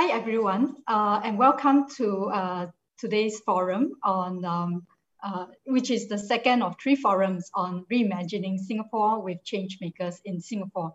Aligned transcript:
Hi, 0.00 0.12
everyone, 0.12 0.76
uh, 0.86 1.20
and 1.24 1.36
welcome 1.36 1.88
to 1.96 2.26
uh, 2.26 2.66
today's 2.98 3.40
forum 3.40 3.94
on, 4.04 4.44
um, 4.44 4.86
uh, 5.24 5.46
which 5.66 5.90
is 5.90 6.06
the 6.06 6.16
second 6.16 6.62
of 6.62 6.76
three 6.80 6.94
forums 6.94 7.50
on 7.52 7.84
reimagining 7.92 8.60
Singapore 8.60 9.20
with 9.20 9.38
changemakers 9.42 10.20
in 10.24 10.40
Singapore. 10.40 10.94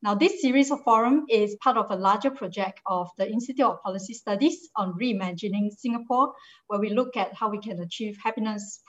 Now, 0.00 0.14
this 0.14 0.40
series 0.40 0.70
of 0.70 0.84
forum 0.84 1.26
is 1.28 1.56
part 1.56 1.76
of 1.76 1.90
a 1.90 1.96
larger 1.96 2.30
project 2.30 2.78
of 2.86 3.10
the 3.18 3.28
Institute 3.28 3.66
of 3.66 3.82
Policy 3.82 4.14
Studies 4.14 4.68
on 4.76 4.92
reimagining 4.96 5.72
Singapore, 5.76 6.32
where 6.68 6.78
we 6.78 6.90
look 6.90 7.16
at 7.16 7.34
how 7.34 7.50
we 7.50 7.58
can 7.58 7.80
achieve 7.80 8.16
happiness, 8.22 8.80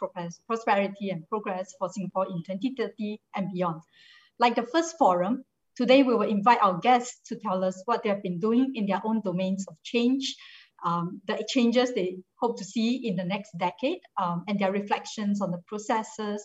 prosperity, 0.45 1.09
and 1.09 1.27
progress 1.29 1.73
for 1.79 1.89
Singapore 1.89 2.27
in 2.27 2.43
2030 2.43 3.19
and 3.35 3.51
beyond. 3.51 3.81
Like 4.37 4.53
the 4.53 4.67
first 4.71 4.99
forum, 4.99 5.45
Today, 5.77 6.01
we 6.01 6.15
will 6.15 6.27
invite 6.27 6.57
our 6.63 6.79
guests 6.79 7.21
to 7.29 7.35
tell 7.35 7.63
us 7.63 7.83
what 7.85 8.01
they 8.01 8.09
have 8.09 8.23
been 8.23 8.39
doing 8.39 8.71
in 8.73 8.87
their 8.87 8.99
own 9.05 9.21
domains 9.23 9.63
of 9.67 9.75
change, 9.83 10.35
um, 10.83 11.21
the 11.27 11.45
changes 11.47 11.93
they 11.93 12.17
hope 12.41 12.57
to 12.57 12.65
see 12.65 13.07
in 13.07 13.15
the 13.15 13.23
next 13.23 13.51
decade, 13.59 13.99
um, 14.19 14.43
and 14.47 14.57
their 14.57 14.71
reflections 14.71 15.39
on 15.39 15.51
the 15.51 15.61
processes 15.67 16.43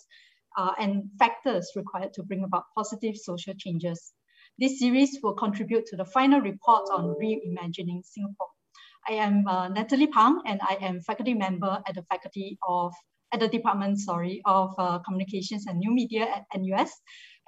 uh, 0.59 0.73
and 0.79 1.05
factors 1.19 1.73
required 1.75 2.13
to 2.13 2.23
bring 2.23 2.45
about 2.45 2.65
positive 2.77 3.17
social 3.17 3.55
changes. 3.57 4.13
This 4.59 4.79
series 4.79 5.19
will 5.23 5.33
contribute 5.35 5.87
to 5.87 5.97
the 5.97 6.05
final 6.05 6.43
report 6.43 6.91
on 6.93 7.15
reimagining 7.19 8.05
Singapore. 8.05 8.49
I 9.09 9.15
am 9.15 9.49
uh, 9.49 9.69
Natalie 9.69 10.09
Pang, 10.09 10.43
and 10.45 10.61
I 10.63 10.77
am 10.83 11.01
faculty 11.01 11.33
member 11.33 11.83
at 11.89 11.95
the 11.95 12.03
faculty 12.03 12.59
of 12.69 12.93
at 13.33 13.41
the 13.41 13.49
department, 13.49 13.99
sorry, 13.99 14.43
of 14.45 14.75
uh, 14.77 14.99
communications 14.99 15.67
and 15.67 15.79
new 15.79 15.91
media 15.91 16.27
at 16.27 16.45
NUS. 16.55 16.91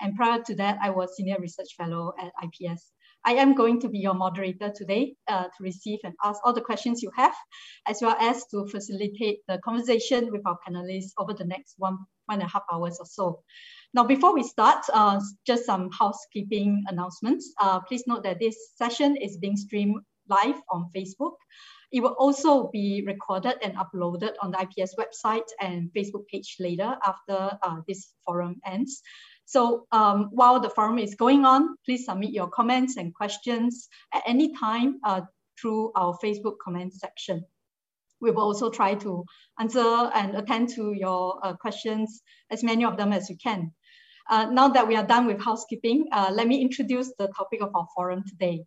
And 0.01 0.15
prior 0.17 0.43
to 0.43 0.55
that, 0.57 0.79
I 0.83 0.91
was 0.91 1.17
Senior 1.17 1.37
Research 1.41 1.75
Fellow 1.77 2.13
at 2.19 2.33
IPS. 2.43 2.93
I 3.27 3.33
am 3.35 3.55
going 3.55 3.81
to 3.81 3.89
be 3.89 3.99
your 3.99 4.15
moderator 4.15 4.71
today 4.75 5.15
uh, 5.29 5.45
to 5.45 5.63
receive 5.63 5.99
and 6.05 6.13
ask 6.23 6.41
all 6.45 6.53
the 6.53 6.61
questions 6.61 7.03
you 7.03 7.11
have, 7.17 7.35
as 7.87 8.01
well 8.03 8.17
as 8.21 8.45
to 8.49 8.67
facilitate 8.67 9.39
the 9.49 9.59
conversation 9.65 10.31
with 10.31 10.43
our 10.47 10.59
panelists 10.67 11.13
over 11.17 11.33
the 11.33 11.45
next 11.47 11.75
one, 11.79 11.97
one 12.27 12.41
and 12.41 12.43
a 12.43 12.53
half 12.53 12.65
hours 12.71 12.99
or 13.01 13.07
so. 13.07 13.41
Now, 13.95 14.05
before 14.05 14.35
we 14.35 14.43
start, 14.43 14.85
uh, 14.93 15.21
just 15.47 15.65
some 15.65 15.89
housekeeping 15.99 16.85
announcements. 16.89 17.53
Uh, 17.59 17.81
please 17.81 18.05
note 18.07 18.25
that 18.25 18.41
this 18.41 18.57
session 18.77 19.17
is 19.17 19.39
being 19.39 19.57
streamed 19.57 20.01
live 20.29 20.61
on 20.71 20.91
Facebook. 20.95 21.37
It 21.93 22.01
will 22.01 22.17
also 22.19 22.71
be 22.73 23.05
recorded 23.07 23.55
and 23.63 23.77
uploaded 23.77 24.33
on 24.43 24.51
the 24.51 24.61
IPS 24.61 24.97
website 24.97 25.49
and 25.61 25.91
Facebook 25.97 26.27
page 26.27 26.57
later 26.59 26.97
after 27.07 27.57
uh, 27.63 27.77
this 27.87 28.13
forum 28.27 28.57
ends. 28.67 29.01
So 29.47 29.87
um, 29.93 30.31
while 30.33 30.61
the 30.61 30.71
forum 30.71 30.99
is 30.99 31.15
going 31.15 31.45
on, 31.45 31.77
please 31.85 32.07
submit 32.07 32.31
your 32.31 32.49
comments 32.49 32.97
and 32.97 33.15
questions 33.15 33.89
at 34.13 34.23
any 34.27 34.55
time 34.55 35.01
uh, 35.05 35.23
through 35.61 35.93
our 35.95 36.17
Facebook 36.23 36.59
comment 36.63 36.95
section. 36.95 37.45
We 38.21 38.31
will 38.31 38.43
also 38.43 38.71
try 38.71 38.95
to 38.95 39.25
answer 39.61 40.11
and 40.15 40.35
attend 40.35 40.71
to 40.71 40.93
your 40.93 41.39
uh, 41.45 41.55
questions, 41.55 42.23
as 42.51 42.65
many 42.65 42.85
of 42.85 42.97
them 42.97 43.13
as 43.13 43.29
we 43.29 43.37
can. 43.37 43.73
Uh, 44.31 44.47
now 44.47 44.69
that 44.69 44.89
we 44.89 44.97
are 44.97 45.07
done 45.07 45.27
with 45.27 45.43
housekeeping, 45.43 46.07
uh, 46.11 46.31
let 46.33 46.49
me 46.49 46.63
introduce 46.63 47.13
the 47.19 47.29
topic 47.37 47.61
of 47.61 47.75
our 47.75 47.87
forum 47.95 48.25
today. 48.27 48.65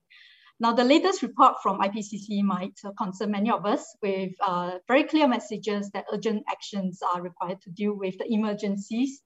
Now, 0.59 0.73
the 0.73 0.83
latest 0.83 1.21
report 1.21 1.55
from 1.61 1.79
IPCC 1.79 2.41
might 2.43 2.79
concern 2.97 3.31
many 3.31 3.51
of 3.51 3.65
us 3.65 3.95
with 4.01 4.31
uh, 4.41 4.77
very 4.87 5.03
clear 5.03 5.27
messages 5.27 5.89
that 5.91 6.05
urgent 6.11 6.43
actions 6.49 7.01
are 7.01 7.21
required 7.21 7.61
to 7.61 7.69
deal 7.71 7.93
with 7.93 8.17
the 8.17 8.31
emergencies 8.31 9.21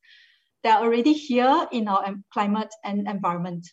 they're 0.63 0.77
already 0.77 1.13
here 1.13 1.67
in 1.71 1.87
our 1.87 2.15
climate 2.33 2.73
and 2.83 3.07
environment. 3.07 3.67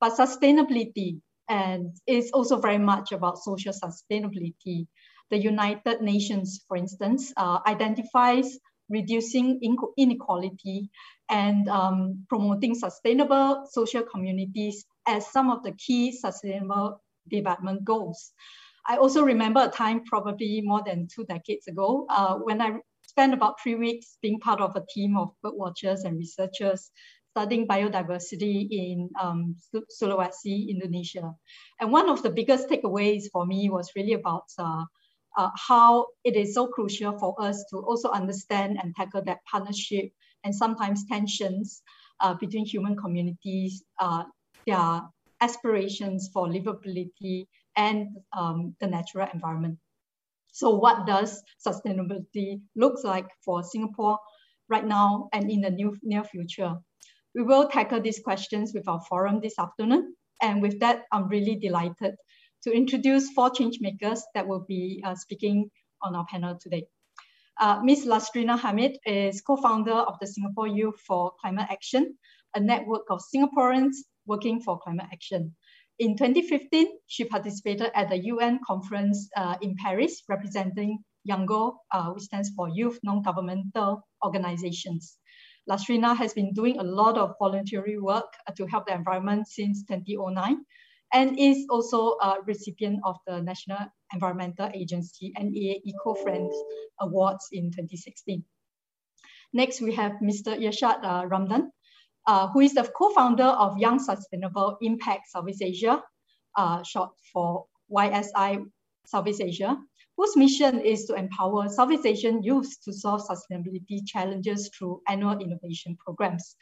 But 0.00 0.12
sustainability 0.18 1.20
and 1.48 1.96
is 2.06 2.30
also 2.32 2.58
very 2.58 2.78
much 2.78 3.12
about 3.12 3.38
social 3.38 3.72
sustainability. 3.72 4.86
The 5.30 5.38
United 5.38 6.02
Nations, 6.02 6.64
for 6.68 6.76
instance, 6.76 7.32
uh, 7.36 7.60
identifies 7.66 8.58
reducing 8.88 9.60
inequality 9.96 10.90
and 11.30 11.68
um, 11.68 12.24
promoting 12.28 12.74
sustainable 12.74 13.64
social 13.70 14.02
communities 14.02 14.84
as 15.06 15.26
some 15.32 15.50
of 15.50 15.62
the 15.62 15.72
key 15.72 16.12
sustainable 16.12 17.00
development 17.28 17.84
goals. 17.84 18.32
I 18.86 18.96
also 18.96 19.22
remember 19.22 19.62
a 19.64 19.68
time 19.68 20.04
probably 20.04 20.60
more 20.64 20.82
than 20.84 21.08
two 21.14 21.24
decades 21.24 21.68
ago 21.68 22.06
uh, 22.10 22.34
when 22.36 22.60
I 22.60 22.78
spent 23.12 23.34
about 23.34 23.60
three 23.60 23.74
weeks 23.74 24.16
being 24.22 24.40
part 24.40 24.60
of 24.60 24.74
a 24.74 24.84
team 24.94 25.16
of 25.18 25.32
bird 25.42 25.52
watchers 25.54 26.04
and 26.04 26.16
researchers 26.16 26.90
studying 27.32 27.66
biodiversity 27.66 28.68
in 28.70 29.10
um, 29.20 29.56
Sulawesi, 30.00 30.68
Indonesia. 30.68 31.32
And 31.80 31.92
one 31.92 32.08
of 32.08 32.22
the 32.22 32.30
biggest 32.30 32.68
takeaways 32.68 33.24
for 33.32 33.44
me 33.44 33.68
was 33.68 33.92
really 33.96 34.14
about 34.14 34.44
uh, 34.58 34.84
uh, 35.36 35.50
how 35.56 36.06
it 36.24 36.36
is 36.36 36.54
so 36.54 36.66
crucial 36.68 37.18
for 37.18 37.34
us 37.40 37.64
to 37.70 37.78
also 37.78 38.10
understand 38.10 38.78
and 38.82 38.94
tackle 38.94 39.22
that 39.24 39.44
partnership 39.50 40.12
and 40.44 40.54
sometimes 40.54 41.04
tensions 41.06 41.82
uh, 42.20 42.34
between 42.34 42.64
human 42.64 42.96
communities, 42.96 43.82
uh, 43.98 44.24
their 44.66 45.00
aspirations 45.40 46.30
for 46.32 46.48
livability 46.48 47.46
and 47.76 48.08
um, 48.36 48.74
the 48.80 48.86
natural 48.86 49.28
environment. 49.32 49.78
So 50.52 50.70
what 50.70 51.06
does 51.06 51.42
sustainability 51.66 52.60
looks 52.76 53.04
like 53.04 53.26
for 53.44 53.62
Singapore 53.62 54.18
right 54.68 54.86
now 54.86 55.28
and 55.32 55.50
in 55.50 55.62
the 55.62 55.70
new, 55.70 55.96
near 56.02 56.24
future? 56.24 56.74
We 57.34 57.42
will 57.42 57.68
tackle 57.68 58.02
these 58.02 58.20
questions 58.20 58.72
with 58.74 58.86
our 58.86 59.00
forum 59.08 59.40
this 59.42 59.58
afternoon. 59.58 60.14
And 60.42 60.60
with 60.60 60.78
that, 60.80 61.04
I'm 61.10 61.28
really 61.28 61.56
delighted 61.56 62.14
to 62.64 62.72
introduce 62.72 63.30
four 63.30 63.50
change 63.50 63.78
makers 63.80 64.22
that 64.34 64.46
will 64.46 64.64
be 64.68 65.02
uh, 65.04 65.14
speaking 65.14 65.70
on 66.02 66.14
our 66.14 66.26
panel 66.30 66.58
today. 66.60 66.84
Uh, 67.58 67.80
Ms. 67.82 68.06
Lasrina 68.06 68.58
Hamid 68.58 68.98
is 69.06 69.40
co-founder 69.40 69.92
of 69.92 70.14
the 70.20 70.26
Singapore 70.26 70.68
Youth 70.68 71.00
for 71.06 71.32
Climate 71.40 71.68
Action, 71.70 72.16
a 72.54 72.60
network 72.60 73.02
of 73.08 73.22
Singaporeans 73.34 73.96
working 74.26 74.60
for 74.60 74.78
climate 74.78 75.06
action. 75.12 75.54
In 76.02 76.16
2015, 76.16 76.98
she 77.06 77.24
participated 77.24 77.92
at 77.94 78.08
the 78.08 78.18
UN 78.26 78.58
conference 78.66 79.30
uh, 79.36 79.54
in 79.62 79.76
Paris, 79.76 80.24
representing 80.28 80.98
YOUNGO, 81.22 81.76
uh, 81.92 82.10
which 82.10 82.24
stands 82.24 82.50
for 82.56 82.68
Youth 82.68 82.98
Non-Governmental 83.04 84.02
Organizations. 84.24 85.16
Lasrina 85.70 86.16
has 86.16 86.34
been 86.34 86.54
doing 86.54 86.80
a 86.80 86.82
lot 86.82 87.16
of 87.16 87.36
voluntary 87.38 88.00
work 88.00 88.34
uh, 88.48 88.52
to 88.56 88.66
help 88.66 88.86
the 88.88 88.94
environment 88.94 89.46
since 89.46 89.84
2009 89.84 90.64
and 91.12 91.38
is 91.38 91.66
also 91.70 92.16
a 92.20 92.38
recipient 92.44 92.98
of 93.04 93.14
the 93.28 93.40
National 93.40 93.86
Environmental 94.12 94.70
Agency 94.74 95.32
NEA 95.38 95.82
Eco-Friends 95.84 96.52
Awards 96.98 97.46
in 97.52 97.70
2016. 97.70 98.42
Next, 99.52 99.80
we 99.80 99.94
have 99.94 100.14
Mr. 100.20 100.58
Irshad 100.58 101.04
uh, 101.04 101.28
Ramdan, 101.28 101.70
uh, 102.26 102.48
who 102.48 102.60
is 102.60 102.74
the 102.74 102.84
co-founder 102.96 103.44
of 103.44 103.78
Young 103.78 103.98
Sustainable 103.98 104.76
Impact 104.80 105.28
Southeast 105.28 105.62
Asia, 105.62 106.02
uh, 106.56 106.82
short 106.82 107.10
for 107.32 107.66
YSI 107.90 108.64
Southeast 109.06 109.40
Asia, 109.40 109.76
whose 110.16 110.36
mission 110.36 110.80
is 110.80 111.06
to 111.06 111.14
empower 111.14 111.68
Southeast 111.68 112.06
Asian 112.06 112.42
youth 112.42 112.76
to 112.84 112.92
solve 112.92 113.22
sustainability 113.22 114.06
challenges 114.06 114.70
through 114.76 115.00
annual 115.08 115.38
innovation 115.38 115.96
programs. 115.96 116.56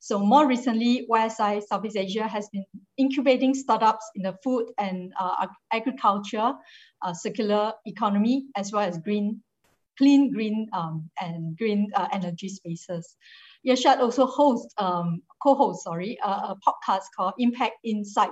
So 0.00 0.18
more 0.18 0.46
recently, 0.46 1.06
YSI 1.10 1.62
Southeast 1.62 1.96
Asia 1.96 2.26
has 2.28 2.48
been 2.50 2.64
incubating 2.98 3.54
startups 3.54 4.08
in 4.14 4.22
the 4.22 4.36
food 4.44 4.66
and 4.78 5.12
uh, 5.18 5.46
agriculture, 5.72 6.52
uh, 7.02 7.12
circular 7.12 7.72
economy, 7.84 8.46
as 8.56 8.72
well 8.72 8.82
as 8.82 8.98
green, 8.98 9.42
clean 9.96 10.30
green 10.32 10.68
um, 10.72 11.10
and 11.20 11.56
green 11.56 11.90
uh, 11.96 12.06
energy 12.12 12.48
spaces. 12.48 13.16
Irshad 13.66 14.00
also 14.00 14.26
hosts, 14.26 14.72
um, 14.78 15.22
co-hosts, 15.42 15.84
sorry, 15.84 16.18
a 16.22 16.54
podcast 16.66 17.04
called 17.16 17.34
Impact 17.38 17.74
Insight, 17.84 18.30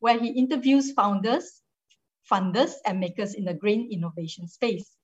where 0.00 0.18
he 0.18 0.28
interviews 0.28 0.92
founders, 0.92 1.62
funders, 2.30 2.72
and 2.86 3.00
makers 3.00 3.34
in 3.34 3.44
the 3.44 3.54
green 3.54 3.90
innovation 3.92 4.48
space. 4.48 4.96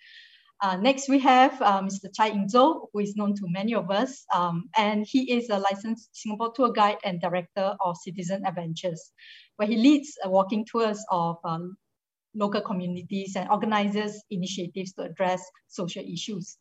Uh, 0.61 0.77
next, 0.77 1.09
we 1.09 1.21
have 1.21 1.61
uh, 1.63 1.81
Mr. 1.81 2.09
Chai 2.13 2.31
Ing 2.31 2.49
Zhou, 2.53 2.89
who 2.93 2.99
is 2.99 3.15
known 3.15 3.35
to 3.37 3.43
many 3.47 3.75
of 3.75 3.91
us, 3.91 4.25
um, 4.35 4.69
and 4.77 5.07
he 5.07 5.33
is 5.33 5.51
a 5.51 5.59
licensed 5.59 6.11
Singapore 6.13 6.53
tour 6.53 6.73
guide 6.73 6.99
and 7.05 7.21
director 7.21 7.77
of 7.81 7.97
Citizen 7.97 8.45
Adventures, 8.45 9.13
where 9.57 9.69
he 9.69 9.77
leads 9.77 10.19
uh, 10.25 10.29
walking 10.29 10.67
tours 10.67 11.05
of 11.13 11.37
um, 11.45 11.77
local 12.35 12.61
communities 12.61 13.37
and 13.37 13.49
organizes 13.51 14.25
initiatives 14.31 14.93
to 14.95 15.03
address 15.03 15.45
social 15.69 16.03
issues. 16.03 16.57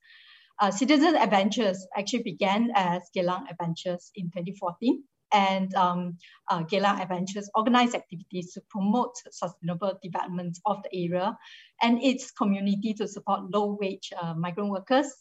Uh, 0.59 0.71
Citizen 0.71 1.15
Adventures 1.15 1.85
actually 1.95 2.23
began 2.23 2.71
as 2.73 3.03
Geylang 3.15 3.49
Adventures 3.49 4.11
in 4.15 4.25
2014. 4.27 5.03
And 5.31 5.73
um, 5.75 6.17
uh, 6.49 6.63
Geylang 6.63 7.01
Adventures 7.01 7.49
organized 7.53 7.93
activities 7.93 8.53
to 8.53 8.61
promote 8.69 9.13
sustainable 9.29 9.99
development 10.01 10.57
of 10.65 10.81
the 10.83 11.05
area 11.05 11.37
and 11.81 12.01
its 12.01 12.31
community 12.31 12.93
to 12.95 13.07
support 13.07 13.51
low-wage 13.51 14.11
uh, 14.19 14.33
migrant 14.33 14.71
workers. 14.71 15.13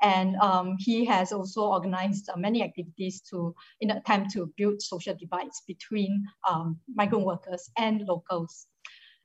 And 0.00 0.36
um, 0.36 0.76
he 0.78 1.04
has 1.06 1.32
also 1.32 1.62
organized 1.62 2.30
uh, 2.30 2.36
many 2.36 2.62
activities 2.62 3.20
to, 3.30 3.54
in 3.80 3.90
an 3.90 3.98
attempt 3.98 4.30
to 4.34 4.52
build 4.56 4.80
social 4.80 5.14
divides 5.18 5.60
between 5.66 6.24
um, 6.48 6.78
migrant 6.94 7.26
workers 7.26 7.68
and 7.76 8.02
locals. 8.02 8.68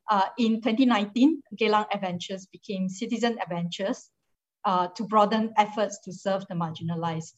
Uh, 0.10 0.26
in 0.38 0.62
2019, 0.62 1.42
Geylang 1.58 1.86
Adventures 1.94 2.48
became 2.48 2.90
Citizen 2.90 3.38
Adventures 3.40 4.10
uh, 4.66 4.88
to 4.96 5.04
broaden 5.04 5.54
efforts 5.58 6.00
to 6.06 6.14
serve 6.14 6.46
the 6.48 6.56
marginalized. 6.56 7.34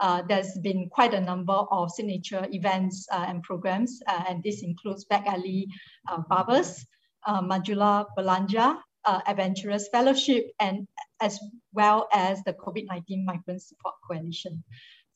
Uh, 0.00 0.22
there's 0.28 0.58
been 0.62 0.88
quite 0.90 1.14
a 1.14 1.20
number 1.20 1.52
of 1.52 1.90
signature 1.90 2.46
events 2.52 3.06
uh, 3.12 3.24
and 3.28 3.42
programs, 3.42 4.00
uh, 4.06 4.24
and 4.28 4.42
this 4.42 4.62
includes 4.62 5.04
Back 5.04 5.26
Alley 5.26 5.66
uh, 6.08 6.22
Barbers, 6.28 6.86
Majulah 7.28 8.06
Belanja, 8.16 8.78
Adventurous 9.26 9.88
Fellowship, 9.88 10.50
and 10.60 10.86
as 11.20 11.38
well 11.72 12.08
as 12.12 12.42
the 12.44 12.52
COVID-19 12.52 13.24
Migrant 13.24 13.62
Support 13.62 13.94
Coalition. 14.06 14.62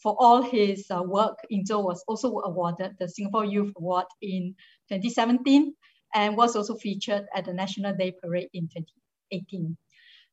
For 0.03 0.17
all 0.19 0.43
his 0.43 0.87
work, 0.91 1.39
Inzo 1.53 1.83
was 1.83 2.03
also 2.09 2.41
awarded 2.41 2.97
the 2.99 3.09
Singapore 3.09 3.45
Youth 3.45 3.73
Award 3.77 4.07
in 4.21 4.57
2017 4.89 5.75
and 6.15 6.37
was 6.37 6.57
also 6.57 6.75
featured 6.75 7.27
at 7.35 7.45
the 7.45 7.53
National 7.53 7.95
Day 7.95 8.13
Parade 8.21 8.49
in 8.53 8.69
2018. 8.69 9.77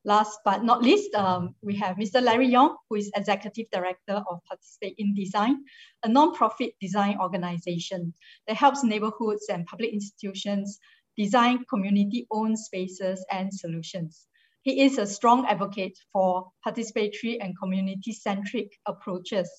Last 0.05 0.39
but 0.45 0.63
not 0.63 0.81
least, 0.81 1.13
um, 1.13 1.55
we 1.61 1.75
have 1.75 1.97
Mr. 1.97 2.21
Larry 2.21 2.47
Yong, 2.47 2.77
who 2.89 2.95
is 2.95 3.11
Executive 3.15 3.65
Director 3.71 4.23
of 4.29 4.39
Participate 4.45 4.95
in 4.97 5.13
Design, 5.13 5.57
a 6.03 6.07
non-profit 6.07 6.73
design 6.79 7.17
organization 7.19 8.13
that 8.47 8.55
helps 8.55 8.83
neighborhoods 8.83 9.47
and 9.49 9.65
public 9.65 9.91
institutions 9.91 10.79
design 11.17 11.65
community-owned 11.69 12.57
spaces 12.57 13.25
and 13.29 13.53
solutions. 13.53 14.27
He 14.61 14.83
is 14.83 14.97
a 14.97 15.05
strong 15.05 15.45
advocate 15.45 15.97
for 16.13 16.49
participatory 16.65 17.37
and 17.41 17.57
community-centric 17.59 18.71
approaches 18.85 19.49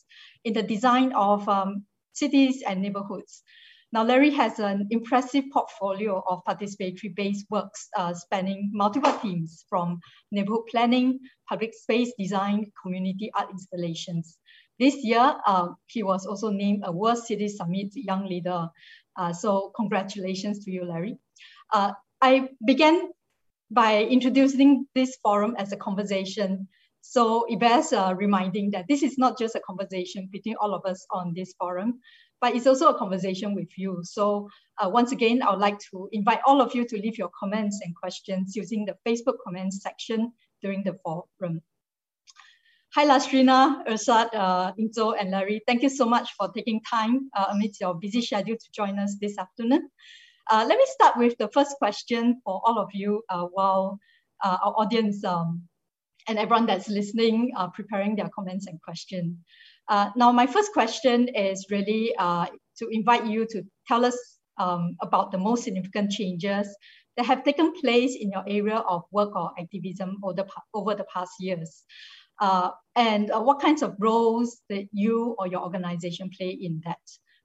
in 0.45 0.55
the 0.55 0.63
design 0.63 1.13
of 1.13 1.47
um, 1.51 1.85
cities 2.15 2.63
and 2.67 2.81
neighborhoods 2.81 3.43
now, 3.93 4.05
Larry 4.05 4.31
has 4.31 4.61
an 4.61 4.87
impressive 4.91 5.45
portfolio 5.53 6.23
of 6.29 6.45
participatory-based 6.45 7.47
works 7.51 7.89
uh, 7.97 8.15
spanning 8.15 8.71
multiple 8.73 9.11
themes 9.11 9.65
from 9.69 9.99
neighborhood 10.31 10.67
planning, 10.71 11.19
public 11.49 11.75
space 11.75 12.13
design, 12.17 12.71
community 12.81 13.33
art 13.35 13.51
installations. 13.51 14.39
This 14.79 14.95
year, 15.03 15.35
uh, 15.45 15.69
he 15.87 16.05
was 16.05 16.25
also 16.25 16.51
named 16.51 16.83
a 16.85 16.93
World 16.93 17.19
City 17.19 17.49
Summit 17.49 17.89
Young 17.95 18.27
Leader. 18.27 18.69
Uh, 19.17 19.33
so 19.33 19.73
congratulations 19.75 20.65
to 20.65 20.71
you, 20.71 20.85
Larry. 20.85 21.19
Uh, 21.73 21.93
I 22.21 22.51
began 22.65 23.11
by 23.73 24.05
introducing 24.05 24.87
this 24.95 25.19
forum 25.23 25.57
as 25.59 25.73
a 25.73 25.77
conversation 25.77 26.69
so 27.03 27.47
it 27.49 27.59
bears 27.59 27.93
uh, 27.93 28.15
reminding 28.17 28.71
that 28.73 28.87
this 28.89 29.03
is 29.03 29.17
not 29.17 29.39
just 29.39 29.55
a 29.55 29.61
conversation 29.61 30.29
between 30.31 30.57
all 30.61 30.75
of 30.75 30.85
us 30.85 31.07
on 31.11 31.33
this 31.35 31.55
forum, 31.59 32.01
but 32.41 32.55
it's 32.55 32.67
also 32.67 32.89
a 32.89 32.99
conversation 32.99 33.55
with 33.55 33.69
you. 33.77 34.01
So 34.03 34.49
uh, 34.79 34.89
once 34.89 35.13
again, 35.13 35.43
I 35.43 35.51
would 35.51 35.61
like 35.61 35.79
to 35.91 36.09
invite 36.13 36.41
all 36.47 36.61
of 36.61 36.75
you 36.75 36.87
to 36.87 36.97
leave 36.97 37.19
your 37.19 37.31
comments 37.39 37.81
and 37.85 37.95
questions 37.95 38.57
using 38.57 38.87
the 38.87 38.97
Facebook 39.07 39.37
comments 39.45 39.83
section 39.83 40.33
during 40.63 40.83
the 40.85 40.97
forum. 41.05 41.61
Hi, 42.95 43.07
Lastrina, 43.07 43.87
Irshad, 43.87 44.35
uh, 44.35 44.73
Inzo, 44.73 45.15
and 45.17 45.31
Larry. 45.31 45.63
Thank 45.67 45.83
you 45.83 45.89
so 45.89 46.07
much 46.07 46.33
for 46.33 46.49
taking 46.49 46.81
time 46.83 47.31
uh, 47.37 47.47
amidst 47.51 47.81
your 47.81 47.95
busy 47.95 48.21
schedule 48.21 48.57
to 48.57 48.73
join 48.73 48.99
us 48.99 49.17
this 49.21 49.39
afternoon. 49.39 49.89
Uh, 50.51 50.65
let 50.69 50.77
me 50.77 50.85
start 50.87 51.17
with 51.17 51.39
the 51.39 51.49
first 51.55 51.77
question 51.79 52.41
for 52.45 52.61
all 52.65 52.81
of 52.81 52.89
you 52.93 53.23
uh, 53.29 53.45
while 53.45 54.01
uh, 54.43 54.59
our 54.61 54.75
audience 54.77 55.23
um, 55.25 55.63
and 56.27 56.39
everyone 56.39 56.67
that's 56.67 56.89
listening 56.89 57.53
are 57.57 57.71
preparing 57.71 58.17
their 58.17 58.29
comments 58.35 58.67
and 58.67 58.83
questions. 58.83 59.37
Uh, 59.91 60.09
now, 60.15 60.31
my 60.31 60.47
first 60.47 60.73
question 60.73 61.29
is 61.29 61.67
really 61.69 62.15
uh, 62.17 62.47
to 62.79 62.89
invite 62.93 63.27
you 63.27 63.45
to 63.45 63.63
tell 63.89 64.05
us 64.05 64.17
um, 64.57 64.97
about 65.03 65.33
the 65.33 65.39
most 65.39 65.65
significant 65.65 66.13
changes 66.13 66.69
that 67.17 67.27
have 67.27 67.43
taken 67.43 67.73
place 67.73 68.15
in 68.15 68.31
your 68.31 68.45
area 68.47 68.77
of 68.77 69.03
work 69.11 69.35
or 69.35 69.51
activism 69.59 70.17
over 70.23 70.35
the, 70.35 70.47
over 70.75 70.95
the 70.95 71.05
past 71.13 71.33
years. 71.41 71.83
Uh, 72.41 72.71
and 72.95 73.33
uh, 73.33 73.41
what 73.41 73.61
kinds 73.61 73.83
of 73.83 73.97
roles 73.99 74.61
that 74.71 74.87
you 74.93 75.35
or 75.39 75.49
your 75.49 75.63
organization 75.63 76.31
play 76.39 76.51
in 76.51 76.81
that. 76.85 77.01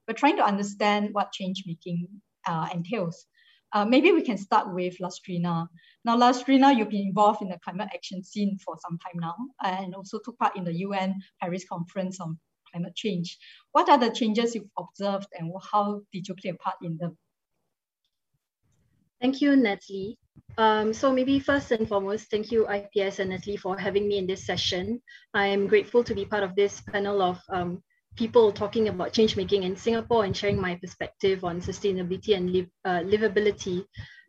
We're 0.06 0.14
trying 0.14 0.36
to 0.36 0.44
understand 0.44 1.08
what 1.12 1.32
change 1.32 1.64
making 1.66 2.06
uh, 2.46 2.68
entails. 2.72 3.26
Uh, 3.72 3.84
maybe 3.84 4.12
we 4.12 4.22
can 4.22 4.38
start 4.38 4.72
with 4.72 4.96
Lastrina. 4.98 5.68
Now, 6.04 6.16
Lastrina, 6.16 6.76
you've 6.76 6.90
been 6.90 7.08
involved 7.08 7.42
in 7.42 7.48
the 7.48 7.58
climate 7.58 7.88
action 7.92 8.22
scene 8.22 8.58
for 8.64 8.76
some 8.80 8.98
time 8.98 9.20
now, 9.20 9.34
and 9.62 9.94
also 9.94 10.18
took 10.24 10.38
part 10.38 10.56
in 10.56 10.64
the 10.64 10.74
UN 10.74 11.14
Paris 11.40 11.64
Conference 11.68 12.20
on 12.20 12.38
Climate 12.70 12.94
Change. 12.94 13.38
What 13.72 13.88
are 13.88 13.98
the 13.98 14.10
changes 14.10 14.54
you've 14.54 14.70
observed 14.78 15.26
and 15.38 15.52
how 15.72 16.02
did 16.12 16.28
you 16.28 16.34
play 16.34 16.50
a 16.50 16.54
part 16.54 16.76
in 16.82 16.96
them? 16.98 17.16
Thank 19.20 19.40
you, 19.40 19.56
Natalie. 19.56 20.18
Um, 20.58 20.92
so 20.92 21.12
maybe 21.12 21.38
first 21.40 21.72
and 21.72 21.88
foremost, 21.88 22.30
thank 22.30 22.52
you 22.52 22.68
IPS 22.68 23.18
and 23.18 23.30
Natalie 23.30 23.56
for 23.56 23.78
having 23.78 24.06
me 24.08 24.18
in 24.18 24.26
this 24.26 24.44
session. 24.44 25.00
I 25.34 25.46
am 25.46 25.66
grateful 25.66 26.04
to 26.04 26.14
be 26.14 26.24
part 26.24 26.42
of 26.42 26.54
this 26.54 26.80
panel 26.80 27.22
of 27.22 27.40
um, 27.48 27.82
people 28.16 28.52
talking 28.52 28.88
about 28.88 29.12
change 29.12 29.36
making 29.36 29.62
in 29.62 29.76
Singapore 29.76 30.24
and 30.24 30.36
sharing 30.36 30.60
my 30.60 30.74
perspective 30.76 31.44
on 31.44 31.60
sustainability 31.60 32.36
and 32.36 32.68
uh, 32.84 33.00
livability. 33.08 33.84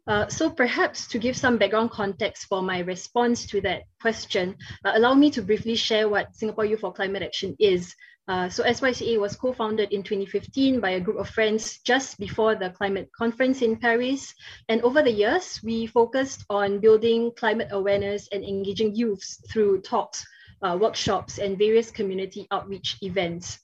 Uh, 0.08 0.26
so 0.28 0.50
perhaps 0.50 1.08
to 1.08 1.20
give 1.20 1.36
some 1.36 1.58
background 1.58 1.92
context 1.92 2.46
for 2.48 2.62
my 2.62 2.80
response 2.80 3.46
to 3.46 3.60
that 3.60 3.84
question, 4.02 4.56
uh, 4.86 4.92
allow 4.96 5.14
me 5.14 5.30
to 5.30 5.42
briefly 5.42 5.76
share 5.76 6.08
what 6.08 6.34
Singapore 6.34 6.64
Youth 6.64 6.80
for 6.80 6.94
Climate 6.94 7.24
Action 7.24 7.56
is. 7.60 7.94
Uh, 8.30 8.50
so 8.50 8.64
SYCA 8.64 9.20
was 9.20 9.38
co-founded 9.38 9.92
in 9.94 10.04
2015 10.04 10.82
by 10.82 10.92
a 10.92 11.00
group 11.00 11.18
of 11.18 11.30
friends 11.30 11.80
just 11.80 12.20
before 12.20 12.56
the 12.56 12.70
climate 12.72 13.10
conference 13.18 13.62
in 13.62 13.78
Paris. 13.78 14.34
And 14.68 14.82
over 14.82 15.02
the 15.02 15.12
years, 15.12 15.62
we 15.64 15.88
focused 15.88 16.44
on 16.50 16.80
building 16.80 17.32
climate 17.38 17.70
awareness 17.72 18.28
and 18.34 18.44
engaging 18.44 18.96
youths 18.96 19.42
through 19.50 19.82
talks, 19.82 20.26
uh, 20.62 20.78
workshops, 20.80 21.38
and 21.38 21.58
various 21.58 21.92
community 21.92 22.48
outreach 22.52 22.98
events. 23.02 23.60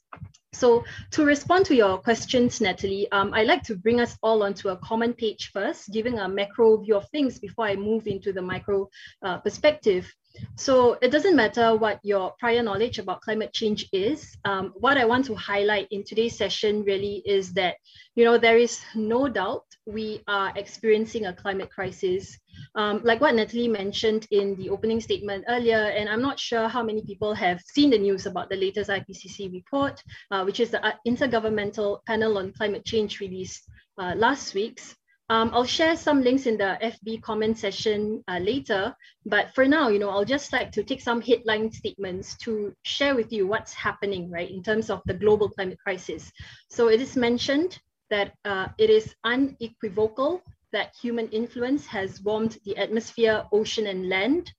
So 0.54 0.84
to 1.12 1.26
respond 1.26 1.66
to 1.66 1.76
your 1.76 1.98
questions, 1.98 2.62
Natalie, 2.62 3.12
um, 3.12 3.34
I'd 3.34 3.48
like 3.48 3.64
to 3.64 3.76
bring 3.76 4.00
us 4.00 4.18
all 4.22 4.44
onto 4.44 4.70
a 4.70 4.78
common 4.78 5.14
page 5.14 5.50
first, 5.52 5.92
giving 5.92 6.20
a 6.20 6.30
macro 6.30 6.78
view 6.78 6.96
of 6.96 7.10
things 7.10 7.40
before 7.40 7.66
I 7.66 7.76
move 7.76 8.06
into 8.06 8.32
the 8.32 8.42
micro 8.42 8.88
uh, 9.24 9.40
perspective. 9.40 10.14
So 10.56 10.98
it 11.02 11.12
doesn't 11.12 11.36
matter 11.36 11.76
what 11.76 12.00
your 12.04 12.34
prior 12.40 12.64
knowledge 12.64 13.00
about 13.00 13.22
climate 13.22 13.54
change 13.54 13.88
is. 13.92 14.36
Um, 14.46 14.74
what 14.76 14.98
I 14.98 15.06
want 15.06 15.26
to 15.26 15.36
highlight 15.36 15.88
in 15.92 16.04
today's 16.04 16.38
session 16.38 16.84
really 16.84 17.22
is 17.26 17.54
that, 17.54 17.76
you 18.16 18.26
know, 18.26 18.38
there 18.38 18.58
is 18.58 18.82
no 18.96 19.28
doubt 19.28 19.66
we 19.86 20.24
are 20.28 20.52
experiencing 20.56 21.26
a 21.26 21.34
climate 21.34 21.70
crisis 21.70 22.38
um, 22.76 23.02
like 23.04 23.22
what 23.22 23.36
Natalie 23.36 23.68
mentioned 23.68 24.28
in 24.32 24.56
the 24.56 24.70
opening 24.70 25.00
statement 25.00 25.46
earlier, 25.48 25.78
and 25.78 26.10
I'm 26.10 26.22
not 26.22 26.40
sure 26.40 26.68
how 26.68 26.84
many 26.84 27.02
people 27.02 27.34
have 27.34 27.62
seen 27.62 27.90
the 27.90 27.98
news 27.98 28.26
about 28.26 28.50
the 28.50 28.56
latest 28.56 28.90
IPCC 28.90 29.52
report, 29.52 30.02
uh, 30.32 30.44
which 30.44 30.60
is 30.60 30.72
the 30.72 30.84
uh, 30.86 30.94
Intergovernmental 31.08 32.04
Panel 32.06 32.38
on 32.38 32.54
Climate 32.54 32.86
Change 32.86 33.20
released 33.20 33.70
uh, 33.98 34.14
last 34.16 34.54
week's. 34.54 34.96
Um, 35.30 35.52
I'll 35.54 35.64
share 35.66 35.96
some 35.96 36.22
links 36.22 36.46
in 36.46 36.58
the 36.58 36.78
FB 36.82 37.22
comment 37.22 37.58
session 37.58 38.24
uh, 38.28 38.40
later, 38.40 38.96
but 39.26 39.54
for 39.56 39.66
now, 39.66 39.88
you 39.88 39.98
know, 39.98 40.10
I'll 40.10 40.26
just 40.26 40.52
like 40.52 40.72
to 40.74 40.84
take 40.84 41.02
some 41.02 41.22
headline 41.22 41.72
statements 41.72 42.38
to 42.40 42.76
share 42.84 43.16
with 43.16 43.32
you 43.32 43.48
what's 43.48 43.74
happening, 43.74 44.30
right, 44.30 44.52
in 44.52 44.62
terms 44.62 44.90
of 44.90 45.02
the 45.06 45.14
global 45.14 45.50
climate 45.50 45.80
crisis. 45.80 46.32
So 46.70 46.90
it 46.90 47.00
is 47.00 47.16
mentioned 47.16 47.80
that 48.10 48.34
uh, 48.44 48.68
it 48.78 48.90
is 48.90 49.16
unequivocal 49.24 50.44
that 50.74 50.94
human 51.02 51.30
influence 51.30 51.86
has 51.86 52.22
warmed 52.22 52.58
the 52.66 52.76
atmosphere, 52.78 53.46
ocean, 53.54 53.88
and 53.88 54.10
land, 54.10 54.52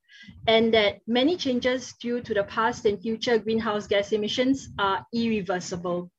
and 0.47 0.73
that 0.73 1.01
many 1.07 1.37
changes 1.37 1.93
due 2.01 2.21
to 2.23 2.33
the 2.33 2.45
past 2.45 2.87
and 2.87 3.03
future 3.03 3.39
greenhouse 3.39 3.87
gas 3.87 4.13
emissions 4.13 4.69
are 4.79 5.05
irreversible. 5.13 6.11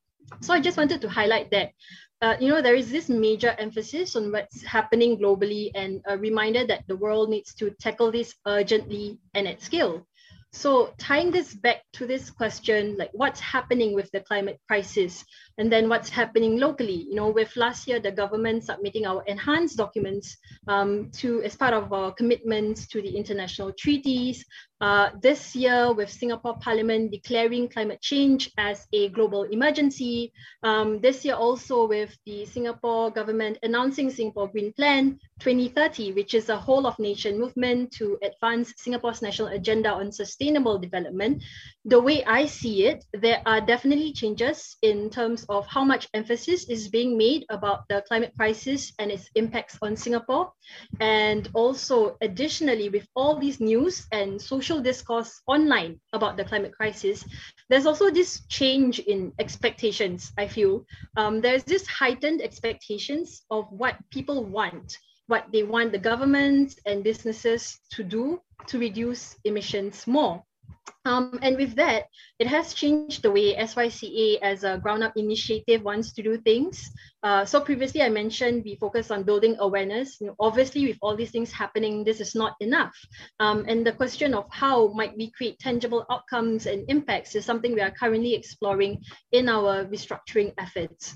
So 0.41 0.53
I 0.53 0.59
just 0.59 0.77
wanted 0.77 1.01
to 1.01 1.09
highlight 1.09 1.49
that 1.51 1.71
uh, 2.25 2.35
you 2.39 2.49
know, 2.49 2.59
there 2.59 2.73
is 2.73 2.89
this 2.89 3.07
major 3.07 3.55
emphasis 3.59 4.15
on 4.15 4.31
what's 4.31 4.63
happening 4.63 5.15
globally 5.15 5.69
and 5.75 6.01
a 6.07 6.17
reminder 6.17 6.65
that 6.65 6.83
the 6.87 6.95
world 6.95 7.29
needs 7.29 7.53
to 7.53 7.69
tackle 7.79 8.11
this 8.11 8.33
urgently 8.47 9.19
and 9.35 9.47
at 9.47 9.61
scale. 9.61 10.07
So 10.51 10.91
tying 10.97 11.29
this 11.29 11.53
back 11.53 11.83
to 11.93 12.07
this 12.07 12.31
question, 12.31 12.97
like 12.97 13.11
what's 13.13 13.39
happening 13.39 13.93
with 13.93 14.09
the 14.09 14.21
climate 14.21 14.59
crisis 14.67 15.23
and 15.57 15.71
then 15.71 15.87
what's 15.87 16.09
happening 16.09 16.57
locally, 16.57 17.05
you 17.09 17.15
know, 17.15 17.29
with 17.29 17.55
last 17.55 17.87
year, 17.87 17.99
the 17.99 18.11
government 18.11 18.63
submitting 18.63 19.05
our 19.05 19.23
enhanced 19.23 19.77
documents 19.77 20.37
um, 20.67 21.09
to 21.11 21.41
as 21.43 21.55
part 21.55 21.73
of 21.73 21.93
our 21.93 22.11
commitments 22.11 22.87
to 22.87 23.01
the 23.01 23.15
international 23.15 23.71
treaties, 23.73 24.45
Uh, 24.81 25.09
this 25.21 25.55
year, 25.55 25.93
with 25.93 26.09
Singapore 26.09 26.57
Parliament 26.59 27.09
declaring 27.09 27.69
climate 27.69 28.01
change 28.01 28.51
as 28.57 28.85
a 28.91 29.07
global 29.09 29.43
emergency, 29.43 30.33
um, 30.63 30.99
this 30.99 31.23
year 31.23 31.35
also 31.35 31.87
with 31.87 32.15
the 32.25 32.45
Singapore 32.45 33.09
government 33.09 33.57
announcing 33.63 34.09
Singapore 34.11 34.49
Green 34.49 34.73
Plan 34.73 35.17
2030, 35.39 36.11
which 36.11 36.33
is 36.33 36.49
a 36.49 36.57
whole 36.57 36.85
of 36.85 36.99
nation 36.99 37.39
movement 37.39 37.89
to 37.93 38.17
advance 38.21 38.73
Singapore's 38.75 39.21
national 39.21 39.47
agenda 39.47 39.89
on 39.89 40.11
sustainable 40.11 40.77
development. 40.77 41.41
The 41.85 42.01
way 42.01 42.25
I 42.25 42.45
see 42.45 42.85
it, 42.85 43.05
there 43.13 43.41
are 43.45 43.61
definitely 43.61 44.11
changes 44.11 44.75
in 44.81 45.09
terms 45.09 45.44
of 45.49 45.67
how 45.67 45.83
much 45.83 46.07
emphasis 46.13 46.69
is 46.69 46.87
being 46.87 47.17
made 47.17 47.45
about 47.49 47.87
the 47.89 48.03
climate 48.07 48.33
crisis 48.37 48.93
and 48.99 49.11
its 49.11 49.29
impacts 49.35 49.77
on 49.81 49.95
Singapore. 49.95 50.51
And 50.99 51.49
also, 51.53 52.17
additionally, 52.21 52.89
with 52.89 53.07
all 53.15 53.37
these 53.37 53.59
news 53.59 54.07
and 54.11 54.41
social 54.41 54.81
discourse 54.81 55.41
online 55.47 55.99
about 56.13 56.37
the 56.37 56.45
climate 56.45 56.73
crisis, 56.73 57.25
there's 57.69 57.85
also 57.85 58.09
this 58.09 58.45
change 58.47 58.99
in 58.99 59.33
expectations, 59.39 60.31
I 60.37 60.47
feel. 60.47 60.85
Um, 61.17 61.41
there's 61.41 61.63
this 61.63 61.87
heightened 61.87 62.41
expectations 62.41 63.43
of 63.49 63.65
what 63.71 63.95
people 64.11 64.45
want 64.45 64.97
what 65.27 65.45
they 65.51 65.63
want 65.63 65.91
the 65.91 65.97
government 65.97 66.79
and 66.85 67.03
businesses 67.03 67.79
to 67.91 68.03
do 68.03 68.39
to 68.67 68.79
reduce 68.79 69.35
emissions 69.43 70.05
more. 70.07 70.43
Um, 71.05 71.37
and 71.41 71.55
with 71.55 71.75
that, 71.75 72.05
it 72.39 72.47
has 72.47 72.73
changed 72.73 73.21
the 73.21 73.31
way 73.31 73.55
SYCA 73.55 74.39
as 74.41 74.63
a 74.63 74.79
ground 74.79 75.03
up 75.03 75.15
initiative 75.15 75.83
wants 75.83 76.13
to 76.13 76.23
do 76.23 76.37
things. 76.37 76.89
Uh, 77.21 77.45
so 77.45 77.61
previously 77.61 78.01
I 78.01 78.09
mentioned 78.09 78.63
we 78.65 78.75
focus 78.75 79.11
on 79.11 79.23
building 79.23 79.55
awareness. 79.59 80.19
You 80.19 80.27
know, 80.27 80.35
obviously 80.39 80.87
with 80.87 80.97
all 81.01 81.15
these 81.15 81.31
things 81.31 81.51
happening, 81.51 82.03
this 82.03 82.19
is 82.19 82.33
not 82.33 82.55
enough. 82.59 82.95
Um, 83.39 83.65
and 83.67 83.85
the 83.85 83.91
question 83.91 84.33
of 84.33 84.45
how 84.49 84.87
might 84.93 85.15
we 85.15 85.31
create 85.31 85.59
tangible 85.59 86.05
outcomes 86.09 86.65
and 86.65 86.89
impacts 86.89 87.35
is 87.35 87.45
something 87.45 87.73
we 87.73 87.81
are 87.81 87.91
currently 87.91 88.33
exploring 88.33 89.03
in 89.31 89.47
our 89.47 89.85
restructuring 89.85 90.53
efforts. 90.57 91.15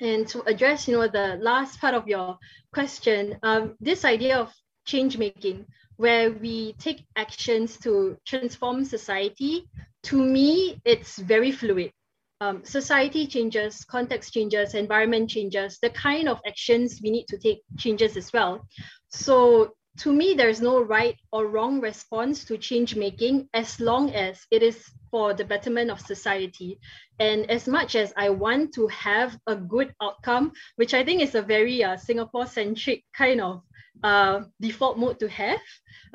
And 0.00 0.28
to 0.28 0.42
address, 0.42 0.86
you 0.86 0.96
know, 0.96 1.08
the 1.08 1.38
last 1.40 1.80
part 1.80 1.94
of 1.94 2.06
your 2.06 2.38
question, 2.72 3.38
um, 3.42 3.76
this 3.80 4.04
idea 4.04 4.38
of 4.38 4.52
change 4.84 5.16
making, 5.18 5.66
where 5.96 6.30
we 6.30 6.74
take 6.74 7.04
actions 7.16 7.78
to 7.78 8.16
transform 8.26 8.84
society, 8.84 9.68
to 10.04 10.16
me, 10.16 10.80
it's 10.84 11.18
very 11.18 11.52
fluid. 11.52 11.92
Um, 12.40 12.64
society 12.64 13.28
changes, 13.28 13.84
context 13.84 14.32
changes, 14.32 14.74
environment 14.74 15.30
changes, 15.30 15.78
the 15.80 15.90
kind 15.90 16.28
of 16.28 16.40
actions 16.44 17.00
we 17.02 17.10
need 17.10 17.26
to 17.28 17.38
take 17.38 17.62
changes 17.78 18.16
as 18.16 18.32
well. 18.32 18.66
So 19.10 19.74
to 19.98 20.12
me, 20.12 20.34
there's 20.34 20.60
no 20.60 20.80
right 20.80 21.16
or 21.32 21.46
wrong 21.46 21.80
response 21.80 22.44
to 22.46 22.56
change 22.56 22.96
making 22.96 23.48
as 23.52 23.78
long 23.78 24.10
as 24.14 24.40
it 24.50 24.62
is 24.62 24.90
for 25.10 25.34
the 25.34 25.44
betterment 25.44 25.90
of 25.90 26.00
society. 26.00 26.78
And 27.20 27.48
as 27.50 27.68
much 27.68 27.94
as 27.94 28.12
I 28.16 28.30
want 28.30 28.72
to 28.74 28.88
have 28.88 29.38
a 29.46 29.54
good 29.54 29.94
outcome, 30.00 30.52
which 30.76 30.94
I 30.94 31.04
think 31.04 31.20
is 31.20 31.34
a 31.34 31.42
very 31.42 31.84
uh, 31.84 31.96
Singapore 31.96 32.46
centric 32.46 33.04
kind 33.14 33.40
of 33.40 33.62
uh, 34.02 34.40
default 34.60 34.98
mode 34.98 35.20
to 35.20 35.28
have, 35.28 35.60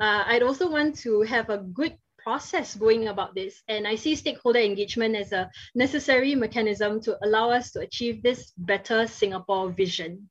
uh, 0.00 0.24
I'd 0.26 0.42
also 0.42 0.70
want 0.70 0.98
to 1.00 1.22
have 1.22 1.50
a 1.50 1.58
good 1.58 1.96
process 2.18 2.74
going 2.74 3.08
about 3.08 3.34
this. 3.34 3.62
And 3.68 3.86
I 3.86 3.94
see 3.94 4.14
stakeholder 4.14 4.58
engagement 4.58 5.16
as 5.16 5.32
a 5.32 5.50
necessary 5.74 6.34
mechanism 6.34 7.00
to 7.02 7.16
allow 7.24 7.50
us 7.50 7.72
to 7.72 7.80
achieve 7.80 8.22
this 8.22 8.52
better 8.56 9.06
Singapore 9.06 9.70
vision. 9.70 10.28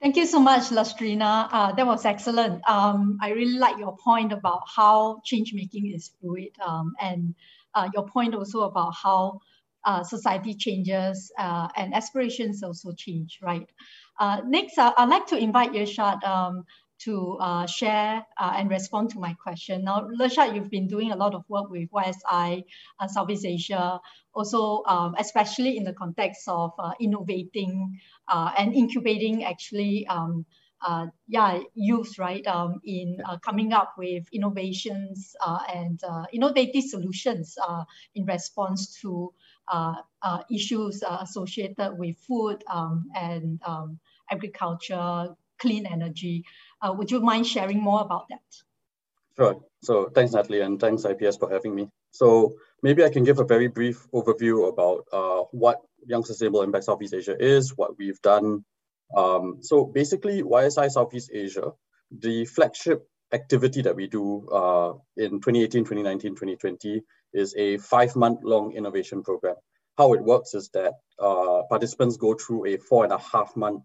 Thank 0.00 0.16
you 0.16 0.24
so 0.24 0.40
much, 0.40 0.70
Lastrina. 0.70 1.48
Uh, 1.52 1.72
that 1.72 1.86
was 1.86 2.06
excellent. 2.06 2.66
Um, 2.66 3.18
I 3.20 3.30
really 3.32 3.58
like 3.58 3.78
your 3.78 3.94
point 3.98 4.32
about 4.32 4.62
how 4.74 5.20
change 5.24 5.52
making 5.52 5.92
is 5.92 6.10
fluid 6.18 6.56
um, 6.66 6.94
and 6.98 7.34
uh, 7.74 7.90
your 7.92 8.08
point 8.08 8.34
also 8.34 8.62
about 8.62 8.94
how 8.94 9.40
uh, 9.84 10.02
society 10.04 10.54
changes 10.54 11.30
uh, 11.38 11.68
and 11.76 11.94
aspirations 11.94 12.62
also 12.62 12.92
change, 12.92 13.38
right? 13.42 13.68
Uh, 14.18 14.40
next, 14.46 14.78
uh, 14.78 14.92
I'd 14.96 15.08
like 15.08 15.26
to 15.28 15.36
invite 15.36 15.72
Irshad 15.72 16.22
um, 16.24 16.64
to 17.00 17.38
uh, 17.40 17.66
share 17.66 18.26
uh, 18.38 18.52
and 18.56 18.68
respond 18.70 19.10
to 19.10 19.18
my 19.18 19.32
question. 19.42 19.84
Now, 19.84 20.06
Irshad, 20.20 20.54
you've 20.54 20.70
been 20.70 20.86
doing 20.86 21.12
a 21.12 21.16
lot 21.16 21.34
of 21.34 21.44
work 21.48 21.70
with 21.70 21.90
YSI, 21.90 22.64
Southeast 23.08 23.46
Asia, 23.46 24.00
also 24.34 24.82
um, 24.86 25.14
especially 25.18 25.76
in 25.78 25.84
the 25.84 25.94
context 25.94 26.42
of 26.48 26.72
uh, 26.78 26.92
innovating 27.00 27.98
uh, 28.28 28.52
and 28.58 28.74
incubating 28.74 29.44
actually 29.44 30.06
um, 30.08 30.44
uh, 30.86 31.06
yeah, 31.28 31.60
youth, 31.74 32.18
right, 32.18 32.46
um, 32.46 32.80
in 32.84 33.18
uh, 33.26 33.38
coming 33.38 33.72
up 33.72 33.92
with 33.98 34.24
innovations 34.32 35.34
uh, 35.44 35.58
and 35.74 36.00
uh, 36.08 36.24
innovative 36.32 36.84
solutions 36.84 37.56
uh, 37.66 37.84
in 38.14 38.24
response 38.24 38.98
to 39.00 39.32
issues 40.50 41.02
associated 41.02 41.98
with 41.98 42.16
food 42.18 42.62
um, 42.70 43.06
and 43.14 43.60
um, 43.64 43.98
agriculture, 44.30 45.28
clean 45.58 45.86
energy. 45.86 46.44
would 46.84 47.10
you 47.10 47.20
mind 47.20 47.46
sharing 47.46 47.80
more 47.80 48.00
about 48.00 48.28
that? 48.28 48.40
Sure. 49.36 49.56
So 49.82 50.10
thanks, 50.14 50.32
Natalie, 50.32 50.60
and 50.60 50.78
thanks, 50.78 51.04
IPS, 51.04 51.36
for 51.36 51.50
having 51.50 51.74
me. 51.74 51.88
So 52.10 52.54
maybe 52.82 53.04
I 53.04 53.08
can 53.08 53.24
give 53.24 53.38
a 53.38 53.44
very 53.44 53.68
brief 53.68 54.06
overview 54.12 54.68
about 54.68 55.06
uh, 55.12 55.44
what 55.52 55.78
Young 56.06 56.24
Sustainable 56.24 56.62
Impact 56.62 56.84
Southeast 56.84 57.14
Asia 57.14 57.36
is, 57.38 57.76
what 57.76 57.96
we've 57.98 58.20
done. 58.22 58.64
Um, 59.16 59.58
so 59.60 59.84
basically, 59.84 60.42
YSI 60.42 60.90
Southeast 60.90 61.30
Asia, 61.32 61.72
the 62.10 62.44
flagship 62.46 63.06
activity 63.32 63.82
that 63.82 63.94
we 63.94 64.08
do 64.08 64.48
uh, 64.50 64.92
in 65.16 65.40
2018, 65.40 65.84
2019, 65.84 66.32
2020 66.32 67.02
is 67.32 67.54
a 67.56 67.78
five-month-long 67.78 68.72
innovation 68.72 69.22
program. 69.22 69.56
How 69.96 70.14
it 70.14 70.22
works 70.22 70.54
is 70.54 70.70
that 70.70 70.94
uh, 71.18 71.62
participants 71.68 72.16
go 72.16 72.34
through 72.34 72.66
a 72.66 72.78
four 72.78 73.04
and 73.04 73.12
a 73.12 73.18
half 73.18 73.56
month 73.56 73.82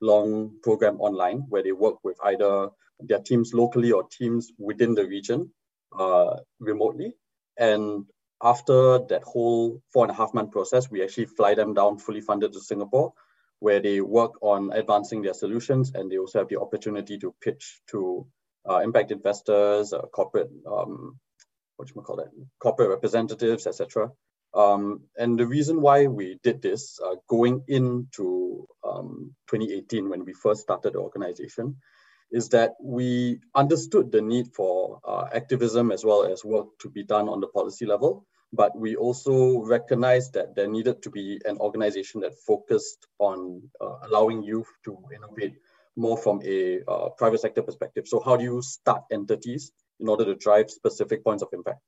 long 0.00 0.58
program 0.62 1.00
online 1.00 1.46
where 1.48 1.62
they 1.62 1.72
work 1.72 1.96
with 2.04 2.16
either 2.24 2.68
their 3.00 3.20
teams 3.20 3.54
locally 3.54 3.92
or 3.92 4.04
teams 4.08 4.52
within 4.58 4.94
the 4.94 5.06
region 5.06 5.50
uh, 5.98 6.36
remotely. 6.60 7.14
And 7.56 8.04
after 8.42 8.98
that 9.08 9.22
whole 9.24 9.80
four 9.92 10.04
and 10.04 10.10
a 10.10 10.14
half 10.14 10.34
month 10.34 10.50
process, 10.50 10.90
we 10.90 11.02
actually 11.02 11.26
fly 11.26 11.54
them 11.54 11.74
down 11.74 11.98
fully 11.98 12.20
funded 12.20 12.52
to 12.52 12.60
Singapore, 12.60 13.12
where 13.60 13.80
they 13.80 14.00
work 14.00 14.32
on 14.42 14.72
advancing 14.72 15.22
their 15.22 15.34
solutions 15.34 15.92
and 15.94 16.10
they 16.10 16.18
also 16.18 16.40
have 16.40 16.48
the 16.48 16.60
opportunity 16.60 17.18
to 17.18 17.34
pitch 17.40 17.80
to 17.90 18.26
uh, 18.68 18.78
impact 18.78 19.10
investors, 19.10 19.92
uh, 19.92 20.02
corporate, 20.02 20.50
um, 20.66 21.18
what 21.76 21.88
you 21.88 22.00
call 22.02 22.16
that, 22.16 22.30
corporate 22.60 22.90
representatives, 22.90 23.66
etc. 23.66 24.10
Um, 24.54 25.02
and 25.16 25.38
the 25.38 25.46
reason 25.46 25.80
why 25.80 26.06
we 26.06 26.38
did 26.42 26.62
this 26.62 27.00
uh, 27.04 27.16
going 27.28 27.64
into 27.66 28.66
um, 28.84 29.34
2018 29.48 30.08
when 30.08 30.24
we 30.24 30.32
first 30.32 30.62
started 30.62 30.92
the 30.92 30.98
organization 30.98 31.76
is 32.30 32.48
that 32.50 32.74
we 32.80 33.40
understood 33.54 34.12
the 34.12 34.22
need 34.22 34.48
for 34.54 35.00
uh, 35.06 35.26
activism 35.32 35.90
as 35.90 36.04
well 36.04 36.24
as 36.24 36.44
work 36.44 36.66
to 36.80 36.88
be 36.88 37.02
done 37.02 37.28
on 37.28 37.40
the 37.40 37.48
policy 37.48 37.84
level, 37.86 38.26
but 38.52 38.76
we 38.78 38.96
also 38.96 39.60
recognized 39.60 40.32
that 40.34 40.54
there 40.54 40.68
needed 40.68 41.02
to 41.02 41.10
be 41.10 41.40
an 41.44 41.58
organization 41.58 42.20
that 42.20 42.34
focused 42.46 43.06
on 43.18 43.62
uh, 43.80 43.96
allowing 44.04 44.42
youth 44.42 44.68
to 44.84 44.98
innovate 45.14 45.54
more 45.96 46.16
from 46.16 46.40
a 46.44 46.80
uh, 46.88 47.08
private 47.10 47.40
sector 47.40 47.62
perspective. 47.62 48.06
So 48.06 48.20
how 48.20 48.36
do 48.36 48.44
you 48.44 48.62
start 48.62 49.04
entities 49.12 49.72
in 50.00 50.08
order 50.08 50.24
to 50.24 50.34
drive 50.34 50.70
specific 50.70 51.24
points 51.24 51.42
of 51.42 51.48
impact? 51.52 51.80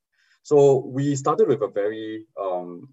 So 0.43 0.77
we 0.87 1.17
started 1.17 1.49
with 1.49 1.63
a 1.63 1.69
very, 1.69 2.27
um, 2.41 2.89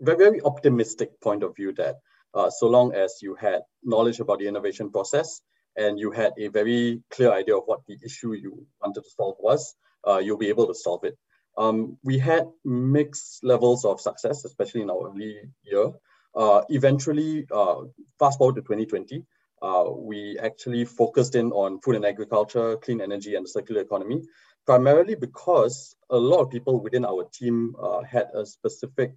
very, 0.00 0.18
very 0.18 0.40
optimistic 0.42 1.20
point 1.20 1.42
of 1.42 1.56
view 1.56 1.72
that 1.74 1.96
uh, 2.34 2.50
so 2.50 2.68
long 2.68 2.94
as 2.94 3.18
you 3.20 3.34
had 3.34 3.62
knowledge 3.82 4.20
about 4.20 4.38
the 4.38 4.48
innovation 4.48 4.90
process 4.90 5.40
and 5.76 5.98
you 5.98 6.10
had 6.10 6.32
a 6.38 6.48
very 6.48 7.02
clear 7.10 7.32
idea 7.32 7.56
of 7.56 7.64
what 7.66 7.80
the 7.86 7.96
issue 8.04 8.32
you 8.32 8.66
wanted 8.80 9.02
to 9.02 9.10
solve 9.16 9.36
was, 9.40 9.74
uh, 10.06 10.18
you'll 10.18 10.38
be 10.38 10.48
able 10.48 10.66
to 10.66 10.74
solve 10.74 11.04
it. 11.04 11.16
Um, 11.56 11.98
we 12.02 12.18
had 12.18 12.46
mixed 12.64 13.44
levels 13.44 13.84
of 13.84 14.00
success, 14.00 14.44
especially 14.44 14.82
in 14.82 14.90
our 14.90 15.10
early 15.10 15.40
year. 15.64 15.90
Uh, 16.34 16.62
eventually, 16.70 17.46
uh, 17.50 17.82
fast 18.18 18.38
forward 18.38 18.54
to 18.54 18.62
2020, 18.62 19.24
uh, 19.62 19.84
we 19.90 20.38
actually 20.42 20.84
focused 20.84 21.34
in 21.34 21.52
on 21.52 21.80
food 21.80 21.96
and 21.96 22.04
agriculture, 22.04 22.76
clean 22.76 23.00
energy, 23.00 23.36
and 23.36 23.44
the 23.44 23.48
circular 23.48 23.80
economy, 23.80 24.22
primarily 24.66 25.14
because 25.14 25.94
a 26.10 26.16
lot 26.16 26.40
of 26.40 26.50
people 26.50 26.80
within 26.80 27.04
our 27.04 27.28
team 27.32 27.74
uh, 27.80 28.02
had 28.02 28.26
a 28.34 28.44
specific, 28.44 29.14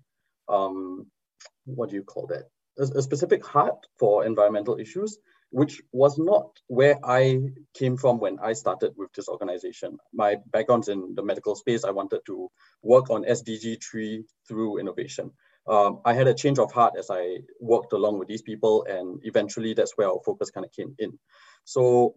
um, 0.47 1.07
what 1.65 1.89
do 1.89 1.95
you 1.95 2.03
call 2.03 2.27
that? 2.27 2.43
A, 2.77 2.99
a 2.99 3.01
specific 3.01 3.45
heart 3.45 3.85
for 3.97 4.25
environmental 4.25 4.77
issues 4.79 5.17
which 5.55 5.81
was 5.93 6.17
not 6.17 6.47
where 6.67 6.97
I 7.01 7.39
came 7.73 7.95
from 7.95 8.19
when 8.19 8.39
I 8.39 8.51
started 8.51 8.91
with 8.97 9.13
this 9.13 9.29
organization. 9.29 9.97
My 10.13 10.35
background's 10.51 10.89
in 10.89 11.15
the 11.15 11.23
medical 11.23 11.55
space. 11.55 11.85
I 11.85 11.91
wanted 11.91 12.21
to 12.25 12.49
work 12.81 13.09
on 13.09 13.23
SDG 13.23 13.81
3 13.81 14.25
through 14.49 14.79
innovation. 14.79 15.31
Um, 15.67 16.01
I 16.05 16.13
had 16.13 16.27
a 16.27 16.34
change 16.34 16.60
of 16.60 16.72
heart 16.72 16.93
as 16.98 17.10
I 17.10 17.39
worked 17.60 17.93
along 17.93 18.19
with 18.19 18.27
these 18.27 18.41
people, 18.41 18.86
and 18.88 19.19
eventually 19.24 19.74
that's 19.74 19.93
where 19.95 20.10
our 20.10 20.19
focus 20.25 20.51
kind 20.51 20.65
of 20.65 20.72
came 20.72 20.95
in. 21.00 21.17
So 21.63 22.15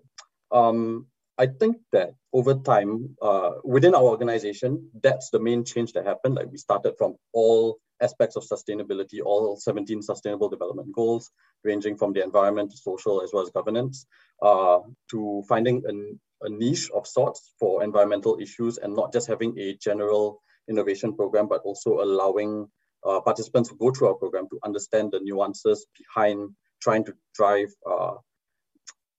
um, 0.52 1.06
I 1.38 1.46
think 1.46 1.76
that 1.92 2.10
over 2.32 2.54
time, 2.54 3.16
uh, 3.22 3.52
within 3.64 3.94
our 3.94 4.02
organization, 4.02 4.90
that's 5.02 5.30
the 5.30 5.40
main 5.40 5.64
change 5.64 5.92
that 5.92 6.04
happened. 6.04 6.34
Like 6.34 6.50
we 6.50 6.58
started 6.58 6.94
from 6.98 7.14
all 7.32 7.78
aspects 8.00 8.36
of 8.36 8.44
sustainability, 8.44 9.20
all 9.24 9.56
17 9.56 10.02
sustainable 10.02 10.48
development 10.48 10.92
goals, 10.92 11.30
ranging 11.64 11.96
from 11.96 12.12
the 12.12 12.22
environment 12.22 12.70
to 12.70 12.76
social 12.76 13.22
as 13.22 13.30
well 13.32 13.42
as 13.42 13.50
governance, 13.50 14.06
uh, 14.42 14.80
to 15.10 15.42
finding 15.48 15.82
a, 15.88 16.46
a 16.46 16.50
niche 16.50 16.90
of 16.94 17.06
sorts 17.06 17.54
for 17.58 17.82
environmental 17.82 18.38
issues 18.40 18.78
and 18.78 18.94
not 18.94 19.12
just 19.12 19.26
having 19.26 19.58
a 19.58 19.74
general 19.74 20.42
innovation 20.68 21.14
program, 21.14 21.48
but 21.48 21.62
also 21.62 22.00
allowing 22.02 22.68
uh, 23.06 23.20
participants 23.20 23.68
who 23.68 23.76
go 23.76 23.90
through 23.90 24.08
our 24.08 24.14
program 24.14 24.48
to 24.50 24.58
understand 24.64 25.12
the 25.12 25.20
nuances 25.20 25.86
behind 25.98 26.50
trying 26.80 27.04
to 27.04 27.12
drive 27.34 27.68
uh, 27.90 28.14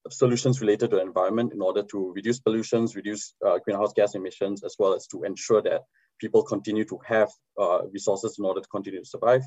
solutions 0.08 0.60
related 0.60 0.90
to 0.90 0.96
the 0.96 1.02
environment 1.02 1.52
in 1.52 1.60
order 1.60 1.82
to 1.82 2.12
reduce 2.14 2.40
pollutions, 2.40 2.96
reduce 2.96 3.34
uh, 3.46 3.58
greenhouse 3.64 3.92
gas 3.92 4.14
emissions, 4.14 4.64
as 4.64 4.76
well 4.78 4.94
as 4.94 5.06
to 5.06 5.24
ensure 5.24 5.62
that 5.62 5.82
people 6.20 6.42
continue 6.42 6.84
to 6.84 6.98
have 7.06 7.28
uh, 7.60 7.80
resources 7.92 8.36
in 8.38 8.44
order 8.44 8.60
to 8.60 8.68
continue 8.68 9.00
to 9.00 9.06
survive. 9.06 9.42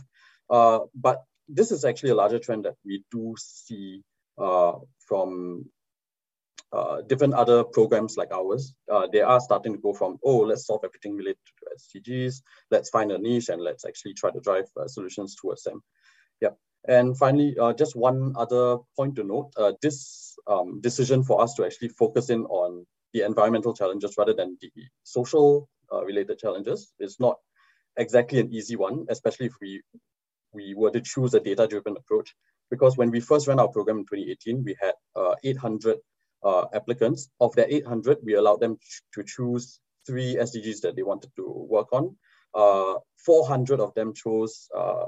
Uh, 0.49 0.79
but 0.95 1.23
this 1.49 1.71
is 1.71 1.85
actually 1.85 2.11
a 2.11 2.15
larger 2.15 2.39
trend 2.39 2.65
that 2.65 2.75
we 2.85 3.03
do 3.11 3.35
see 3.37 4.01
uh, 4.37 4.73
from 5.07 5.65
uh, 6.73 7.01
different 7.01 7.35
other 7.35 7.63
programs 7.63 8.17
like 8.17 8.31
ours, 8.33 8.73
uh, 8.91 9.05
they 9.11 9.21
are 9.21 9.39
starting 9.39 9.73
to 9.73 9.79
go 9.79 9.93
from, 9.93 10.17
oh, 10.23 10.39
let's 10.39 10.65
solve 10.65 10.81
everything 10.83 11.15
related 11.15 11.37
to 11.45 11.99
SDGs, 11.99 12.41
let's 12.71 12.89
find 12.89 13.11
a 13.11 13.17
niche 13.19 13.49
and 13.49 13.61
let's 13.61 13.85
actually 13.85 14.15
try 14.15 14.31
to 14.31 14.39
drive 14.39 14.65
uh, 14.75 14.87
solutions 14.87 15.35
towards 15.35 15.61
them. 15.61 15.83
Yeah. 16.41 16.49
And 16.87 17.15
finally, 17.15 17.55
uh, 17.59 17.73
just 17.73 17.95
one 17.95 18.33
other 18.35 18.77
point 18.97 19.15
to 19.17 19.23
note, 19.23 19.51
uh, 19.55 19.73
this 19.83 20.35
um, 20.47 20.81
decision 20.81 21.23
for 21.23 21.41
us 21.41 21.53
to 21.55 21.65
actually 21.65 21.89
focus 21.89 22.31
in 22.31 22.43
on 22.45 22.87
the 23.13 23.21
environmental 23.21 23.75
challenges 23.75 24.15
rather 24.17 24.33
than 24.33 24.57
the 24.59 24.71
social 25.03 25.69
related 25.91 26.39
challenges 26.39 26.91
is 26.99 27.19
not 27.19 27.37
exactly 27.97 28.39
an 28.39 28.51
easy 28.51 28.75
one, 28.75 29.05
especially 29.09 29.45
if 29.45 29.53
we, 29.61 29.79
we 30.51 30.73
were 30.73 30.89
to 30.89 31.01
choose 31.01 31.35
a 31.35 31.39
data-driven 31.39 31.95
approach. 31.95 32.33
Because 32.71 32.97
when 32.97 33.11
we 33.11 33.19
first 33.19 33.47
ran 33.47 33.59
our 33.59 33.67
program 33.67 33.99
in 33.99 34.05
2018, 34.05 34.63
we 34.63 34.75
had 34.81 34.93
800 35.43 35.99
uh, 36.43 36.65
applicants. 36.73 37.29
Of 37.39 37.55
that 37.55 37.71
800, 37.71 38.19
we 38.23 38.35
allowed 38.35 38.59
them 38.59 38.77
to 39.13 39.23
choose 39.23 39.79
three 40.05 40.35
SDGs 40.35 40.81
that 40.81 40.95
they 40.95 41.03
wanted 41.03 41.31
to 41.37 41.45
work 41.47 41.87
on. 41.93 42.15
Uh, 42.53 42.95
400 43.25 43.79
of 43.79 43.93
them 43.95 44.13
chose 44.13 44.69
uh, 44.75 45.05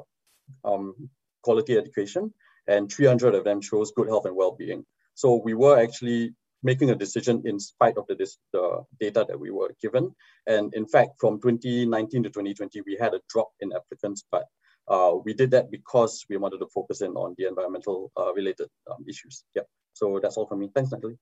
um, 0.64 1.10
quality 1.44 1.78
education, 1.78 2.34
and 2.68 2.92
300 2.92 3.36
of 3.36 3.44
them 3.44 3.62
chose 3.62 3.92
good 3.92 4.08
health 4.08 4.26
and 4.26 4.36
well-being. 4.36 4.86
So 5.14 5.42
we 5.44 5.54
were 5.54 5.80
actually 5.80 6.34
making 6.64 6.90
a 6.90 6.96
decision 6.96 7.44
in 7.46 7.60
spite 7.60 7.98
of 7.98 8.08
the, 8.08 8.16
the 8.52 8.84
data 9.00 9.26
that 9.28 9.40
we 9.40 9.52
were 9.52 9.72
given. 9.82 10.14
And 10.48 10.74
in 10.74 10.88
fact, 10.88 11.12
from 11.20 11.40
2019 11.40 12.24
to 12.24 12.30
2020, 12.30 12.82
we 12.88 12.98
had 13.00 13.14
a 13.14 13.22
drop 13.30 13.50
in 13.60 13.72
applicants, 13.72 14.24
but 14.32 14.46
uh, 14.88 15.14
we 15.24 15.34
did 15.34 15.52
that 15.52 15.70
because 15.70 16.26
we 16.30 16.38
wanted 16.38 16.60
to 16.60 16.68
focus 16.74 17.02
in 17.02 17.12
on 17.12 17.36
the 17.38 17.48
environmental 17.48 18.12
uh, 18.18 18.34
related 18.34 18.68
um, 18.90 19.06
issues. 19.08 19.44
Yep. 19.56 19.68
So 19.96 20.20
that's 20.22 20.36
all 20.38 20.46
from 20.46 20.60
me. 20.60 20.70
Thanks, 20.76 20.92
Natalie. 20.92 21.18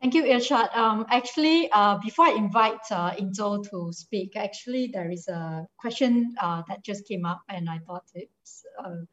Thank 0.00 0.14
you, 0.14 0.24
Irshad. 0.24 0.76
Um, 0.76 1.06
actually, 1.10 1.70
uh, 1.70 1.96
before 1.98 2.26
I 2.26 2.32
invite 2.32 2.80
uh, 2.90 3.12
Inzo 3.12 3.62
to 3.70 3.92
speak, 3.92 4.36
actually 4.36 4.88
there 4.92 5.08
is 5.08 5.28
a 5.28 5.64
question 5.78 6.34
uh, 6.42 6.62
that 6.66 6.84
just 6.84 7.06
came 7.06 7.24
up 7.24 7.40
and 7.48 7.70
I 7.70 7.78
thought 7.86 8.02
it's 8.12 8.64
uh, 8.84 9.06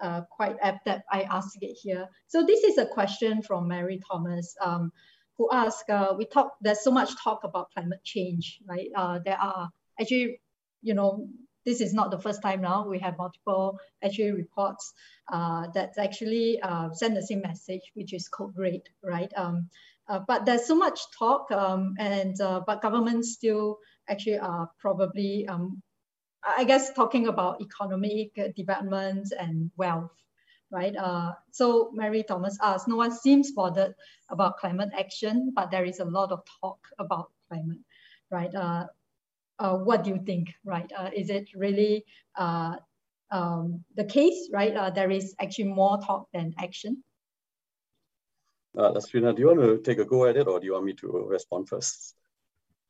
uh, 0.00 0.20
quite 0.30 0.56
apt 0.60 0.84
that 0.84 1.04
I 1.10 1.22
ask 1.22 1.56
it 1.62 1.74
here. 1.80 2.06
So 2.26 2.44
this 2.44 2.62
is 2.62 2.76
a 2.76 2.84
question 2.84 3.40
from 3.40 3.68
Mary 3.68 3.98
Thomas 4.06 4.54
um, 4.60 4.92
who 5.38 5.48
asked, 5.50 5.88
uh, 5.88 6.12
we 6.14 6.26
talk, 6.26 6.52
there's 6.60 6.84
so 6.84 6.90
much 6.90 7.16
talk 7.24 7.44
about 7.44 7.72
climate 7.72 8.04
change, 8.04 8.60
right? 8.68 8.90
Uh, 8.94 9.20
there 9.24 9.40
are 9.40 9.70
actually, 9.98 10.42
you 10.82 10.92
know, 10.92 11.26
this 11.64 11.80
is 11.80 11.94
not 11.94 12.10
the 12.10 12.18
first 12.18 12.42
time 12.42 12.60
now. 12.60 12.86
We 12.86 12.98
have 13.00 13.18
multiple 13.18 13.78
actually 14.02 14.32
reports 14.32 14.92
uh, 15.32 15.68
that 15.74 15.94
actually 15.98 16.60
uh, 16.60 16.90
send 16.92 17.16
the 17.16 17.22
same 17.22 17.40
message, 17.40 17.82
which 17.94 18.12
is 18.12 18.28
code 18.28 18.54
red, 18.56 18.82
right? 19.02 19.32
Um, 19.36 19.68
uh, 20.08 20.20
but 20.26 20.44
there's 20.44 20.66
so 20.66 20.74
much 20.74 21.00
talk, 21.18 21.50
um, 21.50 21.94
and 21.98 22.38
uh, 22.40 22.60
but 22.66 22.82
governments 22.82 23.32
still 23.32 23.78
actually 24.08 24.38
are 24.38 24.68
probably, 24.78 25.46
um, 25.48 25.82
I 26.44 26.64
guess, 26.64 26.92
talking 26.92 27.26
about 27.26 27.62
economic 27.62 28.38
development 28.54 29.32
and 29.38 29.70
wealth, 29.78 30.12
right? 30.70 30.94
Uh, 30.94 31.32
so 31.52 31.90
Mary 31.94 32.22
Thomas 32.22 32.58
asked, 32.60 32.86
no 32.86 32.96
one 32.96 33.12
seems 33.12 33.52
bothered 33.52 33.94
about 34.28 34.58
climate 34.58 34.90
action, 34.92 35.52
but 35.56 35.70
there 35.70 35.86
is 35.86 36.00
a 36.00 36.04
lot 36.04 36.32
of 36.32 36.42
talk 36.60 36.80
about 36.98 37.30
climate, 37.48 37.80
right? 38.30 38.54
Uh, 39.58 39.76
what 39.76 40.04
do 40.04 40.10
you 40.10 40.20
think, 40.24 40.52
right? 40.64 40.90
Uh, 40.96 41.10
is 41.14 41.30
it 41.30 41.48
really 41.54 42.04
uh, 42.36 42.76
um, 43.30 43.84
the 43.96 44.04
case, 44.04 44.48
right? 44.52 44.74
Uh, 44.76 44.90
there 44.90 45.10
is 45.10 45.34
actually 45.40 45.72
more 45.72 46.00
talk 46.00 46.28
than 46.32 46.54
action. 46.58 47.02
Uh, 48.76 48.90
Lasrina, 48.92 49.34
do 49.34 49.40
you 49.40 49.46
want 49.46 49.60
to 49.60 49.78
take 49.78 49.98
a 49.98 50.04
go 50.04 50.26
at 50.26 50.36
it 50.36 50.48
or 50.48 50.58
do 50.58 50.66
you 50.66 50.72
want 50.72 50.84
me 50.84 50.94
to 50.94 51.06
respond 51.28 51.68
first? 51.68 52.14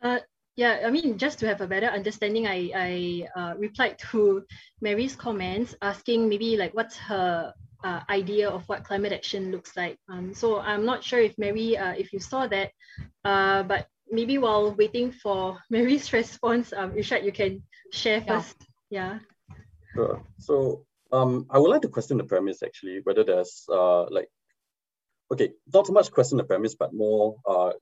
Uh, 0.03 0.19
yeah, 0.57 0.83
I 0.87 0.91
mean, 0.91 1.19
just 1.19 1.39
to 1.41 1.47
have 1.49 1.61
a 1.61 1.67
better 1.67 1.89
understanding, 1.89 2.47
I, 2.47 2.71
I 2.75 3.29
uh, 3.39 3.55
replied 3.59 3.99
to 4.11 4.45
Mary's 4.81 5.17
comments 5.17 5.75
asking 5.83 6.29
maybe 6.29 6.57
like 6.57 6.73
what's 6.75 6.97
her 6.97 7.53
uh, 7.83 8.01
idea 8.09 8.49
of 8.49 8.67
what 8.69 8.85
climate 8.85 9.13
action 9.13 9.51
looks 9.51 9.77
like. 9.77 9.99
Um, 10.09 10.33
so 10.33 10.61
I'm 10.61 10.87
not 10.87 11.05
sure 11.05 11.21
if 11.21 11.37
Mary, 11.39 11.77
uh, 11.77 11.93
if 11.93 12.13
you 12.13 12.21
saw 12.21 12.47
that, 12.47 12.71
uh, 13.25 13.63
but 13.65 13.89
maybe 14.11 14.39
while 14.39 14.73
waiting 14.73 15.13
for 15.13 15.59
Mary's 15.71 16.13
response, 16.13 16.73
um, 16.73 16.93
Irshad, 16.93 17.25
you 17.25 17.33
can 17.33 17.63
share 17.93 18.23
first. 18.23 18.57
Yeah. 18.91 19.19
Sure. 19.95 20.23
So 20.39 20.85
um, 21.13 21.47
I 21.51 21.59
would 21.59 21.71
like 21.71 21.83
to 21.83 21.89
question 21.89 22.19
the 22.19 22.25
premise 22.25 22.63
actually, 22.63 23.01
whether 23.05 23.25
there's 23.25 23.65
uh, 23.69 24.11
like, 24.11 24.29
okay, 25.33 25.53
not 25.73 25.87
so 25.87 25.93
much 25.93 26.11
question 26.11 26.39
the 26.39 26.45
premise, 26.45 26.75
but 26.75 26.93
more 26.93 27.37
uh, 27.47 27.73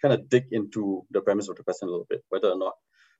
kind 0.00 0.14
of 0.14 0.28
dig 0.28 0.46
into 0.52 1.04
the 1.10 1.20
premise 1.20 1.48
of 1.48 1.56
the 1.56 1.64
question 1.64 1.88
a 1.88 1.90
little 1.90 2.06
bit, 2.08 2.22
whether 2.28 2.50
or 2.50 2.58
not 2.58 2.74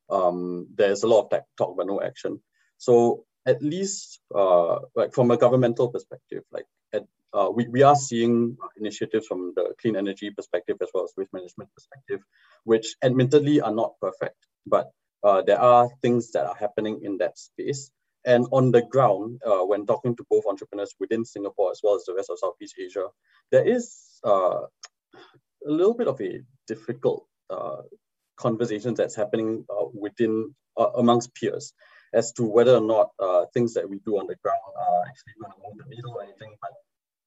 um, 0.08 0.68
there's 0.74 1.02
a 1.02 1.08
lot 1.08 1.28
of 1.32 1.40
talk 1.58 1.76
but 1.76 1.86
no 1.86 2.00
action. 2.00 2.40
So 2.78 3.24
at 3.44 3.62
least 3.62 4.20
uh, 4.34 4.80
like 4.94 5.14
from 5.14 5.30
a 5.30 5.36
governmental 5.36 5.88
perspective, 5.88 6.42
like 6.52 6.66
at 6.92 7.04
uh, 7.32 7.50
we, 7.54 7.66
we 7.68 7.82
are 7.82 7.96
seeing 7.96 8.56
initiatives 8.76 9.26
from 9.26 9.52
the 9.56 9.74
clean 9.80 9.96
energy 9.96 10.30
perspective 10.30 10.76
as 10.82 10.88
well 10.94 11.04
as 11.04 11.12
waste 11.16 11.32
management 11.32 11.70
perspective, 11.74 12.20
which 12.64 12.94
admittedly 13.02 13.60
are 13.60 13.74
not 13.74 13.94
perfect, 14.00 14.36
but 14.66 14.90
uh, 15.22 15.42
there 15.42 15.60
are 15.60 15.88
things 16.02 16.32
that 16.32 16.46
are 16.46 16.54
happening 16.54 17.00
in 17.02 17.18
that 17.18 17.38
space. 17.38 17.90
And 18.24 18.46
on 18.52 18.72
the 18.72 18.82
ground, 18.82 19.40
uh, 19.46 19.64
when 19.64 19.86
talking 19.86 20.16
to 20.16 20.24
both 20.30 20.44
entrepreneurs 20.48 20.94
within 20.98 21.24
Singapore 21.24 21.70
as 21.70 21.80
well 21.82 21.94
as 21.94 22.04
the 22.04 22.14
rest 22.14 22.30
of 22.30 22.38
Southeast 22.38 22.74
Asia, 22.78 23.06
there 23.50 23.66
is 23.66 24.20
uh, 24.24 24.62
a 25.66 25.70
little 25.70 25.94
bit 25.94 26.08
of 26.08 26.20
a 26.20 26.40
difficult 26.66 27.26
uh, 27.50 27.82
conversation 28.36 28.94
that's 28.94 29.14
happening 29.14 29.64
uh, 29.70 29.86
within 29.94 30.54
amongst 30.96 31.34
peers 31.34 31.72
as 32.12 32.32
to 32.32 32.44
whether 32.44 32.76
or 32.76 32.80
not 32.80 33.08
things 33.54 33.74
that 33.74 33.88
we 33.88 33.98
do 34.04 34.18
on 34.18 34.26
the 34.26 34.36
ground 34.42 34.60
are 34.78 35.02
actually 35.08 35.32
going 35.40 35.52
to 35.52 35.58
move 35.64 35.78
the 35.78 35.94
needle 35.94 36.12
or 36.12 36.22
anything. 36.22 36.54
But 36.60 36.72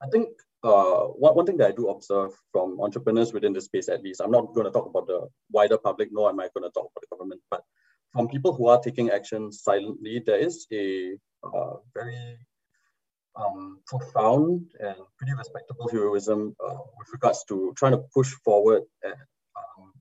I 0.01 0.07
think 0.07 0.29
uh, 0.63 1.05
one, 1.05 1.35
one 1.35 1.45
thing 1.45 1.57
that 1.57 1.69
I 1.69 1.71
do 1.71 1.89
observe 1.89 2.31
from 2.51 2.79
entrepreneurs 2.81 3.33
within 3.33 3.53
the 3.53 3.61
space, 3.61 3.89
at 3.89 4.03
least, 4.03 4.21
I'm 4.21 4.31
not 4.31 4.53
going 4.53 4.65
to 4.65 4.71
talk 4.71 4.87
about 4.87 5.07
the 5.07 5.27
wider 5.51 5.77
public, 5.77 6.09
nor 6.11 6.29
am 6.29 6.39
I 6.39 6.49
going 6.53 6.69
to 6.69 6.73
talk 6.73 6.91
about 6.91 7.01
the 7.01 7.15
government, 7.15 7.41
but 7.49 7.63
from 8.11 8.27
people 8.27 8.53
who 8.53 8.67
are 8.67 8.79
taking 8.81 9.09
action 9.11 9.51
silently, 9.51 10.21
there 10.25 10.37
is 10.37 10.65
a 10.73 11.15
uh, 11.43 11.75
very 11.93 12.37
um, 13.35 13.79
profound 13.85 14.65
and 14.79 14.95
pretty 15.17 15.33
respectable 15.33 15.87
heroism 15.89 16.55
uh, 16.65 16.77
with 16.97 17.07
regards 17.13 17.43
to 17.45 17.73
trying 17.77 17.93
to 17.93 18.03
push 18.13 18.31
forward 18.43 18.83
um, 19.05 19.93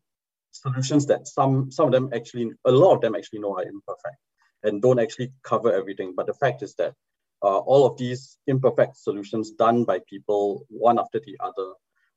solutions 0.50 1.06
that 1.06 1.28
some 1.28 1.70
some 1.70 1.86
of 1.86 1.92
them 1.92 2.10
actually, 2.14 2.50
a 2.64 2.72
lot 2.72 2.94
of 2.94 3.00
them 3.00 3.14
actually 3.14 3.38
know 3.40 3.56
are 3.56 3.62
imperfect 3.62 4.16
and 4.62 4.82
don't 4.82 4.98
actually 4.98 5.32
cover 5.42 5.72
everything. 5.72 6.14
But 6.16 6.26
the 6.26 6.34
fact 6.34 6.62
is 6.62 6.74
that 6.76 6.94
uh, 7.42 7.58
all 7.58 7.86
of 7.86 7.96
these 7.96 8.38
imperfect 8.46 8.96
solutions 8.96 9.52
done 9.52 9.84
by 9.84 10.00
people 10.08 10.66
one 10.68 10.98
after 10.98 11.20
the 11.20 11.36
other, 11.40 11.72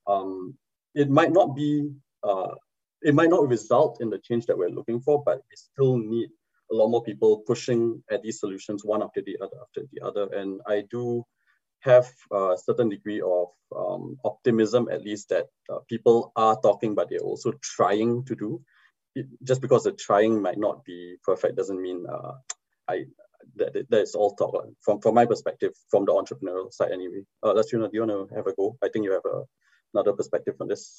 um, 0.08 0.56
it 0.96 1.10
might 1.10 1.32
not 1.32 1.56
be, 1.56 1.90
uh, 2.24 2.52
it 3.02 3.16
might 3.16 3.30
not 3.30 3.48
result 3.48 4.02
in 4.02 4.10
the 4.10 4.20
change 4.20 4.46
that 4.46 4.58
we're 4.58 4.70
looking 4.70 5.00
for, 5.00 5.24
but 5.24 5.38
we 5.50 5.56
still 5.56 5.98
need 5.98 6.30
a 6.72 6.76
lot 6.76 6.90
more 6.90 7.04
people 7.04 7.44
pushing 7.46 8.02
at 8.10 8.22
these 8.24 8.40
solutions 8.40 8.86
one 8.86 9.04
after 9.04 9.22
the 9.22 9.38
other 9.42 9.58
after 9.62 9.88
the 9.92 10.06
other. 10.06 10.28
And 10.34 10.62
I 10.68 10.84
do 10.90 11.26
have 11.82 12.08
a 12.32 12.56
certain 12.58 12.90
degree 12.90 13.22
of 13.22 13.48
um, 13.76 14.18
optimism, 14.24 14.88
at 14.92 15.04
least 15.04 15.30
that 15.30 15.48
uh, 15.72 15.80
people 15.90 16.32
are 16.36 16.60
talking, 16.62 16.96
but 16.96 17.10
they're 17.10 17.20
also 17.20 17.52
trying 17.62 18.24
to 18.26 18.36
do. 18.36 18.62
It, 19.16 19.28
just 19.44 19.62
because 19.62 19.84
the 19.84 19.92
trying 19.92 20.42
might 20.42 20.58
not 20.58 20.86
be 20.86 21.16
perfect 21.24 21.58
doesn't 21.58 21.82
mean 21.82 22.06
uh, 22.08 22.34
I 22.88 23.06
that 23.56 23.86
that's 23.90 24.16
all 24.16 24.36
talk 24.36 24.56
from 24.82 25.02
from 25.02 25.16
my 25.16 25.26
perspective, 25.26 25.74
from 25.90 26.06
the 26.06 26.14
entrepreneurial 26.14 26.72
side 26.74 26.92
anyway. 26.92 27.24
Uh, 27.44 27.54
Lastrina, 27.54 27.90
do 27.90 27.92
you 27.94 28.06
want 28.06 28.30
to 28.30 28.36
have 28.36 28.48
a 28.48 28.54
go? 28.54 28.78
I 28.84 28.90
think 28.90 29.06
you 29.06 29.12
have 29.14 29.26
a, 29.26 29.44
another 29.94 30.14
perspective 30.14 30.56
on 30.62 30.68
this. 30.68 30.98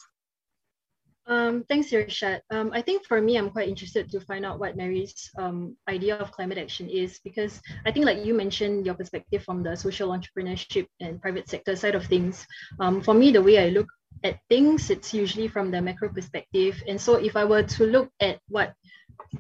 Um, 1.26 1.64
thanks, 1.68 1.90
Irshad. 1.90 2.40
Um, 2.50 2.72
I 2.72 2.82
think 2.82 3.06
for 3.06 3.20
me, 3.20 3.36
I'm 3.36 3.50
quite 3.50 3.68
interested 3.68 4.10
to 4.10 4.20
find 4.20 4.44
out 4.44 4.58
what 4.58 4.76
Mary's 4.76 5.30
um, 5.38 5.76
idea 5.88 6.16
of 6.16 6.32
climate 6.32 6.58
action 6.58 6.88
is 6.88 7.20
because 7.22 7.60
I 7.86 7.92
think, 7.92 8.06
like 8.06 8.24
you 8.24 8.34
mentioned, 8.34 8.86
your 8.86 8.96
perspective 8.96 9.44
from 9.44 9.62
the 9.62 9.76
social 9.76 10.08
entrepreneurship 10.10 10.86
and 11.00 11.22
private 11.22 11.48
sector 11.48 11.76
side 11.76 11.94
of 11.94 12.06
things. 12.06 12.44
Um, 12.80 13.00
for 13.00 13.14
me, 13.14 13.30
the 13.30 13.42
way 13.42 13.64
I 13.64 13.68
look 13.68 13.86
at 14.24 14.40
things, 14.48 14.90
it's 14.90 15.14
usually 15.14 15.46
from 15.46 15.70
the 15.70 15.80
macro 15.80 16.08
perspective. 16.08 16.82
And 16.88 17.00
so, 17.00 17.14
if 17.14 17.36
I 17.36 17.44
were 17.44 17.62
to 17.62 17.86
look 17.86 18.10
at 18.18 18.40
what 18.48 18.74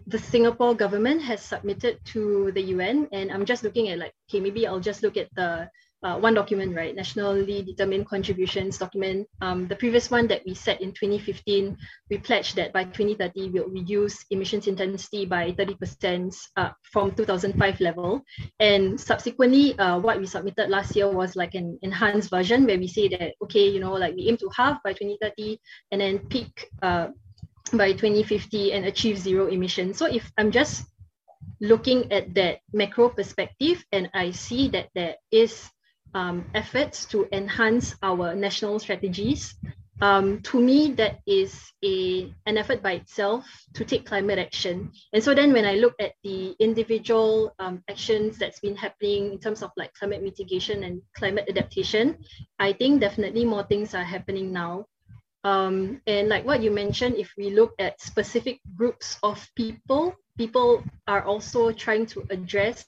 the 0.06 0.18
Singapore 0.18 0.74
government 0.74 1.22
has 1.22 1.42
submitted 1.42 1.98
to 2.14 2.52
the 2.52 2.62
UN, 2.78 3.08
and 3.10 3.32
I'm 3.32 3.44
just 3.44 3.64
looking 3.64 3.88
at 3.88 3.98
like, 3.98 4.12
okay, 4.30 4.38
maybe 4.38 4.68
I'll 4.68 4.80
just 4.80 5.02
look 5.02 5.16
at 5.16 5.34
the 5.34 5.68
uh, 6.02 6.18
one 6.18 6.34
document, 6.34 6.74
right? 6.74 6.94
Nationally 6.94 7.62
determined 7.62 8.06
contributions 8.08 8.78
document. 8.78 9.28
Um, 9.40 9.68
the 9.68 9.76
previous 9.76 10.10
one 10.10 10.26
that 10.28 10.42
we 10.44 10.54
set 10.54 10.80
in 10.80 10.92
2015, 10.92 11.76
we 12.10 12.18
pledged 12.18 12.56
that 12.56 12.72
by 12.72 12.84
2030 12.84 13.50
we'll 13.50 13.68
reduce 13.68 14.24
emissions 14.30 14.66
intensity 14.66 15.26
by 15.26 15.52
30% 15.52 16.36
uh, 16.56 16.70
from 16.82 17.12
2005 17.12 17.80
level. 17.80 18.22
And 18.58 19.00
subsequently, 19.00 19.78
uh, 19.78 19.98
what 19.98 20.18
we 20.18 20.26
submitted 20.26 20.70
last 20.70 20.96
year 20.96 21.08
was 21.08 21.36
like 21.36 21.54
an 21.54 21.78
enhanced 21.82 22.30
version 22.30 22.66
where 22.66 22.78
we 22.78 22.88
say 22.88 23.08
that 23.08 23.34
okay, 23.42 23.68
you 23.68 23.80
know, 23.80 23.92
like 23.92 24.14
we 24.14 24.28
aim 24.28 24.36
to 24.38 24.50
halve 24.56 24.78
by 24.84 24.92
2030 24.92 25.60
and 25.92 26.00
then 26.00 26.18
peak 26.28 26.68
uh, 26.82 27.08
by 27.72 27.92
2050 27.92 28.72
and 28.72 28.84
achieve 28.86 29.18
zero 29.18 29.46
emissions. 29.46 29.98
So 29.98 30.06
if 30.06 30.30
I'm 30.36 30.50
just 30.50 30.84
looking 31.60 32.10
at 32.12 32.34
that 32.34 32.58
macro 32.72 33.08
perspective 33.08 33.84
and 33.92 34.10
I 34.14 34.32
see 34.32 34.68
that 34.70 34.90
there 34.94 35.14
is 35.30 35.70
um, 36.14 36.44
efforts 36.54 37.06
to 37.06 37.28
enhance 37.32 37.94
our 38.02 38.34
national 38.34 38.78
strategies. 38.78 39.54
Um, 40.00 40.40
to 40.42 40.58
me, 40.60 40.92
that 40.94 41.20
is 41.28 41.54
a, 41.84 42.34
an 42.46 42.58
effort 42.58 42.82
by 42.82 42.94
itself 42.94 43.46
to 43.74 43.84
take 43.84 44.04
climate 44.04 44.38
action. 44.38 44.90
And 45.12 45.22
so 45.22 45.32
then 45.32 45.52
when 45.52 45.64
I 45.64 45.74
look 45.74 45.94
at 46.00 46.14
the 46.24 46.56
individual 46.58 47.54
um, 47.60 47.84
actions 47.88 48.36
that's 48.36 48.58
been 48.58 48.74
happening 48.74 49.32
in 49.32 49.38
terms 49.38 49.62
of 49.62 49.70
like 49.76 49.94
climate 49.94 50.22
mitigation 50.22 50.82
and 50.82 51.02
climate 51.14 51.46
adaptation, 51.48 52.18
I 52.58 52.72
think 52.72 53.00
definitely 53.00 53.44
more 53.44 53.62
things 53.62 53.94
are 53.94 54.02
happening 54.02 54.52
now. 54.52 54.86
Um, 55.44 56.00
and 56.06 56.28
like 56.28 56.44
what 56.44 56.62
you 56.62 56.72
mentioned, 56.72 57.16
if 57.16 57.30
we 57.38 57.50
look 57.50 57.72
at 57.78 58.00
specific 58.00 58.60
groups 58.76 59.18
of 59.22 59.48
people, 59.54 60.14
people 60.36 60.82
are 61.06 61.22
also 61.22 61.70
trying 61.70 62.06
to 62.06 62.24
address 62.30 62.84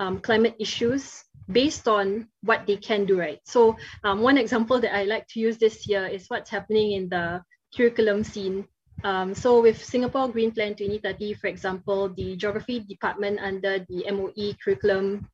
um, 0.00 0.20
climate 0.20 0.56
issues 0.58 1.22
based 1.50 1.88
on 1.88 2.28
what 2.42 2.66
they 2.66 2.76
can 2.76 3.04
do, 3.06 3.18
right? 3.18 3.40
So 3.44 3.76
um, 4.04 4.20
one 4.20 4.38
example 4.38 4.80
that 4.80 4.94
I 4.94 5.04
like 5.04 5.26
to 5.28 5.40
use 5.40 5.58
this 5.58 5.86
year 5.88 6.06
is 6.06 6.26
what's 6.28 6.50
happening 6.50 6.92
in 6.92 7.08
the 7.08 7.42
curriculum 7.74 8.24
scene. 8.24 8.66
Um, 9.04 9.34
so 9.34 9.60
with 9.60 9.82
Singapore 9.82 10.28
Green 10.28 10.50
Plan 10.50 10.74
2030, 10.74 11.34
for 11.34 11.46
example, 11.48 12.08
the 12.08 12.36
geography 12.36 12.80
department 12.80 13.38
under 13.40 13.78
the 13.88 14.10
MOE 14.10 14.54
curriculum 14.62 15.28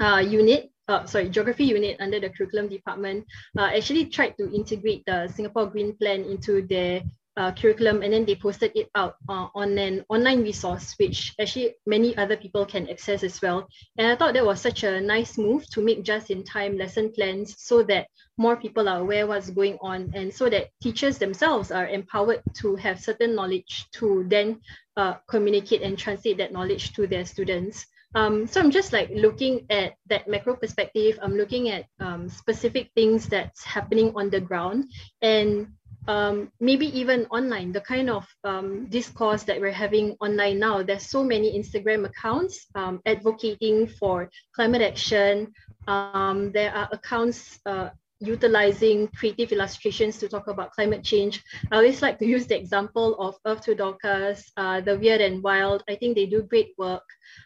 uh, 0.00 0.22
unit, 0.24 0.70
uh, 0.88 1.04
sorry, 1.06 1.28
geography 1.28 1.64
unit 1.64 1.96
under 2.00 2.20
the 2.20 2.30
curriculum 2.30 2.68
department 2.68 3.24
uh, 3.58 3.70
actually 3.74 4.06
tried 4.06 4.36
to 4.38 4.52
integrate 4.54 5.04
the 5.06 5.28
Singapore 5.28 5.66
Green 5.66 5.96
Plan 5.96 6.22
into 6.24 6.62
their 6.62 7.02
uh, 7.38 7.52
curriculum 7.52 8.02
and 8.02 8.12
then 8.12 8.24
they 8.24 8.34
posted 8.34 8.72
it 8.74 8.90
out 8.96 9.14
uh, 9.28 9.46
on 9.54 9.78
an 9.78 10.04
online 10.08 10.42
resource 10.42 10.94
which 10.98 11.34
actually 11.40 11.74
many 11.86 12.16
other 12.16 12.36
people 12.36 12.66
can 12.66 12.88
access 12.90 13.22
as 13.22 13.40
well. 13.40 13.68
And 13.96 14.08
i 14.08 14.16
thought 14.16 14.34
that 14.34 14.44
was 14.44 14.60
such 14.60 14.82
a 14.82 15.00
nice 15.00 15.38
move 15.38 15.64
to 15.70 15.80
make 15.80 16.02
just 16.02 16.30
in 16.30 16.42
time 16.42 16.76
lesson 16.76 17.12
plans 17.12 17.54
so 17.58 17.84
that 17.84 18.08
more 18.36 18.56
people 18.56 18.88
are 18.88 19.00
aware 19.00 19.26
what's 19.26 19.50
going 19.50 19.78
on 19.80 20.10
and 20.14 20.34
so 20.34 20.50
that 20.50 20.70
teachers 20.82 21.18
themselves 21.18 21.70
are 21.70 21.86
empowered 21.86 22.42
to 22.54 22.74
have 22.76 23.00
certain 23.00 23.34
knowledge 23.36 23.86
to 23.92 24.24
then 24.28 24.60
uh, 24.96 25.14
communicate 25.28 25.82
and 25.82 25.96
translate 25.96 26.38
that 26.38 26.52
knowledge 26.52 26.92
to 26.94 27.06
their 27.06 27.24
students. 27.24 27.86
Um, 28.14 28.46
so 28.46 28.60
I'm 28.60 28.70
just 28.70 28.92
like 28.92 29.10
looking 29.12 29.66
at 29.70 29.94
that 30.08 30.26
macro 30.26 30.56
perspective. 30.56 31.18
I'm 31.22 31.36
looking 31.36 31.68
at 31.68 31.84
um, 32.00 32.28
specific 32.28 32.90
things 32.94 33.28
that's 33.28 33.62
happening 33.62 34.12
on 34.16 34.30
the 34.30 34.40
ground, 34.40 34.90
and 35.20 35.68
um, 36.08 36.50
maybe 36.58 36.86
even 36.98 37.26
online, 37.26 37.70
the 37.70 37.82
kind 37.82 38.08
of 38.08 38.26
um, 38.42 38.86
discourse 38.88 39.42
that 39.44 39.60
we're 39.60 39.70
having 39.70 40.16
online 40.20 40.58
now. 40.58 40.82
There's 40.82 41.06
so 41.06 41.22
many 41.22 41.56
Instagram 41.58 42.06
accounts 42.06 42.66
um, 42.74 43.00
advocating 43.04 43.86
for 43.86 44.30
climate 44.54 44.82
action. 44.82 45.52
Um, 45.86 46.50
there 46.52 46.74
are 46.74 46.88
accounts 46.92 47.60
uh, 47.66 47.90
utilizing 48.20 49.08
creative 49.08 49.52
illustrations 49.52 50.18
to 50.18 50.28
talk 50.28 50.48
about 50.48 50.72
climate 50.72 51.04
change. 51.04 51.42
I 51.70 51.76
always 51.76 52.00
like 52.02 52.18
to 52.18 52.26
use 52.26 52.46
the 52.46 52.56
example 52.58 53.14
of 53.20 53.36
Earth 53.46 53.60
to 53.66 53.72
uh, 54.56 54.80
The 54.80 54.98
Weird 54.98 55.20
and 55.20 55.42
Wild. 55.42 55.84
I 55.88 55.94
think 55.96 56.16
they 56.16 56.26
do 56.26 56.42
great 56.42 56.72
work. 56.78 57.04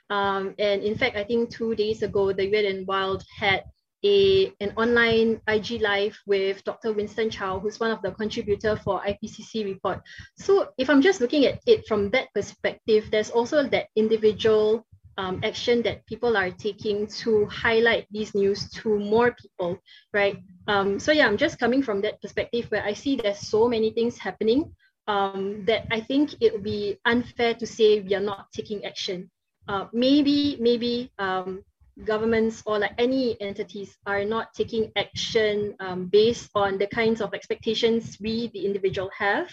Um, 0.09 0.55
and 0.59 0.83
in 0.83 0.97
fact, 0.97 1.17
I 1.17 1.25
think 1.25 1.51
two 1.51 1.75
days 1.75 2.03
ago, 2.03 2.33
The 2.33 2.49
Weird 2.49 2.65
and 2.65 2.87
Wild 2.87 3.25
had 3.37 3.65
a, 4.05 4.53
an 4.61 4.73
online 4.77 5.41
IG 5.47 5.81
live 5.81 6.19
with 6.27 6.63
Dr. 6.65 6.93
Winston 6.93 7.31
Chow, 7.31 7.59
who's 7.61 7.81
one 7.81 7.91
of 7.91 8.03
the 8.03 8.11
contributor 8.13 8.77
for 8.77 9.01
IPCC 9.01 9.65
report. 9.65 10.01
So 10.37 10.71
if 10.79 10.91
I'm 10.91 11.03
just 11.03 11.21
looking 11.21 11.45
at 11.47 11.61
it 11.67 11.87
from 11.87 12.11
that 12.11 12.29
perspective, 12.35 13.09
there's 13.11 13.31
also 13.31 13.63
that 13.69 13.87
individual 13.97 14.87
um, 15.19 15.41
action 15.45 15.83
that 15.83 16.07
people 16.07 16.37
are 16.37 16.51
taking 16.51 17.07
to 17.07 17.47
highlight 17.47 18.07
these 18.11 18.35
news 18.35 18.69
to 18.71 18.99
more 18.99 19.33
people, 19.33 19.79
right? 20.13 20.39
Um, 20.67 20.99
so 20.99 21.13
yeah, 21.13 21.27
I'm 21.27 21.37
just 21.37 21.59
coming 21.59 21.83
from 21.83 22.01
that 22.03 22.21
perspective 22.23 22.67
where 22.71 22.85
I 22.85 22.95
see 22.95 23.17
there's 23.17 23.39
so 23.39 23.69
many 23.69 23.91
things 23.91 24.19
happening 24.19 24.73
um, 25.07 25.65
that 25.67 25.87
I 25.91 26.01
think 26.01 26.35
it 26.41 26.53
would 26.53 26.63
be 26.63 26.99
unfair 27.05 27.55
to 27.55 27.67
say 27.67 28.01
we 28.01 28.15
are 28.15 28.21
not 28.21 28.47
taking 28.53 28.85
action. 28.85 29.31
Uh, 29.69 29.87
maybe, 29.93 30.57
maybe 30.61 31.13
um, 31.19 31.63
governments 32.05 32.63
or 32.67 32.79
like 32.79 32.95
any 32.99 33.41
entities 33.41 33.97
are 34.07 34.25
not 34.25 34.55
taking 34.55 34.91
action 34.97 35.75
um, 35.81 36.07
based 36.07 36.51
on 36.55 36.79
the 36.79 36.87
kinds 36.87 37.21
of 37.21 37.35
expectations 37.35 38.17
we, 38.21 38.49
the 38.49 38.65
individual, 38.65 39.11
have. 39.17 39.51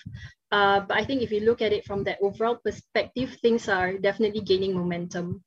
Uh, 0.51 0.79
but 0.79 0.97
I 0.97 1.03
think 1.03 1.21
if 1.21 1.31
you 1.31 1.41
look 1.41 1.61
at 1.61 1.73
it 1.73 1.85
from 1.85 2.03
that 2.05 2.17
overall 2.21 2.55
perspective, 2.55 3.37
things 3.41 3.67
are 3.67 3.97
definitely 3.97 4.41
gaining 4.41 4.73
momentum. 4.73 5.43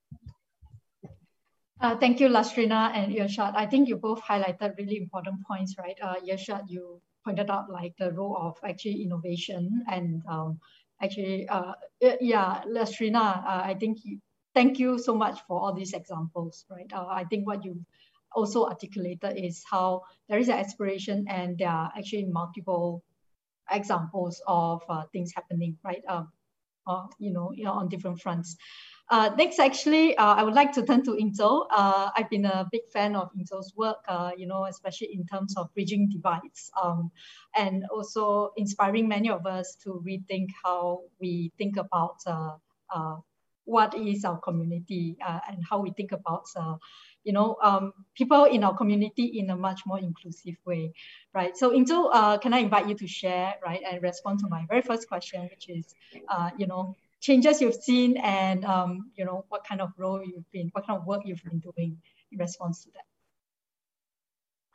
Uh, 1.81 1.97
thank 1.97 2.21
you, 2.21 2.29
Lastrina 2.29 2.93
and 2.95 3.13
Irshad. 3.13 3.55
I 3.57 3.67
think 3.67 3.89
you 3.89 3.97
both 3.97 4.23
highlighted 4.23 4.79
really 4.79 4.99
important 4.99 5.45
points, 5.45 5.75
right? 5.79 5.99
Uh, 6.01 6.15
Irshad, 6.23 6.65
you 6.69 7.01
pointed 7.25 7.51
out 7.51 7.71
like 7.71 7.95
the 7.99 8.13
role 8.13 8.37
of 8.37 8.57
actually 8.63 9.03
innovation 9.03 9.83
and 9.91 10.23
um, 10.29 10.61
actually, 11.03 11.49
uh, 11.49 11.73
yeah, 12.21 12.63
Lastrina, 12.69 13.43
uh, 13.45 13.63
I 13.65 13.77
think 13.79 13.99
you, 14.05 14.21
thank 14.55 14.79
you 14.79 14.99
so 14.99 15.15
much 15.15 15.41
for 15.47 15.61
all 15.61 15.75
these 15.75 15.93
examples, 15.93 16.65
right? 16.71 16.91
Uh, 16.93 17.07
I 17.09 17.25
think 17.25 17.47
what 17.47 17.65
you 17.65 17.85
also 18.35 18.67
articulated 18.67 19.37
is 19.37 19.63
how 19.71 20.03
there 20.29 20.39
is 20.39 20.49
an 20.49 20.59
aspiration 20.59 21.27
and 21.29 21.59
there 21.59 21.69
are 21.69 21.93
actually 21.97 22.25
multiple 22.25 23.03
examples 23.71 24.43
of 24.47 24.83
uh, 24.89 25.03
things 25.13 25.33
happening, 25.35 25.77
right? 25.85 26.03
Um, 26.09 26.33
uh, 26.87 27.07
you 27.19 27.33
know, 27.33 27.53
you 27.55 27.65
know, 27.65 27.73
on 27.73 27.89
different 27.89 28.21
fronts. 28.21 28.57
Uh, 29.09 29.31
next, 29.37 29.59
actually, 29.59 30.17
uh, 30.17 30.35
I 30.35 30.43
would 30.43 30.55
like 30.55 30.73
to 30.73 30.83
turn 30.83 31.05
to 31.05 31.11
Inzo. 31.11 31.67
Uh, 31.71 32.11
I've 32.17 32.31
been 32.31 32.47
a 32.47 32.67
big 32.73 32.89
fan 32.93 33.15
of 33.15 33.29
Inzo's 33.35 33.73
work, 33.77 33.99
uh, 34.09 34.31
you 34.37 34.47
know, 34.47 34.65
especially 34.65 35.11
in 35.13 35.27
terms 35.27 35.55
of 35.57 35.73
bridging 35.75 36.09
divides 36.11 36.71
um, 36.83 37.11
and 37.55 37.85
also 37.93 38.53
inspiring 38.57 39.09
many 39.09 39.29
of 39.29 39.45
us 39.45 39.77
to 39.85 40.03
rethink 40.07 40.47
how 40.65 41.01
we 41.21 41.53
think 41.59 41.77
about 41.77 42.17
uh, 42.27 42.53
uh, 42.95 43.17
what 43.65 43.95
is 43.95 44.25
our 44.25 44.39
community 44.39 45.17
uh, 45.27 45.39
and 45.49 45.59
how 45.69 45.81
we 45.81 45.91
think 45.93 46.13
about 46.13 46.45
uh, 46.57 46.75
you 47.25 47.33
know 47.33 47.57
um, 47.63 47.93
people 48.15 48.45
in 48.45 48.65
our 48.65 48.77
community 48.77 49.39
in 49.39 49.51
a 49.51 49.57
much 49.57 49.83
more 49.87 49.99
inclusive 49.99 50.57
way 50.65 50.93
right 51.35 51.57
so 51.57 51.71
into 51.71 52.07
uh, 52.07 52.39
can 52.39 52.53
i 52.53 52.59
invite 52.59 52.89
you 52.89 52.95
to 52.95 53.07
share 53.07 53.55
right 53.65 53.83
and 53.89 54.03
respond 54.03 54.39
to 54.39 54.49
my 54.49 54.65
very 54.69 54.83
first 54.83 55.09
question 55.09 55.49
which 55.51 55.69
is 55.69 55.95
uh, 56.29 56.51
you 56.59 56.67
know 56.67 56.97
changes 57.21 57.61
you've 57.61 57.75
seen 57.75 58.17
and 58.17 58.65
um, 58.65 59.11
you 59.15 59.25
know 59.25 59.45
what 59.49 59.65
kind 59.65 59.81
of 59.81 59.91
role 59.97 60.23
you've 60.25 60.51
been 60.51 60.69
what 60.73 60.87
kind 60.87 60.99
of 60.99 61.07
work 61.07 61.23
you've 61.25 61.43
been 61.45 61.61
doing 61.61 61.97
in 62.33 62.39
response 62.39 62.85
to 62.85 62.91
that 62.93 63.05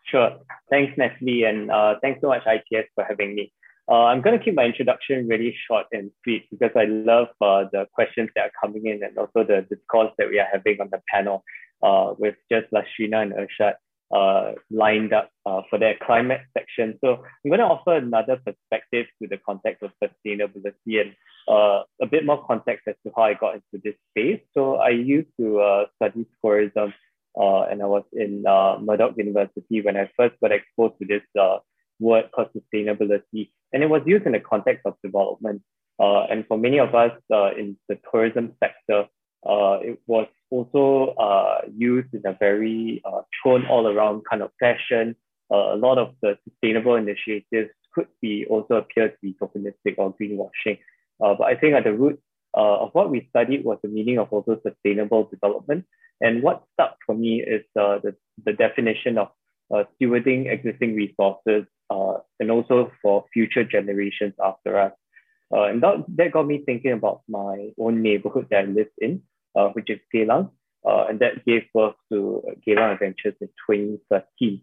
Sure. 0.10 0.38
Thanks, 0.70 0.98
Natalie, 0.98 1.44
and 1.44 1.70
uh, 1.70 1.96
thanks 2.02 2.22
so 2.22 2.28
much, 2.28 2.44
IPS, 2.48 2.88
for 2.96 3.04
having 3.04 3.36
me. 3.36 3.52
Uh, 3.90 4.06
I'm 4.06 4.22
going 4.22 4.38
to 4.38 4.44
keep 4.44 4.56
my 4.56 4.66
introduction 4.66 5.28
really 5.28 5.56
short 5.68 5.86
and 5.92 6.12
sweet 6.24 6.48
because 6.52 6.72
I 6.76 6.86
love 6.86 7.28
uh, 7.42 7.66
the 7.72 7.88
questions 7.94 8.30
that 8.36 8.48
are 8.48 8.52
coming 8.62 8.86
in 8.86 9.02
and 9.04 9.18
also 9.18 9.46
the 9.46 9.66
discourse 9.70 10.12
that 10.18 10.30
we 10.30 10.40
are 10.40 10.48
having 10.52 10.82
on 10.82 10.90
the 10.92 11.02
panel 11.10 11.44
uh, 11.82 12.14
with 12.18 12.36
just 12.52 12.68
Lastrina 12.72 13.22
and 13.22 13.34
Irshad. 13.34 13.76
uh, 14.16 14.54
lined 14.72 15.14
up 15.14 15.30
uh, 15.46 15.62
for 15.70 15.78
their 15.80 15.96
climate 16.06 16.42
section. 16.58 16.98
So 17.04 17.24
I'm 17.44 17.50
going 17.50 17.60
to 17.60 17.66
offer 17.66 17.96
another 17.96 18.38
perspective 18.38 19.08
to 19.22 19.28
the 19.28 19.38
context 19.38 19.84
of 19.84 19.92
sustainability 20.02 21.02
and 21.02 21.14
uh, 21.48 21.84
a 22.02 22.06
bit 22.10 22.26
more 22.26 22.46
context 22.46 22.88
as 22.88 22.96
to 23.06 23.12
how 23.16 23.24
I 23.24 23.34
got 23.34 23.56
into 23.56 23.82
this 23.84 23.96
space. 24.12 24.42
So 24.54 24.76
I 24.78 24.90
used 24.90 25.30
to 25.40 25.60
uh, 25.60 25.86
study 25.96 26.26
tourism 26.44 26.94
uh, 27.40 27.64
and 27.64 27.82
I 27.82 27.86
was 27.86 28.04
in 28.14 28.46
uh, 28.48 28.78
Murdoch 28.82 29.16
University 29.18 29.82
when 29.82 29.98
I 29.98 30.10
first 30.16 30.36
got 30.42 30.52
exposed 30.52 30.96
to 31.02 31.08
this 31.08 31.24
word 32.00 32.30
called 32.34 32.50
sustainability. 32.56 33.52
And 33.74 33.84
it 33.84 33.90
was 33.90 34.02
used 34.06 34.26
in 34.26 34.32
the 34.32 34.40
context 34.40 34.84
of 34.86 34.96
development. 35.04 35.62
and 36.00 36.46
for 36.48 36.58
many 36.58 36.80
of 36.80 36.96
us 36.96 37.12
in 37.58 37.78
the 37.90 37.98
tourism 38.12 38.54
sector, 38.60 39.08
it 39.84 40.00
was 40.08 40.28
also 40.50 41.14
uh, 41.18 41.62
used 41.76 42.14
in 42.14 42.22
a 42.26 42.34
very 42.40 43.02
uh, 43.06 43.22
thrown 43.42 43.66
all 43.66 43.88
around 43.88 44.24
kind 44.30 44.42
of 44.42 44.52
fashion. 44.60 45.16
Uh, 45.52 45.74
a 45.74 45.78
lot 45.78 45.98
of 45.98 46.14
the 46.22 46.38
sustainable 46.48 46.96
initiatives 46.96 47.72
could 47.94 48.08
be 48.22 48.46
also 48.50 48.76
appear 48.76 49.10
to 49.10 49.18
be 49.22 49.36
tokenistic 49.42 49.96
or 49.98 50.14
greenwashing. 50.14 50.80
Uh, 51.24 51.34
but 51.38 51.46
I 51.46 51.56
think 51.56 51.74
at 51.74 51.84
the 51.84 51.94
root 51.94 52.20
uh, 52.56 52.78
of 52.78 52.90
what 52.94 53.10
we 53.10 53.28
studied 53.30 53.64
was 53.64 53.80
the 53.82 53.90
meaning 53.90 54.20
of 54.20 54.30
also 54.30 54.60
sustainable 54.66 55.30
development. 55.32 55.86
And 56.22 56.42
what 56.42 56.64
stuck 56.74 56.98
for 57.06 57.16
me 57.16 57.42
is 57.42 57.64
uh, 57.80 58.00
the, 58.04 58.16
the 58.44 58.54
definition 58.54 59.18
of 59.18 59.30
stewarding 59.72 60.52
existing 60.52 60.96
resources 60.96 61.66
and 61.90 62.52
also 62.52 62.92
for 63.02 63.26
future 63.34 63.64
generations 63.64 64.34
after 64.44 64.80
us. 64.80 64.94
and 65.52 65.82
that, 65.82 66.06
that 66.10 66.32
got 66.32 66.46
me 66.46 66.64
thinking 66.66 66.92
about 66.92 67.22
my 67.28 67.70
own 67.80 68.02
neighborhood 68.02 68.48
that 68.50 68.60
I 68.60 68.64
lived 68.64 68.98
in 69.00 69.22
uh, 69.58 69.70
which 69.70 69.90
is 69.90 70.00
Geylang, 70.14 70.52
uh, 70.88 71.06
and 71.10 71.20
that 71.20 71.44
gave 71.46 71.64
birth 71.74 71.96
to 72.12 72.44
Geylang 72.66 72.94
Adventures 72.94 73.36
in 73.42 73.48
2013. 73.70 74.62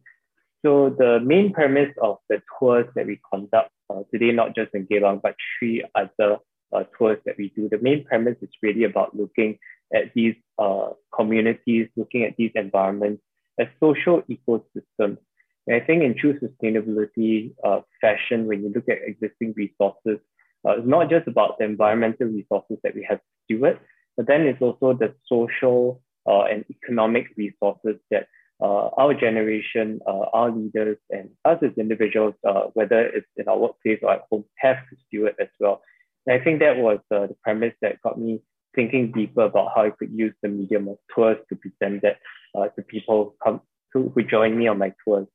So 0.65 0.95
the 0.97 1.21
main 1.21 1.53
premise 1.53 1.93
of 2.01 2.19
the 2.31 2.41
tours 2.59 2.87
that 2.95 3.07
we 3.07 3.21
conduct 3.33 3.71
uh, 3.91 4.03
today, 4.13 4.33
not 4.33 4.55
just 4.55 4.75
in 4.75 4.87
Geylang, 4.87 5.21
but 5.21 5.35
three 5.59 5.85
other 5.95 6.39
uh, 6.73 6.85
tours 6.97 7.19
that 7.27 7.37
we 7.37 7.53
do, 7.55 7.69
the 7.69 7.79
main 7.79 8.05
premise 8.05 8.37
is 8.41 8.51
really 8.63 8.85
about 8.85 9.17
looking 9.17 9.59
at 9.95 10.15
these 10.15 10.35
uh, 10.59 10.91
communities, 11.15 11.89
looking 11.97 12.25
at 12.25 12.37
these 12.37 12.53
environments 12.55 13.23
as 13.59 13.67
social 13.81 14.23
ecosystems. 14.23 15.19
And 15.67 15.77
I 15.77 15.85
think 15.85 16.03
in 16.03 16.15
true 16.15 16.39
sustainability 16.39 17.55
uh, 17.65 17.81
fashion, 18.01 18.47
when 18.47 18.63
you 18.63 18.73
look 18.75 18.89
at 18.89 18.99
existing 19.07 19.55
resources, 19.57 20.19
uh, 20.67 20.73
it's 20.79 20.87
not 20.87 21.11
just 21.11 21.27
about 21.27 21.59
the 21.59 21.65
environmental 21.65 22.27
resources 22.27 22.79
that 22.83 22.95
we 22.95 23.07
have 23.09 23.19
to 23.19 23.25
steward, 23.45 23.81
but 24.17 24.27
then 24.27 24.43
it's 24.43 24.61
also 24.61 24.93
the 24.93 25.15
social 25.27 26.03
uh, 26.27 26.43
and 26.43 26.65
economic 26.71 27.27
resources 27.37 27.97
that 28.11 28.29
uh, 28.63 28.89
our 28.97 29.15
generation, 29.15 30.01
uh, 30.07 30.27
our 30.33 30.51
leaders, 30.51 30.97
and 31.11 31.31
us 31.45 31.59
as 31.63 31.73
individuals, 31.77 32.35
uh, 32.49 32.65
whether 32.75 33.01
it's 33.01 33.27
in 33.37 33.49
our 33.49 33.59
workplace 33.59 33.99
or 34.03 34.13
at 34.13 34.23
home, 34.31 34.45
have 34.57 34.77
to 34.89 34.97
steward 35.07 35.35
as 35.41 35.49
well. 35.59 35.83
And 36.27 36.41
I 36.41 36.43
think 36.43 36.61
that 36.61 36.77
was 36.77 36.99
uh, 37.11 37.27
the 37.27 37.37
premise 37.43 37.75
that 37.83 38.01
got 38.03 38.19
me 38.19 38.41
thinking 38.75 39.13
deeper 39.13 39.43
about 39.43 39.73
how 39.75 39.85
I 39.85 39.91
could 39.91 40.11
use 40.13 40.35
the 40.43 40.49
medium 40.49 40.89
of 40.89 40.99
tours 41.15 41.37
to 41.49 41.57
present 41.57 42.03
that 42.03 42.19
uh, 42.55 42.69
to 42.69 42.83
people 42.83 43.35
come 43.43 43.61
to, 43.93 44.11
who 44.15 44.23
join 44.23 44.57
me 44.57 44.69
on 44.69 44.79
my 44.79 44.93
tours. 45.05 45.27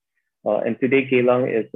And 0.45 0.79
today, 0.79 1.07
Geylang 1.09 1.47
is 1.49 1.69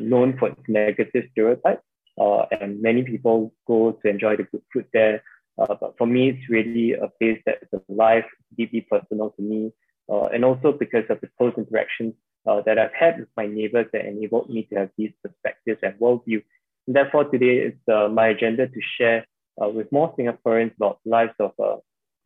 known 0.00 0.36
for 0.38 0.48
its 0.48 0.62
negative 0.68 1.24
stereotypes, 1.32 1.82
and 2.18 2.80
many 2.80 3.02
people 3.02 3.52
go 3.66 3.92
to 3.92 4.08
enjoy 4.08 4.36
the 4.36 4.44
good 4.44 4.62
food 4.72 4.86
there. 4.92 5.22
Uh, 5.58 5.74
but 5.80 5.94
for 5.96 6.06
me, 6.06 6.28
it's 6.30 6.48
really 6.50 6.92
a 6.92 7.08
place 7.18 7.40
that 7.46 7.58
is 7.62 7.80
alive, 7.88 8.24
deeply 8.56 8.82
personal 8.82 9.30
to 9.30 9.42
me, 9.42 9.72
uh, 10.12 10.26
and 10.26 10.44
also 10.44 10.72
because 10.72 11.04
of 11.08 11.20
the 11.20 11.28
close 11.38 11.54
interactions 11.56 12.14
uh, 12.46 12.60
that 12.62 12.78
I've 12.78 12.92
had 12.92 13.18
with 13.18 13.28
my 13.36 13.46
neighbors 13.46 13.86
that 13.92 14.04
enabled 14.04 14.50
me 14.50 14.64
to 14.64 14.74
have 14.76 14.90
these 14.96 15.12
perspectives 15.22 15.80
and 15.82 15.98
worldview. 15.98 16.42
And 16.86 16.94
therefore, 16.94 17.24
today 17.24 17.56
it's 17.68 17.88
uh, 17.88 18.08
my 18.08 18.28
agenda 18.28 18.68
to 18.68 18.80
share 18.98 19.26
uh, 19.60 19.68
with 19.68 19.90
more 19.90 20.14
Singaporeans 20.16 20.76
about 20.76 21.00
the 21.04 21.10
lives 21.10 21.34
of 21.40 21.52
uh, 21.58 21.76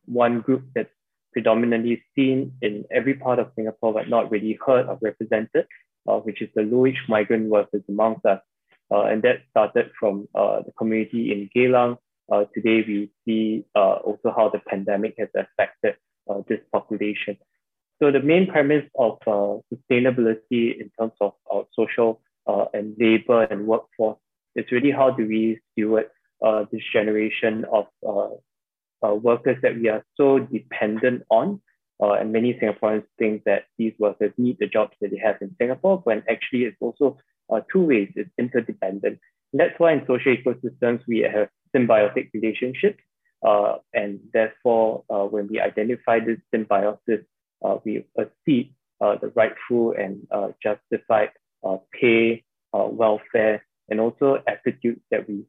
one 0.05 0.41
group 0.41 0.63
that's 0.75 0.89
predominantly 1.31 2.03
seen 2.15 2.53
in 2.61 2.85
every 2.91 3.13
part 3.13 3.39
of 3.39 3.51
Singapore, 3.55 3.93
but 3.93 4.09
not 4.09 4.31
really 4.31 4.57
heard 4.65 4.87
or 4.87 4.97
represented, 5.01 5.65
which 6.05 6.41
is 6.41 6.49
the 6.55 6.63
low-wage 6.63 7.01
migrant 7.07 7.49
workers 7.49 7.83
amongst 7.89 8.25
us. 8.25 8.41
and 8.89 9.21
that 9.23 9.41
started 9.49 9.91
from 9.99 10.27
the 10.33 10.71
community 10.77 11.31
in 11.31 11.49
Geylang, 11.55 11.97
uh, 12.31 12.45
today 12.53 12.83
we 12.87 13.11
see 13.25 13.65
uh, 13.75 13.95
also 14.05 14.33
how 14.35 14.49
the 14.49 14.59
pandemic 14.59 15.15
has 15.17 15.27
affected 15.35 15.95
uh, 16.29 16.41
this 16.47 16.59
population. 16.71 17.37
So 18.01 18.11
the 18.11 18.21
main 18.21 18.47
premise 18.47 18.85
of 18.97 19.17
uh, 19.27 19.59
sustainability 19.71 20.79
in 20.79 20.89
terms 20.97 21.13
of 21.19 21.33
uh, 21.53 21.63
social 21.73 22.21
uh, 22.47 22.65
and 22.73 22.95
labor 22.97 23.43
and 23.43 23.67
workforce 23.67 24.17
is 24.55 24.65
really 24.71 24.91
how 24.91 25.11
do 25.11 25.27
we 25.27 25.59
steward 25.71 26.05
this 26.71 26.81
generation 26.91 27.65
of 27.71 27.85
workers 29.01 29.57
that 29.61 29.75
we 29.75 29.89
are 29.89 30.03
so 30.15 30.39
dependent 30.39 31.23
on. 31.29 31.61
and 31.99 32.31
many 32.31 32.53
Singaporeans 32.55 33.05
think 33.19 33.43
that 33.45 33.65
these 33.77 33.93
workers 33.99 34.31
need 34.37 34.57
the 34.59 34.67
jobs 34.67 34.93
that 35.01 35.11
they 35.11 35.17
have 35.17 35.37
in 35.41 35.55
Singapore, 35.59 35.97
when 36.03 36.23
actually 36.29 36.63
it's 36.63 36.77
also 36.79 37.17
two 37.71 37.81
ways, 37.81 38.09
it's 38.15 38.29
interdependent. 38.37 39.19
And 39.51 39.59
that's 39.59 39.77
why 39.79 39.93
in 39.93 40.05
social 40.07 40.35
ecosystems, 40.35 41.01
we 41.07 41.19
have 41.19 41.49
symbiotic 41.75 42.29
relationships. 42.33 43.01
Uh, 43.45 43.77
and 43.93 44.19
therefore, 44.33 45.03
uh, 45.09 45.23
when 45.23 45.47
we 45.47 45.59
identify 45.59 46.19
this 46.19 46.37
symbiosis, 46.53 47.25
uh, 47.63 47.77
we 47.83 48.05
accede 48.19 48.73
uh, 49.01 49.15
the 49.17 49.31
rightful 49.35 49.93
and 49.97 50.27
uh, 50.31 50.49
justified 50.61 51.29
uh, 51.63 51.77
pay, 51.99 52.43
welfare, 52.73 53.65
and 53.89 53.99
also 53.99 54.41
attitudes 54.47 55.01
that 55.09 55.27
we 55.27 55.43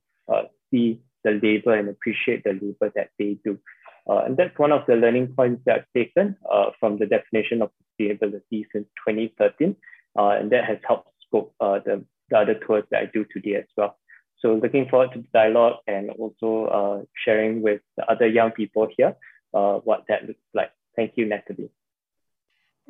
see 0.70 1.00
the 1.24 1.40
labor 1.42 1.74
and 1.74 1.88
appreciate 1.88 2.44
the 2.44 2.52
labor 2.52 2.92
that 2.94 3.10
they 3.18 3.38
do. 3.44 3.58
and 4.06 4.36
that's 4.36 4.58
one 4.58 4.72
of 4.72 4.84
the 4.86 4.96
learning 4.96 5.28
points 5.36 5.62
that 5.64 5.76
I've 5.76 5.92
taken 5.94 6.36
from 6.80 6.98
the 6.98 7.06
definition 7.06 7.62
of 7.62 7.70
sustainability 7.80 8.64
since 8.72 8.86
2013. 9.08 9.76
and 10.16 10.50
that 10.52 10.64
has 10.64 10.78
helped 10.86 11.08
scope 11.26 11.54
the, 11.60 12.04
the 12.30 12.38
other 12.38 12.54
tours 12.54 12.84
that 12.90 13.02
I 13.02 13.06
do 13.06 13.24
today 13.32 13.56
as 13.56 13.66
well. 13.76 13.96
So 14.42 14.54
looking 14.54 14.88
forward 14.88 15.12
to 15.12 15.20
the 15.20 15.28
dialogue 15.32 15.76
and 15.86 16.10
also 16.10 16.66
uh, 16.66 17.04
sharing 17.24 17.62
with 17.62 17.80
the 17.96 18.04
other 18.10 18.26
young 18.26 18.50
people 18.50 18.88
here 18.96 19.14
uh, 19.54 19.74
what 19.78 20.04
that 20.08 20.26
looks 20.26 20.40
like. 20.52 20.72
Thank 20.96 21.12
you, 21.16 21.26
Natalie. 21.26 21.70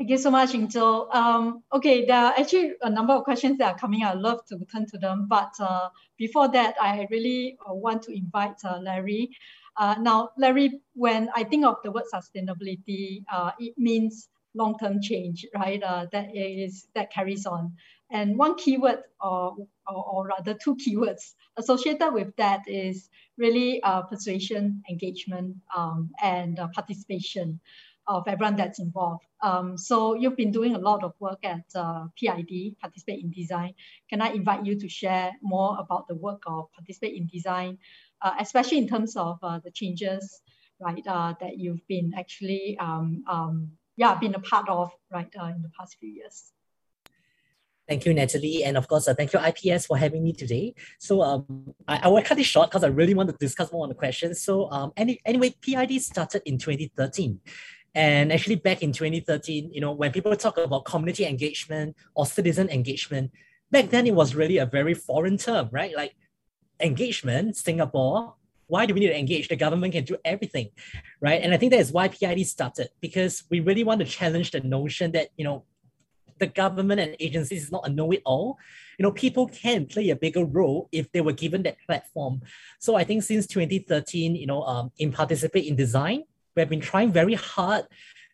Thank 0.02 0.10
you 0.10 0.18
so 0.18 0.32
much, 0.32 0.52
Angel. 0.52 1.08
Um, 1.12 1.62
okay, 1.72 2.04
there 2.04 2.16
are 2.16 2.34
actually 2.36 2.72
a 2.82 2.90
number 2.90 3.12
of 3.12 3.22
questions 3.22 3.58
that 3.58 3.74
are 3.74 3.78
coming. 3.78 4.02
I'd 4.02 4.18
love 4.18 4.44
to 4.46 4.58
turn 4.64 4.84
to 4.86 4.98
them. 4.98 5.28
But 5.28 5.52
uh, 5.60 5.90
before 6.18 6.48
that, 6.48 6.74
I 6.82 7.06
really 7.08 7.56
uh, 7.64 7.72
want 7.72 8.02
to 8.02 8.12
invite 8.12 8.56
uh, 8.64 8.80
Larry. 8.80 9.30
Uh, 9.76 9.94
now, 10.00 10.30
Larry, 10.36 10.80
when 10.94 11.28
I 11.36 11.44
think 11.44 11.64
of 11.64 11.76
the 11.84 11.92
word 11.92 12.02
sustainability, 12.12 13.22
it 13.60 13.74
means 13.78 14.28
long-term 14.56 15.02
change, 15.02 15.46
right? 15.54 15.80
that 15.80 16.30
is 16.34 16.88
that 16.96 17.12
carries 17.12 17.46
on. 17.46 17.72
And 18.10 18.36
one 18.36 18.56
keyword, 18.56 19.04
or, 19.20 19.54
or, 19.86 20.04
or, 20.04 20.26
rather 20.26 20.54
two 20.54 20.76
keywords 20.76 21.34
associated 21.56 22.12
with 22.12 22.34
that 22.38 22.62
is 22.66 23.08
really 23.38 23.80
uh, 23.84 24.02
persuasion, 24.02 24.82
engagement, 24.90 25.58
um, 25.76 26.10
and 26.20 26.58
uh, 26.58 26.66
participation 26.74 27.60
of 28.12 28.28
everyone 28.28 28.56
that's 28.56 28.78
involved. 28.78 29.24
Um, 29.42 29.76
so 29.76 30.14
you've 30.14 30.36
been 30.36 30.52
doing 30.52 30.74
a 30.74 30.78
lot 30.78 31.02
of 31.02 31.14
work 31.18 31.38
at 31.44 31.64
uh, 31.74 32.06
PID, 32.18 32.76
Participate 32.80 33.24
in 33.24 33.30
Design. 33.30 33.74
Can 34.10 34.20
I 34.20 34.32
invite 34.32 34.66
you 34.66 34.78
to 34.78 34.88
share 34.88 35.32
more 35.42 35.76
about 35.78 36.08
the 36.08 36.14
work 36.14 36.42
of 36.46 36.70
Participate 36.72 37.16
in 37.16 37.26
Design, 37.26 37.78
uh, 38.20 38.34
especially 38.38 38.78
in 38.78 38.88
terms 38.88 39.16
of 39.16 39.38
uh, 39.42 39.60
the 39.64 39.70
changes, 39.70 40.42
right, 40.78 41.02
uh, 41.06 41.34
that 41.40 41.58
you've 41.58 41.86
been 41.88 42.12
actually, 42.16 42.76
um, 42.78 43.24
um, 43.28 43.72
yeah, 43.96 44.14
been 44.14 44.34
a 44.34 44.40
part 44.40 44.68
of, 44.68 44.92
right, 45.10 45.32
in 45.34 45.62
the 45.62 45.70
past 45.78 45.96
few 45.98 46.10
years? 46.10 46.52
Thank 47.88 48.06
you, 48.06 48.14
Natalie. 48.14 48.62
And 48.64 48.76
of 48.76 48.86
course, 48.86 49.08
uh, 49.08 49.14
thank 49.14 49.32
you, 49.32 49.40
IPS, 49.40 49.86
for 49.86 49.98
having 49.98 50.22
me 50.22 50.32
today. 50.32 50.74
So 50.98 51.20
um, 51.20 51.74
I, 51.88 52.00
I 52.04 52.08
will 52.08 52.22
cut 52.22 52.38
it 52.38 52.44
short 52.44 52.70
because 52.70 52.84
I 52.84 52.88
really 52.88 53.14
want 53.14 53.28
to 53.28 53.36
discuss 53.38 53.72
more 53.72 53.82
on 53.82 53.88
the 53.88 53.94
questions. 53.94 54.40
So 54.40 54.70
um, 54.70 54.92
any, 54.96 55.20
anyway, 55.24 55.54
PID 55.60 56.00
started 56.00 56.42
in 56.46 56.58
2013. 56.58 57.40
And 57.94 58.32
actually 58.32 58.56
back 58.56 58.82
in 58.82 58.92
2013, 58.92 59.70
you 59.72 59.80
know, 59.80 59.92
when 59.92 60.12
people 60.12 60.34
talk 60.36 60.56
about 60.58 60.84
community 60.84 61.26
engagement 61.26 61.96
or 62.14 62.24
citizen 62.24 62.68
engagement, 62.70 63.30
back 63.70 63.90
then 63.90 64.06
it 64.06 64.14
was 64.14 64.34
really 64.34 64.58
a 64.58 64.66
very 64.66 64.94
foreign 64.94 65.36
term, 65.36 65.68
right? 65.72 65.94
Like 65.94 66.14
engagement, 66.80 67.56
Singapore, 67.56 68.34
why 68.66 68.86
do 68.86 68.94
we 68.94 69.00
need 69.00 69.08
to 69.08 69.18
engage? 69.18 69.48
The 69.48 69.56
government 69.56 69.92
can 69.92 70.04
do 70.04 70.16
everything, 70.24 70.70
right? 71.20 71.42
And 71.42 71.52
I 71.52 71.58
think 71.58 71.72
that 71.72 71.80
is 71.80 71.92
why 71.92 72.08
PID 72.08 72.46
started 72.46 72.88
because 73.00 73.44
we 73.50 73.60
really 73.60 73.84
want 73.84 74.00
to 74.00 74.06
challenge 74.06 74.50
the 74.52 74.60
notion 74.60 75.12
that, 75.12 75.28
you 75.36 75.44
know, 75.44 75.64
the 76.38 76.46
government 76.46 77.00
and 77.00 77.14
agencies 77.20 77.64
is 77.64 77.70
not 77.70 77.86
a 77.86 77.90
know-it-all. 77.90 78.58
You 78.98 79.04
know, 79.04 79.12
people 79.12 79.46
can 79.46 79.86
play 79.86 80.10
a 80.10 80.16
bigger 80.16 80.44
role 80.44 80.88
if 80.90 81.12
they 81.12 81.20
were 81.20 81.32
given 81.32 81.62
that 81.64 81.76
platform. 81.86 82.40
So 82.80 82.96
I 82.96 83.04
think 83.04 83.22
since 83.22 83.46
2013, 83.46 84.34
you 84.34 84.46
know, 84.46 84.62
um, 84.62 84.90
in 84.98 85.12
participate 85.12 85.66
in 85.66 85.76
design, 85.76 86.24
we 86.54 86.60
have 86.60 86.68
been 86.68 86.80
trying 86.80 87.12
very 87.12 87.34
hard 87.34 87.84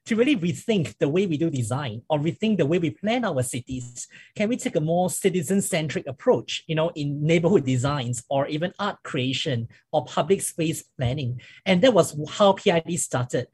to 0.06 0.16
really 0.16 0.36
rethink 0.36 0.96
the 0.98 1.08
way 1.08 1.26
we 1.26 1.36
do 1.36 1.50
design 1.50 2.00
or 2.08 2.18
rethink 2.18 2.56
the 2.56 2.64
way 2.64 2.78
we 2.78 2.90
plan 2.90 3.26
our 3.26 3.42
cities? 3.42 4.08
Can 4.34 4.48
we 4.48 4.56
take 4.56 4.74
a 4.74 4.80
more 4.80 5.10
citizen-centric 5.10 6.06
approach, 6.06 6.64
you 6.66 6.74
know, 6.74 6.90
in 6.94 7.22
neighborhood 7.22 7.66
designs 7.66 8.24
or 8.30 8.46
even 8.46 8.72
art 8.78 8.96
creation 9.02 9.68
or 9.92 10.06
public 10.06 10.40
space 10.40 10.82
planning? 10.96 11.40
And 11.66 11.82
that 11.82 11.92
was 11.92 12.18
how 12.30 12.54
PID 12.54 12.98
started. 12.98 13.48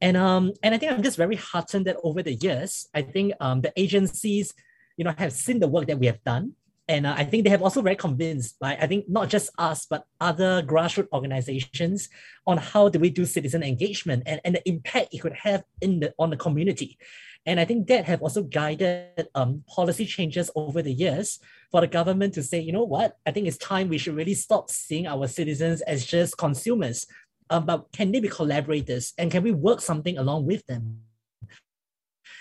And 0.00 0.16
um, 0.16 0.52
and 0.62 0.74
I 0.74 0.78
think 0.78 0.90
I'm 0.90 1.02
just 1.02 1.16
very 1.16 1.36
heartened 1.36 1.86
that 1.86 1.98
over 2.02 2.22
the 2.22 2.34
years, 2.34 2.88
I 2.94 3.02
think 3.02 3.34
um, 3.38 3.60
the 3.60 3.72
agencies, 3.76 4.54
you 4.96 5.04
know, 5.04 5.14
have 5.16 5.32
seen 5.32 5.60
the 5.60 5.68
work 5.68 5.86
that 5.86 5.98
we 5.98 6.06
have 6.06 6.24
done 6.24 6.54
and 6.90 7.06
uh, 7.06 7.14
I 7.16 7.22
think 7.22 7.44
they 7.44 7.50
have 7.50 7.62
also 7.62 7.82
very 7.82 7.94
convinced, 7.94 8.58
by, 8.58 8.76
I 8.76 8.88
think 8.88 9.08
not 9.08 9.28
just 9.28 9.50
us, 9.58 9.86
but 9.86 10.06
other 10.20 10.60
grassroots 10.60 11.06
organizations 11.12 12.08
on 12.48 12.58
how 12.58 12.88
do 12.88 12.98
we 12.98 13.10
do 13.10 13.24
citizen 13.24 13.62
engagement 13.62 14.24
and, 14.26 14.40
and 14.44 14.56
the 14.56 14.68
impact 14.68 15.14
it 15.14 15.18
could 15.18 15.34
have 15.34 15.62
in 15.80 16.00
the 16.00 16.12
on 16.18 16.30
the 16.30 16.36
community. 16.36 16.98
And 17.46 17.60
I 17.60 17.64
think 17.64 17.86
that 17.86 18.06
have 18.06 18.22
also 18.22 18.42
guided 18.42 19.28
um, 19.36 19.62
policy 19.68 20.04
changes 20.04 20.50
over 20.56 20.82
the 20.82 20.92
years 20.92 21.38
for 21.70 21.80
the 21.80 21.86
government 21.86 22.34
to 22.34 22.42
say, 22.42 22.58
you 22.58 22.72
know 22.72 22.82
what, 22.82 23.16
I 23.24 23.30
think 23.30 23.46
it's 23.46 23.56
time 23.56 23.88
we 23.88 23.96
should 23.96 24.16
really 24.16 24.34
stop 24.34 24.68
seeing 24.68 25.06
our 25.06 25.28
citizens 25.28 25.82
as 25.82 26.04
just 26.04 26.38
consumers, 26.38 27.06
um, 27.50 27.66
but 27.66 27.86
can 27.92 28.10
they 28.10 28.18
be 28.18 28.28
collaborators 28.28 29.14
and 29.16 29.30
can 29.30 29.44
we 29.44 29.52
work 29.52 29.80
something 29.80 30.18
along 30.18 30.46
with 30.46 30.66
them? 30.66 31.02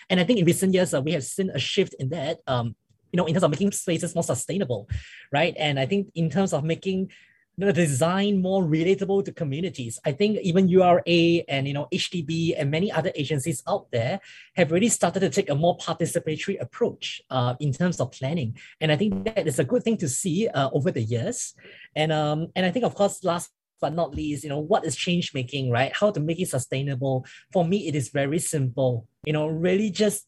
And 0.09 0.19
I 0.19 0.23
think 0.23 0.39
in 0.39 0.45
recent 0.45 0.73
years, 0.73 0.91
uh, 0.91 1.01
we 1.03 1.11
have 1.11 1.23
seen 1.23 1.51
a 1.51 1.59
shift 1.59 1.93
in 1.99 2.09
that. 2.09 2.39
Um, 2.47 2.75
you 3.11 3.17
know, 3.17 3.25
in 3.25 3.33
terms 3.33 3.43
of 3.43 3.51
making 3.51 3.71
spaces 3.71 4.15
more 4.15 4.23
sustainable, 4.23 4.89
right? 5.31 5.55
And 5.57 5.79
I 5.79 5.85
think 5.85 6.09
in 6.15 6.29
terms 6.29 6.53
of 6.53 6.63
making 6.63 7.11
the 7.59 7.73
design 7.73 8.41
more 8.41 8.63
relatable 8.63 9.25
to 9.25 9.33
communities. 9.33 9.99
I 10.05 10.13
think 10.13 10.39
even 10.43 10.69
URA 10.69 11.03
and 11.49 11.67
you 11.67 11.73
know 11.73 11.87
HDB 11.91 12.55
and 12.57 12.71
many 12.71 12.89
other 12.91 13.11
agencies 13.15 13.61
out 13.67 13.91
there 13.91 14.21
have 14.55 14.71
really 14.71 14.87
started 14.87 15.19
to 15.21 15.29
take 15.29 15.49
a 15.49 15.55
more 15.55 15.77
participatory 15.77 16.59
approach 16.61 17.21
uh, 17.29 17.55
in 17.59 17.73
terms 17.73 17.99
of 17.99 18.11
planning, 18.11 18.57
and 18.79 18.91
I 18.91 18.95
think 18.95 19.25
that 19.25 19.45
is 19.45 19.59
a 19.59 19.65
good 19.65 19.83
thing 19.83 19.97
to 19.97 20.07
see 20.07 20.47
uh, 20.47 20.69
over 20.71 20.89
the 20.91 21.01
years. 21.01 21.53
And 21.95 22.11
um 22.13 22.47
and 22.55 22.65
I 22.65 22.71
think 22.71 22.85
of 22.85 22.95
course 22.95 23.23
last 23.23 23.51
but 23.81 23.93
not 23.93 24.13
least, 24.15 24.43
you 24.43 24.49
know 24.49 24.59
what 24.59 24.85
is 24.85 24.95
change 24.95 25.33
making, 25.33 25.69
right? 25.69 25.91
How 25.93 26.11
to 26.11 26.19
make 26.19 26.39
it 26.39 26.49
sustainable? 26.49 27.25
For 27.51 27.65
me, 27.65 27.87
it 27.87 27.95
is 27.95 28.09
very 28.09 28.39
simple. 28.39 29.07
You 29.25 29.33
know, 29.33 29.47
really 29.47 29.89
just 29.89 30.27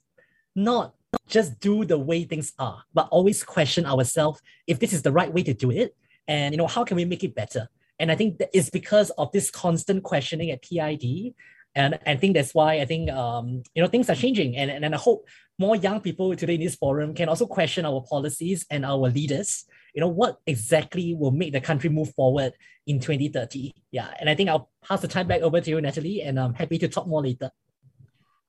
not 0.55 0.95
just 1.27 1.59
do 1.59 1.85
the 1.85 1.97
way 1.97 2.23
things 2.23 2.53
are, 2.59 2.83
but 2.93 3.07
always 3.11 3.43
question 3.43 3.85
ourselves 3.85 4.41
if 4.67 4.79
this 4.79 4.93
is 4.93 5.01
the 5.01 5.11
right 5.11 5.33
way 5.33 5.43
to 5.43 5.53
do 5.53 5.71
it, 5.71 5.95
and 6.27 6.53
you 6.53 6.57
know 6.57 6.67
how 6.67 6.83
can 6.83 6.97
we 6.97 7.05
make 7.05 7.23
it 7.23 7.35
better. 7.35 7.67
And 7.99 8.11
I 8.11 8.15
think 8.15 8.39
that 8.39 8.49
is 8.53 8.69
because 8.69 9.09
of 9.11 9.31
this 9.31 9.51
constant 9.51 10.03
questioning 10.03 10.51
at 10.51 10.63
PID, 10.63 11.33
and 11.75 11.99
I 12.05 12.15
think 12.15 12.35
that's 12.35 12.53
why 12.53 12.75
I 12.75 12.85
think 12.85 13.09
um, 13.11 13.63
you 13.73 13.81
know 13.81 13.87
things 13.87 14.09
are 14.09 14.15
changing, 14.15 14.57
and, 14.57 14.69
and 14.69 14.85
and 14.85 14.93
I 14.93 14.97
hope 14.97 15.27
more 15.57 15.75
young 15.75 16.01
people 16.01 16.35
today 16.35 16.55
in 16.55 16.61
this 16.61 16.75
forum 16.75 17.13
can 17.13 17.29
also 17.29 17.45
question 17.45 17.85
our 17.85 18.03
policies 18.09 18.65
and 18.69 18.85
our 18.85 19.09
leaders. 19.09 19.65
You 19.93 20.01
know 20.01 20.09
what 20.09 20.37
exactly 20.45 21.13
will 21.13 21.31
make 21.31 21.53
the 21.53 21.61
country 21.61 21.89
move 21.89 22.13
forward 22.13 22.53
in 22.87 22.99
2030. 22.99 23.73
Yeah, 23.91 24.13
and 24.19 24.29
I 24.29 24.35
think 24.35 24.49
I'll 24.49 24.69
pass 24.83 25.01
the 25.01 25.07
time 25.07 25.27
back 25.27 25.41
over 25.41 25.61
to 25.61 25.69
you, 25.69 25.79
Natalie, 25.81 26.21
and 26.21 26.39
I'm 26.39 26.53
happy 26.53 26.77
to 26.79 26.87
talk 26.87 27.07
more 27.07 27.21
later. 27.21 27.51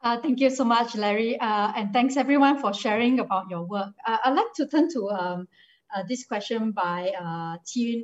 Uh, 0.03 0.19
thank 0.21 0.41
you 0.41 0.51
so 0.51 0.65
much, 0.65 0.97
Larry. 0.97 1.39
Uh, 1.39 1.73
and 1.77 1.93
thanks 1.93 2.17
everyone 2.17 2.59
for 2.61 2.75
sharing 2.75 3.21
about 3.21 3.49
your 3.49 3.63
work. 3.63 3.93
Uh, 4.05 4.19
I'd 4.25 4.35
like 4.35 4.53
to 4.57 4.67
turn 4.67 4.91
to 4.93 5.09
um, 5.11 5.49
uh, 5.95 6.03
this 6.09 6.25
question 6.25 6.73
by 6.73 7.13
uh, 7.19 7.57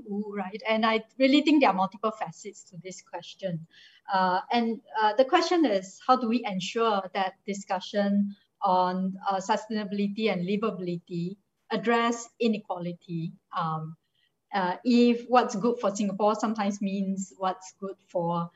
Wu, 0.06 0.32
right? 0.34 0.62
And 0.68 0.86
I 0.86 1.02
really 1.18 1.40
think 1.42 1.60
there 1.62 1.70
are 1.70 1.74
multiple 1.74 2.12
facets 2.12 2.62
to 2.70 2.76
this 2.84 3.02
question. 3.02 3.66
Uh, 4.12 4.40
and 4.52 4.80
uh, 5.02 5.14
the 5.14 5.24
question 5.24 5.66
is, 5.66 5.98
how 6.06 6.16
do 6.16 6.28
we 6.28 6.44
ensure 6.46 7.02
that 7.14 7.34
discussion 7.46 8.36
on 8.62 9.16
sustainability 9.40 10.32
and 10.32 10.46
livability 10.48 11.36
address 11.70 12.28
inequality? 12.38 13.32
Um, 13.58 13.96
if 14.84 15.24
what's 15.28 15.56
good 15.56 15.78
for 15.80 15.94
Singapore 15.94 16.36
sometimes 16.36 16.80
means 16.80 17.32
what's 17.38 17.74
good 17.80 17.96
for 18.08 18.50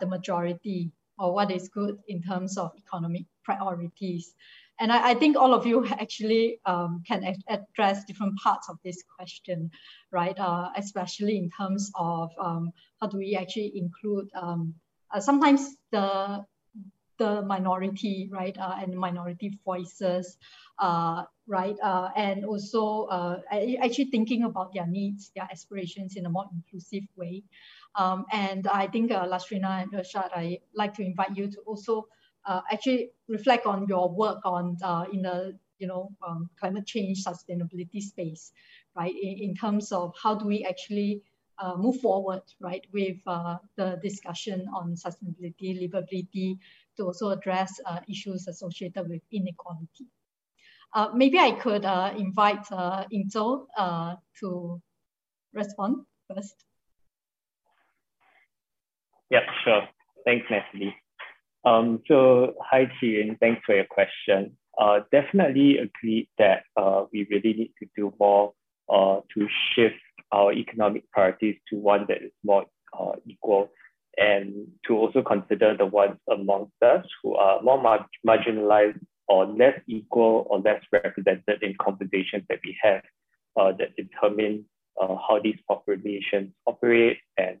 the 0.00 0.06
majority 0.06 0.92
or 1.18 1.34
what 1.34 1.50
is 1.50 1.68
good 1.68 1.98
in 2.08 2.22
terms 2.22 2.58
of 2.58 2.72
economic 2.76 3.24
priorities. 3.44 4.34
And 4.80 4.90
I, 4.90 5.10
I 5.10 5.14
think 5.14 5.36
all 5.36 5.54
of 5.54 5.66
you 5.66 5.86
actually 6.00 6.58
um, 6.66 7.02
can 7.06 7.36
address 7.48 8.04
different 8.04 8.36
parts 8.38 8.68
of 8.68 8.78
this 8.84 9.02
question, 9.16 9.70
right? 10.10 10.38
Uh, 10.38 10.70
especially 10.76 11.36
in 11.36 11.50
terms 11.50 11.90
of 11.94 12.30
um, 12.40 12.72
how 13.00 13.08
do 13.08 13.18
we 13.18 13.36
actually 13.36 13.72
include 13.76 14.28
um, 14.34 14.74
uh, 15.12 15.20
sometimes 15.20 15.76
the 15.90 16.44
the 17.18 17.42
minority, 17.42 18.28
right, 18.32 18.56
uh, 18.58 18.76
and 18.80 18.96
minority 18.98 19.56
voices, 19.64 20.38
uh, 20.80 21.22
right, 21.46 21.76
uh, 21.82 22.08
and 22.16 22.44
also 22.44 23.04
uh, 23.04 23.38
actually 23.80 24.06
thinking 24.06 24.42
about 24.42 24.74
their 24.74 24.86
needs, 24.86 25.30
their 25.36 25.46
aspirations 25.50 26.16
in 26.16 26.26
a 26.26 26.30
more 26.30 26.46
inclusive 26.52 27.04
way. 27.16 27.44
Um, 27.94 28.24
and 28.32 28.66
I 28.68 28.86
think 28.86 29.10
uh, 29.12 29.28
and 29.30 29.92
Irshad, 29.92 30.30
I 30.34 30.58
like 30.74 30.94
to 30.94 31.02
invite 31.02 31.36
you 31.36 31.50
to 31.50 31.60
also 31.66 32.08
uh, 32.46 32.60
actually 32.72 33.10
reflect 33.28 33.66
on 33.66 33.86
your 33.88 34.08
work 34.10 34.40
on 34.44 34.76
uh, 34.82 35.04
in 35.12 35.22
the 35.22 35.58
you 35.78 35.86
know 35.86 36.10
um, 36.26 36.48
climate 36.58 36.86
change 36.86 37.24
sustainability 37.24 38.00
space, 38.00 38.52
right? 38.96 39.14
In, 39.14 39.50
in 39.50 39.54
terms 39.54 39.92
of 39.92 40.14
how 40.22 40.34
do 40.34 40.46
we 40.46 40.64
actually 40.64 41.22
uh, 41.58 41.76
move 41.76 42.00
forward, 42.00 42.42
right, 42.60 42.84
with 42.92 43.16
uh, 43.26 43.56
the 43.76 43.98
discussion 44.02 44.66
on 44.74 44.94
sustainability, 44.94 45.88
livability, 45.88 46.58
to 46.96 47.04
also 47.04 47.30
address 47.30 47.78
uh, 47.86 48.00
issues 48.08 48.48
associated 48.48 49.08
with 49.08 49.22
inequality. 49.30 50.06
Uh, 50.94 51.08
maybe 51.14 51.38
I 51.38 51.52
could 51.52 51.84
invite 52.18 52.70
uh, 52.70 53.04
Inzo 53.12 53.66
to 54.40 54.80
respond 55.54 56.04
first. 56.28 56.64
Yeah, 59.32 59.46
sure. 59.64 59.88
Thanks, 60.26 60.44
Natalie. 60.50 60.94
Um, 61.64 62.02
so, 62.06 62.52
hi, 62.60 62.84
Chiyun. 63.00 63.40
Thanks 63.40 63.62
for 63.64 63.74
your 63.74 63.86
question. 63.86 64.58
Uh, 64.78 65.00
definitely 65.10 65.78
agree 65.78 66.28
that 66.36 66.64
uh, 66.76 67.04
we 67.10 67.26
really 67.30 67.54
need 67.54 67.72
to 67.78 67.88
do 67.96 68.12
more 68.20 68.52
uh, 68.92 69.20
to 69.32 69.48
shift 69.74 69.94
our 70.32 70.52
economic 70.52 71.10
priorities 71.12 71.56
to 71.70 71.76
one 71.76 72.04
that 72.08 72.18
is 72.18 72.30
more 72.44 72.66
uh, 72.98 73.12
equal 73.26 73.70
and 74.18 74.66
to 74.86 74.94
also 74.98 75.22
consider 75.22 75.74
the 75.78 75.86
ones 75.86 76.18
amongst 76.30 76.74
us 76.82 77.06
who 77.22 77.34
are 77.34 77.62
more 77.62 77.80
mar- 77.80 78.06
marginalized 78.26 79.00
or 79.28 79.46
less 79.46 79.80
equal 79.86 80.46
or 80.50 80.60
less 80.60 80.82
represented 80.92 81.62
in 81.62 81.74
conversations 81.80 82.44
that 82.50 82.58
we 82.62 82.76
have 82.82 83.00
uh, 83.58 83.72
that 83.78 83.96
determine 83.96 84.66
uh, 85.00 85.16
how 85.26 85.40
these 85.42 85.56
populations 85.66 86.50
operate 86.66 87.16
and 87.38 87.56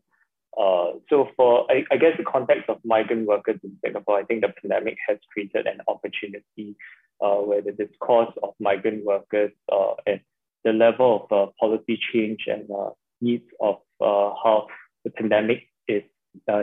uh, 0.58 0.92
so 1.08 1.28
for, 1.36 1.70
I, 1.70 1.84
I, 1.90 1.96
guess 1.96 2.12
the 2.18 2.24
context 2.24 2.68
of 2.68 2.76
migrant 2.84 3.26
workers 3.26 3.58
in 3.64 3.76
Singapore, 3.82 4.18
I 4.18 4.24
think 4.24 4.42
the 4.42 4.52
pandemic 4.60 4.98
has 5.08 5.16
created 5.32 5.66
an 5.66 5.78
opportunity 5.88 6.76
uh, 7.22 7.36
where 7.36 7.62
the 7.62 7.72
discourse 7.72 8.32
of 8.42 8.50
migrant 8.60 9.04
workers 9.04 9.52
uh, 9.70 9.94
and 10.06 10.20
the 10.64 10.72
level 10.72 11.26
of 11.30 11.48
uh, 11.48 11.50
policy 11.58 11.98
change 12.12 12.40
and 12.46 12.70
uh, 12.70 12.90
needs 13.20 13.46
of 13.60 13.76
how 14.00 14.66
the 15.04 15.10
pandemic 15.10 15.68
is 15.88 16.02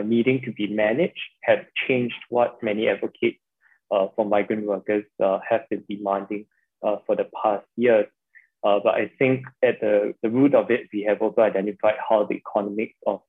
needing 0.04 0.42
to 0.42 0.52
be 0.52 0.68
managed 0.68 1.18
have 1.42 1.64
changed 1.88 2.14
what 2.28 2.62
many 2.62 2.88
advocates 2.88 3.38
for 3.88 4.24
migrant 4.24 4.66
workers 4.66 5.04
have 5.18 5.68
been 5.68 5.82
demanding 5.88 6.46
for 6.80 7.16
the 7.16 7.26
past 7.42 7.64
years. 7.76 8.06
but 8.62 8.86
I 8.86 9.10
think 9.18 9.46
at 9.62 9.80
the, 9.80 10.14
the 10.22 10.30
root 10.30 10.54
of 10.54 10.70
it, 10.70 10.88
we 10.92 11.02
have 11.08 11.22
also 11.22 11.40
identified 11.40 11.96
how 12.08 12.24
the 12.24 12.34
economics 12.34 12.96
of 13.06 13.22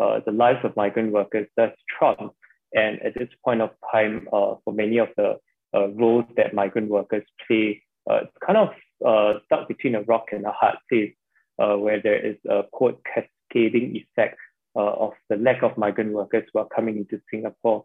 uh, 0.00 0.20
the 0.24 0.32
lives 0.32 0.60
of 0.64 0.76
migrant 0.76 1.12
workers 1.12 1.46
does 1.56 1.70
trump. 1.98 2.32
And 2.74 3.00
at 3.02 3.14
this 3.14 3.28
point 3.44 3.62
of 3.62 3.70
time, 3.90 4.28
uh, 4.32 4.56
for 4.64 4.72
many 4.72 4.98
of 4.98 5.08
the 5.16 5.38
uh, 5.74 5.88
roles 5.88 6.24
that 6.36 6.54
migrant 6.54 6.90
workers 6.90 7.24
play, 7.46 7.82
uh, 8.10 8.20
it's 8.22 8.36
kind 8.46 8.58
of 8.58 8.68
uh, 9.06 9.40
stuck 9.46 9.68
between 9.68 9.94
a 9.94 10.02
rock 10.02 10.26
and 10.32 10.44
a 10.44 10.52
hard 10.52 10.76
place, 10.88 11.14
uh, 11.58 11.76
where 11.76 12.00
there 12.00 12.24
is 12.24 12.36
a 12.48 12.62
quote 12.72 13.00
cascading 13.04 13.96
effect 13.96 14.38
of 14.74 15.12
the 15.28 15.36
lack 15.36 15.62
of 15.62 15.76
migrant 15.76 16.12
workers 16.12 16.44
who 16.52 16.60
are 16.60 16.68
coming 16.68 16.98
into 16.98 17.20
Singapore 17.30 17.84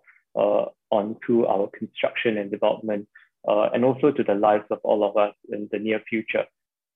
onto 0.91 1.45
our 1.45 1.67
construction 1.75 2.37
and 2.37 2.51
development, 2.51 3.07
and 3.45 3.83
also 3.83 4.11
to 4.11 4.23
the 4.23 4.35
lives 4.35 4.65
of 4.69 4.79
all 4.83 5.03
of 5.03 5.17
us 5.17 5.33
in 5.51 5.67
the 5.71 5.79
near 5.79 5.99
future. 6.07 6.45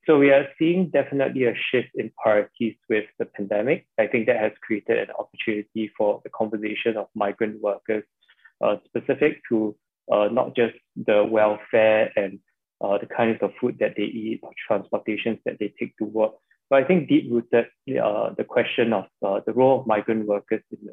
So 0.07 0.17
we 0.17 0.31
are 0.31 0.47
seeing 0.57 0.89
definitely 0.89 1.43
a 1.43 1.53
shift 1.69 1.89
in 1.95 2.11
priorities 2.23 2.75
with 2.89 3.03
the 3.19 3.25
pandemic. 3.25 3.87
I 3.99 4.07
think 4.07 4.27
that 4.27 4.39
has 4.39 4.53
created 4.65 4.97
an 4.97 5.09
opportunity 5.19 5.91
for 5.97 6.21
the 6.23 6.29
conversation 6.29 6.95
of 6.95 7.07
migrant 7.13 7.61
workers, 7.61 8.05
uh, 8.63 8.77
specific 8.85 9.41
to 9.49 9.75
uh, 10.09 10.29
not 10.31 10.55
just 10.55 10.75
the 10.95 11.27
welfare 11.29 12.09
and 12.15 12.39
uh, 12.79 12.97
the 12.99 13.07
kinds 13.07 13.39
of 13.41 13.51
food 13.59 13.75
that 13.81 13.95
they 13.97 14.03
eat 14.03 14.39
or 14.43 14.51
transportations 14.65 15.39
that 15.43 15.57
they 15.59 15.73
take 15.77 15.97
to 15.97 16.05
work, 16.05 16.31
but 16.69 16.81
I 16.81 16.87
think 16.87 17.09
deep 17.09 17.29
rooted 17.29 17.65
uh, 18.01 18.33
the 18.37 18.45
question 18.47 18.93
of 18.93 19.05
uh, 19.25 19.41
the 19.45 19.51
role 19.51 19.81
of 19.81 19.87
migrant 19.87 20.25
workers 20.25 20.61
in 20.71 20.87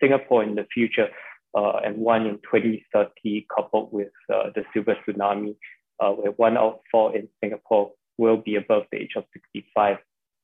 Singapore 0.00 0.44
in 0.44 0.54
the 0.54 0.66
future. 0.72 1.08
uh, 1.56 1.80
and 1.84 1.96
one 1.96 2.26
in 2.26 2.34
2030, 2.42 3.46
coupled 3.54 3.92
with 3.92 4.12
uh, 4.32 4.50
the 4.54 4.64
silver 4.72 4.96
tsunami, 5.06 5.56
uh, 6.00 6.10
where 6.10 6.32
one 6.32 6.56
out 6.56 6.74
of 6.74 6.80
four 6.90 7.16
in 7.16 7.28
Singapore 7.40 7.92
will 8.18 8.36
be 8.36 8.56
above 8.56 8.84
the 8.90 8.98
age 8.98 9.12
of 9.16 9.24
65. 9.32 9.98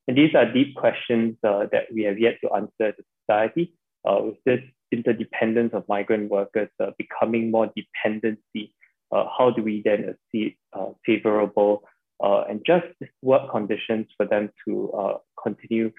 And 0.09 0.17
these 0.17 0.35
are 0.35 0.51
deep 0.51 0.75
questions 0.75 1.37
uh, 1.45 1.67
that 1.73 1.85
we 1.95 2.03
have 2.03 2.19
yet 2.19 2.39
to 2.43 2.53
answer 2.53 2.71
as 2.81 2.95
a 2.99 3.05
society. 3.23 3.75
Uh, 4.09 4.21
with 4.23 4.37
this 4.45 4.61
interdependence 4.93 5.73
of 5.75 5.87
migrant 5.89 6.31
workers 6.31 6.69
uh, 6.81 6.91
becoming 6.99 7.51
more 7.51 7.71
dependency, 7.77 8.75
how 9.13 9.53
do 9.55 9.63
we 9.63 9.83
then 9.85 10.15
achieve 10.15 10.55
favorable 11.05 11.83
and 12.21 12.63
just 12.65 12.87
work 13.23 13.51
conditions 13.51 14.07
for 14.17 14.25
them 14.27 14.51
to 14.65 15.19
continue 15.43 15.91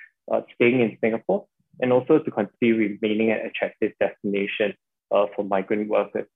staying 0.55 0.79
in 0.79 0.97
Singapore 1.01 1.45
and 1.81 1.91
also 1.91 2.19
to 2.19 2.31
continue 2.31 2.75
remaining 2.75 3.31
an 3.31 3.39
attractive 3.45 3.91
destination 3.99 4.73
uh, 5.11 5.25
for 5.35 5.43
migrant 5.43 5.89
workers. 5.89 6.27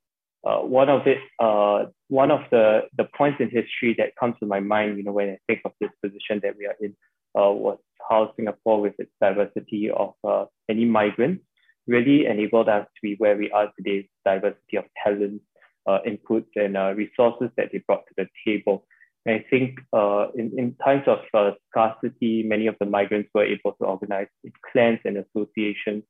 Uh, 0.46 0.60
one 0.60 0.90
of 0.90 1.08
it, 1.08 1.18
uh, 1.40 1.86
one 2.10 2.30
of 2.30 2.42
the, 2.52 2.82
the 2.98 3.06
points 3.18 3.40
in 3.40 3.50
history 3.50 3.96
that 3.98 4.16
comes 4.20 4.36
to 4.40 4.46
my 4.46 4.60
mind, 4.60 4.98
you 4.98 5.04
know, 5.04 5.12
when 5.12 5.30
I 5.30 5.38
think 5.48 5.62
of 5.66 5.72
this 5.82 5.90
position 6.04 6.40
that 6.44 6.56
we 6.58 6.68
are 6.68 6.76
in, 6.80 6.96
uh, 7.38 7.52
was 7.52 7.80
how 8.08 8.32
Singapore, 8.36 8.82
with 8.82 8.94
its 9.00 9.12
diversity 9.20 9.90
of 9.90 10.14
uh, 10.24 10.46
many 10.70 10.86
migrants, 10.86 11.44
really 11.88 12.26
enabled 12.26 12.70
us 12.70 12.86
to 12.86 13.00
be 13.02 13.16
where 13.18 13.36
we 13.36 13.52
are 13.52 13.72
today. 13.78 14.08
Diversity 14.24 14.78
of 14.78 14.86
talents, 15.04 15.44
uh, 15.88 16.00
inputs, 16.08 16.48
and 16.56 16.78
uh, 16.78 16.94
resources 16.96 17.50
that 17.58 17.70
they 17.72 17.84
brought 17.88 18.06
to 18.08 18.14
the 18.18 18.28
table. 18.46 18.86
And 19.26 19.36
I 19.36 19.46
think 19.50 19.80
uh, 19.94 20.28
in, 20.36 20.52
in 20.58 20.76
times 20.84 21.04
of 21.08 21.20
uh, 21.34 21.52
scarcity, 21.72 22.44
many 22.44 22.68
of 22.68 22.76
the 22.80 22.86
migrants 22.86 23.30
were 23.34 23.46
able 23.46 23.74
to 23.74 23.86
organize 23.86 24.28
in 24.44 24.52
clans 24.72 25.00
and 25.06 25.18
associations, 25.18 26.04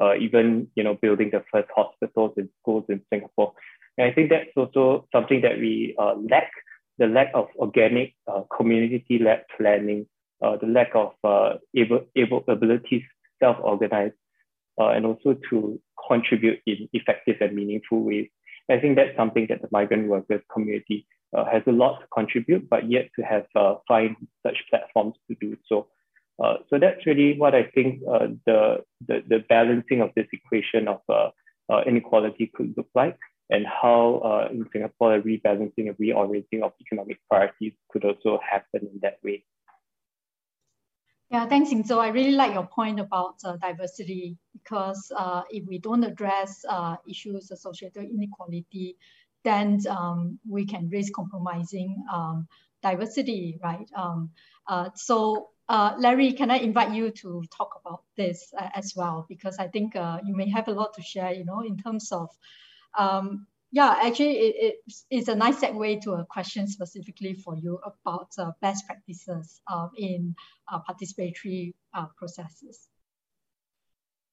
uh, 0.00 0.14
even 0.16 0.68
you 0.76 0.84
know 0.84 0.94
building 1.00 1.30
the 1.32 1.42
first 1.52 1.68
hospitals 1.74 2.34
and 2.36 2.48
schools 2.60 2.84
in 2.88 3.00
Singapore. 3.10 3.52
And 3.98 4.10
I 4.10 4.14
think 4.14 4.30
that's 4.30 4.48
also 4.56 5.06
something 5.12 5.42
that 5.42 5.58
we 5.58 5.94
uh, 5.98 6.14
lack, 6.30 6.50
the 6.98 7.06
lack 7.06 7.30
of 7.34 7.48
organic 7.56 8.14
uh, 8.26 8.42
community-led 8.56 9.44
planning, 9.56 10.06
uh, 10.40 10.56
the 10.56 10.66
lack 10.66 10.92
of 10.94 11.12
able, 11.76 12.06
able 12.16 12.44
abilities 12.48 13.02
self-organize, 13.40 14.12
and 14.78 15.04
also 15.04 15.36
to 15.50 15.80
contribute 16.08 16.60
in 16.66 16.88
effective 16.92 17.36
and 17.40 17.54
meaningful 17.54 18.00
ways. 18.00 18.28
I 18.70 18.78
think 18.78 18.96
that's 18.96 19.16
something 19.16 19.46
that 19.48 19.62
the 19.62 19.68
migrant 19.70 20.08
workers 20.08 20.42
community 20.52 21.06
uh, 21.36 21.44
has 21.44 21.62
a 21.66 21.72
lot 21.72 22.00
to 22.00 22.06
contribute, 22.14 22.68
but 22.68 22.90
yet 22.90 23.08
to 23.16 23.22
have 23.22 23.46
uh, 23.54 23.76
find 23.86 24.16
such 24.46 24.58
platforms 24.70 25.14
to 25.28 25.36
do 25.40 25.56
so. 25.68 25.88
Uh, 26.42 26.58
so 26.70 26.78
that's 26.78 27.04
really 27.04 27.36
what 27.36 27.54
I 27.54 27.64
think 27.64 28.00
uh, 28.08 28.28
the, 28.46 28.84
the, 29.06 29.22
the 29.28 29.44
balancing 29.48 30.00
of 30.00 30.10
this 30.14 30.26
equation 30.32 30.86
of 30.86 31.00
uh, 31.08 31.30
uh, 31.70 31.82
inequality 31.86 32.50
could 32.54 32.74
look 32.76 32.88
like, 32.94 33.18
and 33.50 33.66
how 33.66 34.48
in 34.50 34.68
Singapore 34.72 35.16
a 35.16 35.22
rebalancing 35.22 35.88
and 35.88 35.96
reorienting 35.98 36.62
of 36.62 36.72
economic 36.80 37.18
priorities 37.30 37.72
could 37.90 38.04
also 38.04 38.38
happen 38.48 38.88
in 38.92 38.98
that 39.02 39.18
way. 39.24 39.44
Yeah, 41.30 41.46
thanks, 41.46 41.70
So 41.86 42.00
I 42.00 42.08
really 42.08 42.32
like 42.32 42.54
your 42.54 42.66
point 42.66 42.98
about 42.98 43.34
uh, 43.44 43.56
diversity 43.56 44.38
because 44.54 45.12
uh, 45.14 45.42
if 45.50 45.66
we 45.66 45.78
don't 45.78 46.02
address 46.02 46.64
uh, 46.66 46.96
issues 47.06 47.50
associated 47.50 48.04
with 48.04 48.12
inequality, 48.12 48.96
then 49.44 49.78
um, 49.90 50.38
we 50.48 50.64
can 50.64 50.88
risk 50.88 51.12
compromising 51.12 52.02
um, 52.10 52.48
diversity, 52.82 53.58
right? 53.62 53.86
Um, 53.94 54.30
uh, 54.66 54.88
so 54.94 55.48
uh, 55.68 55.96
Larry, 55.98 56.32
can 56.32 56.50
I 56.50 56.56
invite 56.56 56.94
you 56.94 57.10
to 57.10 57.44
talk 57.54 57.78
about 57.78 58.04
this 58.16 58.50
uh, 58.58 58.70
as 58.74 58.94
well? 58.96 59.26
Because 59.28 59.58
I 59.58 59.68
think 59.68 59.96
you 60.24 60.34
may 60.34 60.48
have 60.48 60.68
a 60.68 60.72
lot 60.72 60.94
to 60.94 61.02
share, 61.02 61.34
you 61.34 61.44
know, 61.44 61.60
in 61.60 61.76
terms 61.76 62.10
of 62.10 62.30
um, 62.98 63.46
yeah, 63.70 63.96
actually, 64.02 64.32
it, 64.38 64.76
it's, 64.86 65.04
it's 65.10 65.28
a 65.28 65.34
nice 65.34 65.60
segue 65.60 66.00
to 66.02 66.12
a 66.12 66.24
question 66.24 66.66
specifically 66.66 67.34
for 67.34 67.54
you 67.56 67.78
about 67.84 68.28
uh, 68.38 68.52
best 68.62 68.86
practices 68.86 69.60
uh, 69.70 69.88
in 69.96 70.34
uh, 70.72 70.80
participatory 70.88 71.74
uh, 71.94 72.06
processes. 72.16 72.88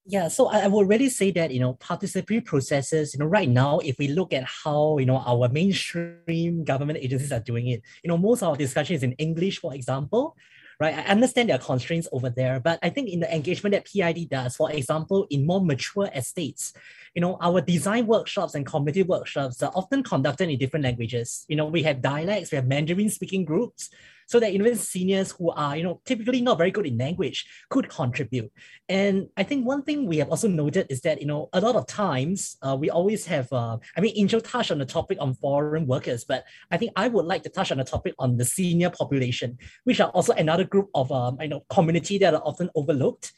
Yeah, 0.08 0.28
so 0.28 0.48
I, 0.48 0.60
I 0.60 0.68
would 0.68 0.88
really 0.88 1.10
say 1.10 1.32
that, 1.32 1.52
you 1.52 1.60
know, 1.60 1.74
participatory 1.74 2.46
processes, 2.46 3.14
you 3.14 3.20
know, 3.20 3.26
right 3.26 3.50
now, 3.50 3.80
if 3.80 3.98
we 3.98 4.08
look 4.08 4.34
at 4.34 4.44
how, 4.44 5.00
you 5.00 5.06
know, 5.06 5.18
our 5.18 5.50
mainstream 5.50 6.64
government 6.64 7.00
agencies 7.02 7.32
are 7.32 7.40
doing 7.40 7.68
it, 7.68 7.82
you 8.04 8.08
know, 8.08 8.18
most 8.18 8.44
of 8.44 8.50
our 8.50 8.56
discussion 8.56 8.96
is 8.96 9.04
in 9.04 9.14
English, 9.14 9.60
for 9.60 9.74
example, 9.74 10.36
right? 10.80 10.94
I 10.94 11.04
understand 11.04 11.50
there 11.50 11.56
are 11.56 11.60
constraints 11.60 12.08
over 12.12 12.30
there, 12.30 12.60
but 12.60 12.80
I 12.84 12.90
think 12.90 13.10
in 13.10 13.20
the 13.20 13.34
engagement 13.34 13.74
that 13.74 13.86
PID 13.86 14.30
does, 14.30 14.56
for 14.56 14.72
example, 14.72 15.28
in 15.30 15.46
more 15.46 15.64
mature 15.64 16.10
estates, 16.14 16.74
you 17.14 17.22
know, 17.22 17.38
our 17.42 17.62
design 17.62 18.08
workshops 18.08 18.56
and 18.56 18.66
community 18.66 19.04
workshops 19.04 19.64
are 19.64 19.72
often 19.74 20.04
conducted 20.04 20.50
in 20.50 20.60
different 20.60 20.84
languages. 20.84 21.46
You 21.48 21.56
know, 21.56 21.66
we 21.66 21.84
have 21.84 22.02
dialects, 22.02 22.52
we 22.52 22.58
have 22.58 22.68
Mandarin 22.68 23.10
speaking 23.10 23.46
groups, 23.46 23.90
so 24.26 24.40
that 24.40 24.52
even 24.52 24.76
seniors 24.76 25.32
who 25.32 25.52
are, 25.52 25.78
you 25.78 25.84
know, 25.84 26.02
typically 26.06 26.42
not 26.42 26.58
very 26.58 26.72
good 26.72 26.86
in 26.86 26.98
language 26.98 27.46
could 27.70 27.90
contribute. 27.90 28.52
And 28.90 29.28
I 29.38 29.44
think 29.44 29.66
one 29.66 29.84
thing 29.84 30.08
we 30.08 30.18
have 30.18 30.30
also 30.30 30.48
noted 30.48 30.88
is 30.90 31.02
that, 31.02 31.22
you 31.22 31.28
know, 31.28 31.50
a 31.54 31.62
lot 31.62 31.76
of 31.76 31.88
times 31.88 32.58
uh, 32.62 32.76
we 32.80 32.90
always 32.90 33.26
have, 33.26 33.52
uh, 33.52 33.78
I 33.96 34.02
mean, 34.02 34.14
Angel 34.16 34.42
touched 34.42 34.72
on 34.72 34.80
the 34.80 34.86
topic 34.86 35.18
on 35.22 35.34
foreign 35.36 35.88
workers, 35.88 36.24
but 36.24 36.46
I 36.72 36.78
think 36.78 36.92
I 36.96 37.08
would 37.08 37.26
like 37.26 37.44
to 37.44 37.50
touch 37.50 37.72
on 37.72 37.78
the 37.78 37.84
topic 37.84 38.14
on 38.20 38.38
the 38.38 38.46
senior 38.46 38.90
population, 38.90 39.58
which 39.84 40.00
are 40.00 40.10
also 40.10 40.34
another 40.34 40.64
group 40.64 40.90
of, 40.94 41.12
um, 41.12 41.38
I 41.40 41.48
know, 41.48 41.64
community 41.70 42.18
that 42.20 42.34
are 42.34 42.42
often 42.42 42.70
overlooked 42.76 43.34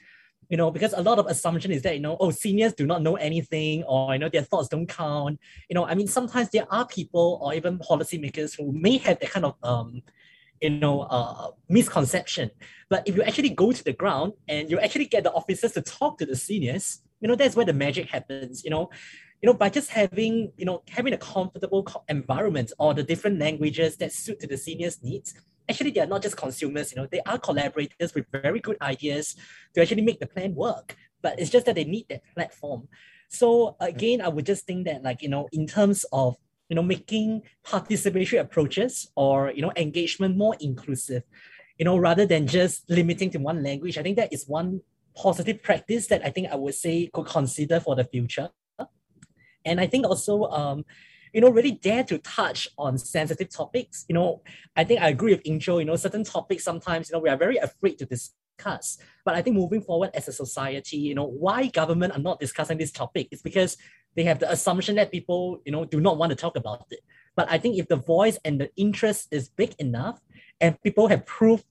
you 0.49 0.57
know, 0.57 0.71
because 0.71 0.93
a 0.93 1.01
lot 1.01 1.19
of 1.19 1.27
assumption 1.27 1.71
is 1.71 1.81
that, 1.81 1.95
you 1.95 2.01
know, 2.01 2.15
oh, 2.19 2.31
seniors 2.31 2.73
do 2.73 2.85
not 2.85 3.01
know 3.01 3.15
anything 3.15 3.83
or, 3.83 4.13
you 4.13 4.19
know, 4.19 4.29
their 4.29 4.43
thoughts 4.43 4.69
don't 4.69 4.87
count. 4.87 5.39
You 5.69 5.75
know, 5.75 5.85
I 5.85 5.95
mean, 5.95 6.07
sometimes 6.07 6.49
there 6.49 6.65
are 6.71 6.87
people 6.87 7.39
or 7.41 7.53
even 7.53 7.79
policymakers 7.79 8.57
who 8.57 8.71
may 8.71 8.97
have 8.97 9.19
that 9.19 9.29
kind 9.29 9.45
of, 9.45 9.55
um, 9.63 10.01
you 10.61 10.69
know, 10.69 11.01
uh, 11.01 11.51
misconception. 11.69 12.51
But 12.89 13.07
if 13.07 13.15
you 13.15 13.23
actually 13.23 13.49
go 13.49 13.71
to 13.71 13.83
the 13.83 13.93
ground 13.93 14.33
and 14.47 14.69
you 14.69 14.79
actually 14.79 15.05
get 15.05 15.23
the 15.23 15.31
officers 15.31 15.73
to 15.73 15.81
talk 15.81 16.17
to 16.19 16.25
the 16.25 16.35
seniors, 16.35 17.01
you 17.19 17.27
know, 17.27 17.35
that's 17.35 17.55
where 17.55 17.65
the 17.65 17.73
magic 17.73 18.09
happens, 18.09 18.63
you 18.63 18.69
know. 18.69 18.89
You 19.41 19.47
know, 19.47 19.53
by 19.53 19.69
just 19.69 19.91
having, 19.91 20.51
you 20.57 20.65
know, 20.65 20.81
having 20.89 21.13
a 21.13 21.17
comfortable 21.17 21.85
environment 22.09 22.71
or 22.79 22.95
the 22.95 23.03
different 23.03 23.37
languages 23.39 23.95
that 23.97 24.11
suit 24.11 24.39
to 24.39 24.47
the 24.47 24.57
seniors' 24.57 25.03
needs, 25.03 25.35
actually 25.69 25.91
they 25.91 25.99
are 25.99 26.07
not 26.07 26.23
just 26.23 26.37
consumers, 26.37 26.91
you 26.91 26.99
know, 26.99 27.07
they 27.11 27.21
are 27.21 27.37
collaborators 27.37 28.15
with 28.15 28.25
very 28.31 28.59
good 28.59 28.77
ideas 28.81 29.35
to 29.75 29.81
actually 29.81 30.01
make 30.01 30.19
the 30.19 30.25
plan 30.25 30.55
work. 30.55 30.95
But 31.21 31.39
it's 31.39 31.51
just 31.51 31.67
that 31.67 31.75
they 31.75 31.83
need 31.83 32.07
that 32.09 32.21
platform. 32.33 32.87
So 33.29 33.75
again, 33.79 34.21
I 34.21 34.29
would 34.29 34.45
just 34.45 34.65
think 34.65 34.85
that 34.85 35.03
like, 35.03 35.21
you 35.21 35.29
know, 35.29 35.47
in 35.51 35.67
terms 35.67 36.05
of 36.11 36.37
you 36.69 36.75
know, 36.75 36.83
making 36.83 37.43
participatory 37.65 38.39
approaches 38.39 39.09
or, 39.15 39.51
you 39.51 39.61
know, 39.61 39.71
engagement 39.75 40.37
more 40.37 40.55
inclusive, 40.59 41.23
you 41.77 41.85
know, 41.85 41.97
rather 41.97 42.25
than 42.25 42.47
just 42.47 42.89
limiting 42.89 43.29
to 43.31 43.39
one 43.39 43.63
language. 43.63 43.97
I 43.97 44.03
think 44.03 44.17
that 44.17 44.33
is 44.33 44.47
one 44.47 44.81
positive 45.15 45.63
practice 45.63 46.07
that 46.07 46.25
I 46.25 46.29
think 46.29 46.49
I 46.51 46.55
would 46.55 46.75
say 46.75 47.09
could 47.13 47.25
consider 47.25 47.79
for 47.79 47.95
the 47.95 48.03
future. 48.03 48.49
And 49.65 49.81
I 49.81 49.87
think 49.87 50.05
also, 50.05 50.43
um, 50.45 50.85
you 51.33 51.41
know, 51.41 51.49
really 51.49 51.71
dare 51.71 52.03
to 52.05 52.17
touch 52.19 52.69
on 52.77 52.97
sensitive 52.97 53.49
topics. 53.49 54.05
You 54.07 54.15
know, 54.15 54.41
I 54.75 54.83
think 54.83 55.01
I 55.01 55.09
agree 55.09 55.33
with 55.33 55.43
Inzo, 55.43 55.79
you 55.79 55.85
know, 55.85 55.95
certain 55.95 56.23
topics 56.23 56.63
sometimes, 56.63 57.09
you 57.09 57.15
know, 57.15 57.19
we 57.19 57.29
are 57.29 57.37
very 57.37 57.57
afraid 57.57 57.97
to 57.99 58.05
discuss. 58.05 58.97
But 59.25 59.35
I 59.35 59.41
think 59.41 59.55
moving 59.55 59.81
forward 59.81 60.11
as 60.13 60.27
a 60.27 60.31
society, 60.31 60.97
you 60.97 61.15
know, 61.15 61.25
why 61.25 61.67
government 61.67 62.13
are 62.13 62.19
not 62.19 62.39
discussing 62.39 62.77
this 62.77 62.91
topic 62.91 63.27
is 63.31 63.41
because 63.41 63.77
they 64.17 64.23
have 64.23 64.39
the 64.39 64.51
assumption 64.51 64.95
that 64.95 65.11
people, 65.11 65.61
you 65.63 65.71
know, 65.71 65.85
do 65.85 66.01
not 66.01 66.17
want 66.17 66.31
to 66.31 66.35
talk 66.35 66.57
about 66.57 66.87
it. 66.89 66.99
But 67.35 67.49
I 67.51 67.59
think 67.59 67.77
if 67.77 67.87
the 67.87 67.95
voice 67.95 68.37
and 68.43 68.59
the 68.59 68.71
interest 68.75 69.27
is 69.31 69.47
big 69.47 69.75
enough, 69.77 70.19
and 70.59 70.81
people 70.81 71.07
have 71.07 71.23
proved 71.25 71.63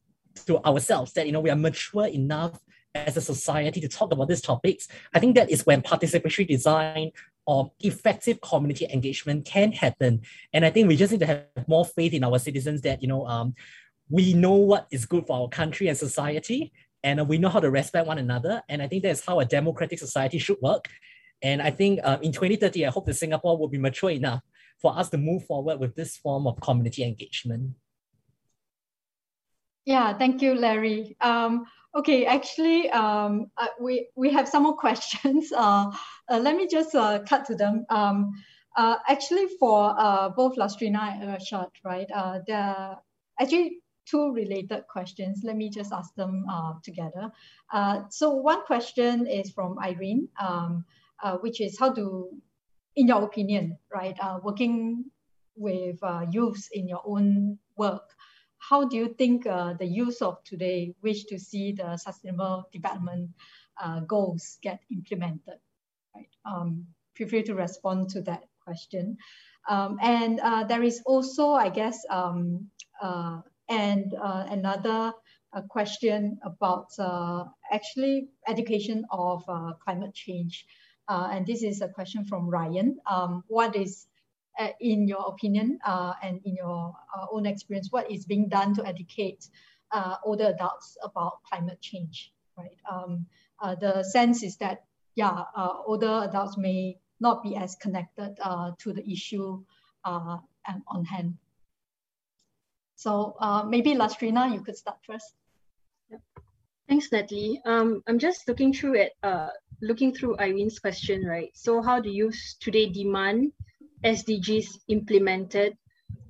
to 0.47 0.65
ourselves 0.65 1.13
that 1.15 1.27
you 1.27 1.33
know 1.33 1.41
we 1.41 1.51
are 1.51 1.57
mature 1.57 2.07
enough 2.07 2.61
as 2.95 3.17
a 3.17 3.21
society 3.21 3.81
to 3.81 3.89
talk 3.89 4.13
about 4.13 4.29
these 4.29 4.41
topics, 4.41 4.87
I 5.13 5.19
think 5.19 5.35
that 5.35 5.51
is 5.51 5.67
when 5.67 5.83
participatory 5.83 6.47
design 6.47 7.11
or 7.47 7.73
effective 7.81 8.41
community 8.41 8.87
engagement 8.93 9.45
can 9.45 9.73
happen. 9.73 10.23
And 10.53 10.65
I 10.65 10.71
think 10.71 10.87
we 10.87 10.97
just 10.97 11.11
need 11.13 11.21
to 11.21 11.27
have 11.27 11.45
more 11.67 11.85
faith 11.85 12.15
in 12.15 12.23
our 12.23 12.39
citizens 12.39 12.83
that 12.83 13.03
you 13.03 13.09
know 13.09 13.27
um, 13.27 13.57
we 14.09 14.35
know 14.35 14.55
what 14.55 14.87
is 14.93 15.05
good 15.05 15.27
for 15.27 15.37
our 15.37 15.49
country 15.49 15.89
and 15.89 15.99
society, 15.99 16.73
and 17.03 17.27
we 17.27 17.39
know 17.39 17.49
how 17.49 17.59
to 17.59 17.71
respect 17.71 18.07
one 18.07 18.19
another. 18.19 18.63
And 18.69 18.81
I 18.81 18.87
think 18.87 19.03
that's 19.03 19.27
how 19.27 19.41
a 19.41 19.45
democratic 19.45 19.99
society 19.99 20.39
should 20.39 20.59
work. 20.63 20.87
And 21.43 21.61
I 21.61 21.71
think 21.71 22.01
uh, 22.03 22.19
in 22.23 22.33
2030, 22.33 22.87
I 22.87 22.91
hope 22.91 23.07
that 23.07 23.15
Singapore 23.15 23.59
will 23.59 23.69
be 23.69 23.79
mature 23.79 24.11
enough 24.11 24.43
for 24.79 24.97
us 24.97 25.09
to 25.11 25.19
move 25.19 25.45
forward 25.45 25.81
with 25.81 25.95
this 25.95 26.17
form 26.17 26.47
of 26.47 26.61
community 26.61 27.05
engagement. 27.05 27.75
Yeah, 29.85 30.17
thank 30.19 30.43
you, 30.43 30.55
Larry. 30.55 31.17
Um, 31.21 31.65
okay, 31.95 32.27
actually, 32.27 32.91
um, 32.91 33.51
uh, 33.57 33.69
we, 33.81 34.09
we 34.17 34.33
have 34.33 34.49
some 34.49 34.65
more 34.65 34.77
questions. 34.87 35.53
Uh, 35.53 35.91
uh, 36.29 36.39
let 36.39 36.57
me 36.57 36.67
just 36.67 36.95
uh, 36.95 37.21
cut 37.21 37.47
to 37.47 37.55
them. 37.55 37.87
Um, 37.89 38.33
uh, 38.77 38.97
actually, 39.09 39.47
for 39.59 39.95
uh, 39.97 40.29
both 40.31 40.57
Lastrina 40.57 41.21
and 41.21 41.31
Irshad, 41.31 41.71
right, 41.85 42.09
there 42.47 42.59
are 42.61 43.01
actually 43.41 43.79
two 44.05 44.33
related 44.33 44.87
questions. 44.89 45.41
Let 45.43 45.57
me 45.57 45.71
just 45.71 45.93
ask 45.93 46.15
them 46.15 46.45
together. 46.83 47.31
so 48.11 48.35
one 48.35 48.65
question 48.65 49.27
is 49.27 49.51
from 49.53 49.79
Irene. 49.79 50.29
Um, 50.39 50.85
uh, 51.23 51.37
which 51.39 51.61
is 51.61 51.79
how 51.79 51.93
do 51.93 52.31
in 52.97 53.09
your 53.09 53.23
opinion, 53.23 53.79
right, 53.95 54.17
uh, 54.21 54.39
working 54.43 55.05
with 55.55 56.03
uh, 56.03 56.25
youths 56.31 56.69
in 56.73 56.89
your 56.89 57.03
own 57.05 57.59
work, 57.77 58.09
how 58.59 58.89
do 58.89 58.97
you 58.97 59.15
think 59.19 59.47
uh, 59.47 59.75
the 59.75 59.85
youth 59.85 60.23
of 60.23 60.43
today 60.45 60.95
wish 61.03 61.25
to 61.25 61.39
see 61.39 61.73
the 61.73 61.97
sustainable 61.99 62.65
development 62.73 63.31
uh, 63.83 64.01
goals 64.01 64.59
get 64.63 64.81
implemented? 64.91 65.61
Right. 66.15 66.31
Um, 66.47 66.87
feel 67.15 67.29
free 67.29 67.43
to 67.45 67.55
respond 67.55 68.09
to 68.11 68.23
that 68.23 68.45
question. 68.65 69.19
Um, 69.69 69.99
and 70.01 70.41
uh, 70.41 70.65
there 70.65 70.83
is 70.83 71.03
also, 71.05 71.51
I 71.51 71.69
guess, 71.69 72.01
um, 72.09 72.71
and 73.69 74.15
another 74.19 75.13
question 75.69 76.39
about 76.43 76.87
uh, 76.99 77.45
actually 77.73 78.29
education 78.47 79.05
of 79.11 79.43
uh, 79.49 79.73
climate 79.85 80.15
change. 80.15 80.67
And 81.09 81.47
this 81.47 81.63
is 81.63 81.81
a 81.81 81.89
question 81.89 82.25
from 82.25 82.49
Ryan. 82.49 82.99
Um, 83.11 83.45
what 83.49 83.77
is, 83.77 84.07
in 84.81 85.07
your 85.07 85.27
opinion 85.29 85.79
and 85.85 86.41
in 86.45 86.55
your 86.57 86.95
own 87.31 87.47
experience, 87.47 87.89
what 87.91 88.11
is 88.11 88.25
being 88.25 88.49
done 88.49 88.75
to 88.75 88.87
educate 88.87 89.49
older 90.25 90.47
adults 90.55 90.97
about 91.03 91.43
climate 91.49 91.81
change, 91.81 92.33
right? 92.57 92.79
Um, 92.91 93.27
the 93.81 94.03
sense 94.03 94.43
is 94.43 94.57
that, 94.59 94.85
yeah, 95.15 95.45
older 95.87 96.23
adults 96.29 96.57
may 96.59 96.99
not 97.21 97.43
be 97.43 97.57
as 97.57 97.77
connected 97.77 98.37
uh, 98.43 98.73
to 98.79 98.93
the 98.93 99.09
issue 99.11 99.63
uh, 100.05 100.39
on 100.89 101.05
hand. 101.05 101.35
So 102.97 103.37
uh, 103.41 103.63
maybe 103.65 103.95
Lastrina, 103.95 104.53
you 104.53 104.63
could 104.63 104.77
start 104.77 104.99
first. 105.07 105.35
Thanks, 106.89 107.11
Natalie. 107.11 107.61
Um, 107.65 108.03
I'm 108.07 108.19
just 108.19 108.47
looking 108.47 108.73
through 108.73 108.95
it, 108.95 109.13
uh, 109.23 109.49
looking 109.83 110.15
through 110.15 110.37
Irene's 110.39 110.79
question, 110.79 111.25
right? 111.27 111.51
So 111.55 111.83
how 111.83 112.01
do 112.01 112.11
you 112.11 112.31
today 112.61 112.89
demand 112.89 113.53
SDGs 114.05 114.69
implemented? 114.89 115.77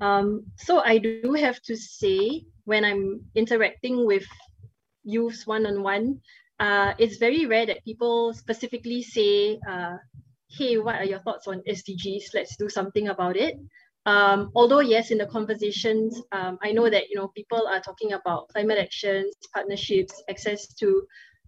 Um, 0.00 0.44
so 0.56 0.80
I 0.80 0.96
do 0.98 1.34
have 1.34 1.60
to 1.62 1.76
say, 1.76 2.44
when 2.64 2.84
I'm 2.84 3.20
interacting 3.34 4.06
with 4.06 4.24
youths 5.04 5.46
one-on-one, 5.46 6.20
uh, 6.58 6.94
it's 6.98 7.18
very 7.18 7.44
rare 7.44 7.66
that 7.66 7.84
people 7.84 8.32
specifically 8.32 9.02
say, 9.02 9.58
uh, 9.68 9.96
hey, 10.48 10.78
what 10.78 10.96
are 10.96 11.04
your 11.04 11.20
thoughts 11.20 11.46
on 11.46 11.62
SDGs? 11.68 12.32
Let's 12.32 12.56
do 12.56 12.70
something 12.70 13.08
about 13.08 13.36
it. 13.36 13.56
Um, 14.06 14.52
although 14.54 14.80
yes, 14.80 15.10
in 15.10 15.18
the 15.18 15.26
conversations, 15.26 16.22
um, 16.30 16.58
I 16.62 16.70
know 16.70 16.88
that 16.88 17.10
you 17.10 17.16
know 17.16 17.28
people 17.28 17.66
are 17.66 17.80
talking 17.80 18.12
about 18.12 18.48
climate 18.48 18.78
actions, 18.78 19.34
partnerships, 19.52 20.22
access 20.30 20.68
to 20.74 21.02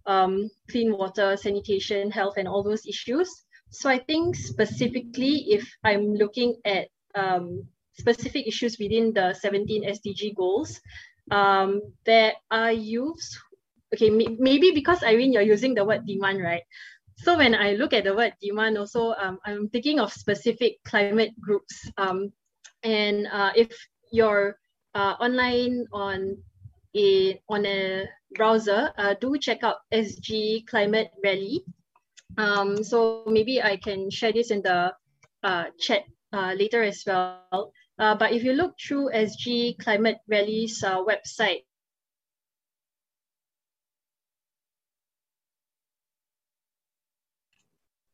um, 0.05 0.49
clean 0.69 0.91
water, 0.91 1.37
sanitation, 1.37 2.11
health, 2.11 2.35
and 2.37 2.47
all 2.47 2.61
those 2.61 2.85
issues. 2.85 3.29
So 3.69 3.89
I 3.89 3.99
think 3.99 4.35
specifically, 4.35 5.53
if 5.55 5.71
I'm 5.85 6.13
looking 6.15 6.57
at 6.65 6.89
um, 7.15 7.63
specific 7.93 8.45
issues 8.47 8.77
within 8.77 9.13
the 9.13 9.33
17 9.33 9.85
SDG 9.85 10.35
goals, 10.35 10.81
um, 11.31 11.81
there 12.05 12.33
are 12.51 12.71
youths. 12.71 13.39
Okay, 13.93 14.09
maybe 14.09 14.71
because 14.71 15.01
Irene, 15.01 15.33
you're 15.33 15.41
using 15.41 15.73
the 15.73 15.85
word 15.85 16.05
demand, 16.05 16.43
right? 16.43 16.61
So 17.17 17.37
when 17.37 17.55
I 17.55 17.73
look 17.73 17.93
at 17.93 18.03
the 18.03 18.15
word 18.15 18.33
demand, 18.41 18.77
also 18.77 19.13
um, 19.13 19.39
I'm 19.45 19.67
thinking 19.69 19.99
of 19.99 20.13
specific 20.13 20.83
climate 20.85 21.31
groups. 21.39 21.89
Um, 21.97 22.31
and 22.83 23.27
uh, 23.27 23.51
if 23.55 23.71
you're 24.11 24.57
uh, 24.95 25.15
online 25.19 25.85
on 25.91 26.37
a 26.95 27.39
on 27.49 27.65
a 27.65 28.07
browser, 28.35 28.91
uh, 28.97 29.15
do 29.19 29.37
check 29.37 29.63
out 29.63 29.77
SG 29.93 30.65
Climate 30.67 31.11
Rally. 31.23 31.63
Um, 32.37 32.83
so 32.83 33.23
maybe 33.27 33.61
I 33.61 33.77
can 33.77 34.09
share 34.09 34.31
this 34.31 34.51
in 34.51 34.61
the 34.61 34.93
uh, 35.43 35.65
chat 35.79 36.03
uh, 36.33 36.53
later 36.57 36.83
as 36.83 37.03
well. 37.05 37.73
Uh, 37.97 38.15
but 38.15 38.31
if 38.31 38.43
you 38.43 38.53
look 38.53 38.75
through 38.79 39.11
SG 39.11 39.77
Climate 39.79 40.17
Rally's 40.27 40.81
website, 40.83 41.65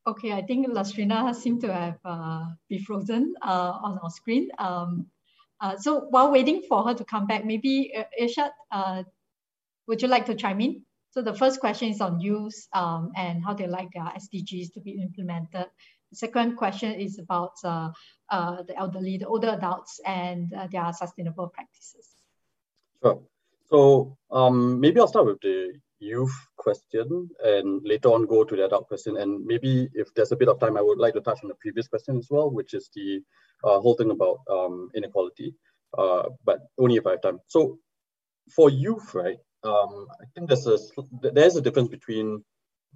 Okay, 0.06 0.32
I 0.32 0.42
think 0.42 0.68
Lastrina 0.68 1.34
seemed 1.34 1.60
to 1.62 1.72
have 1.72 1.98
uh, 2.04 2.44
be 2.68 2.78
frozen 2.78 3.34
uh, 3.42 3.72
on 3.82 3.98
our 4.02 4.10
screen. 4.10 4.48
Um, 4.58 5.06
uh, 5.60 5.76
so 5.76 6.06
while 6.10 6.30
waiting 6.30 6.62
for 6.68 6.86
her 6.86 6.94
to 6.94 7.04
come 7.04 7.26
back, 7.26 7.44
maybe 7.44 7.92
uh, 7.96 8.26
uh, 8.70 9.02
would 9.88 10.02
you 10.02 10.08
like 10.08 10.26
to 10.26 10.34
chime 10.36 10.60
in? 10.60 10.82
So 11.10 11.22
the 11.22 11.34
first 11.34 11.58
question 11.58 11.88
is 11.88 12.00
on 12.00 12.20
use 12.20 12.68
um, 12.72 13.10
and 13.16 13.42
how 13.44 13.54
they 13.54 13.66
like 13.66 13.88
their 13.92 14.04
SDGs 14.04 14.74
to 14.74 14.80
be 14.80 14.92
implemented. 14.92 15.66
The 16.10 16.16
second 16.16 16.56
question 16.56 16.92
is 17.00 17.18
about 17.18 17.54
uh, 17.64 17.90
uh, 18.30 18.62
the 18.62 18.76
elderly, 18.78 19.18
the 19.18 19.26
older 19.26 19.48
adults 19.48 19.98
and 20.06 20.52
uh, 20.54 20.68
their 20.70 20.92
sustainable 20.92 21.48
practices. 21.48 22.06
Sure. 23.02 23.22
So 23.64 24.16
um, 24.30 24.78
maybe 24.78 25.00
I'll 25.00 25.08
start 25.08 25.26
with 25.26 25.40
the 25.40 25.72
youth 25.98 26.34
question 26.56 27.28
and 27.44 27.80
later 27.84 28.08
on 28.08 28.26
go 28.26 28.44
to 28.44 28.56
the 28.56 28.64
adult 28.64 28.86
question. 28.88 29.16
And 29.16 29.44
maybe 29.44 29.88
if 29.94 30.12
there's 30.14 30.32
a 30.32 30.36
bit 30.36 30.48
of 30.48 30.60
time, 30.60 30.76
I 30.76 30.82
would 30.82 30.98
like 30.98 31.14
to 31.14 31.20
touch 31.20 31.40
on 31.42 31.48
the 31.48 31.54
previous 31.56 31.88
question 31.88 32.18
as 32.18 32.28
well, 32.30 32.50
which 32.50 32.74
is 32.74 32.90
the 32.94 33.20
uh, 33.64 33.78
whole 33.80 33.94
thing 33.94 34.10
about 34.10 34.38
um, 34.50 34.90
inequality, 34.94 35.54
uh, 35.96 36.24
but 36.44 36.60
only 36.78 36.96
if 36.96 37.06
I 37.06 37.12
have 37.12 37.22
time. 37.22 37.40
So 37.46 37.78
for 38.54 38.70
youth, 38.70 39.14
right, 39.14 39.38
um, 39.64 40.06
I 40.20 40.24
think 40.34 40.48
there's 40.48 40.66
a, 40.66 40.78
there's 41.32 41.56
a 41.56 41.60
difference 41.60 41.88
between 41.88 42.44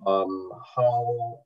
um, 0.07 0.53
how 0.77 1.41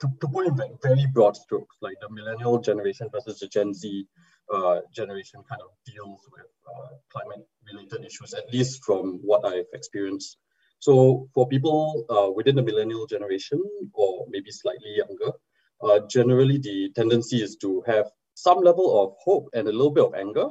to, 0.00 0.08
to 0.20 0.28
put 0.28 0.46
in 0.46 0.56
like 0.56 0.72
very 0.82 1.06
broad 1.12 1.36
strokes, 1.36 1.76
like 1.80 1.96
the 2.00 2.10
millennial 2.10 2.58
generation 2.58 3.08
versus 3.12 3.38
the 3.38 3.48
Gen 3.48 3.72
Z 3.72 4.06
uh, 4.52 4.80
generation 4.94 5.42
kind 5.48 5.60
of 5.60 5.70
deals 5.86 6.20
with 6.32 6.46
uh, 6.68 6.94
climate 7.10 7.46
related 7.70 8.04
issues, 8.04 8.34
at 8.34 8.52
least 8.52 8.84
from 8.84 9.20
what 9.22 9.44
I've 9.44 9.66
experienced. 9.72 10.38
So 10.78 11.28
for 11.34 11.46
people 11.46 12.06
uh, 12.10 12.32
within 12.32 12.56
the 12.56 12.62
millennial 12.62 13.06
generation 13.06 13.62
or 13.92 14.26
maybe 14.28 14.50
slightly 14.50 14.96
younger, 14.96 15.32
uh, 15.82 16.00
generally 16.08 16.58
the 16.58 16.90
tendency 16.94 17.42
is 17.42 17.56
to 17.56 17.82
have 17.86 18.10
some 18.34 18.60
level 18.60 19.02
of 19.02 19.14
hope 19.22 19.48
and 19.52 19.68
a 19.68 19.72
little 19.72 19.90
bit 19.90 20.04
of 20.04 20.14
anger 20.14 20.48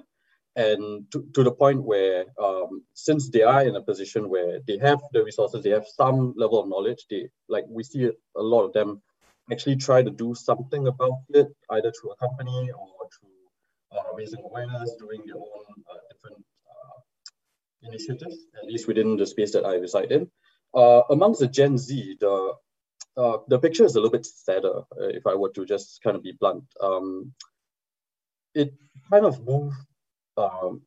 and 0.56 1.10
to, 1.12 1.26
to 1.34 1.44
the 1.44 1.52
point 1.52 1.82
where 1.82 2.26
um, 2.42 2.84
since 2.94 3.30
they 3.30 3.42
are 3.42 3.64
in 3.64 3.76
a 3.76 3.82
position 3.82 4.30
where 4.30 4.60
they 4.68 4.78
have 4.78 5.00
the 5.14 5.24
resources 5.24 5.64
they 5.64 5.70
have 5.70 5.86
some 5.88 6.34
level 6.36 6.60
of 6.60 6.68
knowledge 6.68 7.06
they 7.10 7.30
like 7.48 7.64
we 7.70 7.84
see 7.84 8.06
a 8.36 8.42
lot 8.42 8.64
of 8.64 8.74
them 8.74 9.02
actually 9.52 9.78
try 9.78 10.04
to 10.04 10.10
do 10.10 10.36
something 10.36 10.88
about 10.88 11.20
it 11.30 11.48
either 11.72 11.92
through 11.92 12.12
a 12.12 12.16
company 12.18 12.70
or 12.78 13.01
raising 14.16 14.44
awareness 14.44 14.96
doing 15.00 15.22
their 15.26 15.36
own 15.38 15.66
uh, 15.90 16.00
different 16.12 16.46
initiatives, 17.84 18.38
at 18.62 18.68
least 18.68 18.88
within 18.88 19.18
the 19.18 19.26
space 19.26 19.52
that 19.54 19.66
I 19.66 19.76
reside 19.76 20.12
in. 20.12 20.30
Uh, 20.74 21.02
amongst 21.10 21.40
the 21.40 21.48
Gen 21.48 21.78
Z, 21.78 22.18
the 22.20 22.54
uh, 23.18 23.38
the 23.48 23.60
picture 23.60 23.84
is 23.84 23.96
a 23.96 24.00
little 24.00 24.12
bit 24.12 24.26
sadder, 24.26 24.80
uh, 25.00 25.08
if 25.08 25.28
I 25.28 25.36
were 25.36 25.52
to 25.52 25.66
just 25.66 26.02
kind 26.02 26.16
of 26.16 26.24
be 26.24 26.34
blunt. 26.40 26.64
Um, 26.80 27.34
it 28.54 28.74
kind 29.10 29.26
of 29.26 29.46
moved 29.46 29.76
um, 30.38 30.84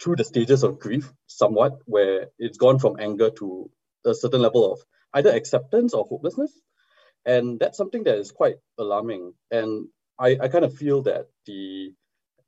through 0.00 0.16
the 0.16 0.24
stages 0.24 0.62
of 0.62 0.78
grief 0.78 1.10
somewhat, 1.26 1.78
where 1.86 2.26
it's 2.38 2.58
gone 2.58 2.78
from 2.78 3.00
anger 3.00 3.30
to 3.30 3.70
a 4.04 4.14
certain 4.14 4.42
level 4.42 4.72
of 4.72 4.80
either 5.14 5.30
acceptance 5.30 5.94
or 5.94 6.04
hopelessness. 6.04 6.52
And 7.24 7.58
that's 7.58 7.78
something 7.78 8.04
that 8.04 8.18
is 8.18 8.30
quite 8.30 8.56
alarming. 8.78 9.32
And 9.50 9.88
I, 10.18 10.38
I 10.40 10.48
kind 10.48 10.64
of 10.64 10.76
feel 10.76 11.02
that 11.02 11.26
the 11.46 11.92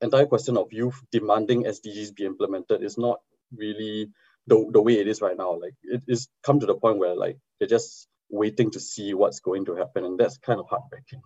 entire 0.01 0.25
question 0.25 0.57
of 0.57 0.71
youth 0.71 1.01
demanding 1.11 1.63
SDGs 1.63 2.15
be 2.15 2.25
implemented 2.25 2.83
is 2.83 2.97
not 2.97 3.19
really 3.55 4.11
the, 4.47 4.69
the 4.71 4.81
way 4.81 4.99
it 4.99 5.07
is 5.07 5.21
right 5.21 5.37
now. 5.37 5.59
Like 5.59 5.75
it 5.83 6.03
is 6.07 6.27
come 6.43 6.59
to 6.59 6.65
the 6.65 6.75
point 6.75 6.97
where 6.97 7.15
like 7.15 7.37
they're 7.59 7.67
just 7.67 8.07
waiting 8.29 8.71
to 8.71 8.79
see 8.79 9.13
what's 9.13 9.39
going 9.39 9.65
to 9.65 9.75
happen. 9.75 10.05
And 10.05 10.19
that's 10.19 10.37
kind 10.37 10.59
of 10.59 10.67
heartbreaking, 10.69 11.21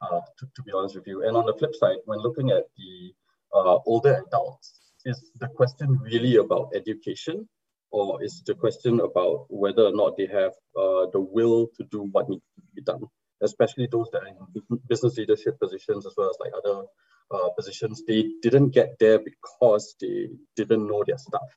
uh, 0.00 0.20
to, 0.38 0.46
to 0.56 0.62
be 0.62 0.72
honest 0.72 0.94
with 0.94 1.06
you. 1.06 1.26
And 1.26 1.36
on 1.36 1.46
the 1.46 1.54
flip 1.54 1.74
side, 1.74 1.98
when 2.04 2.20
looking 2.20 2.50
at 2.50 2.64
the 2.76 3.12
uh, 3.54 3.78
older 3.86 4.22
adults, 4.26 4.80
is 5.04 5.22
the 5.38 5.48
question 5.48 5.98
really 6.02 6.36
about 6.36 6.72
education 6.74 7.48
or 7.90 8.22
is 8.24 8.42
the 8.46 8.54
question 8.54 9.00
about 9.00 9.46
whether 9.48 9.84
or 9.84 9.94
not 9.94 10.16
they 10.16 10.26
have 10.26 10.52
uh, 10.76 11.06
the 11.12 11.20
will 11.20 11.68
to 11.76 11.84
do 11.90 12.08
what 12.10 12.28
needs 12.28 12.42
to 12.56 12.62
be 12.74 12.82
done, 12.82 13.02
especially 13.42 13.86
those 13.90 14.08
that 14.12 14.22
are 14.22 14.28
in 14.28 14.78
business 14.88 15.16
leadership 15.16 15.60
positions 15.60 16.06
as 16.06 16.14
well 16.16 16.30
as 16.30 16.36
like 16.40 16.52
other 16.56 16.84
uh, 17.30 17.48
positions, 17.56 18.02
they 18.06 18.30
didn't 18.42 18.70
get 18.70 18.98
there 18.98 19.18
because 19.18 19.94
they 20.00 20.28
didn't 20.56 20.86
know 20.86 21.02
their 21.06 21.18
stuff. 21.18 21.56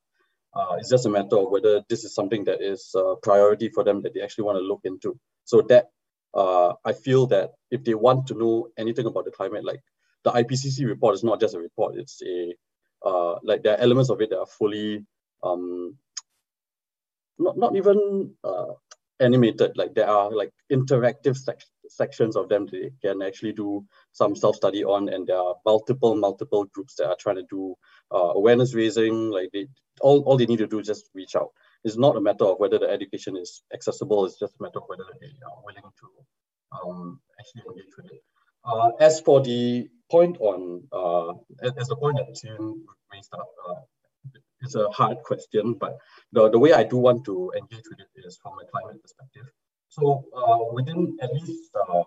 Uh, 0.54 0.76
it's 0.80 0.90
just 0.90 1.06
a 1.06 1.10
matter 1.10 1.38
of 1.38 1.52
whether 1.52 1.84
this 1.90 2.04
is 2.04 2.16
something 2.16 2.44
that 2.46 2.62
is 2.62 2.92
a 2.96 3.16
priority 3.22 3.70
for 3.70 3.84
them 3.84 4.02
that 4.02 4.14
they 4.14 4.22
actually 4.22 4.46
want 4.46 4.58
to 4.58 4.64
look 4.64 4.82
into. 4.86 5.20
So 5.46 5.62
that 5.70 5.88
uh, 6.34 6.74
I 6.84 6.94
feel 6.94 7.28
that 7.28 7.52
if 7.72 7.84
they 7.84 7.94
want 7.94 8.28
to 8.28 8.34
know 8.34 8.70
anything 8.78 9.06
about 9.06 9.26
the 9.26 9.32
climate, 9.32 9.66
like 9.66 9.82
the 10.24 10.32
IPCC 10.32 10.88
report 10.88 11.16
is 11.16 11.24
not 11.24 11.40
just 11.40 11.56
a 11.56 11.60
report; 11.60 11.96
it's 11.98 12.22
a 12.24 12.54
uh, 13.06 13.36
like 13.44 13.64
there 13.64 13.74
are 13.74 13.82
elements 13.82 14.10
of 14.10 14.22
it 14.22 14.30
that 14.32 14.40
are 14.40 14.48
fully 14.48 15.06
um, 15.44 15.96
not 17.38 17.58
not 17.58 17.76
even 17.76 18.34
uh, 18.44 18.74
animated. 19.20 19.78
Like 19.78 19.94
there 19.94 20.10
are 20.10 20.32
like 20.32 20.52
interactive 20.72 21.38
sections 21.90 22.36
of 22.36 22.50
them 22.50 22.68
they 22.72 22.92
can 23.02 23.22
actually 23.22 23.54
do 23.54 23.86
some 24.12 24.36
self-study 24.36 24.84
on 24.84 25.10
and 25.10 25.28
there 25.28 25.38
are 25.38 25.56
multiple 25.66 26.16
multiple 26.16 26.66
groups 26.74 26.96
that 26.96 27.08
are 27.08 27.18
trying 27.20 27.36
to 27.36 27.46
do 27.50 27.76
uh, 28.14 28.32
awareness 28.36 28.74
raising 28.74 29.30
like 29.30 29.50
they 29.54 29.68
all, 30.02 30.22
all 30.24 30.38
they 30.38 30.46
need 30.46 30.60
to 30.60 30.68
do 30.68 30.80
is 30.80 30.88
just 30.88 31.10
reach 31.16 31.36
out. 31.36 31.50
It's 31.84 31.98
not 31.98 32.16
a 32.16 32.22
matter 32.22 32.46
of 32.46 32.60
whether 32.60 32.78
the 32.80 32.90
education 32.90 33.38
is 33.38 33.64
accessible 33.74 34.26
it's 34.26 34.40
just 34.40 34.56
a 34.60 34.64
matter 34.64 34.80
of 34.80 34.84
whether 34.88 35.06
they 35.20 35.28
are 35.46 35.62
willing 35.64 35.92
to 36.02 36.80
um, 36.84 37.20
actually 37.40 37.64
engage 37.70 37.94
with 37.98 38.12
it. 38.12 38.24
Uh, 38.66 38.92
as 39.00 39.22
for 39.22 39.42
the 39.42 39.88
point 40.12 40.38
on 40.40 40.84
uh, 40.92 41.34
as 41.78 41.88
the 41.88 41.96
point 41.96 42.18
that 42.18 42.36
Tim 42.36 42.86
raised 43.14 43.34
up 43.34 43.48
uh, 43.70 43.82
it's 44.62 44.76
a 44.76 44.90
hard 44.90 45.18
question 45.24 45.76
but 45.80 45.98
the, 46.32 46.50
the 46.50 46.60
way 46.60 46.74
I 46.74 46.84
do 46.84 46.98
want 46.98 47.26
to 47.26 47.52
engage 47.58 47.84
with 47.90 48.00
it 48.00 48.26
is 48.26 48.38
from 48.42 48.54
a 48.60 48.66
climate 48.66 49.02
perspective 49.02 49.46
so 49.90 50.26
uh, 50.36 50.74
within 50.74 51.18
at 51.22 51.34
least 51.34 51.72
uh, 51.76 52.04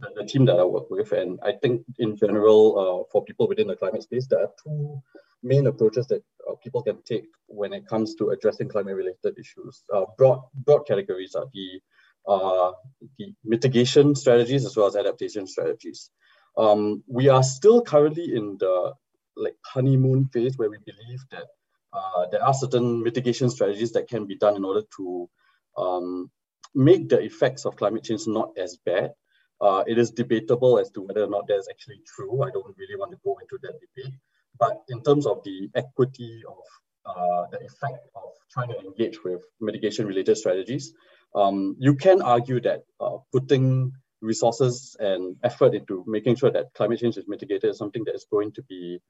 the, 0.00 0.08
the, 0.16 0.24
team 0.24 0.44
that 0.46 0.58
I 0.58 0.64
work 0.64 0.90
with, 0.90 1.12
and 1.12 1.38
I 1.42 1.52
think 1.52 1.84
in 1.98 2.16
general 2.16 2.78
uh, 2.78 3.10
for 3.12 3.24
people 3.24 3.48
within 3.48 3.68
the 3.68 3.76
climate 3.76 4.02
space, 4.02 4.26
there 4.26 4.40
are 4.40 4.50
two 4.62 5.00
main 5.42 5.66
approaches 5.66 6.06
that 6.08 6.22
uh, 6.48 6.54
people 6.62 6.82
can 6.82 7.02
take 7.02 7.26
when 7.46 7.72
it 7.72 7.86
comes 7.86 8.14
to 8.16 8.30
addressing 8.30 8.68
climate-related 8.68 9.38
issues. 9.38 9.84
Uh, 9.92 10.04
broad 10.18 10.42
broad 10.54 10.86
categories 10.86 11.34
are 11.34 11.46
the 11.52 11.80
uh, 12.26 12.72
the 13.18 13.34
mitigation 13.44 14.14
strategies 14.14 14.64
as 14.64 14.76
well 14.76 14.86
as 14.86 14.96
adaptation 14.96 15.46
strategies. 15.46 16.10
Um, 16.56 17.02
we 17.06 17.28
are 17.28 17.42
still 17.42 17.82
currently 17.82 18.34
in 18.34 18.56
the 18.58 18.92
like 19.36 19.56
honeymoon 19.64 20.28
phase 20.32 20.58
where 20.58 20.70
we 20.70 20.78
believe 20.84 21.20
that 21.30 21.46
uh, 21.92 22.26
there 22.30 22.44
are 22.44 22.54
certain 22.54 23.02
mitigation 23.02 23.50
strategies 23.50 23.92
that 23.92 24.08
can 24.08 24.26
be 24.26 24.36
done 24.36 24.56
in 24.56 24.64
order 24.64 24.82
to 24.96 25.28
um, 25.76 26.30
make 26.74 27.08
the 27.08 27.20
effects 27.20 27.64
of 27.64 27.76
climate 27.76 28.04
change 28.04 28.26
not 28.26 28.50
as 28.56 28.78
bad. 28.84 29.12
Uh, 29.60 29.84
it 29.86 29.98
is 29.98 30.10
debatable 30.10 30.78
as 30.78 30.90
to 30.90 31.02
whether 31.02 31.22
or 31.22 31.28
not 31.28 31.46
that's 31.46 31.68
actually 31.68 32.00
true. 32.06 32.42
I 32.42 32.50
don't 32.50 32.76
really 32.76 32.96
want 32.96 33.12
to 33.12 33.18
go 33.24 33.36
into 33.40 33.58
that 33.62 33.74
debate. 33.80 34.14
But 34.58 34.82
in 34.88 35.02
terms 35.02 35.26
of 35.26 35.42
the 35.44 35.70
equity 35.74 36.42
of 36.48 36.64
uh, 37.06 37.46
the 37.50 37.58
effect 37.58 38.06
of 38.14 38.30
trying 38.52 38.68
to 38.68 38.78
engage 38.80 39.22
with 39.24 39.42
mitigation 39.60 40.06
related 40.06 40.36
strategies, 40.36 40.92
um, 41.34 41.76
you 41.78 41.94
can 41.94 42.22
argue 42.22 42.60
that 42.60 42.82
uh, 43.00 43.18
putting 43.32 43.92
resources 44.20 44.96
and 45.00 45.36
effort 45.42 45.74
into 45.74 46.04
making 46.06 46.36
sure 46.36 46.50
that 46.50 46.72
climate 46.74 47.00
change 47.00 47.16
is 47.16 47.24
mitigated 47.26 47.70
is 47.70 47.78
something 47.78 48.04
that 48.04 48.14
is 48.14 48.26
going 48.30 48.52
to 48.52 48.62
be 48.62 49.00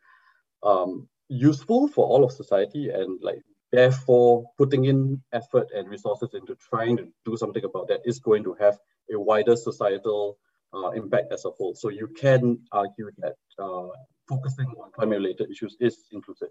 um, 0.62 1.08
useful 1.28 1.88
for 1.88 2.06
all 2.06 2.24
of 2.24 2.32
society 2.32 2.90
and 2.90 3.20
like 3.22 3.42
Therefore, 3.72 4.44
putting 4.58 4.84
in 4.84 5.22
effort 5.32 5.68
and 5.74 5.88
resources 5.88 6.30
into 6.34 6.54
trying 6.56 6.98
to 6.98 7.08
do 7.24 7.36
something 7.36 7.64
about 7.64 7.88
that 7.88 8.00
is 8.04 8.18
going 8.20 8.44
to 8.44 8.54
have 8.60 8.78
a 9.12 9.18
wider 9.18 9.56
societal 9.56 10.38
uh, 10.74 10.90
impact 10.90 11.32
as 11.32 11.44
a 11.44 11.50
whole. 11.50 11.74
So 11.74 11.88
you 11.88 12.08
can 12.08 12.60
argue 12.70 13.10
that 13.18 13.36
uh, 13.58 13.88
focusing 14.28 14.66
on 14.66 14.92
climate-related 14.92 15.50
issues 15.50 15.76
is 15.80 15.96
inclusive. 16.12 16.48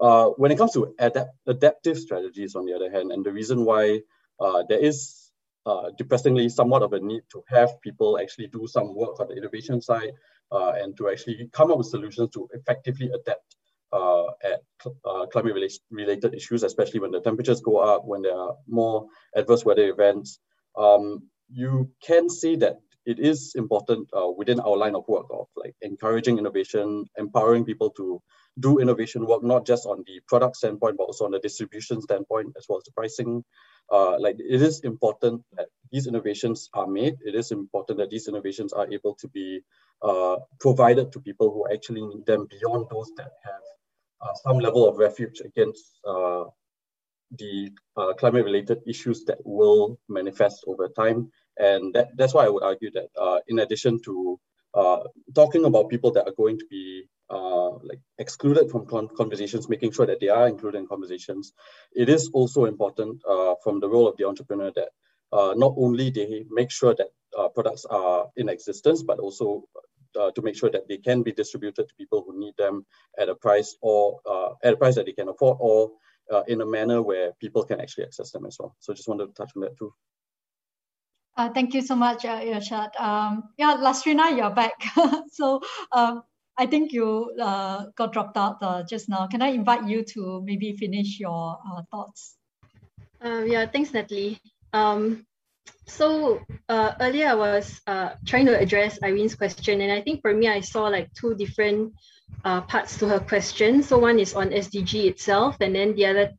Uh, 0.00 0.26
when 0.36 0.52
it 0.52 0.58
comes 0.58 0.72
to 0.72 0.94
adapt 0.98 1.30
adaptive 1.46 1.98
strategies, 1.98 2.54
on 2.54 2.66
the 2.66 2.74
other 2.74 2.90
hand, 2.90 3.12
and 3.12 3.24
the 3.24 3.32
reason 3.32 3.64
why 3.64 4.00
uh, 4.38 4.62
there 4.68 4.78
is 4.78 5.30
uh, 5.66 5.90
depressingly 5.96 6.48
somewhat 6.48 6.82
of 6.82 6.92
a 6.92 7.00
need 7.00 7.22
to 7.32 7.42
have 7.48 7.80
people 7.80 8.18
actually 8.18 8.46
do 8.46 8.66
some 8.66 8.94
work 8.94 9.18
on 9.20 9.28
the 9.28 9.34
innovation 9.34 9.80
side 9.82 10.12
uh, 10.52 10.72
and 10.76 10.96
to 10.96 11.08
actually 11.08 11.48
come 11.52 11.70
up 11.70 11.78
with 11.78 11.86
solutions 11.86 12.30
to 12.30 12.48
effectively 12.52 13.10
adapt 13.12 13.56
uh, 13.92 14.26
at 14.42 14.62
uh, 15.04 15.26
climate 15.26 15.54
related 15.90 16.34
issues, 16.34 16.62
especially 16.62 17.00
when 17.00 17.10
the 17.10 17.20
temperatures 17.20 17.60
go 17.60 17.78
up, 17.78 18.04
when 18.04 18.22
there 18.22 18.36
are 18.36 18.54
more 18.66 19.06
adverse 19.34 19.64
weather 19.64 19.88
events, 19.88 20.38
um, 20.76 21.22
you 21.50 21.90
can 22.02 22.28
see 22.28 22.56
that 22.56 22.78
it 23.06 23.18
is 23.18 23.54
important 23.54 24.06
uh, 24.12 24.28
within 24.36 24.60
our 24.60 24.76
line 24.76 24.94
of 24.94 25.08
work 25.08 25.26
of 25.30 25.46
like 25.56 25.74
encouraging 25.80 26.36
innovation, 26.36 27.06
empowering 27.16 27.64
people 27.64 27.88
to 27.90 28.20
do 28.60 28.80
innovation 28.80 29.24
work, 29.26 29.42
not 29.42 29.66
just 29.66 29.86
on 29.86 30.04
the 30.06 30.20
product 30.28 30.56
standpoint, 30.56 30.96
but 30.98 31.04
also 31.04 31.24
on 31.24 31.30
the 31.30 31.38
distribution 31.38 32.02
standpoint, 32.02 32.52
as 32.58 32.66
well 32.68 32.78
as 32.78 32.84
the 32.84 32.92
pricing. 32.92 33.42
Uh, 33.90 34.18
like 34.20 34.36
it 34.38 34.60
is 34.60 34.80
important 34.80 35.42
that 35.56 35.68
these 35.90 36.06
innovations 36.06 36.68
are 36.74 36.86
made. 36.86 37.16
It 37.24 37.34
is 37.34 37.50
important 37.50 37.98
that 37.98 38.10
these 38.10 38.28
innovations 38.28 38.74
are 38.74 38.86
able 38.92 39.14
to 39.14 39.28
be 39.28 39.62
uh, 40.02 40.36
provided 40.60 41.10
to 41.12 41.20
people 41.20 41.50
who 41.50 41.72
actually 41.72 42.02
need 42.02 42.26
them 42.26 42.46
beyond 42.50 42.88
those 42.90 43.10
that 43.16 43.30
have 43.44 43.62
uh, 44.20 44.34
some 44.34 44.58
level 44.58 44.88
of 44.88 44.98
refuge 44.98 45.40
against 45.44 45.98
uh, 46.06 46.44
the 47.36 47.70
uh, 47.96 48.12
climate 48.14 48.44
related 48.44 48.78
issues 48.86 49.24
that 49.24 49.38
will 49.44 49.98
manifest 50.08 50.64
over 50.66 50.88
time. 50.88 51.30
And 51.58 51.94
that, 51.94 52.16
that's 52.16 52.34
why 52.34 52.46
I 52.46 52.48
would 52.48 52.62
argue 52.62 52.90
that 52.92 53.08
uh, 53.20 53.40
in 53.48 53.58
addition 53.60 54.00
to 54.02 54.40
uh, 54.74 55.00
talking 55.34 55.64
about 55.64 55.88
people 55.88 56.10
that 56.12 56.26
are 56.26 56.34
going 56.36 56.58
to 56.58 56.66
be 56.70 57.04
uh, 57.30 57.70
like 57.82 58.00
excluded 58.18 58.70
from 58.70 58.86
con 58.86 59.08
conversations, 59.16 59.68
making 59.68 59.92
sure 59.92 60.06
that 60.06 60.20
they 60.20 60.28
are 60.28 60.48
included 60.48 60.78
in 60.78 60.86
conversations, 60.86 61.52
it 61.92 62.08
is 62.08 62.30
also 62.32 62.64
important 62.64 63.20
from 63.62 63.80
the 63.80 63.88
role 63.88 64.08
of 64.08 64.16
the 64.16 64.24
entrepreneur 64.24 64.72
that 64.74 64.88
not 65.56 65.74
only 65.76 66.10
they 66.10 66.44
make 66.50 66.70
sure 66.70 66.94
that 66.94 67.08
products 67.54 67.84
are 67.84 68.28
in 68.36 68.48
existence, 68.48 69.02
but 69.02 69.18
also 69.18 69.64
uh, 70.18 70.30
to 70.32 70.42
make 70.42 70.56
sure 70.56 70.70
that 70.70 70.88
they 70.88 70.98
can 70.98 71.22
be 71.22 71.32
distributed 71.32 71.88
to 71.88 71.94
people 71.96 72.24
who 72.26 72.38
need 72.38 72.54
them 72.56 72.84
at 73.18 73.28
a 73.28 73.34
price 73.34 73.76
or 73.82 74.20
uh, 74.26 74.50
at 74.62 74.74
a 74.74 74.76
price 74.76 74.94
that 74.94 75.06
they 75.06 75.12
can 75.12 75.28
afford 75.28 75.56
or 75.60 75.92
uh, 76.32 76.42
in 76.48 76.60
a 76.60 76.66
manner 76.66 77.02
where 77.02 77.32
people 77.40 77.64
can 77.64 77.80
actually 77.80 78.04
access 78.04 78.30
them 78.30 78.46
as 78.46 78.56
well. 78.58 78.74
So 78.80 78.92
just 78.92 79.08
wanted 79.08 79.26
to 79.26 79.32
touch 79.32 79.52
on 79.56 79.62
that 79.62 79.76
too. 79.78 79.92
Uh, 81.36 81.48
thank 81.50 81.72
you 81.72 81.82
so 81.82 81.94
much, 81.94 82.24
uh, 82.24 82.40
Irshad. 82.40 83.00
Um, 83.00 83.44
yeah, 83.56 83.76
Lastrina, 83.76 84.36
you're 84.36 84.50
back. 84.50 84.74
so 85.32 85.60
um, 85.92 86.22
I 86.56 86.66
think 86.66 86.92
you 86.92 87.32
uh, 87.40 87.86
got 87.94 88.12
dropped 88.12 88.36
out 88.36 88.56
uh, 88.60 88.82
just 88.82 89.08
now. 89.08 89.28
Can 89.28 89.40
I 89.40 89.50
invite 89.50 89.86
you 89.86 90.02
to 90.14 90.42
maybe 90.44 90.72
finish 90.72 91.20
your 91.20 91.56
uh, 91.70 91.82
thoughts? 91.92 92.36
Uh, 93.24 93.44
yeah, 93.46 93.66
thanks, 93.66 93.92
Natalie. 93.92 94.40
Um, 94.72 95.24
so 95.88 96.40
uh, 96.68 96.92
earlier 97.00 97.28
I 97.28 97.34
was 97.34 97.80
uh, 97.86 98.10
trying 98.26 98.46
to 98.46 98.58
address 98.58 98.98
Irene's 99.02 99.34
question, 99.34 99.80
and 99.80 99.90
I 99.90 100.00
think 100.02 100.22
for 100.22 100.32
me 100.32 100.48
I 100.48 100.60
saw 100.60 100.84
like 100.84 101.12
two 101.14 101.34
different 101.34 101.94
uh, 102.44 102.60
parts 102.62 102.98
to 102.98 103.08
her 103.08 103.20
question. 103.20 103.82
So 103.82 103.98
one 103.98 104.18
is 104.18 104.34
on 104.34 104.50
SDG 104.50 105.06
itself, 105.06 105.56
and 105.60 105.74
then 105.74 105.94
the 105.94 106.06
other 106.06 106.32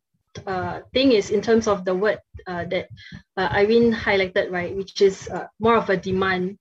uh, 0.46 0.82
thing 0.94 1.12
is 1.12 1.32
in 1.32 1.42
terms 1.42 1.68
of 1.68 1.84
the 1.84 1.96
word 1.96 2.20
uh, 2.48 2.66
that 2.66 2.90
uh, 3.36 3.50
Irene 3.52 3.92
highlighted, 3.92 4.52
right, 4.52 4.76
which 4.76 5.02
is 5.02 5.30
more 5.60 5.76
of 5.76 5.90
a 5.90 5.98
demand. 5.98 6.58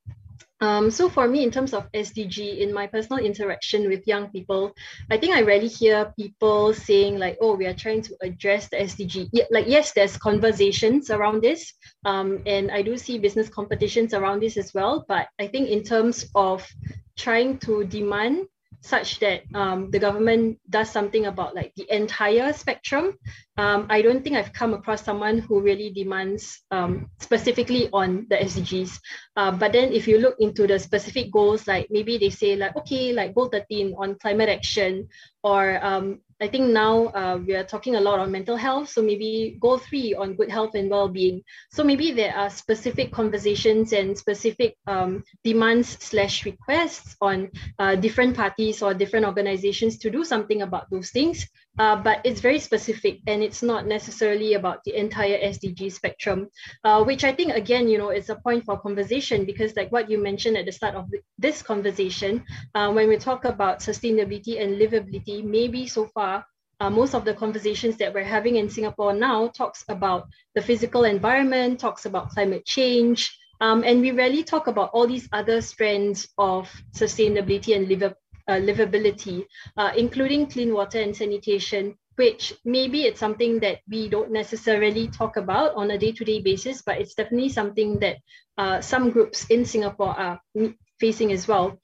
Um, 0.60 0.90
so 0.90 1.08
for 1.08 1.28
me, 1.28 1.44
in 1.44 1.50
terms 1.50 1.72
of 1.72 1.90
SDG, 1.92 2.58
in 2.58 2.72
my 2.72 2.86
personal 2.86 3.24
interaction 3.24 3.88
with 3.88 4.06
young 4.06 4.28
people, 4.30 4.72
I 5.10 5.16
think 5.16 5.36
I 5.36 5.42
rarely 5.42 5.68
hear 5.68 6.12
people 6.18 6.74
saying 6.74 7.18
like, 7.18 7.38
"Oh, 7.40 7.54
we 7.54 7.66
are 7.66 7.74
trying 7.74 8.02
to 8.02 8.16
address 8.22 8.68
the 8.68 8.78
SDG." 8.82 9.28
Yeah, 9.32 9.44
like 9.50 9.66
yes, 9.68 9.92
there's 9.92 10.16
conversations 10.16 11.10
around 11.10 11.42
this, 11.42 11.72
um, 12.04 12.42
and 12.46 12.70
I 12.70 12.82
do 12.82 12.96
see 12.96 13.18
business 13.18 13.48
competitions 13.48 14.14
around 14.14 14.40
this 14.40 14.56
as 14.56 14.74
well. 14.74 15.04
But 15.06 15.28
I 15.38 15.46
think 15.46 15.68
in 15.68 15.84
terms 15.84 16.26
of 16.34 16.66
trying 17.16 17.58
to 17.58 17.84
demand 17.84 18.46
such 18.80 19.18
that 19.20 19.42
um, 19.54 19.90
the 19.90 19.98
government 19.98 20.58
does 20.70 20.90
something 20.90 21.26
about 21.26 21.54
like 21.54 21.74
the 21.76 21.86
entire 21.94 22.52
spectrum. 22.52 23.18
Um, 23.56 23.86
I 23.90 24.02
don't 24.02 24.22
think 24.22 24.36
I've 24.36 24.52
come 24.52 24.74
across 24.74 25.02
someone 25.02 25.38
who 25.38 25.60
really 25.60 25.90
demands 25.90 26.62
um, 26.70 27.10
specifically 27.20 27.88
on 27.92 28.26
the 28.30 28.36
SDGs. 28.36 29.00
Uh, 29.36 29.52
but 29.52 29.72
then 29.72 29.92
if 29.92 30.06
you 30.06 30.18
look 30.18 30.36
into 30.38 30.66
the 30.66 30.78
specific 30.78 31.32
goals, 31.32 31.66
like 31.66 31.88
maybe 31.90 32.18
they 32.18 32.30
say 32.30 32.56
like, 32.56 32.76
okay, 32.76 33.12
like 33.12 33.34
goal 33.34 33.48
13 33.48 33.94
on 33.98 34.16
climate 34.18 34.48
action 34.48 35.08
or 35.42 35.84
um, 35.84 36.20
I 36.40 36.46
think 36.46 36.70
now 36.70 37.06
uh, 37.06 37.38
we 37.44 37.54
are 37.54 37.64
talking 37.64 37.96
a 37.96 38.00
lot 38.00 38.20
on 38.20 38.30
mental 38.30 38.56
health. 38.56 38.88
So 38.90 39.02
maybe 39.02 39.56
goal 39.60 39.78
three 39.78 40.14
on 40.14 40.34
good 40.34 40.50
health 40.50 40.74
and 40.74 40.88
well-being. 40.88 41.42
So 41.70 41.82
maybe 41.82 42.12
there 42.12 42.34
are 42.34 42.48
specific 42.48 43.10
conversations 43.10 43.92
and 43.92 44.16
specific 44.16 44.76
um, 44.86 45.24
demands 45.42 45.88
slash 46.00 46.44
requests 46.44 47.16
on 47.20 47.50
uh, 47.78 47.96
different 47.96 48.36
parties 48.36 48.82
or 48.82 48.94
different 48.94 49.26
organizations 49.26 49.98
to 49.98 50.10
do 50.10 50.22
something 50.24 50.62
about 50.62 50.90
those 50.90 51.10
things. 51.10 51.46
Uh, 51.78 51.96
but 51.96 52.20
it's 52.24 52.40
very 52.40 52.58
specific 52.58 53.20
and 53.26 53.42
it's 53.42 53.62
not 53.62 53.86
necessarily 53.86 54.54
about 54.54 54.82
the 54.84 54.94
entire 54.96 55.38
SDG 55.38 55.92
spectrum, 55.92 56.48
uh, 56.84 57.04
which 57.04 57.22
I 57.24 57.32
think, 57.32 57.52
again, 57.52 57.88
you 57.88 57.98
know, 57.98 58.10
is 58.10 58.30
a 58.30 58.36
point 58.36 58.64
for 58.64 58.78
conversation 58.78 59.44
because 59.44 59.76
like 59.76 59.92
what 59.92 60.10
you 60.10 60.18
mentioned 60.18 60.56
at 60.56 60.66
the 60.66 60.72
start 60.72 60.94
of 60.96 61.06
this 61.38 61.62
conversation, 61.62 62.44
uh, 62.74 62.92
when 62.92 63.08
we 63.08 63.16
talk 63.16 63.44
about 63.44 63.78
sustainability 63.78 64.60
and 64.60 64.80
livability, 64.80 65.44
maybe 65.44 65.86
so 65.86 66.06
far, 66.06 66.44
uh, 66.80 66.90
most 66.90 67.14
of 67.14 67.24
the 67.24 67.34
conversations 67.34 67.96
that 67.96 68.12
we're 68.12 68.24
having 68.24 68.56
in 68.56 68.68
Singapore 68.68 69.12
now 69.12 69.48
talks 69.48 69.84
about 69.88 70.28
the 70.54 70.62
physical 70.62 71.04
environment, 71.04 71.78
talks 71.78 72.06
about 72.06 72.30
climate 72.30 72.64
change, 72.66 73.36
um, 73.60 73.82
and 73.84 74.00
we 74.00 74.12
rarely 74.12 74.44
talk 74.44 74.68
about 74.68 74.90
all 74.92 75.06
these 75.06 75.28
other 75.32 75.60
strands 75.60 76.28
of 76.38 76.70
sustainability 76.94 77.74
and 77.74 77.88
livability 77.88 78.14
uh, 78.14 78.27
livability, 78.54 79.44
uh, 79.76 79.92
including 79.96 80.46
clean 80.46 80.72
water 80.72 81.00
and 81.00 81.14
sanitation, 81.14 81.94
which 82.16 82.52
maybe 82.64 83.02
it's 83.02 83.20
something 83.20 83.60
that 83.60 83.78
we 83.88 84.08
don't 84.08 84.32
necessarily 84.32 85.08
talk 85.08 85.36
about 85.36 85.74
on 85.74 85.90
a 85.90 85.98
day-to-day 85.98 86.40
basis, 86.40 86.82
but 86.82 86.98
it's 86.98 87.14
definitely 87.14 87.48
something 87.48 87.98
that 88.00 88.16
uh, 88.58 88.80
some 88.80 89.10
groups 89.10 89.46
in 89.50 89.64
Singapore 89.64 90.18
are 90.18 90.40
facing 90.98 91.32
as 91.32 91.46
well. 91.46 91.78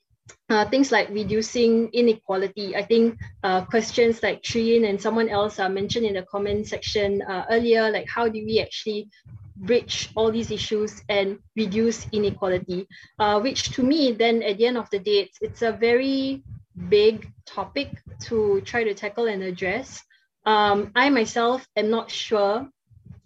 Uh, 0.49 0.65
things 0.69 0.91
like 0.91 1.09
reducing 1.11 1.89
inequality. 1.93 2.75
I 2.75 2.83
think 2.83 3.19
uh, 3.43 3.65
questions 3.67 4.23
like 4.23 4.43
Trian 4.43 4.89
and 4.89 5.01
someone 5.01 5.29
else 5.29 5.59
uh, 5.59 5.69
mentioned 5.69 6.07
in 6.07 6.15
the 6.15 6.23
comment 6.23 6.67
section 6.67 7.23
uh, 7.23 7.45
earlier, 7.51 7.91
like 7.91 8.09
how 8.09 8.29
do 8.29 8.45
we 8.45 8.61
actually 8.61 9.09
bridge 9.57 10.11
all 10.15 10.31
these 10.31 10.51
issues 10.51 11.03
and 11.09 11.39
reduce 11.57 12.07
inequality, 12.13 12.89
uh, 13.19 13.41
which 13.41 13.71
to 13.71 13.83
me, 13.83 14.13
then 14.13 14.43
at 14.43 14.59
the 14.59 14.67
end 14.67 14.77
of 14.77 14.91
the 14.91 14.99
day, 14.99 15.21
it's, 15.21 15.39
it's 15.41 15.63
a 15.63 15.73
very 15.73 16.43
big 16.89 17.31
topic 17.47 18.03
to 18.21 18.61
try 18.63 18.85
to 18.85 18.95
tackle 18.95 19.27
and 19.27 19.43
address. 19.43 20.03
Um, 20.45 20.91
I 20.95 21.09
myself 21.11 21.67
am 21.77 21.91
not 21.91 22.11
sure 22.11 22.69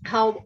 how 0.05 0.45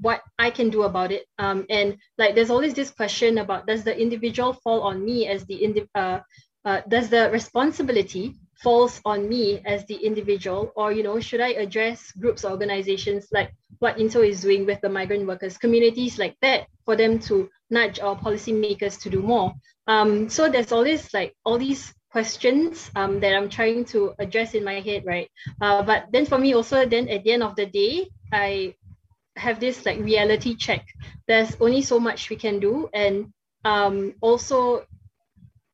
what 0.00 0.22
I 0.38 0.50
can 0.50 0.70
do 0.70 0.84
about 0.84 1.12
it. 1.12 1.26
Um, 1.38 1.66
and 1.68 1.98
like 2.16 2.34
there's 2.34 2.50
always 2.50 2.74
this 2.74 2.90
question 2.90 3.38
about 3.38 3.66
does 3.66 3.84
the 3.84 3.98
individual 3.98 4.54
fall 4.54 4.82
on 4.82 5.04
me 5.04 5.26
as 5.26 5.44
the 5.44 5.56
indi- 5.56 5.88
uh, 5.94 6.20
uh, 6.64 6.80
does 6.88 7.10
the 7.10 7.30
responsibility 7.30 8.36
falls 8.62 9.00
on 9.04 9.28
me 9.28 9.60
as 9.64 9.84
the 9.86 9.94
individual 9.94 10.72
or 10.76 10.92
you 10.92 11.02
know 11.02 11.18
should 11.18 11.40
i 11.40 11.48
address 11.52 12.12
groups 12.12 12.44
or 12.44 12.50
organizations 12.50 13.28
like 13.32 13.52
what 13.78 13.96
Inzo 13.96 14.26
is 14.26 14.42
doing 14.42 14.66
with 14.66 14.80
the 14.82 14.88
migrant 14.88 15.26
workers 15.26 15.56
communities 15.56 16.18
like 16.18 16.36
that 16.42 16.66
for 16.84 16.96
them 16.96 17.18
to 17.20 17.48
nudge 17.70 17.98
our 17.98 18.14
policymakers 18.16 19.00
to 19.00 19.08
do 19.08 19.22
more? 19.22 19.54
Um, 19.86 20.28
so 20.28 20.50
there's 20.50 20.72
always 20.72 21.14
like 21.14 21.34
all 21.44 21.58
these 21.58 21.94
questions 22.12 22.90
um, 22.96 23.20
that 23.20 23.34
i'm 23.34 23.48
trying 23.48 23.84
to 23.86 24.12
address 24.18 24.54
in 24.54 24.64
my 24.64 24.80
head 24.80 25.04
right? 25.06 25.30
Uh, 25.60 25.82
but 25.82 26.06
then 26.12 26.26
for 26.26 26.38
me 26.38 26.54
also 26.54 26.84
then 26.84 27.08
at 27.08 27.24
the 27.24 27.32
end 27.32 27.42
of 27.42 27.56
the 27.56 27.66
day 27.66 28.08
i 28.32 28.74
have 29.36 29.60
this 29.60 29.86
like 29.86 29.98
reality 30.00 30.54
check. 30.54 30.84
There's 31.26 31.56
only 31.60 31.80
so 31.80 31.98
much 31.98 32.28
we 32.28 32.36
can 32.36 32.58
do 32.60 32.90
and 32.92 33.32
um, 33.64 34.14
also 34.20 34.84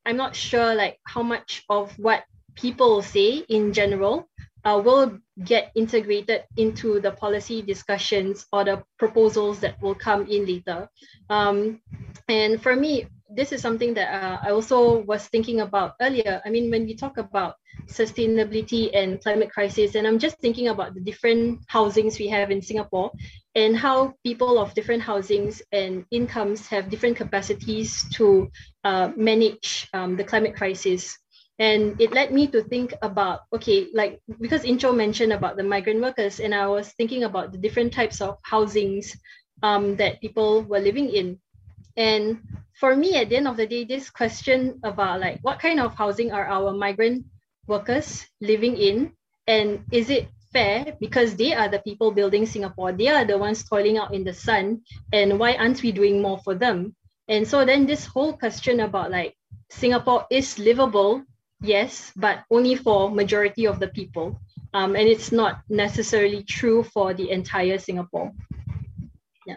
i'm 0.05 0.17
not 0.17 0.37
sure 0.37 0.75
like 0.75 0.99
how 1.05 1.23
much 1.23 1.65
of 1.69 1.91
what 1.99 2.23
people 2.57 3.03
say 3.03 3.45
in 3.49 3.73
general 3.73 4.29
uh, 4.65 4.83
will 4.85 5.19
get 5.45 5.71
integrated 5.77 6.43
into 6.57 7.01
the 7.01 7.13
policy 7.13 7.63
discussions 7.63 8.47
or 8.53 8.65
the 8.65 8.83
proposals 8.99 9.61
that 9.61 9.81
will 9.81 9.95
come 9.95 10.27
in 10.27 10.45
later. 10.45 10.89
Um, 11.31 11.81
and 12.29 12.61
for 12.61 12.75
me, 12.75 13.07
this 13.31 13.53
is 13.53 13.61
something 13.61 13.95
that 13.95 14.09
uh, 14.11 14.39
I 14.43 14.51
also 14.51 15.03
was 15.03 15.27
thinking 15.29 15.61
about 15.61 15.95
earlier. 16.01 16.41
I 16.45 16.51
mean, 16.51 16.71
when 16.71 16.87
we 16.87 16.95
talk 16.95 17.19
about 17.19 17.55
sustainability 17.87 18.91
and 18.95 19.21
climate 19.23 19.53
crisis, 19.53 19.95
and 19.95 20.07
I'm 20.07 20.19
just 20.19 20.39
thinking 20.39 20.69
about 20.69 20.95
the 20.95 21.01
different 21.01 21.61
housings 21.67 22.19
we 22.19 22.29
have 22.29 22.51
in 22.51 22.63
Singapore 22.63 23.13
and 23.55 23.77
how 23.77 24.15
people 24.25 24.59
of 24.59 24.75
different 24.75 25.03
housings 25.03 25.63
and 25.73 26.05
incomes 26.11 26.67
have 26.69 26.91
different 26.91 27.17
capacities 27.17 28.05
to 28.15 28.51
uh, 28.85 29.11
manage 29.17 29.89
um, 29.93 30.17
the 30.17 30.25
climate 30.25 30.57
crisis 30.57 31.19
and 31.59 31.99
it 32.01 32.13
led 32.13 32.33
me 32.33 32.47
to 32.47 32.63
think 32.63 32.93
about 33.03 33.41
okay 33.53 33.89
like 33.95 34.21
because 34.41 34.63
Inzo 34.63 34.95
mentioned 34.95 35.33
about 35.33 35.57
the 35.57 35.63
migrant 35.63 36.03
workers 36.03 36.39
and 36.39 36.55
i 36.55 36.67
was 36.67 36.93
thinking 36.93 37.25
about 37.25 37.51
the 37.51 37.59
different 37.59 37.93
types 37.93 38.21
of 38.21 38.37
housings 38.43 39.17
um, 39.63 39.97
that 39.97 40.21
people 40.21 40.63
were 40.63 40.79
living 40.79 41.09
in. 41.11 41.39
And 41.97 42.41
for 42.75 42.95
me 42.95 43.17
at 43.17 43.31
the 43.31 43.37
end 43.37 43.49
of 43.49 43.57
the 43.57 43.67
day 43.67 43.85
this 43.85 44.11
question 44.11 44.79
about 44.85 45.21
like 45.21 45.41
what 45.41 45.59
kind 45.59 45.81
of 45.81 45.95
housing 45.95 46.31
are 46.33 46.47
our 46.47 46.73
migrant 46.73 47.25
workers 47.67 48.27
living 48.41 48.77
in? 48.77 49.13
And 49.47 49.85
is 49.93 50.11
it 50.11 50.29
fair? 50.53 50.97
Because 51.01 51.37
they 51.37 51.55
are 51.55 51.69
the 51.69 51.79
people 51.81 52.11
building 52.11 52.45
singapore. 52.45 52.93
They 52.93 53.09
are 53.09 53.25
the 53.25 53.39
ones 53.39 53.65
toiling 53.65 53.97
out 53.97 54.13
in 54.13 54.25
the 54.25 54.35
sun. 54.35 54.83
And 55.13 55.39
why 55.39 55.55
aren't 55.55 55.83
we 55.83 55.93
doing 55.93 56.21
more 56.21 56.39
for 56.39 56.55
them? 56.55 56.95
And 57.29 57.49
so 57.49 57.65
then 57.65 57.87
this 57.87 58.05
whole 58.05 58.37
question 58.37 58.81
about 58.81 59.11
like 59.11 59.35
singapore 59.69 60.27
is 60.31 60.61
livable 60.61 61.25
yes, 61.61 62.13
but 62.17 62.45
only 62.51 62.75
for 62.75 63.11
majority 63.11 63.67
of 63.67 63.81
the 63.81 63.89
people. 63.89 64.41
Um, 64.75 64.97
and 64.97 65.09
it's 65.09 65.33
not 65.33 65.61
necessarily 65.69 66.43
true 66.43 66.83
for 66.83 67.15
the 67.15 67.31
entire 67.31 67.79
Singapore. 67.79 68.33
Yeah. 69.47 69.57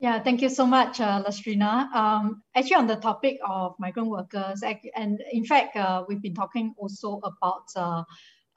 Yeah, 0.00 0.22
thank 0.22 0.40
you 0.40 0.48
so 0.48 0.66
much, 0.66 1.00
uh, 1.00 1.22
Lastrina. 1.22 1.92
Um, 1.94 2.42
actually, 2.54 2.76
on 2.76 2.86
the 2.86 2.96
topic 2.96 3.38
of 3.46 3.74
migrant 3.78 4.08
workers, 4.08 4.62
and 4.62 5.22
in 5.30 5.44
fact, 5.44 5.76
uh, 5.76 6.04
we've 6.08 6.22
been 6.22 6.34
talking 6.34 6.74
also 6.78 7.20
about 7.22 7.64
uh, 7.76 8.04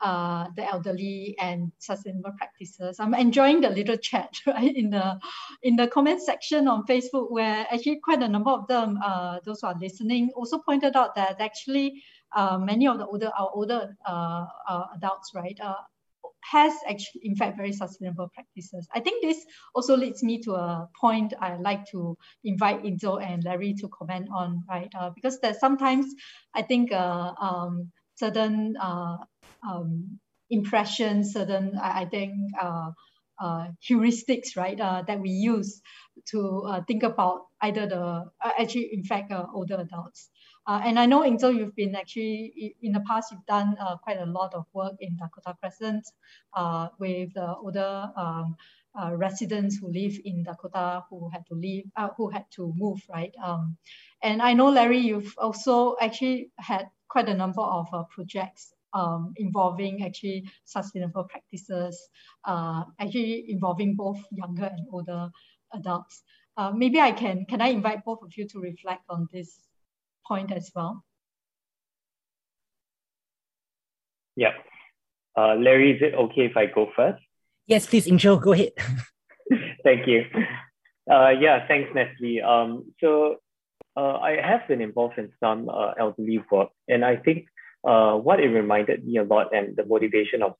uh, 0.01 0.47
the 0.55 0.65
elderly 0.65 1.35
and 1.39 1.71
sustainable 1.79 2.31
practices. 2.37 2.99
I'm 2.99 3.13
enjoying 3.13 3.61
the 3.61 3.69
little 3.69 3.97
chat 3.97 4.33
right 4.47 4.75
in 4.75 4.89
the 4.89 5.19
in 5.63 5.75
the 5.75 5.87
comment 5.87 6.21
section 6.21 6.67
on 6.67 6.85
Facebook, 6.85 7.31
where 7.31 7.65
actually 7.71 7.99
quite 8.03 8.21
a 8.21 8.27
number 8.27 8.51
of 8.51 8.67
them, 8.67 8.99
uh, 9.03 9.39
those 9.45 9.61
who 9.61 9.67
are 9.67 9.75
listening, 9.79 10.31
also 10.35 10.59
pointed 10.59 10.95
out 10.95 11.15
that 11.15 11.39
actually 11.39 12.03
uh, 12.35 12.57
many 12.57 12.87
of 12.87 12.97
the 12.97 13.05
older 13.05 13.31
our 13.37 13.51
older 13.53 13.95
uh, 14.05 14.45
uh, 14.67 14.85
adults, 14.95 15.31
right, 15.33 15.57
uh, 15.61 15.75
has 16.43 16.73
actually 16.87 17.21
in 17.23 17.35
fact 17.35 17.57
very 17.57 17.71
sustainable 17.71 18.29
practices. 18.33 18.87
I 18.93 18.99
think 18.99 19.23
this 19.23 19.43
also 19.73 19.95
leads 19.95 20.21
me 20.21 20.41
to 20.43 20.53
a 20.53 20.89
point 20.99 21.33
I 21.39 21.55
like 21.57 21.85
to 21.91 22.17
invite 22.43 22.83
Inzo 22.83 23.23
and 23.23 23.43
Larry 23.43 23.73
to 23.75 23.87
comment 23.89 24.27
on, 24.31 24.63
right? 24.69 24.91
because 25.15 25.39
there's 25.39 25.59
sometimes 25.59 26.13
I 26.53 26.61
think 26.61 26.91
um, 26.91 27.91
certain 28.15 28.75
um, 29.67 30.19
impressions, 30.49 31.33
certain, 31.33 31.77
I, 31.81 32.05
think, 32.05 32.33
uh, 32.61 32.91
uh, 33.39 33.67
heuristics, 33.87 34.55
right, 34.55 34.79
uh, 34.79 35.03
that 35.07 35.19
we 35.19 35.29
use 35.29 35.81
to 36.27 36.63
uh, 36.67 36.81
think 36.87 37.03
about 37.03 37.47
either 37.61 37.87
the, 37.87 37.99
uh, 37.99 38.51
actually, 38.59 38.89
in 38.93 39.03
fact, 39.03 39.31
uh, 39.31 39.45
older 39.53 39.75
adults. 39.75 40.29
Uh, 40.67 40.81
and 40.83 40.97
I 40.97 41.05
know, 41.05 41.21
Inzo, 41.21 41.55
you've 41.55 41.75
been 41.75 41.95
actually, 41.95 42.75
in 42.81 42.93
the 42.93 43.01
past, 43.01 43.31
you've 43.31 43.45
done 43.45 43.75
quite 44.03 44.19
a 44.19 44.25
lot 44.25 44.53
of 44.55 44.65
work 44.73 44.93
in 44.99 45.15
Dakota 45.15 45.55
Crescent 45.59 46.07
with 46.97 47.33
the 47.35 47.55
older 47.55 48.09
um, 48.15 48.55
residents 49.17 49.77
who 49.77 49.91
live 49.91 50.17
in 50.23 50.43
Dakota 50.43 51.03
who 51.09 51.29
had 51.29 51.45
to 51.47 51.53
leave, 51.53 51.85
who 52.17 52.29
had 52.29 52.45
to 52.55 52.73
move, 52.75 52.99
right? 53.13 53.35
Um, 53.43 53.77
and 54.23 54.41
I 54.41 54.53
know, 54.53 54.69
Larry, 54.69 54.99
you've 54.99 55.35
also 55.37 55.97
actually 56.01 56.49
had 56.57 56.87
quite 57.09 57.29
a 57.29 57.35
number 57.35 57.61
of 57.61 57.87
projects 58.09 58.73
um, 58.95 59.33
involving 59.35 60.03
actually 60.03 60.49
sustainable 60.63 61.25
practices, 61.25 62.09
uh, 62.45 62.83
actually 62.99 63.45
involving 63.49 63.95
both 63.95 64.19
younger 64.31 64.65
and 64.65 64.87
older 64.91 65.29
adults. 65.73 66.23
Uh, 66.57 66.71
maybe 66.71 66.99
I 66.99 67.11
can, 67.11 67.45
can 67.45 67.61
I 67.61 67.67
invite 67.67 68.05
both 68.05 68.23
of 68.23 68.31
you 68.37 68.47
to 68.47 68.59
reflect 68.59 69.03
on 69.09 69.27
this 69.31 69.59
point 70.25 70.51
as 70.51 70.71
well? 70.73 71.03
Yeah. 74.37 74.53
Uh, 75.37 75.55
Larry, 75.55 75.91
is 75.91 76.01
it 76.01 76.13
okay 76.15 76.45
if 76.45 76.55
I 76.55 76.65
go 76.65 76.89
first? 76.95 77.21
Yes, 77.67 77.85
please, 77.85 78.07
Inzo, 78.07 78.41
go 78.41 78.53
ahead. 78.53 78.71
Thank 79.83 80.07
you. 80.07 80.23
Uh, 81.11 81.29
yeah, 81.29 81.67
thanks, 81.67 81.89
Natalie. 81.93 82.41
Um, 82.41 82.91
so 82.99 83.35
uh, 83.95 84.17
I 84.17 84.37
have 84.41 84.67
been 84.67 84.81
involved 84.81 85.19
in 85.19 85.31
some 85.39 85.69
uh, 85.69 85.91
elderly 85.99 86.43
work, 86.49 86.69
and 86.87 87.05
I 87.05 87.17
think 87.17 87.45
uh, 87.85 88.15
what 88.15 88.39
it 88.39 88.47
reminded 88.47 89.05
me 89.05 89.17
a 89.17 89.23
lot 89.23 89.53
and 89.53 89.75
the 89.75 89.85
motivation 89.85 90.41
of 90.41 90.55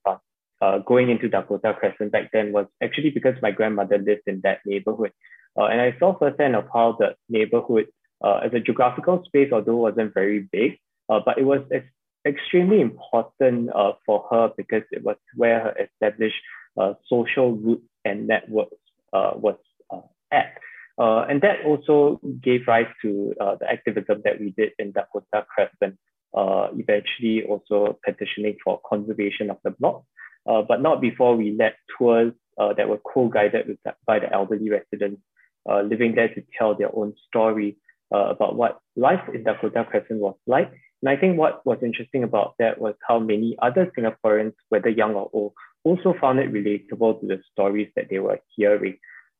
uh, 0.62 0.78
going 0.80 1.10
into 1.10 1.28
Dakota 1.28 1.74
Crescent 1.78 2.12
back 2.12 2.32
then 2.32 2.52
was 2.52 2.68
actually 2.82 3.10
because 3.10 3.36
my 3.42 3.52
grandmother 3.52 3.98
lived 3.98 4.24
in 4.28 4.42
that 4.44 4.60
neighborhood. 4.66 5.12
Uh, 5.58 5.66
and 5.66 5.82
I 5.82 5.96
saw 6.00 6.18
firsthand 6.18 6.56
of 6.56 6.66
how 6.74 6.98
the 7.00 7.16
neighborhood, 7.30 7.88
uh, 8.24 8.42
as 8.46 8.54
a 8.54 8.60
geographical 8.60 9.24
space, 9.26 9.52
although 9.52 9.76
wasn't 9.76 10.14
very 10.14 10.48
big, 10.52 10.80
uh, 11.10 11.20
but 11.26 11.38
it 11.38 11.44
was 11.44 11.62
ex- 11.72 11.86
extremely 12.26 12.82
important 12.82 13.70
uh, 13.74 13.94
for 14.06 14.26
her 14.32 14.52
because 14.58 14.84
it 14.92 15.04
was 15.04 15.18
where 15.36 15.60
her 15.60 15.76
established 15.78 16.42
uh, 16.80 16.94
social 17.08 17.54
roots 17.54 17.86
and 18.04 18.28
networks 18.28 18.76
uh, 19.14 19.32
was 19.36 19.58
uh, 19.92 20.02
at. 20.32 20.58
Uh, 20.98 21.26
and 21.30 21.42
that 21.42 21.66
also 21.66 22.20
gave 22.42 22.62
rise 22.68 22.88
to 23.02 23.34
uh, 23.40 23.56
the 23.60 23.70
activism 23.70 24.22
that 24.24 24.40
we 24.40 24.52
did 24.52 24.72
in 24.80 24.92
Dakota 24.92 25.46
Crescent 25.54 25.98
uh, 26.34 26.68
eventually 26.76 27.44
also 27.44 27.98
petitioning 28.06 28.58
for 28.64 28.80
conservation 28.88 29.50
of 29.50 29.58
the 29.64 29.72
block, 29.72 30.04
uh, 30.48 30.62
but 30.62 30.82
not 30.82 31.02
before 31.02 31.36
we 31.36 31.52
led 31.52 31.76
tours 31.98 32.34
uh, 32.58 32.74
that 32.74 32.90
were 32.90 33.00
co-guided 33.00 33.78
by 34.06 34.20
the 34.20 34.32
elderly 34.32 34.70
residents 34.70 35.22
uh, 35.70 35.82
living 35.82 36.16
there 36.16 36.30
to 36.30 36.44
tell 36.58 36.76
their 36.76 36.96
own 36.96 37.14
story 37.28 37.78
uh, 38.14 38.26
about 38.30 38.56
what 38.56 38.80
life 38.96 39.22
in 39.34 39.44
Dakota 39.44 39.86
Crescent 39.90 40.20
was 40.20 40.36
like. 40.48 40.72
And 41.02 41.10
I 41.10 41.18
think 41.18 41.38
what 41.38 41.66
was 41.66 41.80
interesting 41.82 42.24
about 42.24 42.56
that 42.60 42.80
was 42.80 42.96
how 43.08 43.20
many 43.20 43.56
other 43.62 43.92
Singaporeans, 43.98 44.54
whether 44.70 44.90
young 44.90 45.14
or 45.14 45.30
old, 45.34 45.54
also 45.84 46.16
found 46.20 46.40
it 46.40 46.52
relatable 46.52 47.22
to 47.22 47.28
the 47.28 47.42
stories 47.52 47.90
that 47.96 48.08
they 48.10 48.20
were 48.20 48.40
hearing. 48.56 48.98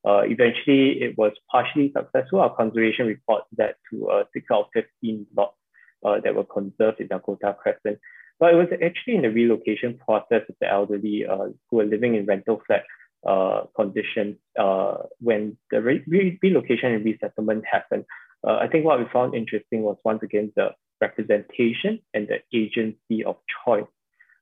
Uh, 0.08 0.22
eventually, 0.26 1.02
it 1.02 1.18
was 1.18 1.32
partially 1.50 1.92
successful. 1.96 2.40
Our 2.40 2.56
conservation 2.56 3.08
report 3.08 3.44
led 3.58 3.76
to 3.92 4.10
uh, 4.10 4.24
6 4.34 4.46
out 4.52 4.60
of 4.60 4.84
15 5.02 5.26
blocks 5.34 5.58
uh, 6.06 6.20
that 6.24 6.36
were 6.36 6.46
conserved 6.46 7.00
in 7.00 7.08
Dakota 7.08 7.56
Crescent. 7.60 8.00
but 8.40 8.54
it 8.54 8.58
was 8.58 8.68
actually 8.84 9.16
in 9.16 9.24
the 9.24 9.30
relocation 9.30 9.98
process 9.98 10.44
of 10.50 10.56
the 10.62 10.70
elderly 10.70 11.26
uh, 11.26 11.48
who 11.70 11.78
were 11.78 11.86
living 11.86 12.16
in 12.16 12.26
rental 12.26 12.62
flat 12.66 12.84
uh, 13.26 13.64
conditions 13.76 14.38
uh, 14.60 14.98
when 15.20 15.58
the 15.72 15.82
re 15.82 16.04
re 16.08 16.38
relocation 16.44 16.92
and 16.94 17.04
resettlement 17.04 17.64
happened. 17.70 18.06
Uh, 18.48 18.58
I 18.62 18.68
think 18.68 18.86
what 18.86 19.00
we 19.00 19.06
found 19.12 19.34
interesting 19.34 19.82
was 19.82 19.98
once 20.04 20.22
again 20.22 20.52
the 20.56 20.70
representation 21.02 22.00
and 22.14 22.28
the 22.28 22.40
agency 22.54 23.24
of 23.26 23.38
choice. 23.66 23.90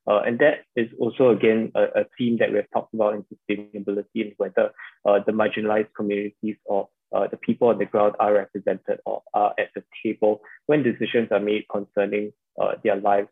Uh, 0.06 0.20
and 0.26 0.38
that 0.38 0.64
is 0.76 0.88
also, 0.98 1.30
again, 1.30 1.72
a, 1.74 1.82
a, 2.00 2.04
theme 2.18 2.36
that 2.38 2.50
we 2.50 2.56
have 2.56 2.70
talked 2.74 2.92
about 2.92 3.14
in 3.14 3.24
sustainability 3.32 4.20
and 4.20 4.34
whether 4.36 4.70
uh, 5.06 5.18
the 5.26 5.32
marginalized 5.32 5.88
communities 5.96 6.56
or 6.66 6.88
uh, 7.14 7.28
the 7.30 7.36
people 7.36 7.68
on 7.68 7.78
the 7.78 7.84
ground 7.84 8.14
are 8.18 8.34
represented 8.34 8.98
or 9.06 9.22
are 9.32 9.54
at 9.58 9.68
the 9.74 9.82
table 10.02 10.40
when 10.66 10.82
decisions 10.82 11.28
are 11.30 11.40
made 11.40 11.64
concerning 11.70 12.32
uh, 12.60 12.72
their 12.82 12.96
lives. 12.96 13.28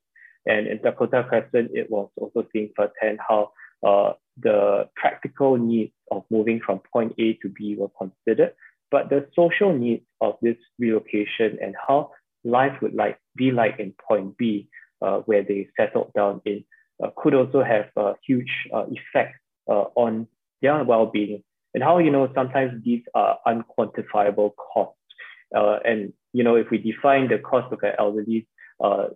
And 0.46 0.66
in 0.66 0.78
Dakota 0.82 1.24
Crescent, 1.28 1.70
it 1.72 1.90
was 1.90 2.08
also 2.16 2.46
seeing 2.52 2.70
firsthand 2.76 3.18
how 3.26 3.52
uh, 3.86 4.12
the 4.40 4.88
practical 4.94 5.56
needs 5.56 5.92
of 6.10 6.24
moving 6.30 6.60
from 6.64 6.80
point 6.92 7.14
A 7.18 7.34
to 7.42 7.48
B 7.48 7.76
were 7.76 7.90
considered, 7.98 8.54
but 8.90 9.10
the 9.10 9.26
social 9.34 9.76
needs 9.76 10.04
of 10.20 10.36
this 10.42 10.56
relocation 10.78 11.58
and 11.60 11.74
how 11.86 12.12
life 12.44 12.72
would 12.82 12.94
like 12.94 13.18
be 13.36 13.50
like 13.50 13.78
in 13.78 13.94
point 14.08 14.36
B, 14.36 14.68
uh, 15.00 15.18
where 15.20 15.42
they 15.42 15.68
settled 15.76 16.12
down 16.14 16.40
in, 16.44 16.64
uh, 17.02 17.10
could 17.16 17.34
also 17.34 17.62
have 17.62 17.86
a 17.96 18.14
huge 18.26 18.50
uh, 18.72 18.84
effect 18.90 19.36
uh, 19.68 19.86
on 19.96 20.28
their 20.60 20.84
well-being 20.84 21.42
and 21.74 21.82
how 21.82 21.98
you 21.98 22.10
know 22.10 22.30
sometimes 22.34 22.82
these 22.84 23.02
are 23.14 23.38
unquantifiable 23.46 24.52
costs. 24.56 24.98
Uh, 25.54 25.78
and 25.84 26.12
you 26.32 26.44
know 26.44 26.56
if 26.56 26.70
we 26.70 26.78
define 26.78 27.28
the 27.28 27.38
cost 27.38 27.72
of 27.72 27.78
an 27.82 27.92
elderly 27.98 28.46
uh, 28.82 29.08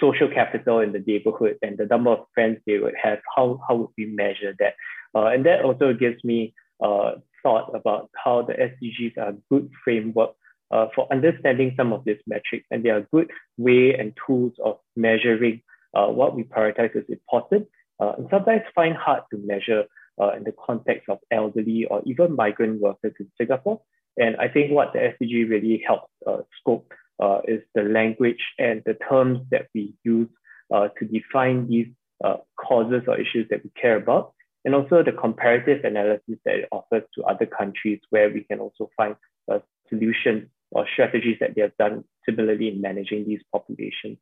social 0.00 0.28
capital 0.28 0.80
in 0.80 0.92
the 0.92 1.02
neighborhood 1.06 1.58
and 1.62 1.76
the 1.78 1.86
number 1.86 2.10
of 2.10 2.26
friends 2.34 2.58
they 2.66 2.78
would 2.78 2.94
have, 3.02 3.18
how 3.34 3.60
how 3.66 3.76
would 3.76 3.90
we 3.98 4.06
measure 4.06 4.54
that? 4.58 4.74
Uh, 5.14 5.26
and 5.26 5.44
that 5.44 5.62
also 5.62 5.92
gives 5.92 6.22
me 6.24 6.54
uh, 6.82 7.12
thought 7.42 7.74
about 7.74 8.10
how 8.22 8.42
the 8.42 8.54
SDGs 8.54 9.18
are 9.18 9.30
a 9.30 9.36
good 9.50 9.70
framework 9.84 10.30
uh, 10.70 10.86
for 10.94 11.06
understanding 11.12 11.74
some 11.76 11.92
of 11.92 12.04
these 12.04 12.20
metrics, 12.26 12.66
and 12.70 12.82
they 12.82 12.88
are 12.90 13.06
good 13.12 13.30
way 13.58 13.94
and 13.94 14.14
tools 14.26 14.52
of 14.64 14.78
measuring 14.96 15.60
uh, 15.94 16.06
what 16.06 16.34
we 16.34 16.44
prioritize 16.44 16.96
as 16.96 17.04
important, 17.08 17.68
uh, 18.00 18.12
and 18.16 18.26
sometimes 18.30 18.62
find 18.74 18.96
hard 18.96 19.22
to 19.30 19.38
measure 19.44 19.84
uh, 20.20 20.32
in 20.32 20.44
the 20.44 20.54
context 20.64 21.08
of 21.08 21.18
elderly 21.30 21.86
or 21.90 22.02
even 22.04 22.36
migrant 22.36 22.80
workers 22.80 23.12
in 23.18 23.30
Singapore. 23.38 23.80
And 24.16 24.36
I 24.36 24.48
think 24.48 24.72
what 24.72 24.92
the 24.92 24.98
SDG 24.98 25.48
really 25.48 25.82
helps 25.86 26.12
uh, 26.26 26.38
scope 26.60 26.92
uh, 27.20 27.40
is 27.46 27.62
the 27.74 27.82
language 27.82 28.42
and 28.58 28.82
the 28.84 28.94
terms 28.94 29.40
that 29.50 29.68
we 29.74 29.94
use 30.04 30.28
uh, 30.72 30.88
to 30.98 31.04
define 31.06 31.68
these 31.68 31.88
uh, 32.24 32.36
causes 32.56 33.02
or 33.06 33.18
issues 33.18 33.46
that 33.50 33.64
we 33.64 33.70
care 33.80 33.96
about, 33.96 34.32
and 34.64 34.74
also 34.74 35.02
the 35.02 35.12
comparative 35.12 35.84
analysis 35.84 36.38
that 36.44 36.54
it 36.54 36.68
offers 36.70 37.02
to 37.14 37.22
other 37.24 37.46
countries 37.46 38.00
where 38.10 38.30
we 38.30 38.44
can 38.44 38.60
also 38.60 38.90
find 38.96 39.16
uh, 39.50 39.58
solutions 39.88 40.48
or 40.70 40.86
strategies 40.92 41.36
that 41.40 41.54
they 41.54 41.62
have 41.62 41.76
done 41.78 42.04
similarly 42.24 42.68
in 42.68 42.80
managing 42.80 43.26
these 43.26 43.40
populations. 43.52 44.18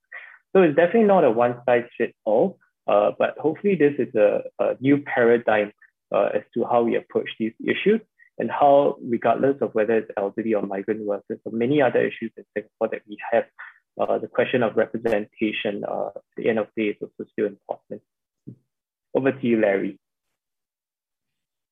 So 0.52 0.62
it's 0.62 0.76
definitely 0.76 1.04
not 1.04 1.24
a 1.24 1.30
one 1.30 1.60
size 1.66 1.84
fits 1.96 2.14
all, 2.24 2.58
uh, 2.88 3.12
but 3.18 3.38
hopefully 3.38 3.76
this 3.76 3.94
is 3.98 4.12
a, 4.14 4.42
a 4.58 4.76
new 4.80 4.98
paradigm 4.98 5.72
uh, 6.14 6.28
as 6.34 6.42
to 6.54 6.64
how 6.64 6.82
we 6.82 6.96
approach 6.96 7.28
these 7.38 7.52
issues 7.64 8.00
and 8.38 8.50
how, 8.50 8.96
regardless 9.02 9.56
of 9.60 9.74
whether 9.74 9.98
it's 9.98 10.10
elderly 10.16 10.54
or 10.54 10.62
migrant 10.62 11.04
workers 11.04 11.38
or 11.44 11.52
many 11.52 11.82
other 11.82 12.00
issues 12.00 12.32
in 12.36 12.44
Singapore 12.54 12.88
that 12.88 13.02
we 13.08 13.18
have, 13.30 13.44
uh, 14.00 14.18
the 14.18 14.28
question 14.28 14.62
of 14.62 14.76
representation 14.76 15.84
uh, 15.86 16.08
at 16.16 16.22
the 16.36 16.48
end 16.48 16.58
of 16.58 16.68
the 16.74 16.84
day 16.84 16.88
is 16.90 16.96
also 17.02 17.28
still 17.32 17.46
important. 17.46 18.00
Over 19.14 19.32
to 19.32 19.46
you, 19.46 19.60
Larry. 19.60 19.98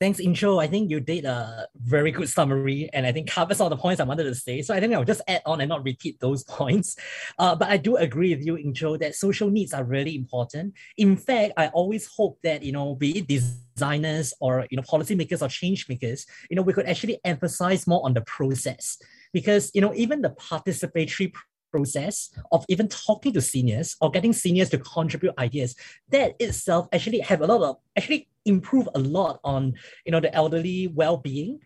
Thanks, 0.00 0.20
Inzo. 0.20 0.62
I 0.62 0.68
think 0.68 0.90
you 0.90 1.00
did 1.00 1.24
a 1.24 1.66
very 1.74 2.12
good 2.12 2.28
summary 2.28 2.88
and 2.92 3.04
I 3.04 3.10
think 3.10 3.28
covers 3.28 3.60
all 3.60 3.68
the 3.68 3.76
points 3.76 4.00
I 4.00 4.04
wanted 4.04 4.24
to 4.24 4.34
say. 4.34 4.62
So 4.62 4.72
I 4.72 4.78
think 4.78 4.94
I'll 4.94 5.02
just 5.02 5.22
add 5.26 5.42
on 5.44 5.60
and 5.60 5.68
not 5.68 5.82
repeat 5.82 6.20
those 6.20 6.44
points. 6.58 6.94
Uh, 7.36 7.56
but 7.56 7.68
I 7.68 7.78
do 7.78 7.96
agree 7.96 8.32
with 8.32 8.46
you, 8.46 8.54
Inzo, 8.54 8.96
that 9.00 9.16
social 9.16 9.50
needs 9.50 9.74
are 9.74 9.82
really 9.82 10.14
important. 10.14 10.74
In 10.98 11.16
fact, 11.16 11.54
I 11.56 11.66
always 11.68 12.06
hope 12.06 12.38
that, 12.44 12.62
you 12.62 12.70
know, 12.70 12.94
be 12.94 13.18
it 13.18 13.26
designers 13.26 14.32
or, 14.40 14.68
you 14.70 14.76
know, 14.76 14.84
policymakers 14.84 15.42
or 15.42 15.48
change 15.48 15.88
makers, 15.88 16.26
you 16.48 16.54
know, 16.54 16.62
we 16.62 16.72
could 16.72 16.86
actually 16.86 17.18
emphasize 17.24 17.88
more 17.88 18.04
on 18.04 18.14
the 18.14 18.20
process 18.20 18.98
because, 19.32 19.72
you 19.74 19.80
know, 19.80 19.92
even 19.96 20.22
the 20.22 20.30
participatory 20.30 21.34
process 21.70 22.30
of 22.52 22.64
even 22.68 22.88
talking 22.88 23.32
to 23.32 23.40
seniors 23.40 23.96
or 24.00 24.10
getting 24.10 24.32
seniors 24.32 24.70
to 24.70 24.78
contribute 24.78 25.34
ideas 25.38 25.74
that 26.10 26.34
itself 26.40 26.88
actually 26.92 27.20
have 27.20 27.40
a 27.40 27.46
lot 27.46 27.62
of 27.62 27.76
actually 27.96 28.28
improve 28.44 28.88
a 28.94 28.98
lot 28.98 29.40
on 29.44 29.74
you 30.04 30.12
know 30.12 30.20
the 30.20 30.34
elderly 30.34 30.88
well-being 30.88 31.58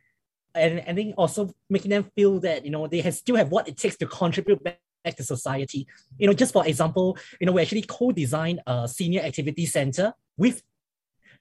and 0.55 0.80
and 0.80 0.98
then 0.98 1.14
also 1.16 1.50
making 1.70 1.90
them 1.90 2.05
feel 2.16 2.40
that 2.40 2.64
you 2.64 2.70
know 2.70 2.86
they 2.86 3.00
have, 3.00 3.14
still 3.14 3.36
have 3.36 3.50
what 3.50 3.68
it 3.68 3.76
takes 3.76 3.96
to 3.96 4.07
contribute 4.07 4.62
back 4.62 4.78
back 5.03 5.16
to 5.16 5.24
society. 5.24 5.86
You 6.18 6.26
know, 6.26 6.32
just 6.32 6.53
for 6.53 6.66
example, 6.66 7.18
you 7.40 7.46
know, 7.46 7.53
we 7.53 7.62
actually 7.62 7.82
co-designed 7.82 8.61
a 8.66 8.88
senior 8.88 9.20
activity 9.20 9.66
center 9.66 10.14
with 10.36 10.62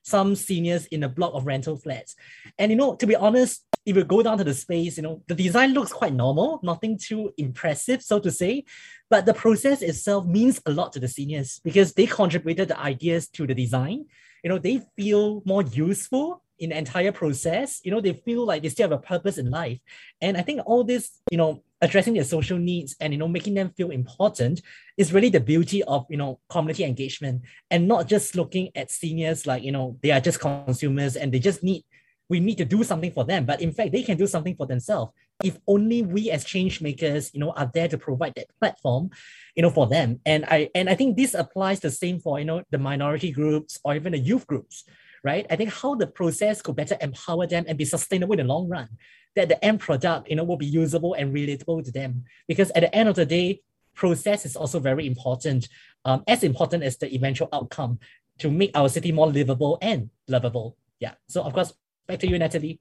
some 0.03 0.35
seniors 0.35 0.87
in 0.87 1.03
a 1.03 1.09
block 1.09 1.33
of 1.33 1.45
rental 1.45 1.77
flats. 1.77 2.15
And 2.57 2.71
you 2.71 2.77
know, 2.77 2.95
to 2.95 3.05
be 3.05 3.15
honest, 3.15 3.63
if 3.85 3.95
you 3.95 4.03
go 4.03 4.21
down 4.21 4.37
to 4.37 4.43
the 4.43 4.53
space, 4.53 4.97
you 4.97 5.03
know, 5.03 5.21
the 5.27 5.35
design 5.35 5.73
looks 5.73 5.91
quite 5.91 6.13
normal, 6.13 6.59
nothing 6.63 6.97
too 6.97 7.33
impressive, 7.37 8.01
so 8.01 8.19
to 8.19 8.31
say. 8.31 8.63
But 9.09 9.25
the 9.25 9.33
process 9.33 9.81
itself 9.81 10.25
means 10.25 10.61
a 10.65 10.71
lot 10.71 10.93
to 10.93 10.99
the 10.99 11.07
seniors 11.07 11.59
because 11.63 11.93
they 11.93 12.05
contributed 12.05 12.67
the 12.67 12.79
ideas 12.79 13.27
to 13.29 13.47
the 13.47 13.55
design. 13.55 14.05
You 14.43 14.49
know, 14.49 14.59
they 14.59 14.81
feel 14.95 15.41
more 15.45 15.63
useful 15.63 16.43
in 16.59 16.69
the 16.69 16.77
entire 16.77 17.11
process. 17.11 17.81
You 17.83 17.91
know, 17.91 18.01
they 18.01 18.13
feel 18.13 18.45
like 18.45 18.61
they 18.61 18.69
still 18.69 18.89
have 18.89 18.99
a 18.99 19.01
purpose 19.01 19.37
in 19.37 19.49
life. 19.49 19.79
And 20.21 20.37
I 20.37 20.41
think 20.41 20.61
all 20.65 20.83
this, 20.83 21.09
you 21.31 21.37
know, 21.37 21.63
addressing 21.81 22.13
their 22.13 22.23
social 22.23 22.59
needs 22.59 22.95
and 22.99 23.11
you 23.11 23.17
know 23.17 23.27
making 23.27 23.55
them 23.55 23.71
feel 23.75 23.89
important 23.89 24.61
is 24.97 25.11
really 25.11 25.29
the 25.29 25.39
beauty 25.39 25.83
of 25.83 26.05
you 26.09 26.17
know 26.17 26.39
community 26.47 26.83
engagement 26.83 27.41
and 27.71 27.87
not 27.87 28.07
just 28.07 28.35
looking 28.35 28.69
at 28.75 28.91
seniors 28.91 29.47
like 29.47 29.63
you 29.63 29.71
know 29.71 29.97
they 30.03 30.11
are 30.11 30.19
just 30.19 30.39
consumers 30.39 31.15
and 31.15 31.31
they 31.31 31.39
just 31.39 31.63
need 31.63 31.83
we 32.31 32.39
need 32.39 32.57
to 32.57 32.65
do 32.75 32.83
something 32.83 33.11
for 33.11 33.25
them 33.31 33.45
but 33.45 33.61
in 33.61 33.71
fact 33.71 33.91
they 33.91 34.03
can 34.03 34.17
do 34.17 34.27
something 34.27 34.55
for 34.55 34.65
themselves 34.65 35.11
if 35.43 35.57
only 35.67 36.01
we 36.01 36.31
as 36.31 36.43
change 36.53 36.81
makers 36.81 37.31
you 37.33 37.39
know 37.39 37.51
are 37.51 37.69
there 37.73 37.87
to 37.87 37.97
provide 37.97 38.33
that 38.35 38.47
platform 38.59 39.09
you 39.55 39.61
know 39.63 39.69
for 39.69 39.87
them 39.87 40.19
and 40.25 40.45
i 40.45 40.69
and 40.73 40.89
i 40.89 40.95
think 40.95 41.17
this 41.17 41.33
applies 41.33 41.79
the 41.79 41.91
same 41.91 42.19
for 42.19 42.39
you 42.39 42.45
know 42.45 42.63
the 42.71 42.77
minority 42.77 43.31
groups 43.31 43.79
or 43.83 43.95
even 43.95 44.11
the 44.13 44.23
youth 44.29 44.45
groups 44.47 44.85
right 45.23 45.45
i 45.51 45.55
think 45.55 45.71
how 45.81 45.93
the 45.95 46.07
process 46.07 46.61
could 46.61 46.75
better 46.75 46.97
empower 47.01 47.45
them 47.45 47.65
and 47.67 47.77
be 47.77 47.85
sustainable 47.85 48.33
in 48.33 48.47
the 48.47 48.53
long 48.53 48.67
run 48.67 48.89
that 49.35 49.49
the 49.49 49.63
end 49.63 49.79
product, 49.79 50.29
you 50.29 50.35
know, 50.35 50.43
will 50.43 50.57
be 50.57 50.65
usable 50.65 51.13
and 51.13 51.33
relatable 51.33 51.83
to 51.85 51.91
them. 51.91 52.23
Because 52.47 52.71
at 52.71 52.81
the 52.81 52.95
end 52.95 53.09
of 53.09 53.15
the 53.15 53.25
day, 53.25 53.61
process 53.93 54.45
is 54.45 54.55
also 54.55 54.79
very 54.79 55.07
important, 55.07 55.67
um, 56.05 56.23
as 56.27 56.43
important 56.43 56.83
as 56.83 56.97
the 56.97 57.13
eventual 57.13 57.49
outcome 57.53 57.99
to 58.39 58.49
make 58.49 58.71
our 58.75 58.89
city 58.89 59.11
more 59.11 59.27
livable 59.27 59.77
and 59.81 60.09
lovable. 60.27 60.77
Yeah. 60.99 61.13
So 61.27 61.43
of 61.43 61.53
course, 61.53 61.73
back 62.07 62.19
to 62.19 62.27
you, 62.27 62.39
Natalie. 62.39 62.79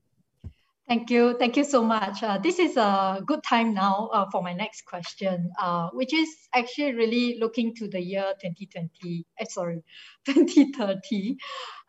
Thank 0.91 1.09
you. 1.09 1.37
Thank 1.39 1.57
you 1.57 1.63
so 1.63 1.85
much. 1.85 2.21
Uh, 2.21 2.39
this 2.39 2.59
is 2.59 2.77
a 2.77 3.23
good 3.25 3.45
time 3.45 3.73
now 3.73 4.11
uh, 4.13 4.29
for 4.29 4.43
my 4.43 4.53
next 4.53 4.87
question, 4.87 5.53
uh, 5.57 5.89
which 5.91 6.13
is 6.13 6.29
actually 6.53 6.95
really 6.97 7.39
looking 7.39 7.77
to 7.77 7.87
the 7.87 8.01
year 8.01 8.35
2020, 8.43 9.25
eh, 9.39 9.45
sorry, 9.49 9.85
2030 10.27 11.37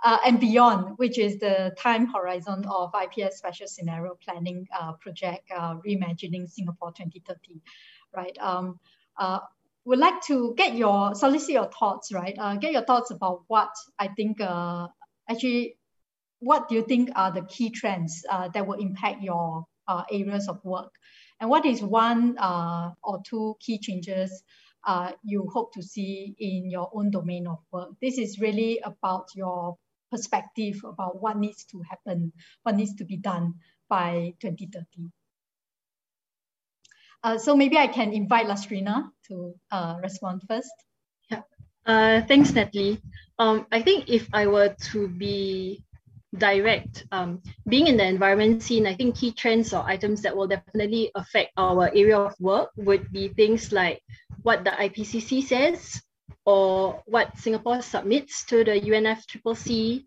uh, 0.04 0.20
and 0.24 0.40
beyond, 0.40 1.00
which 1.00 1.18
is 1.18 1.40
the 1.40 1.76
time 1.80 2.06
horizon 2.14 2.64
of 2.70 2.92
IPS 2.94 3.40
Special 3.40 3.66
Scenario 3.66 4.20
Planning 4.24 4.68
uh, 4.80 4.92
Project, 5.02 5.50
uh, 5.50 5.78
Reimagining 5.84 6.48
Singapore 6.48 6.92
2030, 6.92 7.60
right? 8.16 8.38
Um, 8.40 8.80
would 9.84 9.98
like 9.98 10.22
to 10.28 10.54
get 10.56 10.76
your, 10.76 11.16
solicit 11.16 11.50
your 11.50 11.72
thoughts, 11.72 12.14
right? 12.14 12.36
get 12.60 12.72
your 12.72 12.86
thoughts 12.86 13.10
about 13.10 13.46
what 13.48 13.72
I 13.98 14.10
think 14.10 14.42
actually 15.28 15.78
what 16.42 16.68
do 16.68 16.76
you 16.76 16.82
think 16.82 17.12
are 17.16 17.32
the 17.32 17.44
key 17.44 17.70
trends 17.70 18.26
uh, 18.30 18.50
that 18.50 18.66
will 18.66 18.80
impact 18.80 19.22
your 19.22 19.66
uh, 19.88 20.04
areas 20.12 20.50
of 20.50 20.60
work? 20.66 20.92
And 21.40 21.50
what 21.50 21.66
is 21.66 21.82
one 21.82 22.38
uh, 22.38 22.92
or 23.04 23.22
two 23.24 23.56
key 23.60 23.78
changes 23.78 24.44
uh, 24.86 25.12
you 25.24 25.48
hope 25.54 25.74
to 25.74 25.84
see 25.84 26.36
in 26.40 26.70
your 26.70 26.90
own 26.94 27.12
domain 27.12 27.48
of 27.48 27.60
work? 27.72 27.90
This 28.02 28.18
is 28.18 28.40
really 28.40 28.80
about 28.84 29.28
your 29.36 29.78
perspective 30.10 30.82
about 30.84 31.22
what 31.22 31.38
needs 31.38 31.64
to 31.66 31.82
happen, 31.88 32.34
what 32.64 32.76
needs 32.76 32.96
to 32.96 33.06
be 33.06 33.18
done 33.18 33.54
by 33.88 34.34
2030. 34.42 35.12
Uh, 37.24 37.38
so 37.38 37.56
maybe 37.56 37.78
I 37.78 37.86
can 37.86 38.14
invite 38.14 38.48
Lastrina 38.48 39.12
to 39.28 39.54
uh, 39.70 39.98
respond 40.02 40.42
first. 40.48 40.74
Yeah, 41.30 42.22
thanks, 42.26 42.52
Natalie. 42.52 43.00
Um, 43.38 43.68
I 43.72 43.84
think 43.84 44.10
if 44.10 44.28
I 44.34 44.48
were 44.48 44.76
to 44.92 45.08
be 45.08 45.84
direct. 46.38 47.06
Um, 47.12 47.42
being 47.68 47.88
in 47.88 47.98
the 47.98 48.06
environment 48.06 48.64
scene, 48.64 48.88
I 48.88 48.96
think 48.96 49.16
key 49.18 49.32
trends 49.32 49.74
or 49.74 49.84
items 49.84 50.22
that 50.22 50.36
will 50.36 50.48
definitely 50.48 51.12
affect 51.16 51.52
our 51.58 51.90
area 51.90 52.18
of 52.18 52.36
work 52.40 52.72
would 52.76 53.12
be 53.12 53.30
things 53.30 53.72
like 53.72 54.02
what 54.44 54.64
the 54.64 54.72
IPCC 54.72 55.44
says, 55.44 56.02
or 56.46 57.04
what 57.06 57.38
Singapore 57.38 57.82
submits 57.82 58.46
to 58.46 58.64
the 58.64 58.80
UNFCCC 58.80 60.06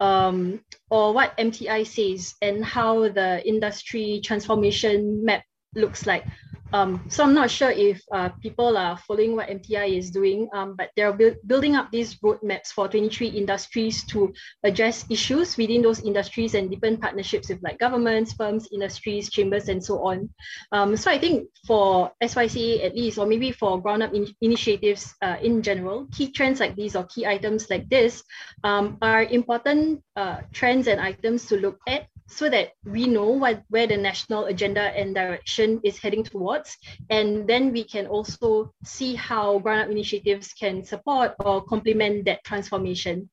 um, 0.00 0.60
or 0.90 1.12
what 1.12 1.36
MTI 1.38 1.86
says 1.86 2.34
and 2.42 2.64
how 2.64 3.08
the 3.08 3.46
industry 3.46 4.20
transformation 4.22 5.24
map 5.24 5.44
looks 5.74 6.06
like. 6.06 6.24
Um, 6.72 7.04
so 7.08 7.24
I'm 7.24 7.34
not 7.34 7.50
sure 7.50 7.70
if 7.70 8.00
uh, 8.12 8.30
people 8.40 8.76
are 8.76 8.96
following 8.96 9.36
what 9.36 9.48
MTI 9.48 9.98
is 9.98 10.10
doing, 10.10 10.48
um, 10.54 10.74
but 10.76 10.90
they're 10.96 11.12
bu 11.12 11.34
building 11.46 11.76
up 11.76 11.90
these 11.90 12.16
roadmaps 12.16 12.68
for 12.68 12.88
23 12.88 13.28
industries 13.28 14.04
to 14.06 14.32
address 14.64 15.04
issues 15.10 15.56
within 15.56 15.82
those 15.82 16.00
industries 16.00 16.54
and 16.54 16.70
deepen 16.70 16.96
partnerships 16.96 17.48
with 17.48 17.62
like 17.62 17.78
governments, 17.78 18.32
firms, 18.32 18.68
industries, 18.72 19.30
chambers, 19.30 19.68
and 19.68 19.84
so 19.84 20.02
on. 20.02 20.30
Um, 20.72 20.96
so 20.96 21.10
I 21.10 21.18
think 21.18 21.48
for 21.66 22.10
SYCA 22.22 22.84
at 22.84 22.94
least, 22.96 23.18
or 23.18 23.26
maybe 23.26 23.52
for 23.52 23.80
ground 23.80 24.02
up 24.02 24.14
in 24.14 24.26
initiatives 24.40 25.14
uh, 25.20 25.36
in 25.42 25.62
general, 25.62 26.06
key 26.12 26.32
trends 26.32 26.60
like 26.60 26.74
these 26.74 26.96
or 26.96 27.04
key 27.04 27.26
items 27.26 27.68
like 27.68 27.88
this 27.88 28.22
um, 28.64 28.96
are 29.02 29.24
important 29.24 30.02
uh, 30.16 30.40
trends 30.52 30.86
and 30.86 31.00
items 31.00 31.46
to 31.46 31.56
look 31.56 31.78
at 31.86 32.06
so 32.26 32.48
that 32.48 32.72
we 32.84 33.06
know 33.06 33.28
what 33.28 33.62
where 33.68 33.86
the 33.86 33.96
national 33.96 34.46
agenda 34.46 34.80
and 34.80 35.14
direction 35.14 35.80
is 35.84 35.98
heading 35.98 36.24
towards. 36.24 36.76
And 37.10 37.46
then 37.46 37.72
we 37.72 37.84
can 37.84 38.06
also 38.06 38.72
see 38.84 39.14
how 39.14 39.58
ground 39.58 39.82
up 39.82 39.90
initiatives 39.90 40.52
can 40.52 40.84
support 40.84 41.34
or 41.38 41.62
complement 41.62 42.24
that 42.26 42.44
transformation. 42.44 43.28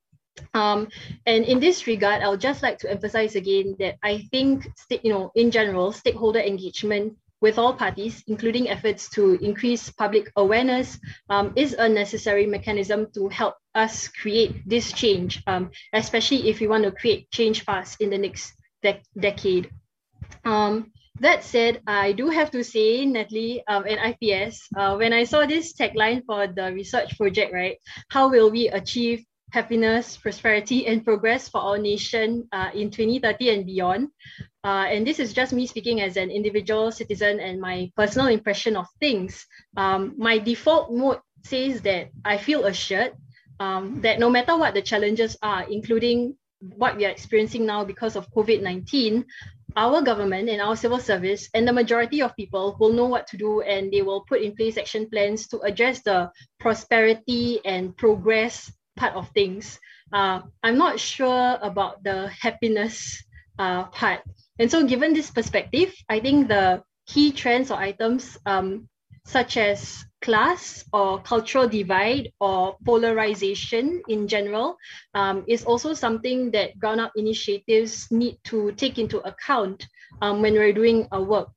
Um, 0.54 0.88
and 1.26 1.44
in 1.46 1.60
this 1.60 1.88
regard, 1.88 2.24
I 2.24 2.30
would 2.30 2.40
just 2.42 2.64
like 2.64 2.78
to 2.80 2.92
emphasize 2.92 3.36
again 3.36 3.76
that 3.80 3.98
I 4.04 4.28
think, 4.32 4.68
you 4.90 5.12
know, 5.12 5.32
in 5.36 5.52
general, 5.52 5.92
stakeholder 5.92 6.40
engagement 6.40 7.18
with 7.42 7.58
all 7.58 7.74
parties, 7.74 8.24
including 8.28 8.70
efforts 8.70 9.10
to 9.12 9.34
increase 9.44 9.90
public 9.92 10.32
awareness, 10.36 11.00
um, 11.30 11.54
is 11.56 11.74
a 11.74 11.88
necessary 11.88 12.46
mechanism 12.46 13.08
to 13.14 13.30
help 13.30 13.56
us 13.76 14.08
create 14.10 14.68
this 14.68 14.92
change, 14.92 15.42
um, 15.48 15.72
especially 15.94 16.50
if 16.50 16.60
we 16.60 16.68
want 16.68 16.84
to 16.84 16.92
create 16.92 17.32
change 17.32 17.64
fast 17.64 18.02
in 18.02 18.10
the 18.10 18.18
next 18.18 18.54
de- 18.82 19.01
decade. 19.17 19.69
Um, 20.45 20.91
that 21.19 21.43
said, 21.43 21.82
I 21.86 22.13
do 22.13 22.30
have 22.30 22.51
to 22.51 22.63
say, 22.63 23.05
Natalie 23.05 23.63
um, 23.67 23.86
and 23.86 23.99
IPS, 23.99 24.67
uh, 24.75 24.95
when 24.95 25.11
I 25.11 25.25
saw 25.25 25.45
this 25.45 25.73
tagline 25.73 26.23
for 26.25 26.47
the 26.47 26.71
research 26.73 27.17
project, 27.17 27.53
right, 27.53 27.77
how 28.09 28.30
will 28.30 28.49
we 28.49 28.69
achieve 28.69 29.25
happiness, 29.51 30.15
prosperity, 30.15 30.88
and 30.88 31.03
progress 31.03 31.49
for 31.49 31.59
our 31.61 31.77
nation 31.77 32.47
uh, 32.51 32.69
in 32.73 32.89
2030 32.91 33.49
and 33.49 33.65
beyond? 33.65 34.07
Uh, 34.63 34.88
and 34.88 35.05
this 35.05 35.19
is 35.19 35.34
just 35.34 35.51
me 35.51 35.67
speaking 35.67 36.01
as 36.01 36.15
an 36.15 36.30
individual 36.30 36.91
citizen 36.91 37.39
and 37.39 37.59
my 37.59 37.91
personal 37.95 38.27
impression 38.27 38.75
of 38.75 38.88
things. 38.99 39.45
Um, 39.75 40.15
my 40.17 40.38
default 40.38 40.91
mode 40.91 41.19
says 41.43 41.82
that 41.82 42.11
I 42.23 42.38
feel 42.38 42.65
assured 42.65 43.13
um, 43.59 44.01
that 44.01 44.19
no 44.19 44.30
matter 44.30 44.55
what 44.57 44.73
the 44.73 44.82
challenges 44.82 45.36
are, 45.41 45.63
including 45.69 46.36
what 46.60 46.97
we 46.97 47.05
are 47.05 47.10
experiencing 47.10 47.66
now 47.66 47.84
because 47.84 48.16
of 48.16 48.30
COVID 48.32 48.62
19, 48.62 49.26
our 49.76 50.01
government 50.01 50.49
and 50.49 50.62
our 50.62 50.76
civil 50.76 50.99
service 50.99 51.49
and 51.53 51.68
the 51.68 51.74
majority 51.74 52.22
of 52.22 52.36
people 52.36 52.76
will 52.80 52.93
know 52.93 53.05
what 53.05 53.28
to 53.28 53.38
do 53.38 53.62
and 53.62 53.91
they 53.91 54.01
will 54.01 54.22
put 54.22 54.41
in 54.41 54.55
place 54.55 54.78
action 54.78 55.10
plans 55.10 55.47
to 55.47 55.60
address 55.60 56.01
the 56.01 56.32
prosperity 56.60 57.60
and 57.64 57.95
progress 57.95 58.72
part 58.97 59.14
of 59.14 59.30
things. 59.30 59.80
Uh, 60.12 60.41
I'm 60.64 60.78
not 60.78 60.99
sure 60.99 61.57
about 61.62 62.03
the 62.03 62.28
happiness 62.30 63.24
uh, 63.60 63.86
part. 63.86 64.22
And 64.57 64.70
so, 64.70 64.86
given 64.86 65.14
this 65.14 65.32
perspective, 65.32 65.93
I 66.10 66.20
think 66.20 66.47
the 66.47 66.84
key 67.07 67.32
trends 67.32 67.72
or 67.72 67.78
items 67.78 68.38
um, 68.45 68.89
such 69.26 69.57
as 69.57 70.03
class 70.22 70.84
or 70.91 71.22
cultural 71.22 71.67
divide 71.67 72.32
or 72.39 72.78
polarization 72.86 74.01
in 74.07 74.28
general 74.28 74.78
um, 75.13 75.43
is 75.47 75.63
also 75.63 75.93
something 75.93 76.51
that 76.51 76.78
ground 76.80 76.99
up 76.99 77.11
initiatives 77.15 78.07
need 78.11 78.38
to 78.43 78.72
take 78.74 78.97
into 78.99 79.20
account 79.20 79.88
um, 80.22 80.41
when 80.41 80.53
we're 80.53 80.74
doing 80.74 81.07
our 81.11 81.24
work. 81.24 81.49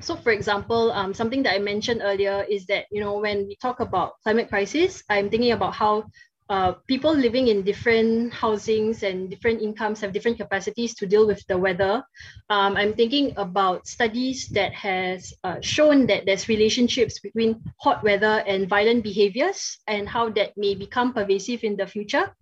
So 0.00 0.16
for 0.16 0.32
example, 0.32 0.92
um, 0.92 1.12
something 1.12 1.42
that 1.42 1.54
I 1.54 1.58
mentioned 1.58 2.00
earlier 2.02 2.46
is 2.48 2.66
that, 2.66 2.86
you 2.90 3.00
know, 3.00 3.18
when 3.18 3.46
we 3.46 3.56
talk 3.56 3.80
about 3.80 4.14
climate 4.22 4.48
crisis, 4.48 5.02
I'm 5.10 5.28
thinking 5.28 5.52
about 5.52 5.74
how 5.74 6.06
uh, 6.50 6.72
people 6.90 7.14
living 7.14 7.46
in 7.46 7.62
different 7.62 8.34
housings 8.34 9.04
and 9.04 9.30
different 9.30 9.62
incomes 9.62 10.00
have 10.00 10.12
different 10.12 10.36
capacities 10.36 10.94
to 10.96 11.06
deal 11.06 11.24
with 11.24 11.46
the 11.46 11.56
weather. 11.56 12.02
Um, 12.50 12.76
I'm 12.76 12.92
thinking 12.94 13.32
about 13.36 13.86
studies 13.86 14.48
that 14.48 14.74
has 14.74 15.32
uh, 15.44 15.62
shown 15.62 16.06
that 16.10 16.26
there's 16.26 16.48
relationships 16.48 17.20
between 17.20 17.62
hot 17.78 18.02
weather 18.02 18.42
and 18.50 18.68
violent 18.68 19.04
behaviors 19.04 19.78
and 19.86 20.08
how 20.08 20.28
that 20.30 20.58
may 20.58 20.74
become 20.74 21.14
pervasive 21.14 21.62
in 21.62 21.76
the 21.76 21.86
future. 21.86 22.34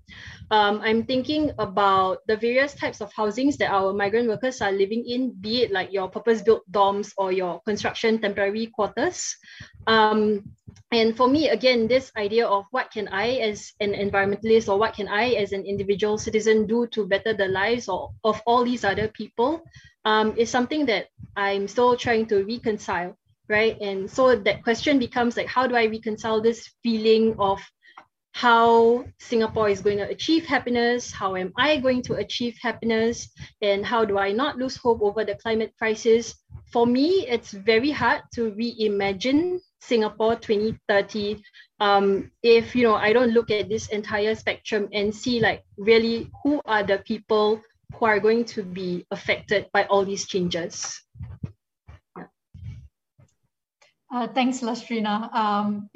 Um, 0.51 0.81
I'm 0.81 1.05
thinking 1.05 1.53
about 1.59 2.25
the 2.27 2.37
various 2.37 2.73
types 2.73 3.03
of 3.03 3.13
housings 3.13 3.59
that 3.59 3.71
our 3.71 3.93
migrant 3.93 4.29
workers 4.29 4.63
are 4.63 4.73
living 4.73 5.05
in, 5.05 5.37
be 5.37 5.63
it 5.63 5.71
like 5.71 5.93
your 5.93 6.09
purpose-built 6.09 6.65
dorms 6.73 7.13
or 7.19 7.33
your 7.33 7.61
construction 7.69 8.19
temporary 8.19 8.73
quarters. 8.73 9.37
Um, 9.89 10.45
and 10.93 11.17
for 11.17 11.29
me, 11.29 11.49
again, 11.49 11.89
this 11.89 12.13
idea 12.17 12.47
of 12.47 12.65
what 12.71 12.91
can 12.91 13.09
I 13.09 13.37
as 13.41 13.73
an 13.81 13.93
environmentalist 13.93 14.69
or 14.69 14.79
what 14.79 14.95
can 14.95 15.09
I 15.09 15.31
as 15.31 15.53
an 15.53 15.65
individual 15.65 16.19
citizen 16.19 16.67
do 16.67 16.87
to 16.89 17.07
better 17.07 17.33
the 17.35 17.49
lives 17.49 17.89
of, 17.89 18.11
of 18.23 18.41
all 18.47 18.65
these 18.65 18.85
other 18.85 19.09
people 19.09 19.65
um, 20.05 20.35
is 20.37 20.51
something 20.51 20.87
that 20.87 21.09
I'm 21.37 21.69
still 21.69 21.97
trying 21.97 22.27
to 22.27 22.45
reconcile, 22.45 23.17
right? 23.49 23.81
And 23.81 24.11
so 24.11 24.37
that 24.37 24.63
question 24.63 24.99
becomes 24.99 25.37
like, 25.37 25.47
how 25.47 25.67
do 25.67 25.75
I 25.75 25.87
reconcile 25.87 26.41
this 26.41 26.71
feeling 26.83 27.37
of 27.39 27.61
how 28.39 29.05
Singapore 29.19 29.69
is 29.69 29.81
going 29.81 29.99
to 29.99 30.09
achieve 30.09 30.47
happiness, 30.47 31.11
how 31.11 31.35
am 31.35 31.53
I 31.57 31.79
going 31.79 32.03
to 32.03 32.15
achieve 32.15 32.57
happiness, 32.63 33.29
and 33.63 33.85
how 33.85 34.05
do 34.05 34.17
I 34.17 34.31
not 34.31 34.57
lose 34.57 34.77
hope 34.77 35.03
over 35.03 35.25
the 35.25 35.35
climate 35.35 35.75
crisis? 35.77 36.37
For 36.73 36.87
me, 36.87 37.27
it's 37.27 37.51
very 37.51 37.91
hard 37.91 38.23
to 38.35 38.53
reimagine 38.53 39.59
Singapore 39.81 40.37
2030 40.37 41.43
um, 41.81 42.31
if 42.43 42.77
you 42.77 42.85
know 42.85 42.95
I 42.95 43.13
don't 43.13 43.33
look 43.33 43.51
at 43.51 43.69
this 43.69 43.89
entire 43.89 44.37
spectrum 44.37 44.89
and 44.93 45.15
see 45.15 45.41
like 45.41 45.65
really 45.77 46.31
who 46.45 46.61
are 46.65 46.85
the 46.85 46.99
people 46.99 47.61
who 47.95 48.07
are 48.07 48.21
going 48.21 48.45
to 48.55 48.63
be 48.63 49.05
affected 49.11 49.67
by 49.73 49.85
all 49.87 50.05
these 50.05 50.27
changes. 50.27 51.03
Uh, 54.15 54.29
thanks, 54.29 54.61
Lastrina. 54.61 55.35
Um, 55.35 55.91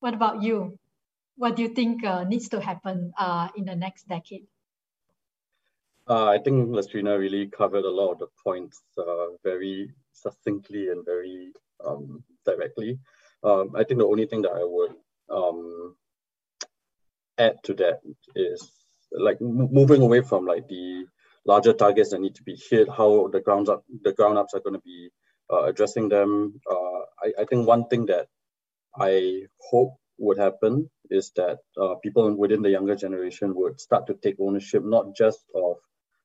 what 0.00 0.12
about 0.14 0.42
you? 0.42 0.78
What 1.36 1.56
do 1.56 1.62
you 1.62 1.68
think 1.68 2.04
uh, 2.04 2.24
needs 2.24 2.48
to 2.50 2.60
happen 2.60 3.12
uh, 3.18 3.48
in 3.56 3.64
the 3.64 3.76
next 3.76 4.08
decade? 4.08 4.46
Uh, 6.08 6.28
I 6.28 6.38
think 6.38 6.68
Lastrina 6.68 7.18
really 7.18 7.48
covered 7.48 7.84
a 7.84 7.90
lot 7.90 8.12
of 8.12 8.18
the 8.20 8.28
points 8.42 8.80
uh, 8.96 9.36
very 9.42 9.92
succinctly 10.12 10.88
and 10.88 11.04
very 11.04 11.52
um, 11.84 12.22
directly. 12.44 12.98
Um, 13.42 13.72
I 13.74 13.84
think 13.84 13.98
the 13.98 14.06
only 14.06 14.26
thing 14.26 14.42
that 14.42 14.52
I 14.52 14.64
would 14.64 14.94
um, 15.28 15.96
add 17.38 17.56
to 17.64 17.74
that 17.74 18.00
is 18.34 18.70
like 19.10 19.40
moving 19.40 20.02
away 20.02 20.22
from 20.22 20.46
like 20.46 20.68
the 20.68 21.06
larger 21.44 21.72
targets 21.72 22.10
that 22.10 22.20
need 22.20 22.34
to 22.36 22.42
be 22.42 22.58
hit, 22.70 22.88
how 22.88 23.28
the 23.28 23.40
grounds 23.40 23.68
up, 23.68 23.84
the 24.02 24.12
ground 24.12 24.38
ups 24.38 24.54
are 24.54 24.60
going 24.60 24.74
to 24.74 24.80
be 24.80 25.10
uh, 25.52 25.64
addressing 25.64 26.08
them. 26.08 26.60
Uh, 26.70 27.00
I, 27.22 27.32
I 27.40 27.44
think 27.44 27.66
one 27.66 27.88
thing 27.88 28.06
that 28.06 28.28
I 28.98 29.42
hope 29.70 29.96
would 30.18 30.38
happen 30.38 30.88
is 31.10 31.32
that 31.36 31.58
uh, 31.80 31.94
people 32.02 32.34
within 32.36 32.62
the 32.62 32.70
younger 32.70 32.94
generation 32.94 33.54
would 33.54 33.80
start 33.80 34.06
to 34.06 34.14
take 34.14 34.36
ownership 34.40 34.84
not 34.84 35.14
just 35.16 35.40
of 35.54 35.76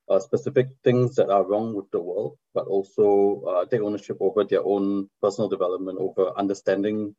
uh, 0.10 0.20
specific 0.20 0.68
things 0.84 1.16
that 1.16 1.30
are 1.30 1.46
wrong 1.46 1.74
with 1.74 1.90
the 1.92 2.00
world, 2.00 2.38
but 2.54 2.68
also 2.68 3.44
uh, 3.48 3.66
take 3.66 3.82
ownership 3.82 4.18
over 4.20 4.44
their 4.44 4.64
own 4.64 5.10
personal 5.22 5.50
development, 5.50 5.98
over 6.00 6.32
understanding 6.38 7.16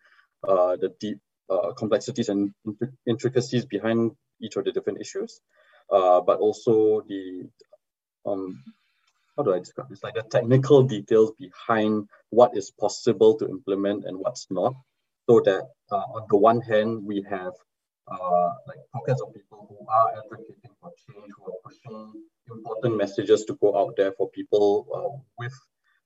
uh, 0.47 0.77
the 0.77 0.95
deep 1.01 1.19
uh, 1.49 1.73
complexities 1.73 2.29
and 2.29 2.53
intricacies 3.07 3.65
behind 3.65 4.13
each 4.41 4.57
of 4.57 4.65
the 4.65 4.73
different 4.73 5.01
issues, 5.01 5.41
uh, 5.91 6.21
but 6.21 6.39
also 6.39 7.03
the 7.09 7.49
um, 8.27 8.63
how 9.37 9.43
do 9.43 9.55
I 9.55 9.59
describe 9.59 9.89
this? 9.89 10.03
Like 10.03 10.15
the 10.15 10.23
technical 10.23 10.83
details 10.83 11.33
behind 11.39 12.09
what 12.31 12.57
is 12.57 12.71
possible 12.71 13.39
to 13.39 13.49
implement 13.49 14.05
and 14.05 14.19
what's 14.19 14.47
not, 14.51 14.75
so 15.29 15.41
that 15.45 15.63
uh, 15.91 16.07
on 16.17 16.27
the 16.31 16.37
one 16.37 16.61
hand 16.61 17.05
we 17.05 17.25
have 17.29 17.53
like 18.67 18.79
pockets 18.93 19.21
of 19.21 19.33
people 19.35 19.67
who 19.69 19.87
are 19.89 20.11
advocating 20.19 20.75
for 20.81 20.91
change, 21.07 21.31
who 21.37 21.45
are 21.45 21.59
pushing 21.65 22.13
important 22.51 22.97
messages 22.97 23.45
to 23.45 23.55
go 23.61 23.79
out 23.79 23.95
there 23.97 24.13
for 24.13 24.29
people 24.31 24.87
uh, 24.95 25.17
with 25.39 25.55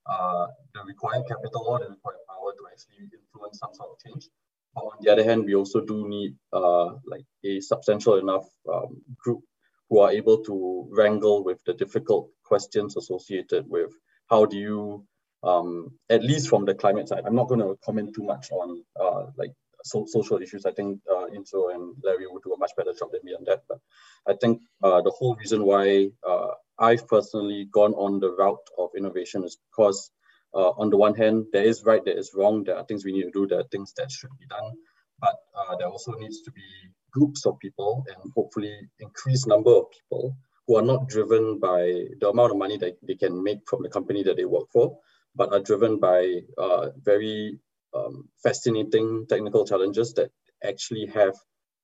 uh, 0.05 0.47
the 0.73 0.81
required 0.85 1.23
capital 1.27 1.65
or 1.67 1.79
the 1.79 1.89
required 1.89 2.19
power 2.29 2.51
to 2.57 2.63
actually 2.71 3.09
influence 3.13 3.59
some 3.59 3.73
sort 3.73 3.89
of 3.91 3.97
change. 4.05 4.29
But 4.73 4.81
on 4.81 4.97
the 5.01 5.11
other 5.11 5.23
hand, 5.23 5.45
we 5.45 5.55
also 5.55 5.81
do 5.81 6.07
need 6.07 6.35
uh, 6.53 6.85
like 7.05 7.25
a 7.43 7.59
substantial 7.59 8.17
enough 8.17 8.45
um, 8.71 9.01
group 9.17 9.41
who 9.89 9.99
are 9.99 10.11
able 10.11 10.43
to 10.43 10.87
wrangle 10.91 11.43
with 11.43 11.63
the 11.65 11.73
difficult 11.73 12.29
questions 12.43 12.95
associated 12.97 13.69
with 13.69 13.91
how 14.29 14.45
do 14.45 14.57
you, 14.57 15.05
um, 15.43 15.91
at 16.09 16.23
least 16.23 16.49
from 16.49 16.65
the 16.65 16.75
climate 16.75 17.07
side, 17.09 17.23
I'm 17.25 17.35
not 17.35 17.47
going 17.47 17.61
to 17.61 17.77
comment 17.83 18.15
too 18.15 18.23
much 18.23 18.51
on 18.51 18.83
uh, 18.99 19.25
like 19.37 19.53
so, 19.83 20.05
social 20.07 20.41
issues. 20.41 20.65
I 20.65 20.71
think 20.71 20.99
uh, 21.09 21.27
Inzo 21.27 21.73
and 21.73 21.95
Larry 22.03 22.25
would 22.27 22.43
do 22.43 22.53
a 22.53 22.57
much 22.57 22.71
better 22.75 22.93
job 22.93 23.11
than 23.11 23.21
me 23.23 23.33
on 23.33 23.43
that. 23.45 23.63
But 23.67 23.79
I 24.27 24.33
think 24.33 24.61
uh, 24.83 25.01
the 25.01 25.11
whole 25.11 25.35
reason 25.35 25.63
why 25.63 26.09
uh, 26.27 26.51
I've 26.79 27.07
personally 27.07 27.67
gone 27.71 27.93
on 27.93 28.19
the 28.19 28.31
route 28.31 28.67
of 28.77 28.89
innovation 28.97 29.43
is 29.43 29.57
because 29.71 30.11
uh, 30.53 30.69
on 30.71 30.89
the 30.89 30.97
one 30.97 31.15
hand, 31.15 31.45
there 31.53 31.63
is 31.63 31.83
right, 31.83 32.03
there 32.03 32.17
is 32.17 32.31
wrong, 32.35 32.63
there 32.63 32.77
are 32.77 32.85
things 32.85 33.05
we 33.05 33.11
need 33.11 33.23
to 33.23 33.31
do, 33.31 33.47
there 33.47 33.59
are 33.59 33.67
things 33.71 33.93
that 33.97 34.11
should 34.11 34.31
be 34.39 34.47
done, 34.47 34.71
but 35.19 35.35
uh, 35.55 35.75
there 35.77 35.87
also 35.87 36.13
needs 36.13 36.41
to 36.41 36.51
be 36.51 36.63
groups 37.11 37.45
of 37.45 37.59
people 37.59 38.05
and 38.07 38.31
hopefully 38.35 38.75
increased 38.99 39.47
number 39.47 39.71
of 39.71 39.85
people 39.91 40.35
who 40.67 40.77
are 40.77 40.81
not 40.81 41.07
driven 41.07 41.59
by 41.59 42.05
the 42.19 42.29
amount 42.29 42.51
of 42.51 42.57
money 42.57 42.77
that 42.77 42.97
they 43.07 43.15
can 43.15 43.41
make 43.43 43.59
from 43.67 43.83
the 43.83 43.89
company 43.89 44.23
that 44.23 44.35
they 44.35 44.45
work 44.45 44.67
for, 44.71 44.97
but 45.37 45.53
are 45.53 45.59
driven 45.59 45.99
by 45.99 46.41
uh, 46.57 46.89
very 47.01 47.59
um, 47.93 48.27
fascinating 48.43 49.25
technical 49.29 49.65
challenges 49.65 50.13
that 50.15 50.31
actually 50.63 51.05
have 51.05 51.35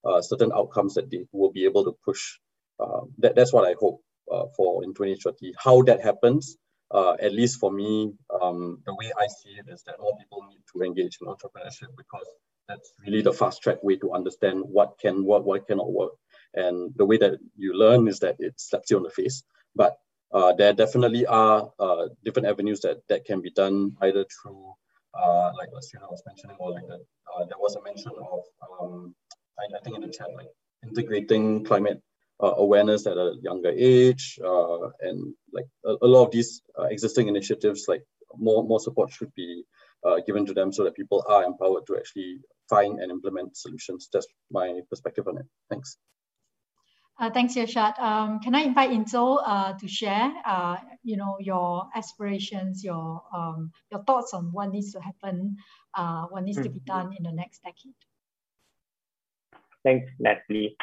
uh, 0.04 0.22
certain 0.22 0.51
outcomes 0.51 0.95
that 0.95 1.10
they 1.10 1.26
will 1.32 1.51
be 1.51 1.66
able 1.66 1.86
to 1.86 1.95
push. 2.04 2.39
Uh, 2.80 3.01
that, 3.20 3.36
that's 3.36 3.54
what 3.54 3.66
I 3.66 3.76
hope 3.80 4.01
uh, 4.32 4.45
for 4.58 4.84
in 4.84 4.93
2030. 4.93 5.54
How 5.58 5.84
that 5.84 6.01
happens, 6.01 6.58
uh, 6.91 7.16
at 7.22 7.32
least 7.32 7.60
for 7.60 7.72
me, 7.72 8.14
um, 8.41 8.82
the 8.86 8.95
way 8.95 9.12
I 9.18 9.28
see 9.28 9.51
it 9.51 9.66
is 9.72 9.84
that 9.84 9.99
more 9.99 10.18
people 10.18 10.45
need 10.49 10.64
to 10.74 10.84
engage 10.84 11.20
in 11.22 11.28
entrepreneurship 11.28 11.95
because 11.95 12.28
that's 12.68 12.93
really 13.06 13.22
the 13.22 13.34
fast 13.34 13.62
track 13.62 13.84
way 13.84 13.97
to 13.97 14.14
understand 14.14 14.64
what 14.66 14.97
can 14.99 15.26
work, 15.26 15.45
what 15.45 15.68
cannot 15.68 15.91
work. 15.91 16.14
And 16.54 16.93
the 16.95 17.06
way 17.06 17.18
that 17.18 17.39
you 17.56 17.74
learn 17.74 18.08
is 18.08 18.20
that 18.20 18.38
it 18.39 18.54
slaps 18.58 18.89
you 18.89 18.97
on 18.97 19.04
the 19.04 19.10
face. 19.10 19.43
But 19.76 19.97
uh, 20.34 20.54
there 20.54 20.74
definitely 20.74 21.26
are 21.26 21.70
uh, 21.80 22.08
different 22.26 22.48
avenues 22.48 22.82
that, 22.82 22.98
that 23.08 23.26
can 23.26 23.42
be 23.42 23.52
done 23.52 23.96
either 24.02 24.26
through, 24.26 24.74
uh, 25.14 25.52
like 25.58 25.70
Lastrina 25.70 26.10
was 26.10 26.24
mentioning, 26.26 26.56
or 26.60 26.72
like 26.72 26.88
the, 26.88 26.96
uh, 26.96 27.46
there 27.46 27.60
was 27.60 27.76
a 27.76 27.84
mention 27.84 28.12
of, 28.20 28.40
um, 28.82 29.14
I, 29.60 29.78
I, 29.78 29.82
think 29.84 29.96
in 29.96 30.02
the 30.02 30.10
chat, 30.10 30.28
like 30.36 30.48
integrating 30.84 31.64
climate 31.64 32.02
uh, 32.42 32.54
awareness 32.58 33.06
at 33.06 33.18
a 33.18 33.36
younger 33.42 33.70
age, 33.70 34.40
uh, 34.44 34.90
and 35.02 35.36
like 35.54 35.68
a, 35.86 35.94
a, 36.02 36.08
lot 36.08 36.26
of 36.26 36.32
these 36.32 36.62
existing 36.90 37.28
initiatives, 37.28 37.86
like 37.88 38.04
more, 38.36 38.64
more 38.64 38.80
support 38.80 39.12
should 39.12 39.34
be 39.36 39.64
given 40.26 40.46
to 40.46 40.54
them 40.54 40.74
so 40.74 40.84
that 40.84 40.96
people 40.96 41.24
are 41.30 41.46
empowered 41.46 41.86
to 41.88 41.96
actually 41.96 42.40
find 42.70 43.00
and 43.00 43.10
implement 43.10 43.56
solutions. 43.56 44.10
That's 44.12 44.28
my 44.52 44.82
perspective 44.90 45.28
on 45.28 45.38
it. 45.38 45.46
Thanks. 45.70 45.98
Uh, 47.20 47.30
thanks, 47.30 47.53
Irshad. 47.53 47.99
Um, 47.99 48.39
can 48.39 48.55
I 48.55 48.61
invite 48.61 48.89
Inzo 48.89 49.39
uh, 49.45 49.74
to 49.74 49.88
share, 49.88 50.34
uh, 50.45 50.78
you 51.03 51.16
know, 51.16 51.38
your 51.39 51.88
aspirations, 51.95 52.84
your 52.84 53.22
um, 53.36 53.72
your 53.91 54.03
thoughts 54.03 54.34
on 54.34 54.51
what 54.51 54.72
needs 54.72 54.93
to 54.93 54.99
happen, 54.99 55.57
uh, 55.95 56.26
what 56.26 56.43
needs 56.43 56.57
mm 56.57 56.64
-hmm. 56.64 56.74
to 56.74 56.74
be 56.74 56.80
mm-hmm. 56.80 57.09
done 57.09 57.16
in 57.18 57.24
the 57.24 57.32
next 57.32 57.64
decade? 57.64 57.99
Thanks, 59.84 60.09
Natalie. 60.20 60.76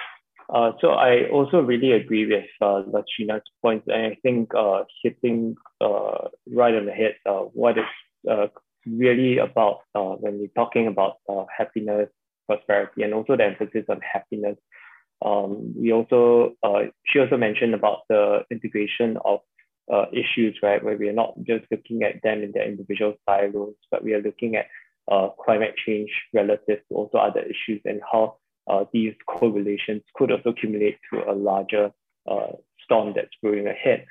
Uh, 0.53 0.73
so 0.81 0.91
I 0.91 1.29
also 1.31 1.63
really 1.63 1.93
agree 1.93 2.27
with 2.27 2.51
uh, 2.61 2.83
Lastrina's 2.93 3.43
points, 3.63 3.87
and 3.89 4.13
I 4.13 4.17
think 4.23 4.55
uh, 4.55 4.85
hitting 5.03 5.57
uh, 5.81 6.29
right 6.47 6.75
on 6.75 6.87
the 6.87 6.93
head 6.93 7.15
uh, 7.25 7.43
what 7.55 7.79
is 7.79 7.85
uh, 8.31 8.49
really 8.87 9.39
about 9.39 9.77
uh, 9.95 10.17
when 10.23 10.39
we're 10.39 10.55
talking 10.55 10.87
about 10.87 11.19
uh, 11.29 11.45
happiness, 11.57 12.09
prosperity, 12.47 13.03
and 13.03 13.15
also 13.15 13.37
the 13.37 13.45
emphasis 13.45 13.85
on 13.89 14.01
happiness 14.01 14.57
um, 15.25 15.75
we 15.77 15.93
also, 15.93 16.55
uh, 16.63 16.85
she 17.07 17.19
also 17.19 17.37
mentioned 17.37 17.75
about 17.75 18.01
the 18.09 18.41
integration 18.51 19.19
of 19.25 19.41
uh, 19.93 20.07
issues, 20.13 20.57
right, 20.63 20.83
where 20.83 20.97
we 20.97 21.09
are 21.09 21.13
not 21.15 21.35
just 21.43 21.65
looking 21.71 22.03
at 22.03 22.23
them 22.23 22.43
in 22.43 22.53
their 22.53 22.67
individual 22.67 23.15
silos, 23.29 23.75
but 23.91 24.03
we 24.05 24.15
are 24.15 24.23
looking 24.23 24.57
at 24.57 24.67
uh, 25.11 25.29
climate 25.45 25.75
change 25.85 26.11
relative 26.33 26.79
to 26.89 26.95
also 26.95 27.19
other 27.19 27.41
issues 27.41 27.81
and 27.85 28.01
how 28.11 28.37
uh, 28.69 28.85
these 28.93 29.15
correlations 29.27 30.03
could 30.15 30.31
also 30.31 30.51
accumulate 30.51 30.99
to 31.13 31.29
a 31.29 31.35
larger 31.35 31.91
uh, 32.31 32.53
storm 32.85 33.13
that's 33.15 33.35
brewing 33.43 33.67
ahead. 33.67 34.07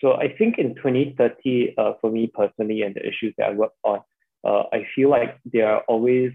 So 0.00 0.12
I 0.12 0.34
think 0.36 0.58
in 0.58 0.74
2030, 0.76 1.74
uh, 1.76 1.92
for 2.00 2.10
me 2.10 2.30
personally, 2.32 2.82
and 2.82 2.94
the 2.94 3.00
issues 3.00 3.34
that 3.38 3.50
I 3.50 3.54
work 3.54 3.72
on, 3.82 4.00
I 4.44 4.86
feel 4.94 5.08
like 5.08 5.38
there 5.46 5.68
are 5.68 5.80
always 5.88 6.32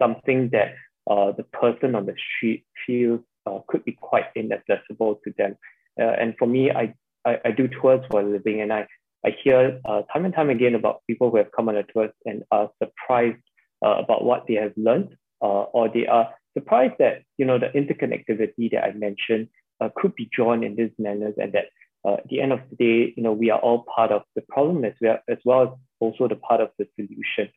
something 0.00 0.50
that 0.52 0.74
uh, 1.08 1.32
the 1.32 1.44
person 1.44 1.94
on 1.94 2.06
the 2.06 2.14
street 2.36 2.64
feels 2.86 3.20
uh, 3.46 3.58
could 3.68 3.84
be 3.84 3.92
quite 3.92 4.26
inaccessible 4.34 5.20
to 5.24 5.32
them. 5.38 5.56
Uh, 6.00 6.04
and 6.04 6.34
for 6.38 6.46
me, 6.46 6.70
I, 6.70 6.94
I, 7.24 7.38
I, 7.44 7.50
do 7.50 7.68
tours 7.68 8.04
for 8.10 8.20
a 8.20 8.24
living 8.24 8.60
and 8.60 8.72
I, 8.72 8.86
I 9.24 9.30
hear 9.42 9.80
uh, 9.84 10.02
time 10.12 10.24
and 10.24 10.34
time 10.34 10.50
again 10.50 10.74
about 10.74 11.02
people 11.06 11.30
who 11.30 11.36
have 11.38 11.50
come 11.54 11.68
on 11.68 11.76
a 11.76 11.82
tour 11.82 12.10
and 12.24 12.42
are 12.50 12.70
surprised 12.82 13.42
uh, 13.84 13.96
about 13.98 14.24
what 14.24 14.44
they 14.46 14.54
have 14.54 14.72
learned 14.76 15.16
or 15.40 15.90
they 15.92 16.06
are 16.06 16.28
surprised 16.52 16.94
that, 16.98 17.22
you 17.38 17.46
know, 17.46 17.58
the 17.58 17.68
interconnectivity 17.68 18.70
that 18.70 18.84
I 18.84 18.92
mentioned 18.92 19.48
could 19.96 20.14
be 20.14 20.28
drawn 20.30 20.62
in 20.62 20.76
these 20.76 20.90
manners 20.98 21.34
and 21.38 21.52
that 21.54 21.66
uh, 22.04 22.14
at 22.14 22.28
the 22.28 22.40
end 22.40 22.52
of 22.52 22.60
the 22.70 22.76
day, 22.76 23.14
you 23.16 23.22
know, 23.22 23.32
we 23.32 23.50
are 23.50 23.58
all 23.58 23.84
part 23.94 24.10
of 24.10 24.22
the 24.34 24.42
problem 24.48 24.84
as 24.84 24.94
well, 25.00 25.18
as 25.28 25.38
well 25.44 25.62
as 25.62 25.68
also 25.98 26.28
the 26.28 26.36
part 26.36 26.60
of 26.60 26.70
the 26.78 26.86
solution. 26.96 27.52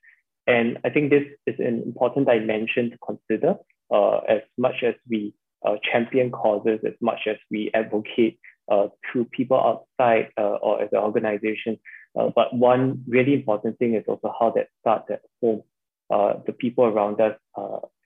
And 0.48 0.80
I 0.84 0.90
think 0.90 1.10
this 1.10 1.24
is 1.48 1.56
an 1.60 1.84
important 1.86 2.28
dimension 2.28 2.92
to 2.92 2.98
consider 3.06 3.56
uh, 3.94 4.18
as 4.28 4.42
much 4.58 4.84
as 4.84 4.96
we 5.10 5.34
uh, 5.66 5.76
champion 5.90 6.32
causes, 6.32 6.80
as 6.86 6.94
much 7.02 7.22
as 7.28 7.38
we 7.50 7.72
advocate 7.74 8.40
uh, 8.72 8.88
to 9.12 9.26
people 9.26 9.58
outside 9.58 10.30
uh, 10.38 10.56
or 10.62 10.82
as 10.82 10.90
an 10.92 11.00
organization. 11.00 11.80
Uh, 12.20 12.30
but 12.36 12.54
one 12.56 13.04
really 13.08 13.34
important 13.34 13.78
thing 13.80 13.96
is 13.96 14.04
also 14.08 14.34
how 14.40 14.52
that 14.52 14.68
starts 14.82 15.10
at 15.10 15.22
home. 15.42 15.64
Uh, 16.10 16.34
the 16.46 16.52
people 16.52 16.86
around 16.86 17.20
us 17.22 17.38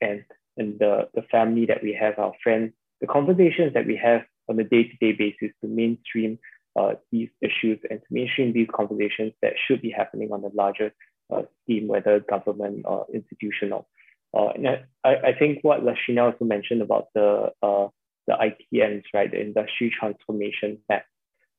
and, 0.02 0.24
and 0.58 0.80
the, 0.80 1.10
the 1.16 1.24
family 1.24 1.66
that 1.66 1.82
we 1.84 1.98
have, 2.00 2.18
our 2.20 2.34
friends, 2.44 2.72
the 3.02 3.08
conversations 3.08 3.74
that 3.74 3.86
we 3.86 4.00
have 4.02 4.22
on 4.50 4.60
a 4.60 4.64
day-to-day 4.64 5.12
basis 5.12 5.54
to 5.62 5.68
mainstream 5.68 6.40
these 7.12 7.30
issues 7.42 7.80
and 7.90 8.00
to 8.00 8.06
mainstream 8.12 8.54
these 8.54 8.68
conversations 8.74 9.34
that 9.42 9.54
should 9.68 9.82
be 9.82 9.90
happening 9.90 10.32
on 10.32 10.44
a 10.44 10.50
larger 10.56 10.92
uh, 11.34 11.44
scheme, 11.64 11.88
whether 11.88 12.20
government 12.20 12.84
or 12.86 13.06
institutional. 13.14 13.88
Uh, 14.38 14.50
and 14.56 14.68
I, 15.04 15.16
I 15.16 15.34
think 15.38 15.60
what 15.62 15.82
Lastrina 15.82 16.32
also 16.32 16.46
mentioned 16.46 16.82
about 16.82 17.08
the 17.16 17.52
uh, 17.62 17.88
the 18.28 18.34
ITMs, 18.34 19.04
right, 19.14 19.32
the 19.32 19.40
industry 19.40 19.94
transformation 19.98 20.80
map, 20.90 21.06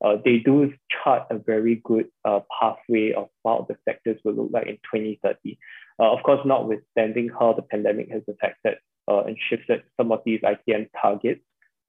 uh, 0.04 0.16
they 0.22 0.36
do 0.38 0.72
chart 1.02 1.26
a 1.30 1.38
very 1.38 1.80
good 1.82 2.06
uh, 2.24 2.40
pathway 2.60 3.12
of 3.12 3.28
what 3.42 3.68
the 3.68 3.76
sectors 3.86 4.20
will 4.22 4.34
look 4.34 4.50
like 4.52 4.66
in 4.66 4.74
2030. 4.94 5.58
Uh, 5.98 6.12
of 6.12 6.22
course, 6.22 6.40
notwithstanding 6.44 7.30
how 7.30 7.54
the 7.54 7.62
pandemic 7.62 8.10
has 8.10 8.22
affected 8.28 8.74
uh, 9.10 9.20
and 9.20 9.36
shifted 9.48 9.82
some 9.96 10.12
of 10.12 10.20
these 10.26 10.40
ITM 10.42 10.88
targets, 11.00 11.40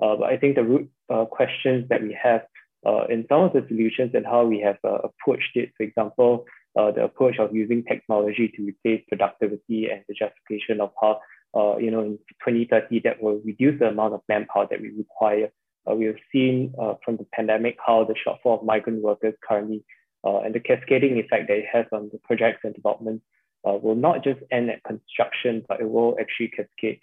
uh, 0.02 0.16
but 0.16 0.30
I 0.30 0.38
think 0.38 0.56
the 0.56 0.64
root 0.64 0.90
uh, 1.10 1.26
questions 1.26 1.88
that 1.90 2.02
we 2.02 2.18
have 2.22 2.42
uh, 2.86 3.06
in 3.10 3.26
some 3.28 3.42
of 3.42 3.54
the 3.54 3.66
solutions 3.68 4.12
and 4.14 4.26
how 4.26 4.46
we 4.46 4.60
have 4.62 4.78
uh, 4.84 5.00
approached 5.04 5.56
it, 5.56 5.72
for 5.76 5.84
example, 5.84 6.46
uh, 6.78 6.92
the 6.92 7.04
approach 7.04 7.38
of 7.40 7.54
using 7.54 7.84
technology 7.84 8.52
to 8.56 8.64
replace 8.64 9.04
productivity 9.08 9.90
and 9.90 10.04
the 10.08 10.14
justification 10.14 10.80
of 10.82 10.92
how, 11.02 11.20
uh, 11.56 11.78
you 11.78 11.90
know, 11.90 12.02
in 12.02 12.20
2030 12.46 13.02
that 13.04 13.22
will 13.22 13.42
reduce 13.44 13.80
the 13.80 13.88
amount 13.88 14.14
of 14.14 14.22
manpower 14.30 14.68
that 14.70 14.82
we 14.82 14.92
require. 14.92 15.52
Uh, 15.90 15.96
we 15.96 16.06
have 16.06 16.16
seen 16.32 16.74
uh, 16.80 16.94
from 17.04 17.18
the 17.18 17.26
pandemic 17.34 17.78
how 17.86 18.04
the 18.04 18.14
shortfall 18.14 18.60
of 18.60 18.66
migrant 18.66 19.02
workers 19.02 19.34
currently 19.48 19.84
uh, 20.24 20.40
and 20.42 20.54
the 20.54 20.60
cascading 20.60 21.18
effect 21.18 21.48
that 21.48 21.58
it 21.58 21.66
has 21.72 21.86
on 21.92 22.10
the 22.12 22.20
projects 22.20 22.60
and 22.64 22.76
developments 22.76 23.24
uh, 23.68 23.74
will 23.74 23.96
not 23.96 24.24
just 24.24 24.40
end 24.52 24.70
at 24.70 24.84
construction, 24.84 25.66
but 25.68 25.82
it 25.82 25.90
will 25.90 26.18
actually 26.20 26.50
cascade 26.50 27.00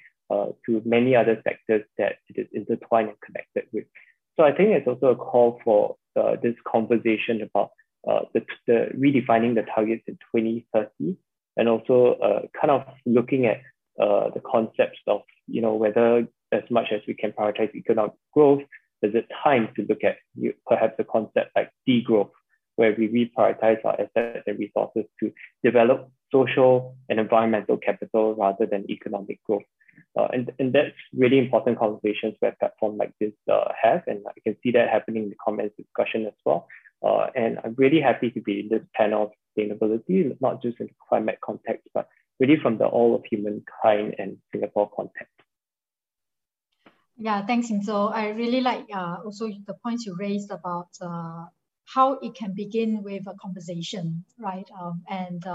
to 0.64 0.83
many 0.85 1.14
other 1.14 1.41
sectors 1.45 1.85
that 1.99 2.17
it 2.29 2.41
is 2.41 2.47
intertwined 2.53 3.09
and 3.09 3.21
connected 3.21 3.64
with. 3.73 3.85
So 4.37 4.43
I 4.43 4.53
think 4.53 4.71
it's 4.71 4.87
also 4.87 5.12
a 5.12 5.17
call 5.17 5.61
for 5.64 5.97
this 6.43 6.55
conversation 6.67 7.43
about 7.43 7.71
uh, 8.07 8.20
the, 8.34 8.45
the 8.66 8.88
redefining 8.96 9.54
the 9.54 9.62
targets 9.74 10.04
in 10.07 10.14
2030 10.34 11.16
and 11.57 11.68
also 11.68 12.14
uh, 12.14 12.42
kind 12.58 12.70
of 12.70 12.84
looking 13.04 13.46
at 13.46 13.61
uh, 14.00 14.30
the 14.30 14.41
concepts 14.41 14.99
of, 15.07 15.22
you 15.46 15.61
know, 15.61 15.74
whether 15.74 16.26
as 16.53 16.62
much 16.70 16.87
as 16.92 17.00
we 17.08 17.14
can 17.14 17.33
prioritize 17.33 17.74
economic 17.74 18.12
growth, 18.33 18.62
is 19.03 19.14
it 19.14 19.26
time 19.42 19.68
to 19.76 19.87
look 19.88 20.04
at 20.04 20.16
perhaps 20.66 20.95
a 20.99 21.04
concept 21.04 21.50
like 21.57 21.70
degrowth, 21.88 22.30
where 22.76 22.95
we 22.96 23.08
reprioritize 23.08 23.84
our 23.84 23.95
assets 23.95 24.45
and 24.46 24.58
resources 24.58 25.04
to 25.20 25.33
develop 25.64 26.11
social 26.33 26.96
and 27.08 27.18
environmental 27.18 27.76
capital 27.76 28.34
rather 28.34 28.66
than 28.66 28.91
economic 28.91 29.42
growth. 29.45 29.62
Uh, 30.18 30.29
and, 30.33 30.53
and 30.59 30.73
that's 30.73 30.95
really 31.14 31.39
important 31.39 31.79
conversations 31.79 32.35
where 32.41 32.57
platforms 32.59 32.99
like 32.99 33.13
this 33.21 33.33
uh, 33.51 33.73
have, 33.81 34.03
and 34.07 34.21
I 34.27 34.41
can 34.43 34.57
see 34.63 34.71
that 34.73 34.89
happening 34.89 35.25
in 35.25 35.29
the 35.31 35.37
comments 35.45 35.77
discussion 35.77 36.27
as 36.27 36.35
well. 36.45 36.68
Uh, 37.05 37.27
and 37.35 37.59
I'm 37.63 37.75
really 37.77 38.01
happy 38.01 38.31
to 38.31 38.41
be 38.41 38.61
in 38.61 38.68
this 38.68 38.83
panel 38.95 39.25
of 39.25 39.31
sustainability, 39.57 40.35
not 40.41 40.63
just 40.63 40.81
in 40.81 40.87
the 40.87 40.93
climate 41.09 41.39
context, 41.45 41.89
but 41.95 42.09
really 42.41 42.57
from 42.61 42.79
the 42.79 42.87
all 42.87 43.14
of 43.14 43.23
humankind 43.31 44.14
and 44.18 44.39
Singapore 44.53 44.91
context. 44.95 45.33
Yeah, 47.18 47.47
thanks, 47.47 47.71
Inzo. 47.71 48.13
I 48.13 48.31
really 48.31 48.61
like 48.61 48.87
uh, 48.95 49.17
also 49.25 49.49
the 49.67 49.75
points 49.83 50.05
you 50.05 50.17
raised 50.18 50.51
about 50.51 50.89
uh, 51.01 51.47
how 51.87 52.18
it 52.21 52.35
can 52.35 52.53
begin 52.55 53.03
with 53.03 53.27
a 53.27 53.35
conversation, 53.41 54.25
right? 54.39 54.68
Um, 54.79 55.03
and 55.09 55.47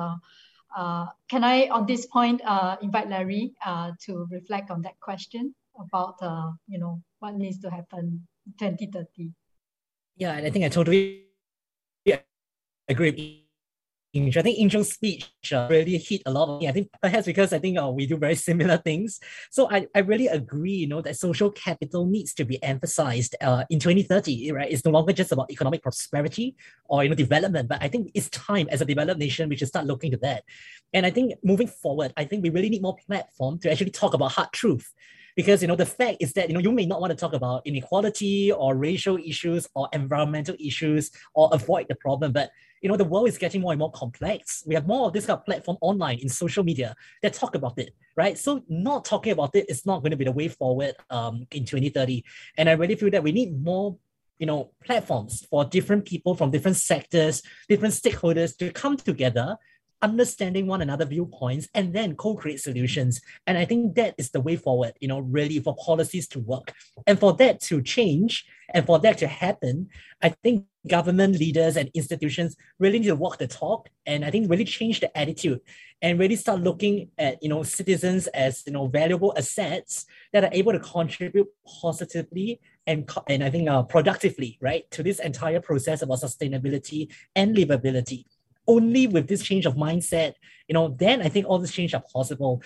uh, 0.76 1.08
can 1.30 1.44
I, 1.44 1.68
on 1.70 1.86
this 1.86 2.06
point, 2.06 2.42
uh, 2.46 2.78
invite 2.82 3.10
Larry 3.10 3.54
uh, 3.66 3.92
to 4.06 4.28
reflect 4.32 4.72
on 4.72 4.82
that 4.84 5.00
question 5.00 5.54
about, 5.80 6.16
uh, 6.22 6.52
you 6.68 6.80
know, 6.80 7.02
what 7.20 7.36
needs 7.36 7.60
to 7.60 7.70
happen 7.70 8.28
2030? 8.60 9.32
Yeah, 10.18 10.34
and 10.34 10.46
I 10.46 10.50
think 10.50 10.66
I 10.66 10.70
totally 10.70 11.26
agree 12.90 13.41
I 14.14 14.42
think 14.42 14.60
Inzo's 14.60 14.92
speech 14.92 15.32
uh, 15.54 15.68
really 15.70 15.98
hit 15.98 16.22
a 16.26 16.32
lot 16.32 16.50
of 16.50 16.60
me. 16.60 16.68
I 16.68 16.74
think 16.74 16.90
perhaps 17.02 17.26
because 17.26 17.54
I 17.54 17.60
think 17.60 17.80
uh, 17.80 17.90
we 17.90 18.06
do 18.06 18.18
very 18.18 18.36
similar 18.50 18.78
things. 18.78 19.20
So 19.50 19.72
I, 19.72 19.88
I 19.96 20.00
really 20.00 20.28
agree, 20.28 20.74
you 20.74 20.88
know, 20.88 21.02
that 21.02 21.16
social 21.16 21.50
capital 21.50 22.06
needs 22.06 22.34
to 22.34 22.44
be 22.44 22.62
emphasized 22.62 23.36
uh, 23.42 23.64
in 23.70 23.80
2030, 23.80 24.52
right? 24.52 24.70
It's 24.70 24.84
no 24.84 24.92
longer 24.92 25.14
just 25.14 25.32
about 25.32 25.50
economic 25.50 25.82
prosperity 25.82 26.56
or, 26.86 27.04
you 27.04 27.10
know, 27.10 27.16
development, 27.16 27.70
but 27.70 27.82
I 27.82 27.88
think 27.88 28.12
it's 28.14 28.30
time 28.30 28.68
as 28.70 28.82
a 28.82 28.86
developed 28.86 29.20
nation, 29.20 29.48
we 29.48 29.56
should 29.56 29.70
start 29.70 29.86
looking 29.86 30.12
to 30.12 30.18
that. 30.18 30.44
And 30.94 31.06
I 31.06 31.10
think 31.10 31.36
moving 31.44 31.68
forward, 31.68 32.12
I 32.18 32.26
think 32.26 32.44
we 32.44 32.50
really 32.50 32.70
need 32.70 32.82
more 32.82 32.98
platform 33.08 33.60
to 33.60 33.72
actually 33.72 33.92
talk 33.92 34.14
about 34.14 34.34
hard 34.34 34.52
truth 34.52 34.92
because 35.36 35.62
you 35.62 35.68
know 35.68 35.76
the 35.76 35.86
fact 35.86 36.18
is 36.20 36.34
that 36.34 36.50
you 36.50 36.54
know 36.54 36.60
you 36.60 36.72
may 36.72 36.86
not 36.86 37.02
want 37.02 37.12
to 37.12 37.18
talk 37.18 37.34
about 37.34 37.66
inequality 37.66 38.52
or 38.52 38.76
racial 38.76 39.18
issues 39.18 39.68
or 39.76 39.88
environmental 39.94 40.56
issues 40.60 41.12
or 41.34 41.50
avoid 41.54 41.88
the 41.90 41.96
problem 41.96 42.32
but 42.32 42.52
you 42.82 42.90
know, 42.90 42.98
the 42.98 43.06
world 43.06 43.28
is 43.28 43.38
getting 43.38 43.62
more 43.62 43.72
and 43.72 43.80
more 43.80 43.92
complex. 43.92 44.64
We 44.66 44.74
have 44.76 44.88
more 44.88 45.08
of 45.08 45.14
this 45.14 45.28
kind 45.28 45.40
of 45.40 45.46
platform 45.46 45.78
online 45.82 46.18
in 46.20 46.30
social 46.30 46.64
media 46.64 46.96
that 47.22 47.34
talk 47.34 47.56
about 47.56 47.78
it, 47.78 47.94
right? 48.16 48.38
So 48.38 48.64
not 48.68 49.06
talking 49.06 49.34
about 49.34 49.56
it 49.56 49.70
is 49.70 49.86
not 49.86 50.02
going 50.02 50.12
to 50.12 50.18
be 50.18 50.26
the 50.26 50.32
way 50.32 50.48
forward 50.48 50.96
um, 51.10 51.46
in 51.52 51.64
2030. 51.64 52.24
And 52.58 52.68
I 52.68 52.74
really 52.74 52.96
feel 52.96 53.12
that 53.12 53.24
we 53.24 53.32
need 53.32 53.64
more 53.64 53.98
you 54.40 54.48
know 54.48 54.72
platforms 54.84 55.46
for 55.52 55.64
different 55.66 56.04
people 56.04 56.34
from 56.34 56.50
different 56.50 56.76
sectors 56.76 57.44
different 57.70 57.94
stakeholders 57.94 58.58
to 58.58 58.72
come 58.72 58.98
together 58.98 59.56
understanding 60.02 60.68
one 60.68 60.82
another 60.82 61.06
viewpoints 61.06 61.68
and 61.74 61.94
then 61.94 62.16
co-create 62.16 62.60
solutions. 62.60 63.22
And 63.48 63.58
i 63.58 63.66
think 63.66 63.96
that 63.96 64.16
is 64.18 64.32
the 64.32 64.42
way 64.42 64.56
forward 64.56 64.94
you 65.00 65.08
know 65.08 65.20
really 65.20 65.60
for 65.60 65.76
policies 65.76 66.28
to 66.30 66.40
work. 66.40 66.74
And 67.08 67.20
for 67.20 67.34
that 67.34 67.60
to 67.62 67.82
change 67.82 68.46
and 68.74 68.86
for 68.86 69.00
that 69.00 69.18
to 69.20 69.28
happen 69.28 69.90
i 70.22 70.30
think 70.30 70.66
government 70.88 71.38
leaders 71.38 71.78
and 71.78 71.90
institutions 71.94 72.56
really 72.80 73.00
need 73.00 73.08
to 73.08 73.16
walk 73.16 73.38
the 73.38 73.48
talk 73.48 73.90
and 74.06 74.26
i 74.26 74.32
think 74.32 74.50
really 74.50 74.66
change 74.66 75.00
the 75.00 75.16
attitude 75.18 75.60
and 76.02 76.20
really 76.20 76.36
start 76.36 76.62
looking 76.62 77.10
at 77.18 77.42
you 77.44 77.50
know 77.50 77.64
citizens 77.64 78.28
as 78.28 78.64
you 78.66 78.74
know 78.74 78.88
valuable 78.88 79.34
assets 79.38 80.06
that 80.34 80.44
are 80.44 80.50
able 80.54 80.72
to 80.72 80.80
contribute 80.80 81.48
positively 81.82 82.60
and, 82.88 83.10
and 83.28 83.44
i 83.44 83.50
think 83.50 83.70
uh, 83.70 83.84
productively 83.84 84.58
right 84.62 84.90
to 84.92 85.04
this 85.04 85.20
entire 85.20 85.62
process 85.62 86.02
about 86.02 86.20
sustainability 86.20 87.12
and 87.36 87.56
livability 87.56 88.26
only 88.72 89.08
with 89.08 89.28
this 89.28 89.44
change 89.44 89.66
of 89.66 89.76
mindset, 89.76 90.34
you 90.68 90.74
know, 90.74 90.96
then 90.98 91.22
I 91.22 91.30
think 91.30 91.46
all 91.48 91.60
this 91.60 91.72
change 91.72 91.94
are 91.94 92.04
possible. 92.14 92.62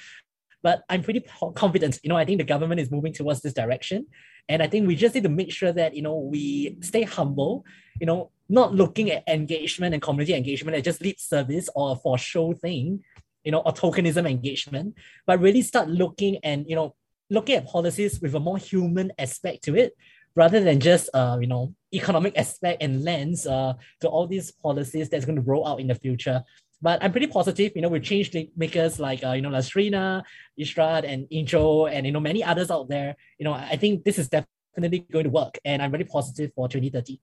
But 0.61 0.84
I'm 0.90 1.03
pretty 1.03 1.23
confident, 1.56 1.99
you 2.03 2.10
know, 2.10 2.18
I 2.18 2.26
think 2.26 2.40
the 2.40 2.44
government 2.53 2.80
is 2.80 2.91
moving 2.91 3.14
towards 3.14 3.41
this 3.41 3.53
direction. 3.53 4.07
And 4.49 4.61
I 4.64 4.68
think 4.68 4.88
we 4.88 4.95
just 4.95 5.15
need 5.15 5.23
to 5.23 5.30
make 5.30 5.52
sure 5.52 5.72
that, 5.72 5.95
you 5.95 6.02
know, 6.02 6.18
we 6.18 6.77
stay 6.82 7.03
humble, 7.03 7.65
you 7.99 8.06
know, 8.06 8.32
not 8.49 8.73
looking 8.73 9.11
at 9.11 9.27
engagement 9.27 9.94
and 9.94 10.02
community 10.02 10.34
engagement 10.34 10.77
as 10.77 10.84
just 10.84 11.02
lip 11.02 11.19
service 11.19 11.69
or 11.76 11.95
for 11.98 12.18
show 12.18 12.53
thing, 12.53 13.03
you 13.44 13.52
know, 13.52 13.60
or 13.60 13.73
tokenism 13.73 14.30
engagement, 14.30 14.95
but 15.27 15.40
really 15.40 15.61
start 15.61 15.90
looking 15.90 16.38
and, 16.44 16.65
you 16.68 16.76
know, 16.76 16.95
looking 17.30 17.56
at 17.56 17.68
policies 17.68 18.22
with 18.22 18.36
a 18.36 18.40
more 18.40 18.57
human 18.57 19.11
aspect 19.18 19.64
to 19.64 19.76
it 19.76 19.94
rather 20.36 20.60
than 20.60 20.80
just 20.80 21.10
uh, 21.14 21.38
you 21.40 21.48
know 21.48 21.73
economic 21.95 22.38
aspect 22.38 22.81
and 22.81 23.03
lens 23.03 23.47
uh, 23.47 23.73
to 24.01 24.07
all 24.07 24.27
these 24.27 24.51
policies 24.51 25.09
that's 25.09 25.26
going 25.26 25.38
to 25.38 25.41
roll 25.41 25.67
out 25.67 25.80
in 25.80 25.88
the 25.88 25.95
future. 25.95 26.43
But 26.81 27.03
I'm 27.03 27.11
pretty 27.11 27.27
positive, 27.27 27.72
you 27.76 27.81
know, 27.81 27.89
with 27.89 28.03
change 28.03 28.35
makers 28.55 28.99
like 28.99 29.23
uh, 29.23 29.31
you 29.31 29.41
know 29.41 29.49
Lastrina, 29.49 30.23
Irshad, 30.59 31.05
and 31.05 31.27
Inzo, 31.30 31.89
and 31.91 32.05
you 32.05 32.11
know 32.11 32.19
many 32.19 32.43
others 32.43 32.69
out 32.69 32.89
there. 32.89 33.15
You 33.39 33.45
know, 33.45 33.53
I 33.53 33.77
think 33.77 34.03
this 34.03 34.19
is 34.19 34.30
definitely 34.30 34.99
going 35.11 35.23
to 35.23 35.30
work, 35.30 35.57
and 35.63 35.81
I'm 35.81 35.91
really 35.91 36.05
positive 36.05 36.51
for 36.53 36.67
2030. 36.67 37.19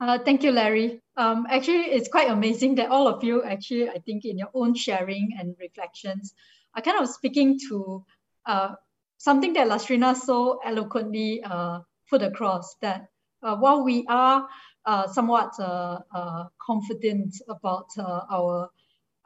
Uh, 0.00 0.18
thank 0.18 0.42
you, 0.42 0.52
Larry. 0.52 1.00
Um, 1.16 1.46
actually, 1.50 1.90
it's 1.90 2.08
quite 2.08 2.30
amazing 2.30 2.76
that 2.76 2.90
all 2.90 3.08
of 3.08 3.24
you 3.24 3.42
actually, 3.42 3.88
I 3.88 3.98
think, 3.98 4.24
in 4.24 4.38
your 4.38 4.50
own 4.54 4.74
sharing 4.74 5.36
and 5.38 5.56
reflections, 5.58 6.34
are 6.74 6.82
kind 6.82 7.00
of 7.00 7.08
speaking 7.08 7.58
to 7.68 8.04
uh, 8.46 8.74
something 9.18 9.52
that 9.54 9.68
Lastrina 9.68 10.14
so 10.14 10.60
eloquently 10.64 11.42
uh, 11.42 11.80
put 12.10 12.22
across 12.22 12.74
that 12.80 13.08
uh, 13.42 13.56
while 13.56 13.84
we 13.84 14.04
are 14.08 14.48
uh, 14.86 15.06
somewhat 15.08 15.52
uh, 15.60 15.98
uh, 16.14 16.44
confident 16.60 17.34
about 17.48 17.88
uh, 17.98 18.20
our 18.30 18.70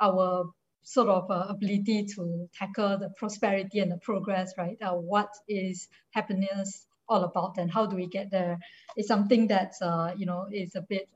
our 0.00 0.46
sort 0.82 1.08
of 1.08 1.26
ability 1.30 2.04
to 2.04 2.48
tackle 2.58 2.98
the 2.98 3.08
prosperity 3.16 3.78
and 3.78 3.92
the 3.92 3.98
progress, 3.98 4.52
right? 4.58 4.76
what 4.80 5.28
is 5.48 5.88
happiness 6.10 6.84
all 7.08 7.22
about 7.22 7.56
and 7.56 7.70
how 7.70 7.86
do 7.86 7.94
we 7.94 8.08
get 8.08 8.30
there 8.32 8.58
is 8.96 9.06
something 9.06 9.46
that 9.46 9.74
you 10.16 10.26
know 10.26 10.46
is 10.52 10.74
a 10.74 10.82
bit 10.82 11.08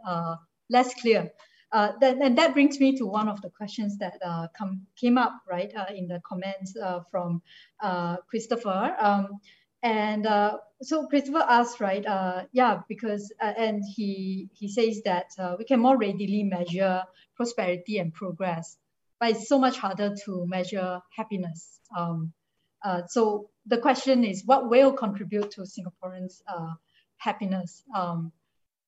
less 0.70 0.94
clear. 0.94 1.32
Uh, 1.72 1.92
that, 2.00 2.16
and 2.18 2.38
that 2.38 2.54
brings 2.54 2.78
me 2.78 2.96
to 2.96 3.04
one 3.04 3.28
of 3.28 3.42
the 3.42 3.50
questions 3.50 3.98
that 3.98 4.16
uh, 4.24 4.46
come, 4.56 4.86
came 4.96 5.18
up 5.18 5.32
right 5.50 5.72
uh, 5.74 5.86
in 5.92 6.06
the 6.06 6.20
comments 6.24 6.76
from 7.10 7.42
Christopher. 8.28 8.94
Um, 8.98 9.40
and 9.82 10.26
uh, 10.26 10.58
so 10.82 11.06
Christopher 11.06 11.44
asked, 11.48 11.80
right, 11.80 12.04
yeah, 12.52 12.80
because, 12.88 13.32
and 13.40 13.82
he, 13.94 14.48
he 14.52 14.68
says 14.68 15.02
that 15.04 15.30
we 15.58 15.64
can 15.64 15.80
more 15.80 15.96
readily 15.96 16.42
measure 16.42 17.02
prosperity 17.36 17.98
and 17.98 18.12
progress, 18.12 18.76
but 19.20 19.30
it's 19.30 19.48
so 19.48 19.58
much 19.58 19.78
harder 19.78 20.14
to 20.24 20.46
measure 20.46 21.00
happiness. 21.16 21.80
Um, 21.96 22.32
so 23.08 23.50
the 23.66 23.78
question 23.78 24.24
is, 24.24 24.44
what 24.44 24.68
will 24.68 24.92
contribute 24.92 25.50
to 25.52 25.62
Singaporeans' 25.62 26.40
happiness? 27.16 27.82
Um, 27.94 28.32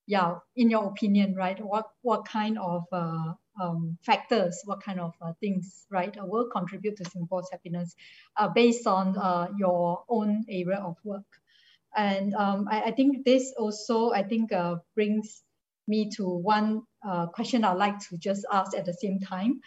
yeah, 0.07 0.37
in 0.57 0.71
your 0.71 0.87
opinion, 0.87 1.35
right, 1.35 1.63
what, 1.63 1.91
what 2.03 2.27
kind 2.27 2.59
of 2.59 2.85
uh, 2.93 3.35
um, 3.61 3.99
factors, 4.03 4.63
what 4.65 4.83
kind 4.83 5.01
of 5.01 5.15
uh, 5.21 5.33
things, 5.41 5.87
right, 5.91 6.17
uh, 6.17 6.25
will 6.25 6.49
contribute 6.49 6.97
to 6.97 7.05
Singapore's 7.05 7.49
happiness 7.51 7.95
uh, 8.37 8.49
based 8.49 8.87
on 8.87 9.17
uh, 9.17 9.49
your 9.57 10.05
own 10.09 10.45
area 10.49 10.79
of 10.79 10.97
work. 11.05 11.27
And 11.97 12.35
um, 12.35 12.69
I, 12.71 12.83
I, 12.83 12.91
think 12.93 13.25
this 13.25 13.53
also, 13.59 14.13
I 14.13 14.23
think, 14.23 14.53
uh, 14.53 14.77
brings 14.95 15.43
me 15.87 16.11
to 16.17 16.29
one 16.29 16.83
question 17.33 17.65
I'd 17.65 17.79
like 17.79 17.99
to 18.11 18.19
just 18.19 18.45
ask 18.53 18.77
at 18.77 18.85
the 18.85 18.93
same 18.93 19.21
time. 19.21 19.61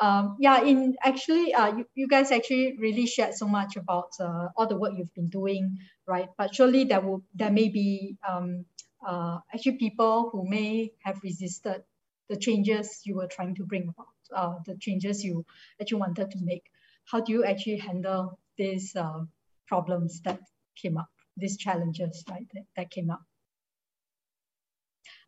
Um, 0.00 0.36
yeah, 0.38 0.62
in 0.62 0.96
actually, 1.02 1.54
you, 1.76 1.86
you 1.94 2.08
guys 2.08 2.30
actually 2.32 2.76
really 2.78 3.06
shared 3.06 3.34
so 3.34 3.46
much 3.46 3.76
about 3.76 4.10
all 4.56 4.66
the 4.66 4.76
work 4.76 4.92
you've 4.96 5.14
been 5.14 5.28
doing, 5.28 5.78
right? 6.06 6.28
But 6.36 6.54
surely 6.54 6.84
there 6.84 7.00
will, 7.00 7.22
there 7.34 7.50
may 7.50 7.68
be 7.68 8.16
um, 8.28 8.64
uh, 9.06 9.38
actually 9.52 9.72
people 9.72 10.30
who 10.32 10.48
may 10.48 10.92
have 11.04 11.20
resisted 11.22 11.82
the 12.28 12.36
changes 12.36 13.00
you 13.04 13.16
were 13.16 13.26
trying 13.26 13.54
to 13.56 13.64
bring 13.64 13.88
about, 13.88 14.14
uh, 14.34 14.58
the 14.66 14.76
changes 14.76 15.24
you 15.24 15.44
actually 15.80 16.00
wanted 16.00 16.30
to 16.30 16.38
make. 16.42 16.64
How 17.04 17.20
do 17.20 17.32
you 17.32 17.44
actually 17.44 17.78
handle 17.78 18.38
these 18.56 18.94
uh, 18.94 19.24
problems 19.66 20.20
that 20.22 20.40
came 20.76 20.98
up, 20.98 21.08
these 21.36 21.56
challenges 21.56 22.24
right, 22.30 22.46
that, 22.54 22.64
that 22.76 22.90
came 22.90 23.10
up? 23.10 23.22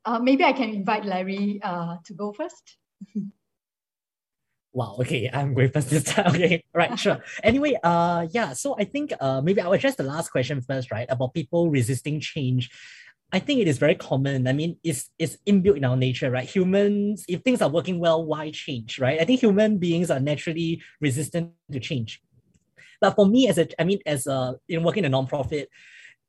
Uh, 0.05 0.18
maybe 0.18 0.44
I 0.44 0.52
can 0.52 0.70
invite 0.70 1.05
Larry 1.05 1.60
uh, 1.62 1.97
to 2.05 2.14
go 2.14 2.32
first. 2.32 2.77
Wow, 4.72 4.98
okay, 5.01 5.28
I'm 5.32 5.52
going 5.52 5.70
first 5.70 5.90
this 5.90 6.05
time. 6.05 6.27
Okay, 6.35 6.62
right, 6.72 6.97
sure. 6.97 7.18
Anyway, 7.43 7.77
uh 7.82 8.28
yeah, 8.31 8.52
so 8.52 8.77
I 8.78 8.85
think 8.85 9.12
uh 9.18 9.40
maybe 9.40 9.60
I'll 9.60 9.72
address 9.72 9.97
the 9.97 10.05
last 10.05 10.31
question 10.31 10.60
first, 10.62 10.93
right? 10.93 11.09
About 11.10 11.35
people 11.35 11.70
resisting 11.70 12.20
change. 12.20 12.70
I 13.32 13.39
think 13.39 13.61
it 13.61 13.69
is 13.69 13.78
very 13.78 13.94
common. 13.94 14.48
I 14.48 14.52
mean, 14.52 14.77
it's 14.82 15.11
it's 15.19 15.36
inbuilt 15.47 15.77
in 15.77 15.85
our 15.85 15.97
nature, 15.97 16.31
right? 16.31 16.48
Humans, 16.48 17.24
if 17.28 17.43
things 17.43 17.62
are 17.62 17.69
working 17.69 18.01
well, 18.01 18.24
why 18.24 18.51
change, 18.51 18.98
right? 18.98 19.20
I 19.20 19.24
think 19.24 19.40
human 19.40 19.78
beings 19.78 20.11
are 20.11 20.19
naturally 20.19 20.82
resistant 21.01 21.52
to 21.70 21.78
change. 21.78 22.23
But 23.01 23.15
for 23.15 23.27
me, 23.27 23.48
as 23.48 23.59
a, 23.59 23.69
I 23.81 23.85
mean, 23.85 24.01
as 24.05 24.27
a, 24.27 24.57
in 24.69 24.82
working 24.82 25.05
in 25.05 25.15
a 25.15 25.16
nonprofit, 25.16 25.66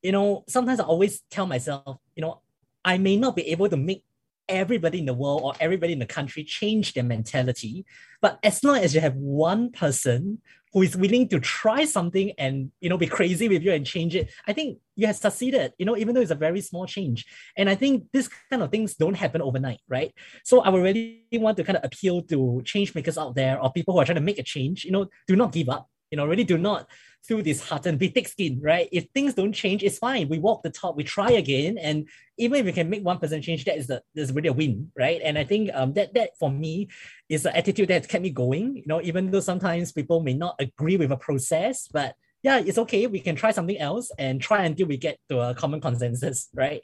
you 0.01 0.11
know, 0.11 0.43
sometimes 0.47 0.79
I 0.79 0.83
always 0.83 1.21
tell 1.29 1.45
myself, 1.45 1.97
you 2.15 2.21
know, 2.21 2.41
I 2.85 2.97
may 2.97 3.17
not 3.17 3.35
be 3.35 3.47
able 3.49 3.67
to 3.69 3.77
make 3.77 4.03
everybody 4.47 4.99
in 4.99 5.05
the 5.05 5.13
world 5.13 5.41
or 5.43 5.53
everybody 5.59 5.93
in 5.93 5.99
the 5.99 6.05
country 6.05 6.43
change 6.43 6.93
their 6.93 7.03
mentality, 7.03 7.85
but 8.21 8.39
as 8.43 8.63
long 8.63 8.77
as 8.77 8.93
you 8.93 9.01
have 9.01 9.15
one 9.15 9.71
person 9.71 10.41
who 10.73 10.81
is 10.81 10.95
willing 10.95 11.27
to 11.27 11.39
try 11.39 11.83
something 11.85 12.31
and 12.37 12.71
you 12.79 12.89
know 12.89 12.97
be 12.97 13.07
crazy 13.07 13.49
with 13.49 13.61
you 13.61 13.71
and 13.71 13.85
change 13.85 14.15
it 14.15 14.31
i 14.47 14.53
think 14.53 14.79
you 14.95 15.05
have 15.05 15.15
succeeded 15.15 15.73
you 15.77 15.85
know 15.85 15.97
even 15.97 16.15
though 16.15 16.21
it's 16.21 16.31
a 16.31 16.35
very 16.35 16.61
small 16.61 16.85
change. 16.85 17.25
And 17.57 17.69
i 17.69 17.75
think 17.75 18.05
this 18.13 18.29
kind 18.49 18.63
of 18.63 18.71
things 18.71 18.95
don't 18.95 19.15
happen 19.15 19.41
overnight 19.41 19.81
right? 19.89 20.13
So 20.43 20.61
i 20.61 20.69
would 20.69 20.83
really 20.83 21.25
want 21.33 21.57
to 21.57 21.63
kind 21.63 21.77
of 21.77 21.83
appeal 21.83 22.21
to 22.23 22.61
change 22.65 22.95
makers 22.95 23.17
out 23.17 23.35
there 23.35 23.61
or 23.61 23.71
people 23.71 23.93
who 23.93 23.99
are 23.99 24.05
trying 24.05 24.15
to 24.15 24.21
make 24.21 24.39
a 24.39 24.43
change 24.43 24.85
you 24.85 24.91
know 24.91 25.07
do 25.27 25.35
not 25.35 25.51
give 25.51 25.69
up 25.69 25.87
you 26.09 26.17
know 26.17 26.25
really 26.25 26.43
do 26.43 26.57
not 26.57 26.87
feel 27.23 27.41
disheartened, 27.41 27.99
be 27.99 28.07
thick 28.07 28.27
skin, 28.27 28.59
right? 28.61 28.89
If 28.91 29.05
things 29.13 29.33
don't 29.33 29.53
change, 29.53 29.83
it's 29.83 29.97
fine. 29.97 30.27
We 30.27 30.39
walk 30.39 30.63
the 30.63 30.69
talk, 30.69 30.95
we 30.95 31.03
try 31.03 31.31
again. 31.31 31.77
And 31.77 32.07
even 32.37 32.59
if 32.59 32.65
we 32.65 32.71
can 32.71 32.89
make 32.89 33.03
one 33.03 33.19
percent 33.19 33.43
change, 33.43 33.65
that 33.65 33.77
is 33.77 33.87
the 33.87 34.01
that's 34.15 34.31
really 34.31 34.49
a 34.49 34.53
win, 34.53 34.91
right? 34.97 35.21
And 35.23 35.37
I 35.37 35.43
think 35.43 35.69
um 35.73 35.93
that 35.93 36.13
that 36.15 36.37
for 36.39 36.51
me 36.51 36.89
is 37.29 37.43
the 37.43 37.55
attitude 37.55 37.89
that's 37.89 38.07
kept 38.07 38.23
me 38.23 38.31
going. 38.31 38.77
You 38.77 38.83
know, 38.87 39.01
even 39.01 39.31
though 39.31 39.39
sometimes 39.39 39.91
people 39.91 40.21
may 40.21 40.33
not 40.33 40.55
agree 40.59 40.97
with 40.97 41.11
a 41.11 41.17
process, 41.17 41.87
but 41.87 42.15
yeah, 42.43 42.57
it's 42.57 42.79
okay. 42.79 43.05
We 43.05 43.19
can 43.19 43.35
try 43.35 43.51
something 43.51 43.77
else 43.77 44.11
and 44.17 44.41
try 44.41 44.63
until 44.65 44.87
we 44.87 44.97
get 44.97 45.19
to 45.29 45.39
a 45.39 45.53
common 45.53 45.79
consensus, 45.79 46.49
right? 46.55 46.81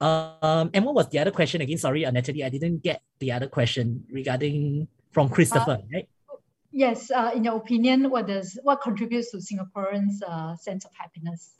Um, 0.00 0.70
and 0.72 0.84
what 0.84 0.94
was 0.94 1.08
the 1.10 1.18
other 1.18 1.30
question 1.30 1.60
again? 1.60 1.78
Sorry, 1.78 2.04
uh, 2.06 2.10
Natalie, 2.10 2.42
I 2.42 2.48
didn't 2.48 2.82
get 2.82 3.02
the 3.18 3.32
other 3.32 3.46
question 3.46 4.04
regarding 4.10 4.88
from 5.12 5.28
Christopher, 5.28 5.78
uh, 5.82 5.86
right? 5.92 6.08
Yes, 6.76 7.08
uh, 7.12 7.30
in 7.32 7.44
your 7.44 7.54
opinion, 7.54 8.10
what 8.10 8.26
does 8.26 8.58
what 8.64 8.82
contributes 8.82 9.30
to 9.30 9.36
Singaporeans' 9.36 10.20
uh, 10.26 10.56
sense 10.56 10.84
of 10.84 10.90
happiness? 10.98 11.54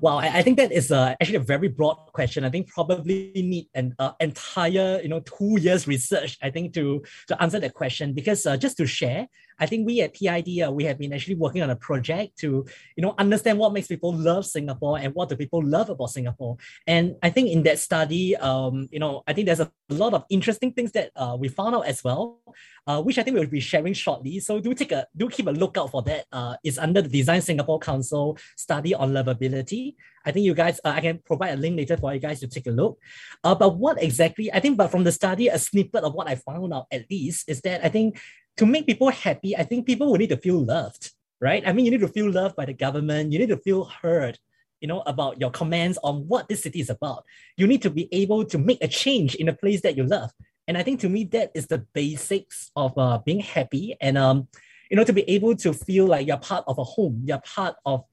Wow, 0.00 0.18
I, 0.18 0.38
I 0.38 0.42
think 0.42 0.56
that 0.56 0.72
is 0.72 0.90
uh, 0.90 1.14
actually 1.20 1.36
a 1.36 1.46
very 1.54 1.68
broad 1.68 1.94
question. 2.12 2.44
I 2.44 2.50
think 2.50 2.66
probably 2.66 3.30
need 3.36 3.68
an 3.74 3.94
uh, 4.00 4.14
entire 4.18 5.00
you 5.00 5.08
know 5.08 5.20
two 5.20 5.60
years 5.60 5.86
research. 5.86 6.38
I 6.42 6.50
think 6.50 6.74
to 6.74 7.04
to 7.28 7.40
answer 7.40 7.60
that 7.60 7.74
question 7.74 8.14
because 8.14 8.44
uh, 8.46 8.56
just 8.56 8.76
to 8.78 8.86
share, 8.86 9.28
I 9.58 9.66
think 9.66 9.86
we 9.86 10.00
at 10.00 10.14
PID 10.14 10.62
uh, 10.62 10.72
we 10.72 10.84
have 10.84 10.98
been 10.98 11.12
actually 11.12 11.36
working 11.36 11.62
on 11.62 11.70
a 11.70 11.76
project 11.76 12.38
to 12.38 12.66
you 12.96 13.02
know 13.02 13.14
understand 13.18 13.58
what 13.58 13.72
makes 13.72 13.88
people 13.88 14.12
love 14.14 14.46
Singapore 14.46 14.98
and 14.98 15.14
what 15.14 15.28
do 15.28 15.36
people 15.36 15.64
love 15.64 15.90
about 15.90 16.10
Singapore. 16.10 16.56
And 16.86 17.16
I 17.22 17.30
think 17.30 17.50
in 17.50 17.62
that 17.64 17.78
study, 17.78 18.36
um, 18.36 18.88
you 18.90 18.98
know, 18.98 19.22
I 19.26 19.32
think 19.32 19.46
there's 19.46 19.60
a 19.60 19.70
lot 19.88 20.14
of 20.14 20.24
interesting 20.30 20.72
things 20.72 20.92
that 20.92 21.10
uh, 21.16 21.36
we 21.38 21.48
found 21.48 21.74
out 21.74 21.86
as 21.86 22.02
well, 22.02 22.40
uh, 22.86 23.02
which 23.02 23.18
I 23.18 23.22
think 23.22 23.36
we'll 23.36 23.46
be 23.46 23.60
sharing 23.60 23.94
shortly. 23.94 24.40
So 24.40 24.60
do 24.60 24.74
take 24.74 24.92
a 24.92 25.06
do 25.16 25.28
keep 25.28 25.46
a 25.46 25.50
lookout 25.50 25.90
for 25.90 26.02
that. 26.02 26.26
Uh, 26.32 26.56
it's 26.62 26.78
under 26.78 27.02
the 27.02 27.08
Design 27.08 27.40
Singapore 27.40 27.78
Council 27.78 28.38
study 28.56 28.94
on 28.94 29.12
lovability. 29.12 29.94
I 30.26 30.32
think 30.32 30.44
you 30.44 30.54
guys, 30.54 30.80
uh, 30.84 30.88
I 30.88 31.00
can 31.00 31.20
provide 31.24 31.54
a 31.54 31.56
link 31.56 31.76
later 31.76 31.96
for 31.96 32.12
you 32.12 32.18
guys 32.18 32.40
to 32.40 32.48
take 32.48 32.66
a 32.66 32.70
look. 32.70 32.98
Uh, 33.44 33.54
but 33.54 33.76
what 33.76 34.02
exactly, 34.02 34.52
I 34.52 34.58
think, 34.58 34.76
but 34.76 34.90
from 34.90 35.04
the 35.04 35.12
study, 35.12 35.46
a 35.46 35.58
snippet 35.58 36.02
of 36.02 36.14
what 36.14 36.28
I 36.28 36.34
found 36.34 36.74
out 36.74 36.86
at 36.90 37.08
least 37.08 37.48
is 37.48 37.60
that 37.62 37.84
I 37.84 37.88
think 37.88 38.18
to 38.56 38.66
make 38.66 38.86
people 38.86 39.10
happy, 39.10 39.56
I 39.56 39.64
think 39.64 39.86
people 39.86 40.10
will 40.10 40.18
need 40.18 40.30
to 40.30 40.36
feel 40.36 40.64
loved, 40.64 41.12
right? 41.40 41.62
I 41.66 41.72
mean, 41.72 41.84
you 41.84 41.90
need 41.90 42.00
to 42.00 42.08
feel 42.08 42.30
loved 42.30 42.56
by 42.56 42.64
the 42.64 42.72
government. 42.72 43.32
You 43.32 43.38
need 43.38 43.50
to 43.50 43.58
feel 43.58 43.84
heard, 43.84 44.38
you 44.80 44.88
know, 44.88 45.02
about 45.06 45.40
your 45.40 45.50
comments 45.50 45.98
on 46.02 46.26
what 46.28 46.48
this 46.48 46.62
city 46.62 46.80
is 46.80 46.90
about. 46.90 47.24
You 47.56 47.66
need 47.66 47.82
to 47.82 47.90
be 47.90 48.08
able 48.12 48.44
to 48.46 48.58
make 48.58 48.82
a 48.82 48.88
change 48.88 49.34
in 49.34 49.48
a 49.48 49.52
place 49.52 49.82
that 49.82 49.96
you 49.96 50.04
love. 50.04 50.30
And 50.68 50.76
I 50.76 50.82
think 50.82 51.00
to 51.00 51.08
me, 51.08 51.24
that 51.24 51.52
is 51.54 51.66
the 51.66 51.78
basics 51.94 52.70
of 52.74 52.96
uh, 52.98 53.18
being 53.24 53.40
happy 53.40 53.96
and, 54.00 54.18
um, 54.18 54.48
you 54.90 54.96
know, 54.96 55.04
to 55.04 55.12
be 55.12 55.28
able 55.28 55.54
to 55.56 55.72
feel 55.72 56.06
like 56.06 56.26
you're 56.26 56.36
part 56.38 56.64
of 56.66 56.78
a 56.78 56.84
home, 56.84 57.22
you're 57.26 57.40
part 57.40 57.76
of 57.84 58.04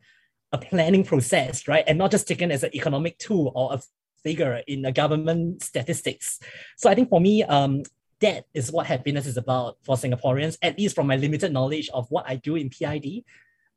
a 0.51 0.57
planning 0.57 1.03
process, 1.03 1.67
right? 1.67 1.83
And 1.87 1.97
not 1.97 2.11
just 2.11 2.27
taken 2.27 2.51
as 2.51 2.63
an 2.63 2.75
economic 2.75 3.17
tool 3.17 3.51
or 3.55 3.73
a 3.73 3.81
figure 4.23 4.61
in 4.67 4.81
the 4.81 4.91
government 4.91 5.61
statistics. 5.61 6.39
So 6.77 6.89
I 6.89 6.95
think 6.95 7.09
for 7.09 7.19
me, 7.19 7.43
um, 7.43 7.83
that 8.23 8.45
is 8.53 8.71
what 8.71 8.87
happiness 8.87 9.27
is 9.27 9.37
about 9.37 9.77
for 9.83 9.95
Singaporeans, 9.95 10.57
at 10.61 10.77
least 10.77 10.95
from 10.95 11.07
my 11.07 11.17
limited 11.17 11.51
knowledge 11.51 11.89
of 11.93 12.09
what 12.09 12.25
I 12.27 12.35
do 12.37 12.55
in 12.55 12.69
PID. 12.69 13.23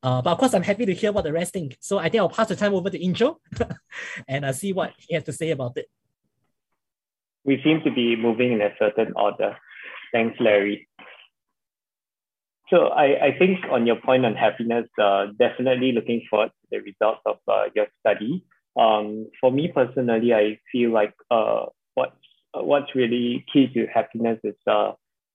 Uh, 0.03 0.23
but 0.23 0.31
of 0.31 0.39
course, 0.39 0.55
I'm 0.55 0.63
happy 0.63 0.87
to 0.87 0.95
hear 0.95 1.11
what 1.11 1.25
the 1.25 1.33
rest 1.33 1.53
think. 1.53 1.77
So 1.81 1.99
I 1.99 2.09
think 2.09 2.21
I'll 2.21 2.29
pass 2.29 2.49
the 2.49 2.57
time 2.57 2.75
over 2.75 2.89
to 2.89 2.99
Inzo 2.99 3.37
and 4.29 4.45
uh, 4.45 4.53
see 4.53 4.73
what 4.73 4.93
he 4.99 5.15
has 5.15 5.25
to 5.25 5.33
say 5.33 5.51
about 5.51 5.77
it. 5.77 5.87
We 7.45 7.61
seem 7.65 7.81
to 7.85 7.91
be 7.91 8.17
moving 8.17 8.53
in 8.53 8.61
a 8.61 8.71
certain 8.79 9.13
order. 9.17 9.57
Thanks, 10.13 10.37
Larry. 10.41 10.89
So 12.71 12.89
I, 12.89 13.27
I 13.27 13.39
think 13.39 13.59
on 13.71 13.87
your 13.87 13.97
point 13.97 14.25
on 14.25 14.35
happiness, 14.35 14.87
uh, 15.01 15.27
definitely 15.39 15.93
looking 15.93 16.23
forward 16.29 16.49
to 16.49 16.67
the 16.71 16.79
results 16.79 17.23
of 17.27 17.39
uh, 17.49 17.65
your 17.75 17.87
study. 18.01 18.45
Um, 18.77 19.29
for 19.41 19.51
me 19.51 19.73
personally, 19.73 20.35
I 20.35 20.59
feel 20.71 20.93
like 20.93 21.15
uh, 21.31 21.35
uh, 21.65 21.67
what's 22.63 22.95
really 22.95 23.45
key 23.53 23.69
to 23.73 23.87
happiness 23.87 24.39
is 24.45 24.55
uh 24.67 24.93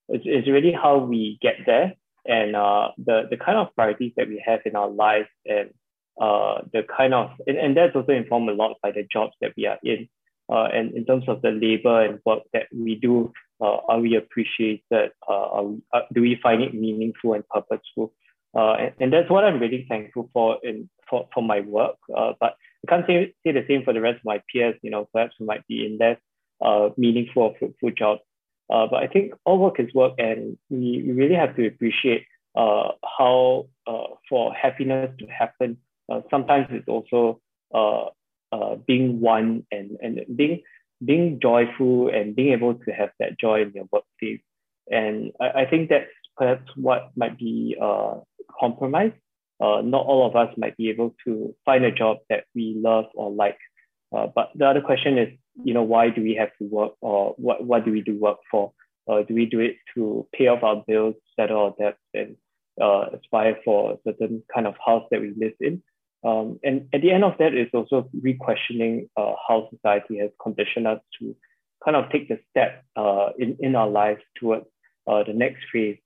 is, 0.10 0.22
is 0.26 0.48
really 0.48 0.72
how 0.72 0.98
we 0.98 1.38
get 1.42 1.56
there 1.66 1.94
and 2.26 2.56
uh 2.56 2.90
the 2.98 3.24
the 3.30 3.38
kind 3.38 3.58
of 3.58 3.74
priorities 3.76 4.14
that 4.18 4.28
we 4.28 4.44
have 4.46 4.60
in 4.66 4.76
our 4.76 4.90
lives 4.90 5.30
and 5.46 5.70
uh 6.22 6.62
the 6.74 6.84
kind 6.96 7.14
of 7.14 7.32
and, 7.48 7.58
and 7.58 7.78
that's 7.78 7.96
also 7.96 8.12
informed 8.12 8.50
a 8.50 8.54
lot 8.54 8.78
by 8.84 8.92
the 8.92 9.06
jobs 9.12 9.34
that 9.42 9.54
we 9.58 9.66
are 9.66 9.80
in 9.84 10.08
uh 10.52 10.68
and 10.74 10.94
in 10.94 11.06
terms 11.06 11.24
of 11.28 11.42
the 11.42 11.52
labor 11.52 12.02
and 12.02 12.20
work 12.26 12.44
that 12.54 12.68
we 12.74 12.96
do 12.96 13.32
uh, 13.62 13.78
are 13.90 14.00
we 14.00 14.16
appreciated 14.16 15.12
uh, 15.30 15.62
we, 15.64 15.82
uh, 15.94 16.02
do 16.14 16.22
we 16.22 16.40
find 16.42 16.62
it 16.64 16.74
meaningful 16.74 17.34
and 17.34 17.48
purposeful 17.50 18.12
uh, 18.54 18.74
and, 18.74 18.94
and 19.00 19.14
that's 19.14 19.30
what 19.30 19.46
I'm 19.46 19.60
really 19.60 19.86
thankful 19.88 20.30
for 20.34 20.58
in 20.64 20.90
for, 21.10 21.28
for 21.34 21.44
my 21.44 21.62
work. 21.62 21.98
Uh, 22.16 22.34
but 22.40 22.56
I 22.86 22.90
can't 22.90 23.06
say, 23.06 23.34
say 23.46 23.52
the 23.52 23.66
same 23.68 23.84
for 23.84 23.94
the 23.94 24.02
rest 24.02 24.18
of 24.18 24.26
my 24.26 24.42
peers. 24.52 24.76
You 24.82 24.92
know, 24.92 25.08
perhaps 25.14 25.36
who 25.38 25.46
might 25.46 25.66
be 25.68 25.86
in 25.86 25.98
less 26.00 26.18
uh, 26.62 26.90
meaningful 26.98 27.44
or 27.44 27.56
fruitful 27.58 27.92
jobs. 27.92 28.22
Uh, 28.70 28.88
but 28.90 29.04
I 29.04 29.08
think 29.08 29.34
all 29.46 29.60
work 29.60 29.80
is 29.80 29.94
work, 29.94 30.14
and 30.18 30.58
we, 30.70 31.04
we 31.06 31.12
really 31.12 31.36
have 31.36 31.56
to 31.58 31.68
appreciate 31.68 32.26
uh, 32.56 32.90
how 33.18 33.68
uh, 33.88 34.16
for 34.30 34.54
happiness 34.54 35.12
to 35.20 35.26
happen, 35.28 35.78
uh, 36.12 36.22
sometimes 36.30 36.68
it's 36.70 36.88
also 36.88 37.42
uh, 37.74 38.06
uh, 38.52 38.76
being 38.88 39.22
one 39.22 39.66
and, 39.72 39.98
and 40.02 40.22
being 40.36 40.62
being 41.04 41.40
joyful 41.42 42.10
and 42.10 42.36
being 42.36 42.54
able 42.54 42.76
to 42.76 42.92
have 42.92 43.10
that 43.20 43.40
joy 43.40 43.62
in 43.62 43.72
your 43.74 43.86
workplace. 43.92 44.42
And 44.90 45.32
I, 45.40 45.62
I 45.62 45.66
think 45.66 45.90
that's 45.90 46.06
perhaps 46.38 46.70
what 46.76 47.12
might 47.16 47.38
be 47.38 47.76
uh, 47.82 48.16
compromised. 48.60 49.16
Uh, 49.60 49.82
not 49.82 50.06
all 50.06 50.28
of 50.28 50.36
us 50.36 50.54
might 50.58 50.76
be 50.78 50.90
able 50.90 51.16
to 51.26 51.56
find 51.66 51.86
a 51.86 51.92
job 51.92 52.18
that 52.30 52.46
we 52.56 52.76
love 52.78 53.06
or 53.14 53.32
like. 53.32 53.58
Uh, 54.16 54.28
but 54.34 54.50
the 54.56 54.66
other 54.66 54.82
question 54.82 55.18
is, 55.18 55.30
you 55.64 55.74
know, 55.74 55.84
why 55.84 56.10
do 56.10 56.22
we 56.22 56.36
have 56.36 56.50
to 56.58 56.66
work 56.66 56.94
or 57.02 57.34
what, 57.38 57.66
what 57.66 57.86
do 57.86 57.92
we 57.92 58.02
do 58.02 58.18
work 58.18 58.38
for? 58.50 58.72
Uh, 59.10 59.24
do 59.24 59.34
we 59.34 59.46
do 59.46 59.60
it 59.60 59.78
to 59.96 60.28
pay 60.34 60.48
off 60.48 60.64
our 60.64 60.84
bills, 60.88 61.16
settle 61.36 61.60
our 61.60 61.74
debts, 61.80 61.98
and 62.14 62.36
uh, 62.82 63.06
aspire 63.18 63.58
for 63.66 63.94
a 63.94 63.98
certain 64.06 64.44
kind 64.54 64.68
of 64.68 64.76
house 64.86 65.06
that 65.12 65.22
we 65.22 65.34
live 65.38 65.54
in? 65.60 65.82
Um, 66.24 66.60
and 66.64 66.88
at 66.94 67.02
the 67.02 67.12
end 67.12 67.24
of 67.24 67.38
that 67.40 67.56
is 67.56 67.70
also 67.74 68.10
re-questioning 68.22 69.10
uh, 69.18 69.34
how 69.48 69.70
society 69.74 70.20
has 70.20 70.30
conditioned 70.42 70.88
us 70.88 71.00
to 71.20 71.36
kind 71.84 71.98
of 71.98 72.12
take 72.12 72.30
the 72.30 72.40
step 72.52 72.84
uh, 72.96 73.30
in, 73.40 73.58
in 73.60 73.76
our 73.76 73.90
lives 73.90 74.22
towards 74.40 74.66
uh, 75.08 75.24
the 75.24 75.34
next 75.34 75.64
phase. 75.74 75.98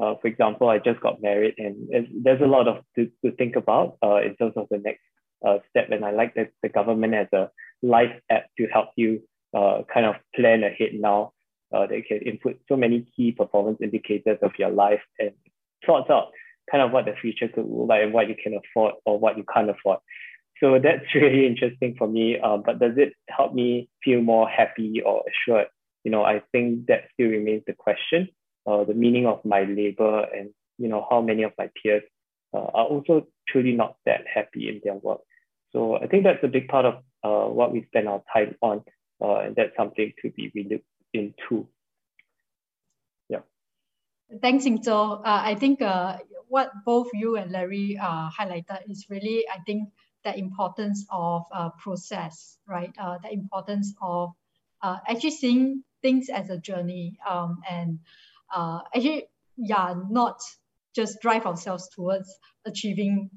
Uh, 0.00 0.14
for 0.20 0.28
example, 0.28 0.68
I 0.68 0.78
just 0.78 1.00
got 1.00 1.22
married 1.22 1.54
and 1.58 1.88
there's 2.22 2.40
a 2.40 2.46
lot 2.46 2.68
of 2.68 2.84
to, 2.96 3.10
to 3.24 3.32
think 3.32 3.56
about 3.56 3.96
uh, 4.04 4.16
in 4.16 4.36
terms 4.36 4.54
of 4.56 4.66
the 4.70 4.78
next 4.78 5.02
uh, 5.46 5.58
step. 5.70 5.90
And 5.90 6.04
I 6.04 6.12
like 6.12 6.34
that 6.34 6.50
the 6.62 6.68
government 6.68 7.14
has 7.14 7.28
a 7.32 7.50
life 7.82 8.12
app 8.30 8.46
to 8.58 8.66
help 8.66 8.88
you 8.96 9.22
uh, 9.54 9.82
kind 9.92 10.06
of 10.06 10.16
plan 10.34 10.62
ahead 10.64 10.90
now. 10.94 11.32
Uh, 11.74 11.86
they 11.86 12.02
can 12.02 12.18
input 12.18 12.58
so 12.68 12.76
many 12.76 13.06
key 13.16 13.32
performance 13.32 13.78
indicators 13.82 14.38
of 14.42 14.52
your 14.58 14.70
life 14.70 15.00
and 15.18 15.32
sorts 15.84 16.10
out 16.10 16.28
kind 16.70 16.82
of 16.82 16.92
what 16.92 17.06
the 17.06 17.14
future 17.20 17.48
could 17.48 17.66
look 17.66 17.88
like 17.88 18.02
and 18.02 18.12
what 18.12 18.28
you 18.28 18.36
can 18.40 18.54
afford 18.54 18.94
or 19.04 19.18
what 19.18 19.36
you 19.36 19.44
can't 19.52 19.70
afford. 19.70 19.98
So 20.60 20.78
that's 20.78 21.04
really 21.14 21.46
interesting 21.46 21.96
for 21.98 22.06
me. 22.06 22.38
Um, 22.38 22.62
but 22.64 22.78
does 22.78 22.92
it 22.96 23.14
help 23.28 23.54
me 23.54 23.88
feel 24.04 24.20
more 24.20 24.48
happy 24.48 25.02
or 25.04 25.22
assured? 25.28 25.66
You 26.04 26.10
know, 26.10 26.24
I 26.24 26.42
think 26.52 26.86
that 26.86 27.04
still 27.14 27.28
remains 27.28 27.62
the 27.66 27.74
question. 27.74 28.28
Uh, 28.66 28.84
the 28.84 28.94
meaning 28.94 29.26
of 29.26 29.44
my 29.44 29.64
labor 29.64 30.24
and 30.32 30.50
you 30.78 30.88
know 30.88 31.04
how 31.10 31.20
many 31.20 31.42
of 31.42 31.52
my 31.58 31.68
peers 31.80 32.02
uh, 32.54 32.58
are 32.58 32.84
also 32.84 33.26
truly 33.48 33.72
not 33.72 33.96
that 34.06 34.20
happy 34.32 34.68
in 34.68 34.80
their 34.84 34.94
work. 34.94 35.20
So 35.72 35.96
I 35.96 36.06
think 36.06 36.24
that's 36.24 36.44
a 36.44 36.48
big 36.48 36.68
part 36.68 36.84
of 36.84 37.02
uh, 37.24 37.46
what 37.46 37.72
we 37.72 37.84
spend 37.86 38.08
our 38.08 38.22
time 38.32 38.56
on, 38.60 38.84
uh, 39.22 39.36
and 39.36 39.56
that's 39.56 39.76
something 39.76 40.12
to 40.22 40.30
be 40.30 40.50
relooked 40.56 40.82
into. 41.12 41.68
Yeah. 43.28 43.40
Thanks, 44.40 44.64
Inzo. 44.64 45.20
Uh, 45.20 45.22
I 45.24 45.54
think 45.54 45.82
uh, 45.82 46.18
what 46.48 46.70
both 46.84 47.08
you 47.14 47.36
and 47.36 47.50
Larry 47.50 47.98
uh, 48.00 48.28
highlighted 48.30 48.90
is 48.90 49.06
really, 49.08 49.44
I 49.48 49.58
think, 49.66 49.88
the 50.24 50.36
importance 50.38 51.06
of 51.10 51.44
uh, 51.52 51.70
process, 51.70 52.58
right? 52.66 52.92
Uh, 52.98 53.18
the 53.22 53.32
importance 53.32 53.94
of 54.00 54.34
uh, 54.82 54.98
actually 55.08 55.32
seeing 55.32 55.84
things 56.02 56.28
as 56.28 56.50
a 56.50 56.58
journey 56.58 57.18
um, 57.28 57.60
and 57.68 58.00
uh, 58.54 58.80
actually, 58.94 59.28
yeah, 59.56 59.94
not 60.10 60.40
just 60.94 61.20
drive 61.20 61.46
ourselves 61.46 61.88
towards 61.88 62.28
achieving 62.66 63.30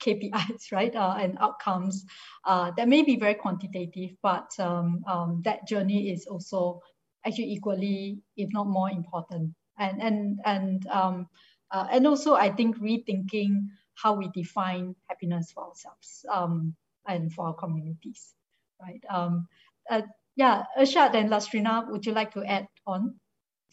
KPIs, 0.00 0.72
right, 0.72 0.94
uh, 0.94 1.16
and 1.18 1.38
outcomes 1.40 2.04
uh, 2.44 2.70
that 2.76 2.88
may 2.88 3.02
be 3.02 3.16
very 3.16 3.34
quantitative, 3.34 4.10
but 4.22 4.50
um, 4.58 5.04
um, 5.06 5.42
that 5.44 5.66
journey 5.68 6.10
is 6.10 6.26
also 6.26 6.80
actually 7.26 7.52
equally, 7.52 8.20
if 8.36 8.48
not 8.52 8.66
more 8.66 8.90
important. 8.90 9.54
And 9.78 10.02
and 10.02 10.40
and 10.44 10.86
um, 10.88 11.26
uh, 11.70 11.86
and 11.90 12.06
also, 12.06 12.34
I 12.34 12.50
think 12.50 12.78
rethinking 12.78 13.68
how 13.94 14.14
we 14.14 14.28
define 14.34 14.94
happiness 15.08 15.52
for 15.52 15.68
ourselves 15.68 16.24
um, 16.32 16.74
and 17.06 17.32
for 17.32 17.46
our 17.46 17.54
communities, 17.54 18.34
right? 18.80 19.02
Um, 19.08 19.46
uh, 19.88 20.02
yeah, 20.36 20.64
Irshad 20.78 21.14
and 21.14 21.30
Lastrina, 21.30 21.90
would 21.90 22.06
you 22.06 22.12
like 22.12 22.32
to 22.34 22.44
add 22.44 22.66
on 22.86 23.14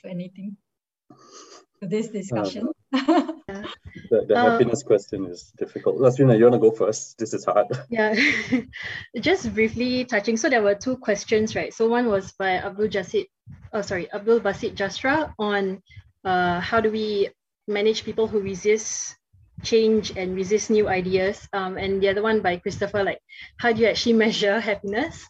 to 0.02 0.10
anything 0.10 0.58
to 1.82 1.88
this 1.88 2.10
discussion? 2.10 2.68
The, 2.92 4.26
the 4.26 4.36
uh, 4.36 4.52
happiness 4.52 4.84
question 4.84 5.26
is 5.26 5.52
difficult. 5.58 5.98
Lastrina, 5.98 6.38
you 6.38 6.44
want 6.44 6.54
to 6.54 6.60
go 6.60 6.72
first? 6.72 7.18
This 7.18 7.34
is 7.34 7.46
hard. 7.46 7.68
Yeah, 7.90 8.16
just 9.20 9.54
briefly 9.54 10.06
touching. 10.06 10.38
So 10.38 10.50
there 10.50 10.62
were 10.62 10.76
two 10.76 10.98
questions, 10.98 11.56
right? 11.56 11.74
So 11.74 11.88
one 11.88 12.08
was 12.08 12.32
by 12.34 12.58
Abdul 12.58 12.88
Jasid, 12.88 13.28
oh 13.74 13.82
sorry, 13.82 14.12
Abdul 14.14 14.40
Basit 14.42 14.76
Jastra 14.76 15.34
on 15.40 15.82
uh, 16.24 16.60
how 16.60 16.80
do 16.80 16.92
we 16.92 17.30
manage 17.68 18.04
people 18.04 18.28
who 18.28 18.40
resist 18.40 19.16
change 19.64 20.12
and 20.16 20.36
resist 20.36 20.70
new 20.70 20.88
ideas. 20.88 21.48
Um, 21.52 21.78
and 21.78 22.02
the 22.02 22.10
other 22.10 22.22
one 22.22 22.42
by 22.42 22.58
Christopher, 22.58 23.04
like 23.04 23.20
how 23.58 23.74
do 23.74 23.82
you 23.82 23.88
actually 23.88 24.14
measure 24.26 24.60
happiness? 24.60 25.28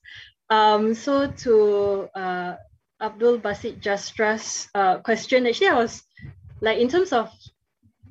Um, 0.49 0.93
so 0.93 1.27
to 1.27 2.09
uh, 2.15 2.55
Abdul 3.01 3.39
Basit 3.39 3.81
Jastra's 3.81 4.67
uh, 4.75 4.99
question, 4.99 5.47
actually 5.47 5.67
I 5.67 5.75
was 5.75 6.03
like 6.61 6.79
in 6.79 6.87
terms 6.87 7.13
of 7.13 7.31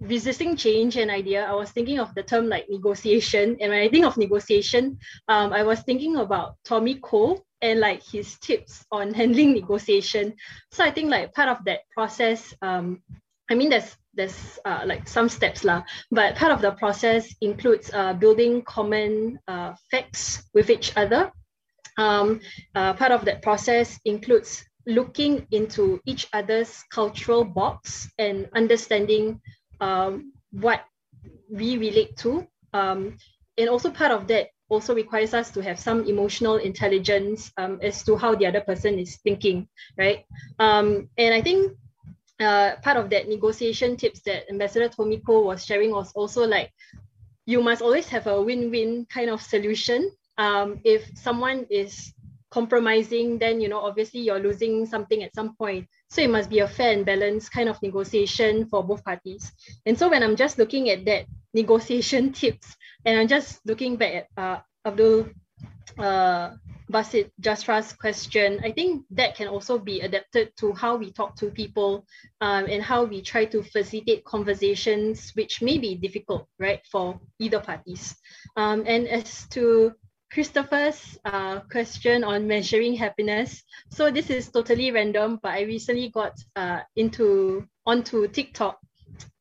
resisting 0.00 0.56
change 0.56 0.96
and 0.96 1.10
idea, 1.10 1.44
I 1.44 1.54
was 1.54 1.70
thinking 1.70 1.98
of 1.98 2.14
the 2.14 2.22
term 2.22 2.48
like 2.48 2.66
negotiation. 2.68 3.56
And 3.60 3.70
when 3.70 3.80
I 3.80 3.88
think 3.88 4.04
of 4.04 4.16
negotiation, 4.16 4.98
um, 5.28 5.52
I 5.52 5.62
was 5.62 5.80
thinking 5.80 6.16
about 6.16 6.56
Tommy 6.64 6.96
Koh 7.02 7.42
and 7.62 7.80
like 7.80 8.02
his 8.02 8.38
tips 8.38 8.84
on 8.92 9.14
handling 9.14 9.52
negotiation. 9.52 10.34
So 10.70 10.84
I 10.84 10.90
think 10.90 11.10
like 11.10 11.32
part 11.34 11.48
of 11.48 11.64
that 11.64 11.80
process, 11.94 12.54
um, 12.62 13.02
I 13.50 13.54
mean, 13.54 13.70
there's 13.70 13.96
there's 14.14 14.58
uh, 14.64 14.82
like 14.86 15.06
some 15.06 15.28
steps 15.28 15.62
lah, 15.62 15.82
but 16.10 16.36
part 16.36 16.50
of 16.50 16.62
the 16.62 16.72
process 16.72 17.28
includes 17.42 17.90
uh, 17.92 18.14
building 18.14 18.62
common 18.62 19.38
uh, 19.46 19.74
facts 19.90 20.42
with 20.54 20.70
each 20.70 20.92
other. 20.96 21.30
Um, 21.98 22.40
uh, 22.74 22.94
part 22.94 23.12
of 23.12 23.24
that 23.26 23.42
process 23.42 23.98
includes 24.04 24.64
looking 24.86 25.46
into 25.50 26.00
each 26.06 26.28
other's 26.32 26.84
cultural 26.90 27.44
box 27.44 28.08
and 28.18 28.48
understanding 28.54 29.40
um, 29.80 30.32
what 30.52 30.84
we 31.50 31.76
relate 31.76 32.16
to. 32.18 32.46
Um, 32.72 33.16
and 33.58 33.68
also 33.68 33.90
part 33.90 34.12
of 34.12 34.28
that 34.28 34.48
also 34.68 34.94
requires 34.94 35.34
us 35.34 35.50
to 35.50 35.62
have 35.62 35.78
some 35.78 36.04
emotional 36.04 36.56
intelligence 36.56 37.52
um, 37.56 37.78
as 37.82 38.02
to 38.04 38.16
how 38.16 38.34
the 38.34 38.46
other 38.46 38.60
person 38.60 38.98
is 38.98 39.16
thinking, 39.22 39.68
right? 39.98 40.24
Um, 40.58 41.08
and 41.16 41.34
I 41.34 41.40
think 41.40 41.72
uh, 42.40 42.76
part 42.82 42.96
of 42.96 43.10
that 43.10 43.28
negotiation 43.28 43.96
tips 43.96 44.20
that 44.26 44.48
Ambassador 44.50 44.88
Tommy 44.88 45.18
Koh 45.18 45.42
was 45.42 45.64
sharing 45.64 45.90
was 45.90 46.12
also 46.12 46.46
like, 46.46 46.70
you 47.46 47.62
must 47.62 47.80
always 47.80 48.08
have 48.08 48.26
a 48.26 48.42
win-win 48.42 49.06
kind 49.06 49.30
of 49.30 49.40
solution. 49.40 50.10
Um, 50.36 50.80
if 50.84 51.08
someone 51.16 51.66
is 51.70 52.12
compromising, 52.50 53.38
then 53.38 53.60
you 53.60 53.68
know 53.68 53.80
obviously 53.80 54.20
you're 54.20 54.40
losing 54.40 54.86
something 54.86 55.22
at 55.22 55.34
some 55.34 55.54
point. 55.56 55.86
So 56.10 56.22
it 56.22 56.30
must 56.30 56.50
be 56.50 56.60
a 56.60 56.68
fair 56.68 56.92
and 56.92 57.04
balanced 57.04 57.52
kind 57.52 57.68
of 57.68 57.80
negotiation 57.82 58.68
for 58.68 58.82
both 58.84 59.04
parties. 59.04 59.52
And 59.84 59.98
so 59.98 60.08
when 60.08 60.22
I'm 60.22 60.36
just 60.36 60.58
looking 60.58 60.90
at 60.90 61.04
that 61.06 61.26
negotiation 61.54 62.32
tips, 62.40 62.76
and 63.04 63.18
I'm 63.18 63.28
just 63.28 63.60
looking 63.66 63.96
back 63.96 64.14
at 64.14 64.26
uh, 64.36 64.60
Abdul 64.84 65.28
uh, 65.98 66.50
Basit 66.90 67.30
Jastra's 67.40 67.92
question, 67.92 68.60
I 68.62 68.70
think 68.70 69.04
that 69.10 69.34
can 69.34 69.48
also 69.48 69.78
be 69.78 70.00
adapted 70.00 70.52
to 70.58 70.72
how 70.72 70.96
we 70.96 71.10
talk 71.10 71.34
to 71.36 71.50
people 71.50 72.06
um, 72.40 72.66
and 72.66 72.82
how 72.82 73.04
we 73.04 73.22
try 73.22 73.44
to 73.46 73.62
facilitate 73.62 74.24
conversations, 74.24 75.32
which 75.34 75.62
may 75.62 75.78
be 75.78 75.96
difficult, 75.96 76.46
right, 76.60 76.80
for 76.90 77.18
either 77.40 77.58
parties. 77.58 78.14
Um, 78.56 78.84
and 78.86 79.08
as 79.08 79.48
to 79.50 79.94
Christopher's 80.32 81.18
uh, 81.24 81.60
question 81.70 82.24
on 82.24 82.46
measuring 82.46 82.94
happiness. 82.94 83.62
So 83.90 84.10
this 84.10 84.30
is 84.30 84.50
totally 84.50 84.90
random, 84.90 85.38
but 85.42 85.52
I 85.52 85.62
recently 85.62 86.08
got 86.08 86.38
uh, 86.56 86.80
into 86.96 87.66
onto 87.86 88.26
TikTok 88.28 88.78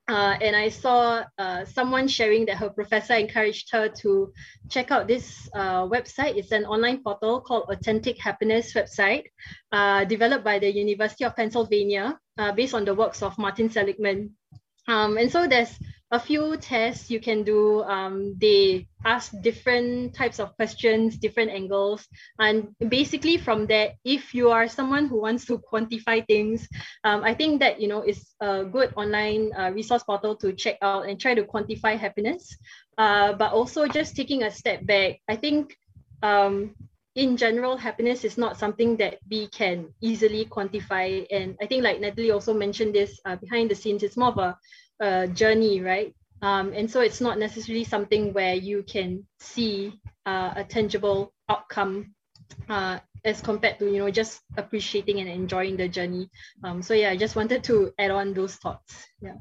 uh, 0.08 0.38
and 0.40 0.56
I 0.56 0.70
saw 0.70 1.24
uh, 1.38 1.66
someone 1.66 2.08
sharing 2.08 2.46
that 2.46 2.58
her 2.58 2.70
professor 2.70 3.16
encouraged 3.16 3.72
her 3.72 3.90
to 4.06 4.32
check 4.70 4.92
out 4.92 5.08
this 5.08 5.50
uh, 5.54 5.88
website. 5.88 6.38
It's 6.38 6.52
an 6.52 6.66
online 6.66 7.02
portal 7.02 7.42
called 7.42 7.66
Authentic 7.70 8.20
Happiness 8.20 8.74
website, 8.74 9.24
uh, 9.72 10.06
developed 10.06 10.44
by 10.44 10.60
the 10.60 10.72
University 10.72 11.24
of 11.24 11.36
Pennsylvania, 11.36 12.20
uh, 12.38 12.52
based 12.52 12.76
on 12.76 12.86
the 12.86 12.94
works 12.94 13.24
of 13.24 13.38
Martin 13.40 13.70
Seligman. 13.70 14.36
Um, 14.88 15.18
and 15.18 15.32
so 15.32 15.48
there's 15.48 15.74
a 16.12 16.20
few 16.20 16.56
tests 16.58 17.10
you 17.10 17.20
can 17.20 17.44
do. 17.44 17.84
Um, 17.84 18.36
they 18.40 18.88
ask 19.04 19.34
different 19.42 20.14
types 20.14 20.40
of 20.40 20.56
questions, 20.56 21.18
different 21.18 21.52
angles. 21.52 22.08
And 22.40 22.76
basically 22.90 23.38
from 23.38 23.66
there, 23.66 23.94
if 24.04 24.34
you 24.34 24.50
are 24.52 24.68
someone 24.68 25.08
who 25.08 25.20
wants 25.22 25.46
to 25.46 25.58
quantify 25.72 26.26
things, 26.26 26.68
um, 27.04 27.24
I 27.24 27.34
think 27.34 27.60
that, 27.62 27.82
you 27.82 27.88
know, 27.88 28.02
is 28.02 28.34
a 28.40 28.64
good 28.64 28.94
online 28.96 29.52
uh, 29.58 29.72
resource 29.72 30.04
portal 30.04 30.36
to 30.38 30.54
check 30.54 30.78
out 30.82 31.10
and 31.10 31.20
try 31.20 31.34
to 31.34 31.44
quantify 31.44 31.98
happiness. 31.98 32.56
Uh, 32.98 33.34
but 33.34 33.52
also 33.52 33.88
just 33.88 34.16
taking 34.16 34.44
a 34.44 34.52
step 34.52 34.86
back, 34.86 35.20
I 35.28 35.36
think 35.36 35.76
um, 36.24 36.76
in 37.16 37.38
general, 37.38 37.78
happiness 37.78 38.24
is 38.26 38.38
not 38.38 38.58
something 38.58 38.98
that 38.98 39.20
we 39.30 39.48
can 39.48 39.88
easily 40.02 40.46
quantify. 40.46 41.26
And 41.32 41.56
I 41.62 41.66
think 41.66 41.84
like 41.84 42.02
Natalie 42.02 42.32
also 42.32 42.54
mentioned 42.54 42.94
this 42.94 43.20
uh, 43.26 43.38
behind 43.38 43.72
the 43.72 43.76
scenes, 43.76 44.04
it's 44.04 44.18
more 44.18 44.30
of 44.30 44.38
a 44.38 44.58
uh, 45.00 45.28
journey, 45.28 45.82
right? 45.82 46.14
Um, 46.42 46.74
and 46.74 46.90
so 46.90 47.02
it's 47.02 47.22
not 47.22 47.40
necessarily 47.40 47.84
something 47.84 48.34
where 48.34 48.54
you 48.54 48.84
can 48.84 49.26
see 49.40 50.00
uh, 50.26 50.54
a 50.56 50.64
tangible 50.64 51.34
outcome 51.50 52.14
uh, 52.70 53.00
as 53.24 53.42
compared 53.42 53.80
to 53.80 53.86
you 53.92 54.00
know 54.00 54.12
just 54.12 54.42
appreciating 54.58 55.20
and 55.20 55.30
enjoying 55.30 55.78
the 55.78 55.88
journey. 55.88 56.30
Um, 56.64 56.82
so 56.82 56.94
yeah, 56.94 57.10
I 57.10 57.18
just 57.18 57.36
wanted 57.36 57.64
to 57.66 57.94
add 57.98 58.12
on 58.12 58.34
those 58.34 58.56
thoughts. 58.56 58.96
Yeah. 59.22 59.36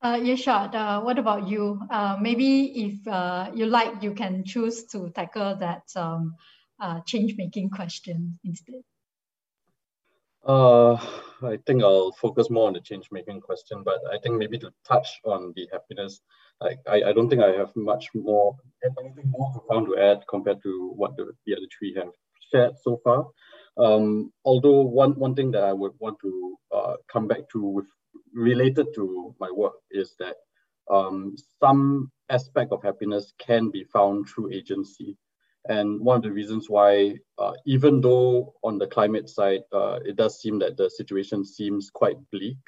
Uh, 0.00 0.14
Irshad, 0.14 0.74
uh, 0.74 1.00
what 1.00 1.18
about 1.18 1.48
you? 1.48 1.80
Uh, 1.90 2.16
maybe 2.20 2.86
if 2.86 3.08
uh, 3.08 3.50
you 3.52 3.66
like, 3.66 4.00
you 4.00 4.14
can 4.14 4.44
choose 4.44 4.84
to 4.84 5.10
tackle 5.10 5.56
that 5.56 5.82
um, 5.96 6.36
uh, 6.80 7.00
change-making 7.00 7.68
question 7.68 8.38
instead. 8.44 8.82
Uh, 10.46 10.94
I 11.42 11.58
think 11.66 11.82
I'll 11.82 12.12
focus 12.12 12.50
more 12.50 12.66
on 12.68 12.72
the 12.72 12.80
change 12.80 13.08
making 13.12 13.40
question, 13.40 13.82
but 13.84 13.98
I 14.12 14.18
think 14.18 14.36
maybe 14.36 14.58
to 14.58 14.72
touch 14.86 15.20
on 15.24 15.52
the 15.54 15.68
happiness, 15.72 16.20
like 16.60 16.78
I, 16.88 17.02
I 17.08 17.12
don't 17.12 17.28
think 17.28 17.42
I 17.42 17.52
have 17.52 17.74
much 17.76 18.08
more 18.14 18.56
anything 18.84 19.30
more 19.30 19.52
profound 19.52 19.86
to 19.86 19.98
add 19.98 20.24
compared 20.28 20.62
to 20.62 20.92
what 20.96 21.16
the, 21.16 21.32
the 21.46 21.54
other 21.54 21.66
three 21.76 21.94
have 21.94 22.12
shared 22.50 22.74
so 22.82 23.00
far. 23.04 23.26
Um, 23.76 24.32
although 24.44 24.82
one 24.82 25.12
one 25.12 25.34
thing 25.34 25.50
that 25.52 25.62
I 25.62 25.72
would 25.72 25.92
want 25.98 26.18
to 26.22 26.58
uh, 26.74 26.94
come 27.12 27.28
back 27.28 27.48
to 27.52 27.62
with 27.62 27.86
related 28.34 28.86
to 28.94 29.34
my 29.38 29.50
work 29.50 29.74
is 29.90 30.14
that 30.18 30.36
um, 30.90 31.36
some 31.60 32.10
aspect 32.30 32.72
of 32.72 32.82
happiness 32.82 33.32
can 33.38 33.70
be 33.70 33.84
found 33.84 34.28
through 34.28 34.52
agency. 34.52 35.16
And 35.68 36.00
one 36.00 36.16
of 36.16 36.22
the 36.22 36.32
reasons 36.32 36.70
why, 36.70 37.16
uh, 37.38 37.52
even 37.66 38.00
though 38.00 38.54
on 38.64 38.78
the 38.78 38.86
climate 38.86 39.28
side, 39.28 39.60
uh, 39.72 40.00
it 40.04 40.16
does 40.16 40.40
seem 40.40 40.58
that 40.60 40.76
the 40.76 40.88
situation 40.88 41.44
seems 41.44 41.90
quite 41.90 42.16
bleak, 42.32 42.58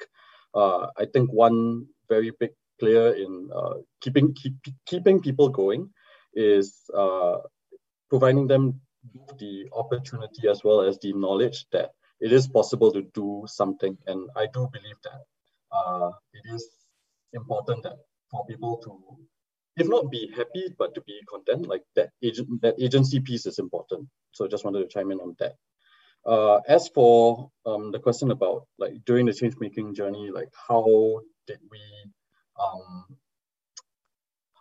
uh, 0.53 0.87
I 0.97 1.05
think 1.11 1.31
one 1.31 1.87
very 2.09 2.31
big 2.39 2.51
player 2.79 3.13
in 3.13 3.49
uh, 3.55 3.75
keeping 4.01 4.33
keep, 4.33 4.53
keeping 4.85 5.21
people 5.21 5.49
going 5.49 5.89
is 6.33 6.73
uh, 6.95 7.37
providing 8.09 8.47
them 8.47 8.79
the 9.39 9.67
opportunity 9.73 10.47
as 10.47 10.63
well 10.63 10.81
as 10.81 10.99
the 10.99 11.13
knowledge 11.13 11.65
that 11.71 11.91
it 12.19 12.31
is 12.31 12.47
possible 12.47 12.91
to 12.91 13.01
do 13.13 13.43
something. 13.47 13.97
And 14.05 14.29
I 14.35 14.47
do 14.53 14.69
believe 14.71 14.97
that 15.03 15.21
uh, 15.71 16.11
it 16.33 16.53
is 16.53 16.67
important 17.33 17.83
that 17.83 17.97
for 18.29 18.45
people 18.45 18.77
to 18.77 19.17
if 19.77 19.87
not 19.87 20.11
be 20.11 20.31
happy, 20.35 20.73
but 20.77 20.93
to 20.95 21.01
be 21.01 21.21
content, 21.29 21.67
like 21.67 21.83
that 21.95 22.11
agent, 22.21 22.61
that 22.61 22.75
agency 22.79 23.19
piece 23.19 23.45
is 23.45 23.59
important. 23.59 24.07
So 24.31 24.47
just 24.47 24.65
wanted 24.65 24.79
to 24.79 24.87
chime 24.87 25.11
in 25.11 25.19
on 25.19 25.35
that. 25.39 25.55
Uh, 26.25 26.59
as 26.67 26.87
for 26.89 27.49
um, 27.65 27.91
the 27.91 27.99
question 27.99 28.31
about 28.31 28.67
like 28.77 28.93
during 29.05 29.25
the 29.25 29.33
change 29.33 29.55
making 29.59 29.95
journey, 29.95 30.29
like 30.29 30.49
how 30.67 31.21
did 31.47 31.59
we, 31.71 31.79
um, 32.61 33.05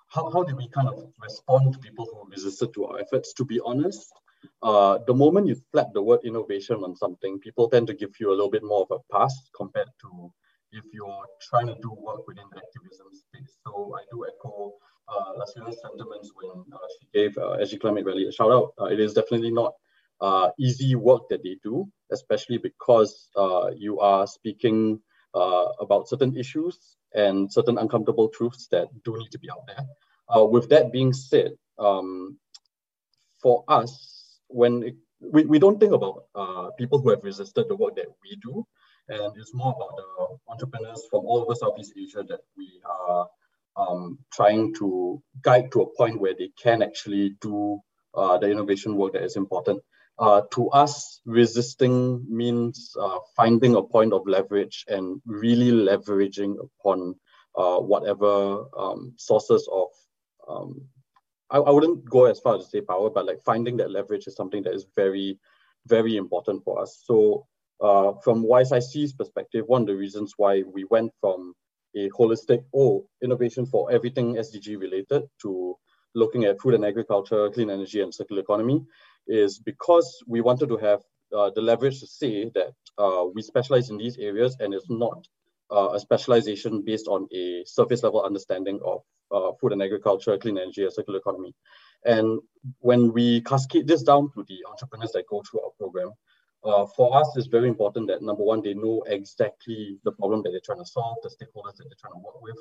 how, 0.08 0.30
how 0.30 0.42
did 0.42 0.56
we 0.56 0.68
kind 0.68 0.88
of 0.88 1.12
respond 1.20 1.72
to 1.72 1.78
people 1.78 2.06
who 2.06 2.30
resisted 2.30 2.72
to 2.74 2.86
our 2.86 3.00
efforts? 3.00 3.34
To 3.34 3.44
be 3.44 3.60
honest, 3.64 4.10
uh, 4.62 4.98
the 5.06 5.14
moment 5.14 5.48
you 5.48 5.56
slap 5.70 5.92
the 5.92 6.02
word 6.02 6.20
innovation 6.24 6.76
on 6.76 6.96
something, 6.96 7.38
people 7.40 7.68
tend 7.68 7.88
to 7.88 7.94
give 7.94 8.18
you 8.20 8.30
a 8.30 8.36
little 8.36 8.50
bit 8.50 8.64
more 8.64 8.86
of 8.88 8.90
a 8.90 9.12
pass 9.12 9.34
compared 9.54 9.90
to 10.00 10.32
if 10.72 10.84
you're 10.92 11.24
trying 11.40 11.66
to 11.66 11.74
do 11.82 11.92
work 11.98 12.26
within 12.26 12.44
the 12.52 12.58
activism 12.58 13.06
space. 13.12 13.56
So 13.66 13.94
I 13.96 14.02
do 14.10 14.24
echo 14.26 14.72
uh, 15.08 15.44
sentiments 15.46 16.30
when 16.34 16.64
uh, 16.72 16.78
she 16.98 17.08
gave 17.12 17.36
uh, 17.38 17.56
SG 17.60 17.80
Climate 17.80 18.04
Rally 18.04 18.26
a 18.26 18.32
shout 18.32 18.52
out. 18.52 18.72
Uh, 18.80 18.86
it 18.86 19.00
is 19.00 19.12
definitely 19.14 19.50
not 19.50 19.74
uh, 20.20 20.50
easy 20.58 20.94
work 20.94 21.22
that 21.30 21.42
they 21.42 21.56
do, 21.62 21.90
especially 22.12 22.58
because 22.58 23.28
uh, 23.36 23.70
you 23.76 23.98
are 24.00 24.26
speaking 24.26 25.00
uh, 25.34 25.66
about 25.80 26.08
certain 26.08 26.36
issues 26.36 26.96
and 27.14 27.52
certain 27.52 27.78
uncomfortable 27.78 28.28
truths 28.28 28.68
that 28.70 28.88
do 29.04 29.16
need 29.18 29.30
to 29.32 29.38
be 29.38 29.50
out 29.50 29.66
there. 29.66 29.84
With 30.46 30.68
that 30.70 30.92
being 30.92 31.12
said, 31.12 31.52
um, 31.78 32.38
for 33.42 33.64
us, 33.66 34.38
when 34.46 34.84
it, 34.84 34.96
we, 35.20 35.44
we 35.44 35.58
don't 35.58 35.80
think 35.80 35.92
about 35.92 36.24
people 36.78 37.00
who 37.00 37.10
have 37.10 37.24
resisted 37.24 37.66
the 37.68 37.74
work 37.74 37.96
that 37.96 38.06
we 38.22 38.36
do 38.40 38.64
And 39.10 39.36
it's 39.36 39.52
more 39.52 39.74
about 39.76 39.96
the 39.96 40.52
entrepreneurs 40.52 41.02
from 41.10 41.24
all 41.24 41.42
over 41.42 41.54
Southeast 41.54 41.92
Asia 41.96 42.24
that 42.28 42.40
we 42.56 42.80
are 42.84 43.28
um, 43.76 44.18
trying 44.32 44.72
to 44.74 45.22
guide 45.42 45.72
to 45.72 45.82
a 45.82 45.96
point 45.96 46.20
where 46.20 46.34
they 46.38 46.50
can 46.62 46.82
actually 46.82 47.36
do 47.40 47.80
uh, 48.14 48.38
the 48.38 48.50
innovation 48.50 48.96
work 48.96 49.12
that 49.14 49.22
is 49.22 49.36
important. 49.36 49.82
Uh, 50.18 50.42
to 50.52 50.68
us, 50.70 51.20
resisting 51.24 52.24
means 52.28 52.94
uh, 53.00 53.18
finding 53.34 53.74
a 53.74 53.82
point 53.82 54.12
of 54.12 54.26
leverage 54.26 54.84
and 54.88 55.20
really 55.24 55.72
leveraging 55.72 56.56
upon 56.62 57.14
uh, 57.56 57.78
whatever 57.78 58.64
um, 58.78 59.12
sources 59.16 59.68
of 59.72 59.88
um, 60.48 60.82
I, 61.50 61.58
I 61.58 61.70
wouldn't 61.70 62.08
go 62.08 62.26
as 62.26 62.40
far 62.40 62.56
as 62.56 62.64
to 62.64 62.70
say 62.70 62.80
power, 62.80 63.10
but 63.10 63.26
like 63.26 63.42
finding 63.44 63.76
that 63.78 63.90
leverage 63.90 64.26
is 64.26 64.36
something 64.36 64.62
that 64.62 64.74
is 64.74 64.86
very, 64.96 65.38
very 65.86 66.16
important 66.16 66.64
for 66.64 66.80
us. 66.80 67.02
So 67.04 67.46
uh, 67.80 68.12
from 68.22 68.42
WISE-IC's 68.42 69.12
perspective, 69.14 69.64
one 69.66 69.82
of 69.82 69.86
the 69.86 69.96
reasons 69.96 70.34
why 70.36 70.62
we 70.62 70.84
went 70.90 71.12
from 71.20 71.54
a 71.96 72.08
holistic, 72.10 72.64
oh, 72.74 73.06
innovation 73.22 73.66
for 73.66 73.90
everything 73.90 74.36
SDG 74.36 74.78
related 74.78 75.22
to 75.42 75.74
looking 76.14 76.44
at 76.44 76.60
food 76.60 76.74
and 76.74 76.84
agriculture, 76.84 77.50
clean 77.50 77.70
energy, 77.70 78.00
and 78.00 78.14
circular 78.14 78.42
economy 78.42 78.84
is 79.26 79.58
because 79.58 80.22
we 80.26 80.40
wanted 80.40 80.68
to 80.68 80.76
have 80.76 81.00
uh, 81.36 81.50
the 81.54 81.60
leverage 81.60 82.00
to 82.00 82.06
say 82.06 82.50
that 82.54 82.72
uh, 82.98 83.24
we 83.34 83.42
specialize 83.42 83.90
in 83.90 83.96
these 83.96 84.18
areas 84.18 84.56
and 84.60 84.74
it's 84.74 84.90
not 84.90 85.26
uh, 85.70 85.90
a 85.92 86.00
specialization 86.00 86.82
based 86.82 87.06
on 87.06 87.28
a 87.32 87.62
surface 87.64 88.02
level 88.02 88.22
understanding 88.22 88.80
of 88.84 89.02
uh, 89.30 89.52
food 89.60 89.72
and 89.72 89.82
agriculture, 89.82 90.36
clean 90.36 90.58
energy, 90.58 90.82
and 90.82 90.92
circular 90.92 91.20
economy. 91.20 91.54
And 92.04 92.40
when 92.80 93.12
we 93.12 93.42
cascade 93.42 93.86
this 93.86 94.02
down 94.02 94.30
to 94.34 94.44
the 94.48 94.58
entrepreneurs 94.68 95.12
that 95.12 95.28
go 95.28 95.42
through 95.48 95.60
our 95.60 95.70
program, 95.78 96.10
uh, 96.64 96.86
for 96.96 97.16
us, 97.16 97.28
it's 97.36 97.46
very 97.46 97.68
important 97.68 98.06
that 98.08 98.22
number 98.22 98.42
one, 98.42 98.62
they 98.62 98.74
know 98.74 99.02
exactly 99.06 99.98
the 100.04 100.12
problem 100.12 100.42
that 100.42 100.50
they're 100.50 100.60
trying 100.64 100.84
to 100.84 100.90
solve, 100.90 101.16
the 101.22 101.28
stakeholders 101.28 101.76
that 101.76 101.84
they're 101.84 102.00
trying 102.00 102.14
to 102.14 102.18
work 102.18 102.40
with, 102.42 102.56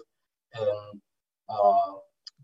and 0.56 1.02
uh, 1.50 1.92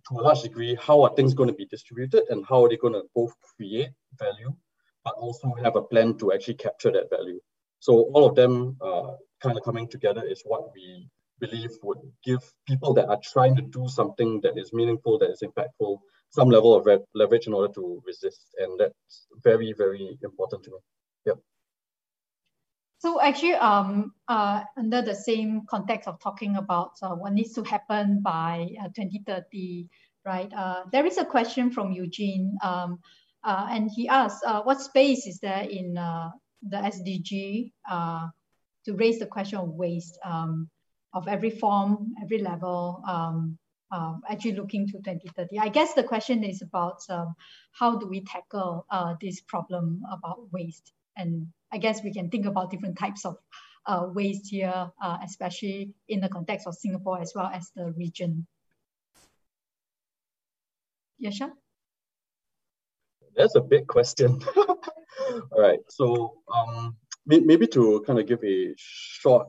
to 0.10 0.19
a 0.19 0.22
large 0.22 0.41
degree, 0.41 0.77
how 0.82 1.02
are 1.02 1.15
things 1.15 1.34
going 1.34 1.49
to 1.49 1.56
be 1.56 1.65
distributed 1.65 2.23
and 2.30 2.45
how 2.48 2.64
are 2.64 2.69
they 2.69 2.77
going 2.77 2.94
to 2.94 3.03
both 3.15 3.34
create 3.56 3.90
value, 4.19 4.53
but 5.03 5.15
also 5.15 5.53
have 5.64 5.76
a 5.76 5.82
plan 5.82 6.18
to 6.18 6.34
actually 6.34 6.56
capture 6.56 6.91
that 6.91 7.10
value. 7.10 7.40
So 7.80 7.94
all 8.14 8.26
of 8.26 8.36
them 8.36 8.77
uh, 8.82 9.14
kind 9.41 9.57
of 9.57 9.64
coming 9.64 9.88
together 9.88 10.23
is 10.26 10.41
what 10.45 10.73
we 10.73 11.07
believe 11.40 11.72
would 11.84 11.99
give 12.23 12.40
people 12.68 12.94
that 12.94 13.07
are 13.10 13.19
trying 13.23 13.56
to 13.56 13.61
do 13.61 13.88
something 13.88 14.41
that 14.41 14.57
is 14.57 14.73
meaningful, 14.73 15.18
that 15.19 15.32
is 15.32 15.44
impactful, 15.44 15.99
some 16.30 16.49
level 16.49 16.73
of 16.73 16.88
leverage 17.14 17.48
in 17.48 17.53
order 17.53 17.73
to 17.73 18.02
resist. 18.06 18.56
And 18.57 18.80
that's 18.80 19.27
very, 19.44 19.73
very 19.73 20.18
important 20.23 20.64
to 20.64 20.72
me. 20.72 20.77
Yep. 21.26 21.39
So 22.99 23.22
actually, 23.22 23.56
um, 23.56 24.14
uh, 24.27 24.64
under 24.77 25.02
the 25.02 25.15
same 25.15 25.61
context 25.69 26.07
of 26.07 26.19
talking 26.19 26.56
about 26.56 26.93
uh, 27.02 27.15
what 27.15 27.34
needs 27.34 27.53
to 27.53 27.64
happen 27.64 28.22
by 28.22 28.69
uh, 28.81 28.88
2030, 28.95 29.88
right? 30.26 30.52
Uh, 30.52 30.84
there 30.91 31.06
is 31.06 31.18
a 31.18 31.26
question 31.26 31.69
from 31.72 31.91
Eugene, 31.91 32.57
um, 32.64 32.99
uh, 33.43 33.68
and 33.69 33.91
he 33.95 34.07
asks, 34.07 34.41
uh, 34.45 34.61
what 34.64 34.81
space 34.81 35.27
is 35.27 35.39
there 35.39 35.68
in 35.69 35.93
the 35.93 36.77
SDG 36.77 37.72
to 38.85 38.93
raise 38.95 39.19
the 39.19 39.27
question 39.27 39.60
of 39.60 39.69
waste? 39.69 40.18
Um, 40.23 40.69
of 41.15 41.30
every 41.30 41.49
form, 41.49 42.14
every 42.22 42.39
level, 42.39 43.02
um, 43.07 43.57
actually 44.30 44.52
looking 44.52 44.85
to 44.88 44.97
2030. 44.97 45.60
I 45.60 45.69
guess 45.69 45.93
the 45.93 46.03
question 46.03 46.43
is 46.43 46.61
about 46.61 46.99
um, 47.10 47.35
how 47.72 47.97
do 47.97 48.07
we 48.07 48.22
tackle 48.26 48.85
uh, 48.91 49.15
this 49.22 49.39
problem 49.41 50.02
about 50.11 50.52
waste? 50.52 50.91
And 51.17 51.47
I 51.71 51.77
guess 51.77 52.03
we 52.03 52.13
can 52.13 52.29
think 52.29 52.45
about 52.45 52.71
different 52.71 52.97
types 52.97 53.25
of 53.25 53.37
uh, 53.85 54.07
waste 54.13 54.47
here, 54.49 54.91
uh, 55.01 55.17
especially 55.23 55.93
in 56.07 56.19
the 56.19 56.29
context 56.29 56.67
of 56.67 56.75
Singapore 56.75 57.19
as 57.21 57.33
well 57.35 57.49
as 57.53 57.69
the 57.75 57.91
region. 57.91 58.47
Irshad? 61.23 61.51
That's 63.35 63.55
a 63.55 63.61
big 63.61 63.87
question. 63.87 64.41
All 65.51 65.61
right, 65.61 65.79
so 65.89 66.35
um, 66.53 66.95
maybe 67.25 67.67
to 67.67 68.03
kind 68.05 68.19
of 68.19 68.27
give 68.27 68.43
a 68.43 68.73
short 68.77 69.47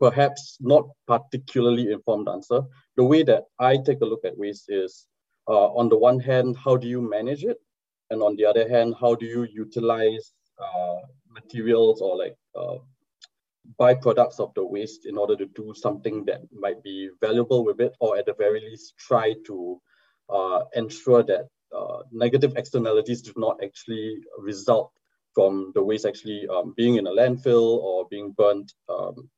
perhaps 0.00 0.56
not 0.60 0.88
particularly 1.06 1.92
informed 1.92 2.28
answer. 2.28 2.62
The 2.96 3.04
way 3.04 3.22
that 3.24 3.44
I 3.58 3.76
take 3.76 4.00
a 4.00 4.06
look 4.06 4.24
at 4.24 4.36
waste 4.36 4.64
is 4.68 5.06
uh, 5.46 5.68
on 5.74 5.88
the 5.88 5.98
one 5.98 6.18
hand, 6.18 6.56
how 6.56 6.76
do 6.76 6.88
you 6.88 7.02
manage 7.02 7.44
it? 7.44 7.58
And 8.08 8.22
on 8.22 8.34
the 8.36 8.46
other 8.46 8.68
hand, 8.68 8.94
how 8.98 9.14
do 9.14 9.26
you 9.26 9.46
utilize 9.52 10.32
uh, 10.60 11.00
materials 11.28 12.00
or 12.00 12.16
like 12.16 12.36
uh, 12.54 12.76
byproducts 13.78 14.40
of 14.40 14.52
the 14.54 14.64
waste 14.64 15.06
in 15.06 15.16
order 15.16 15.36
to 15.36 15.46
do 15.46 15.72
something 15.74 16.24
that 16.24 16.40
might 16.52 16.82
be 16.82 17.10
valuable 17.20 17.64
with 17.64 17.80
it, 17.80 17.92
or 18.00 18.16
at 18.16 18.26
the 18.26 18.34
very 18.34 18.60
least, 18.60 18.94
try 18.98 19.34
to 19.46 19.80
uh, 20.28 20.60
ensure 20.74 21.22
that 21.22 21.48
uh, 21.76 21.98
negative 22.12 22.54
externalities 22.56 23.22
do 23.22 23.32
not 23.36 23.60
actually 23.62 24.16
result 24.38 24.92
from 25.34 25.72
the 25.74 25.82
waste 25.82 26.06
actually 26.06 26.48
um, 26.48 26.74
being 26.76 26.96
in 26.96 27.06
a 27.06 27.10
landfill 27.10 27.78
or 27.78 28.06
being 28.10 28.32
burnt 28.32 28.72
um, 28.88 29.30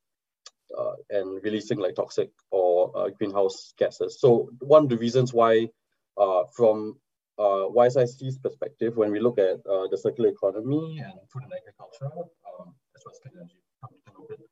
uh, 0.77 0.93
and 1.11 1.43
releasing 1.43 1.77
like 1.77 1.95
toxic 1.95 2.31
or 2.49 2.91
uh, 2.97 3.09
greenhouse 3.09 3.73
gases. 3.77 4.19
So 4.19 4.49
one 4.59 4.83
of 4.83 4.89
the 4.89 4.97
reasons 4.97 5.31
why 5.33 5.69
uh, 6.17 6.43
from 6.55 6.97
uh, 7.39 7.65
WISE-IC's 7.69 8.37
perspective, 8.37 8.95
when 8.95 9.11
we 9.11 9.19
look 9.19 9.37
at 9.39 9.59
uh, 9.65 9.87
the 9.89 9.97
circular 9.97 10.29
economy 10.29 10.99
and 11.03 11.13
food 11.31 11.43
and 11.43 11.53
agriculture, 11.53 12.11
um, 12.59 12.73
as 12.95 13.03
well 13.05 13.13
as 13.13 13.19
clean 13.21 13.35
energy, 13.37 14.43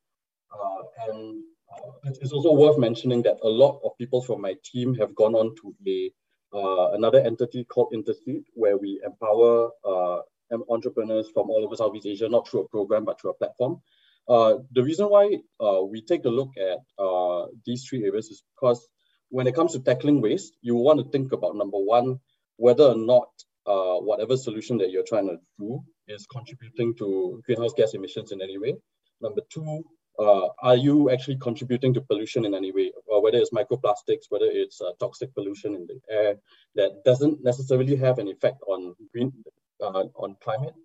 uh, 0.52 1.10
and 1.10 1.44
uh, 1.72 2.12
it's 2.22 2.32
also 2.32 2.54
worth 2.54 2.78
mentioning 2.78 3.22
that 3.24 3.38
a 3.44 3.48
lot 3.48 3.80
of 3.84 3.92
people 3.98 4.22
from 4.22 4.42
my 4.42 4.56
team 4.64 4.96
have 4.96 5.16
gone 5.16 5.36
on 5.36 5.56
to 5.62 5.76
a 5.88 6.12
uh, 6.54 6.92
another 6.92 7.20
entity 7.20 7.64
called 7.64 7.94
Interseed, 7.94 8.44
where 8.56 8.78
we 8.78 9.00
empower 9.06 9.70
uh, 9.86 10.20
entrepreneurs 10.70 11.30
from 11.34 11.50
all 11.50 11.64
over 11.64 11.76
Southeast 11.76 12.06
Asia, 12.06 12.28
not 12.28 12.48
through 12.48 12.62
a 12.62 12.68
program, 12.68 13.06
but 13.06 13.22
through 13.22 13.32
a 13.32 13.34
platform. 13.36 13.82
Uh, 14.28 14.56
the 14.72 14.84
reason 14.84 15.08
why 15.08 15.38
uh, 15.60 15.82
we 15.82 16.02
take 16.02 16.26
a 16.26 16.30
look 16.30 16.52
at 16.58 16.80
uh, 17.04 17.48
these 17.66 17.86
three 17.86 18.04
areas 18.04 18.28
is 18.28 18.44
because 18.56 18.88
when 19.30 19.48
it 19.48 19.56
comes 19.56 19.74
to 19.74 19.80
tackling 19.80 20.22
waste, 20.22 20.58
you 20.62 20.76
want 20.76 21.00
to 21.00 21.10
think 21.10 21.32
about 21.32 21.56
number 21.56 21.78
one, 21.78 22.20
whether 22.66 22.88
or 22.94 23.00
not 23.14 23.32
uh, 23.72 23.98
whatever 24.10 24.36
solution 24.48 24.76
that 24.82 24.92
you're 24.92 25.12
trying 25.14 25.28
to 25.32 25.38
do 25.60 25.70
is 26.08 26.26
contributing 26.38 26.90
to 27.02 27.08
greenhouse 27.46 27.74
gas 27.80 27.94
emissions 27.94 28.32
in 28.32 28.40
any 28.48 28.58
way. 28.64 28.74
Number 29.26 29.42
two, 29.54 29.84
uh, 30.26 30.48
are 30.68 30.76
you 30.88 31.10
actually 31.14 31.38
contributing 31.48 31.94
to 31.96 32.02
pollution 32.02 32.46
in 32.46 32.54
any 32.54 32.72
way, 32.78 32.88
or 33.12 33.18
whether 33.24 33.40
it's 33.42 33.58
microplastics, 33.62 34.26
whether 34.30 34.50
it's 34.62 34.80
uh, 34.82 34.92
toxic 35.00 35.34
pollution 35.34 35.74
in 35.80 35.88
the 35.90 35.98
air 36.20 36.36
that 36.76 36.92
doesn't 37.10 37.38
necessarily 37.44 37.96
have 38.06 38.20
an 38.20 38.28
effect 38.28 38.60
on 38.74 38.94
green 39.12 39.32
on 40.24 40.36
climate, 40.46 40.76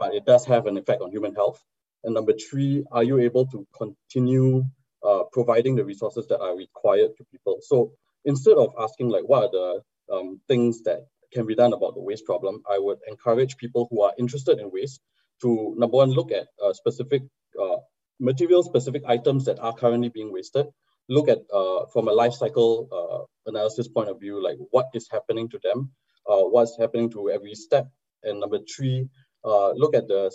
but 0.00 0.14
it 0.18 0.24
does 0.24 0.44
have 0.46 0.64
an 0.70 0.76
effect 0.78 1.02
on 1.02 1.10
human 1.10 1.34
health. 1.34 1.60
And 2.04 2.14
number 2.14 2.34
three, 2.48 2.84
are 2.96 3.04
you 3.10 3.16
able 3.28 3.44
to 3.52 3.66
continue 3.76 4.64
uh, 5.08 5.22
providing 5.36 5.74
the 5.76 5.84
resources 5.84 6.26
that 6.28 6.40
are 6.40 6.56
required 6.56 7.10
to 7.16 7.24
people? 7.32 7.58
So 7.60 7.76
instead 8.24 8.56
of 8.56 8.68
asking 8.78 9.08
like, 9.14 9.26
what 9.30 9.44
are 9.44 9.52
the 9.58 9.68
um, 10.12 10.40
things 10.48 10.82
that 10.82 11.06
can 11.32 11.46
be 11.46 11.54
done 11.54 11.72
about 11.72 11.94
the 11.94 12.00
waste 12.00 12.24
problem, 12.24 12.62
I 12.70 12.78
would 12.78 12.98
encourage 13.08 13.56
people 13.56 13.88
who 13.90 14.02
are 14.02 14.12
interested 14.18 14.58
in 14.58 14.70
waste 14.70 15.00
to 15.42 15.74
number 15.76 15.96
one, 15.96 16.10
look 16.10 16.32
at 16.32 16.46
uh, 16.64 16.72
specific 16.72 17.22
uh, 17.60 17.76
material 18.20 18.62
specific 18.62 19.02
items 19.06 19.44
that 19.46 19.58
are 19.58 19.74
currently 19.74 20.08
being 20.08 20.32
wasted. 20.32 20.66
Look 21.08 21.28
at 21.28 21.38
uh, 21.52 21.86
from 21.92 22.08
a 22.08 22.12
life 22.12 22.34
cycle 22.34 22.88
uh, 22.90 23.50
analysis 23.50 23.88
point 23.88 24.08
of 24.08 24.20
view, 24.20 24.42
like 24.42 24.56
what 24.70 24.86
is 24.94 25.08
happening 25.10 25.48
to 25.50 25.58
them, 25.62 25.90
uh, 26.28 26.42
what's 26.42 26.78
happening 26.78 27.10
to 27.10 27.30
every 27.30 27.54
step. 27.54 27.88
And 28.22 28.40
number 28.40 28.58
three, 28.74 29.08
uh, 29.44 29.72
look 29.72 29.94
at 29.94 30.08
the 30.08 30.30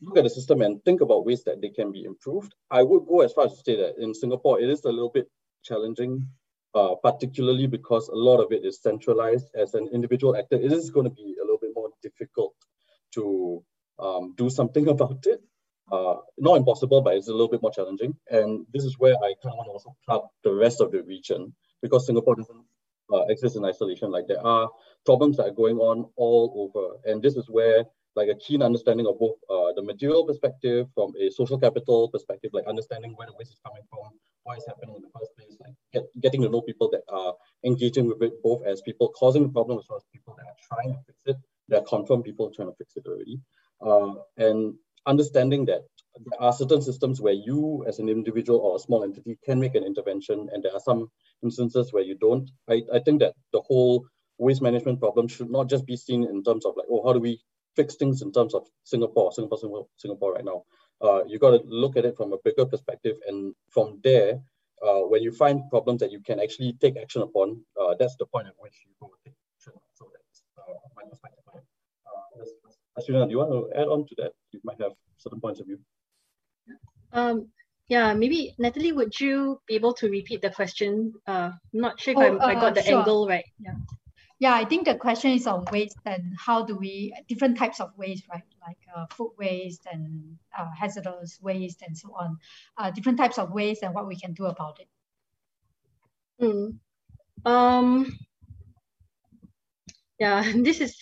look 0.00 0.16
at 0.16 0.24
the 0.24 0.30
system 0.30 0.62
and 0.62 0.84
think 0.84 1.00
about 1.00 1.24
ways 1.24 1.42
that 1.44 1.60
they 1.60 1.70
can 1.70 1.90
be 1.90 2.04
improved. 2.04 2.54
I 2.70 2.82
would 2.82 3.06
go 3.06 3.22
as 3.22 3.32
far 3.32 3.46
as 3.46 3.52
to 3.52 3.62
say 3.64 3.76
that 3.76 3.94
in 3.98 4.14
Singapore, 4.14 4.60
it 4.60 4.68
is 4.68 4.84
a 4.84 4.90
little 4.90 5.10
bit 5.10 5.28
challenging, 5.64 6.28
uh, 6.74 6.94
particularly 7.02 7.66
because 7.66 8.08
a 8.08 8.14
lot 8.14 8.38
of 8.38 8.52
it 8.52 8.64
is 8.64 8.80
centralized 8.82 9.48
as 9.54 9.74
an 9.74 9.88
individual 9.92 10.36
actor. 10.36 10.56
It 10.56 10.72
is 10.72 10.90
going 10.90 11.04
to 11.04 11.10
be 11.10 11.36
a 11.40 11.44
little 11.44 11.58
bit 11.60 11.70
more 11.74 11.90
difficult 12.02 12.54
to 13.14 13.62
um, 13.98 14.34
do 14.36 14.50
something 14.50 14.88
about 14.94 15.24
it. 15.26 15.42
Uh, 15.90 16.16
not 16.36 16.56
impossible, 16.56 17.00
but 17.00 17.14
it's 17.14 17.28
a 17.28 17.32
little 17.32 17.48
bit 17.48 17.62
more 17.62 17.70
challenging. 17.70 18.14
And 18.30 18.66
this 18.72 18.84
is 18.84 18.98
where 18.98 19.14
I 19.14 19.34
kind 19.42 19.54
of 19.54 19.56
want 19.56 19.68
to 19.68 19.72
also 19.72 19.96
plug 20.04 20.22
the 20.44 20.52
rest 20.52 20.82
of 20.82 20.92
the 20.92 21.02
region 21.02 21.54
because 21.80 22.04
Singapore 22.06 22.34
doesn't 22.36 22.64
uh, 23.12 23.24
exist 23.28 23.56
in 23.56 23.64
isolation. 23.64 24.10
Like 24.10 24.26
there 24.26 24.44
are 24.44 24.68
problems 25.06 25.38
that 25.38 25.46
are 25.46 25.50
going 25.50 25.78
on 25.78 26.10
all 26.16 26.70
over. 26.74 26.98
And 27.10 27.22
this 27.22 27.36
is 27.36 27.48
where 27.48 27.84
like 28.18 28.28
a 28.28 28.34
keen 28.34 28.62
understanding 28.62 29.06
of 29.06 29.18
both 29.18 29.36
uh, 29.48 29.70
the 29.76 29.82
material 29.82 30.26
perspective 30.26 30.88
from 30.94 31.12
a 31.20 31.30
social 31.30 31.58
capital 31.58 32.08
perspective, 32.08 32.50
like 32.52 32.66
understanding 32.66 33.12
where 33.16 33.28
the 33.28 33.36
waste 33.38 33.52
is 33.52 33.60
coming 33.64 33.82
from, 33.88 34.10
why 34.42 34.56
it's 34.56 34.66
happening 34.66 34.96
in 34.96 35.02
the 35.02 35.12
first 35.16 35.30
place, 35.36 35.56
like 35.60 35.74
get, 35.92 36.04
getting 36.20 36.42
to 36.42 36.48
know 36.48 36.60
people 36.60 36.90
that 36.90 37.02
are 37.08 37.34
engaging 37.64 38.06
with 38.08 38.20
it, 38.22 38.42
both 38.42 38.64
as 38.66 38.82
people 38.82 39.08
causing 39.10 39.44
the 39.44 39.54
problem 39.58 39.78
as 39.78 39.86
well 39.88 39.98
as 39.98 40.04
people 40.12 40.36
that 40.38 40.46
are 40.52 40.60
trying 40.70 40.92
to 40.92 41.00
fix 41.06 41.22
it, 41.26 41.36
that 41.68 41.78
are 41.82 41.84
confirmed 41.84 42.24
people 42.24 42.50
trying 42.50 42.68
to 42.68 42.74
fix 42.76 42.96
it 42.96 43.06
already. 43.06 43.40
Uh, 43.80 44.14
and 44.36 44.74
understanding 45.06 45.64
that 45.64 45.82
there 46.26 46.42
are 46.42 46.52
certain 46.52 46.82
systems 46.82 47.20
where 47.20 47.38
you 47.48 47.84
as 47.86 48.00
an 48.00 48.08
individual 48.08 48.58
or 48.58 48.76
a 48.76 48.80
small 48.80 49.04
entity 49.04 49.38
can 49.44 49.60
make 49.60 49.76
an 49.76 49.84
intervention 49.84 50.48
and 50.52 50.62
there 50.62 50.74
are 50.74 50.80
some 50.80 51.08
instances 51.44 51.92
where 51.92 52.02
you 52.02 52.16
don't. 52.16 52.50
I, 52.68 52.82
I 52.92 52.98
think 52.98 53.20
that 53.20 53.34
the 53.52 53.60
whole 53.60 54.06
waste 54.38 54.62
management 54.62 55.00
problem 55.00 55.28
should 55.28 55.50
not 55.50 55.68
just 55.68 55.86
be 55.86 55.96
seen 55.96 56.24
in 56.24 56.42
terms 56.42 56.64
of 56.64 56.74
like, 56.76 56.86
oh, 56.90 57.02
how 57.06 57.12
do 57.12 57.20
we 57.20 57.40
fix 57.78 57.94
things 57.94 58.22
in 58.26 58.30
terms 58.32 58.54
of 58.58 58.62
Singapore, 58.92 59.28
Singapore, 59.36 59.58
Singapore, 59.62 59.86
Singapore 59.96 60.30
right 60.36 60.48
now. 60.52 60.58
Uh, 61.06 61.20
you 61.30 61.38
got 61.38 61.52
to 61.56 61.60
look 61.82 61.94
at 61.96 62.04
it 62.08 62.16
from 62.16 62.32
a 62.32 62.38
bigger 62.46 62.66
perspective. 62.72 63.16
And 63.28 63.54
from 63.74 64.00
there, 64.02 64.40
uh, 64.86 65.02
when 65.12 65.22
you 65.26 65.32
find 65.42 65.62
problems 65.70 66.00
that 66.02 66.10
you 66.14 66.20
can 66.28 66.40
actually 66.44 66.72
take 66.82 66.96
action 67.04 67.22
upon, 67.22 67.46
uh, 67.80 67.94
that's 67.98 68.16
the 68.16 68.26
point 68.26 68.48
at 68.48 68.56
which 68.58 68.76
you 68.84 68.92
go 69.00 69.06
take 69.24 69.38
action. 69.54 69.74
So 69.94 70.10
that's 70.14 70.42
uh, 70.58 70.74
my 70.96 71.04
perspective 71.08 71.44
on 71.52 71.60
it. 71.60 71.66
Uh, 72.10 73.00
Lastrina, 73.00 73.26
do 73.26 73.32
you 73.34 73.38
want 73.42 73.52
to 73.52 73.80
add 73.80 73.88
on 73.94 74.06
to 74.08 74.14
that? 74.18 74.32
You 74.52 74.60
might 74.64 74.80
have 74.80 74.92
certain 75.18 75.40
points 75.40 75.60
of 75.60 75.66
view. 75.66 75.78
Um, 77.12 77.48
yeah, 77.88 78.12
maybe 78.12 78.54
Natalie, 78.58 78.92
would 78.92 79.18
you 79.18 79.60
be 79.68 79.74
able 79.76 79.94
to 79.94 80.10
repeat 80.10 80.42
the 80.42 80.50
question? 80.50 81.14
Uh, 81.26 81.50
I'm 81.72 81.80
not 81.86 82.00
sure 82.00 82.12
if 82.12 82.18
oh, 82.18 82.38
I, 82.38 82.50
I 82.50 82.54
got 82.54 82.74
the 82.74 82.82
sure. 82.82 82.98
angle 82.98 83.26
right. 83.26 83.46
Yeah. 83.60 83.78
Yeah, 84.40 84.54
I 84.54 84.64
think 84.64 84.86
the 84.86 84.94
question 84.94 85.32
is 85.32 85.48
on 85.48 85.64
waste 85.72 85.98
and 86.06 86.32
how 86.38 86.64
do 86.64 86.76
we, 86.76 87.12
different 87.26 87.58
types 87.58 87.80
of 87.80 87.90
waste, 87.96 88.24
right? 88.30 88.44
Like 88.64 88.78
uh, 88.94 89.06
food 89.10 89.32
waste 89.36 89.86
and 89.90 90.38
uh, 90.56 90.68
hazardous 90.78 91.40
waste 91.42 91.82
and 91.82 91.98
so 91.98 92.14
on. 92.14 92.38
Uh, 92.76 92.90
different 92.92 93.18
types 93.18 93.38
of 93.38 93.50
waste 93.50 93.82
and 93.82 93.94
what 93.94 94.06
we 94.06 94.14
can 94.14 94.34
do 94.34 94.46
about 94.46 94.78
it. 94.78 94.88
Mm. 96.40 96.78
Um, 97.44 98.18
yeah, 100.20 100.52
this 100.56 100.80
is 100.80 100.96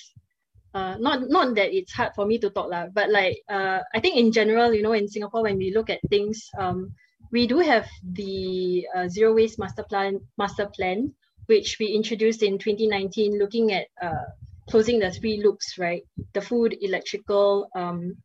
uh, 0.72 0.96
not 0.98 1.28
not 1.28 1.54
that 1.56 1.76
it's 1.76 1.92
hard 1.92 2.12
for 2.14 2.24
me 2.24 2.38
to 2.38 2.48
talk 2.48 2.70
lah, 2.70 2.86
but 2.92 3.10
like 3.10 3.40
uh, 3.48 3.80
I 3.94 4.00
think 4.00 4.16
in 4.16 4.32
general, 4.32 4.72
you 4.72 4.82
know, 4.82 4.92
in 4.92 5.08
Singapore, 5.08 5.42
when 5.42 5.58
we 5.58 5.72
look 5.72 5.90
at 5.90 6.00
things, 6.08 6.48
um, 6.58 6.92
we 7.32 7.46
do 7.46 7.58
have 7.58 7.88
the 8.12 8.86
uh, 8.94 9.08
zero 9.08 9.34
waste 9.34 9.58
master 9.58 9.84
plan 9.84 10.20
master 10.38 10.68
plan 10.72 11.12
which 11.46 11.78
we 11.78 11.86
introduced 11.86 12.42
in 12.42 12.58
2019, 12.58 13.38
looking 13.38 13.72
at 13.72 13.86
uh, 14.02 14.26
closing 14.68 14.98
the 14.98 15.10
three 15.10 15.42
loops, 15.42 15.78
right? 15.78 16.02
The 16.32 16.40
food, 16.40 16.76
electrical, 16.80 17.68
um, 17.74 18.16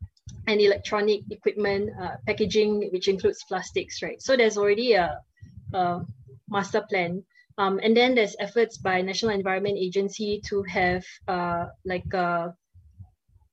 and 0.48 0.60
electronic 0.60 1.22
equipment 1.30 1.92
uh, 2.02 2.16
packaging, 2.26 2.90
which 2.92 3.08
includes 3.08 3.44
plastics, 3.48 4.02
right? 4.02 4.22
So 4.22 4.36
there's 4.36 4.58
already 4.58 4.94
a, 4.94 5.20
a 5.74 6.02
master 6.50 6.84
plan. 6.90 7.24
Um, 7.58 7.80
and 7.84 7.96
then 7.96 8.16
there's 8.16 8.36
efforts 8.40 8.78
by 8.78 9.02
National 9.02 9.32
Environment 9.32 9.78
Agency 9.78 10.42
to 10.48 10.64
have 10.64 11.06
uh, 11.28 11.68
like 11.86 12.12
uh, 12.14 12.50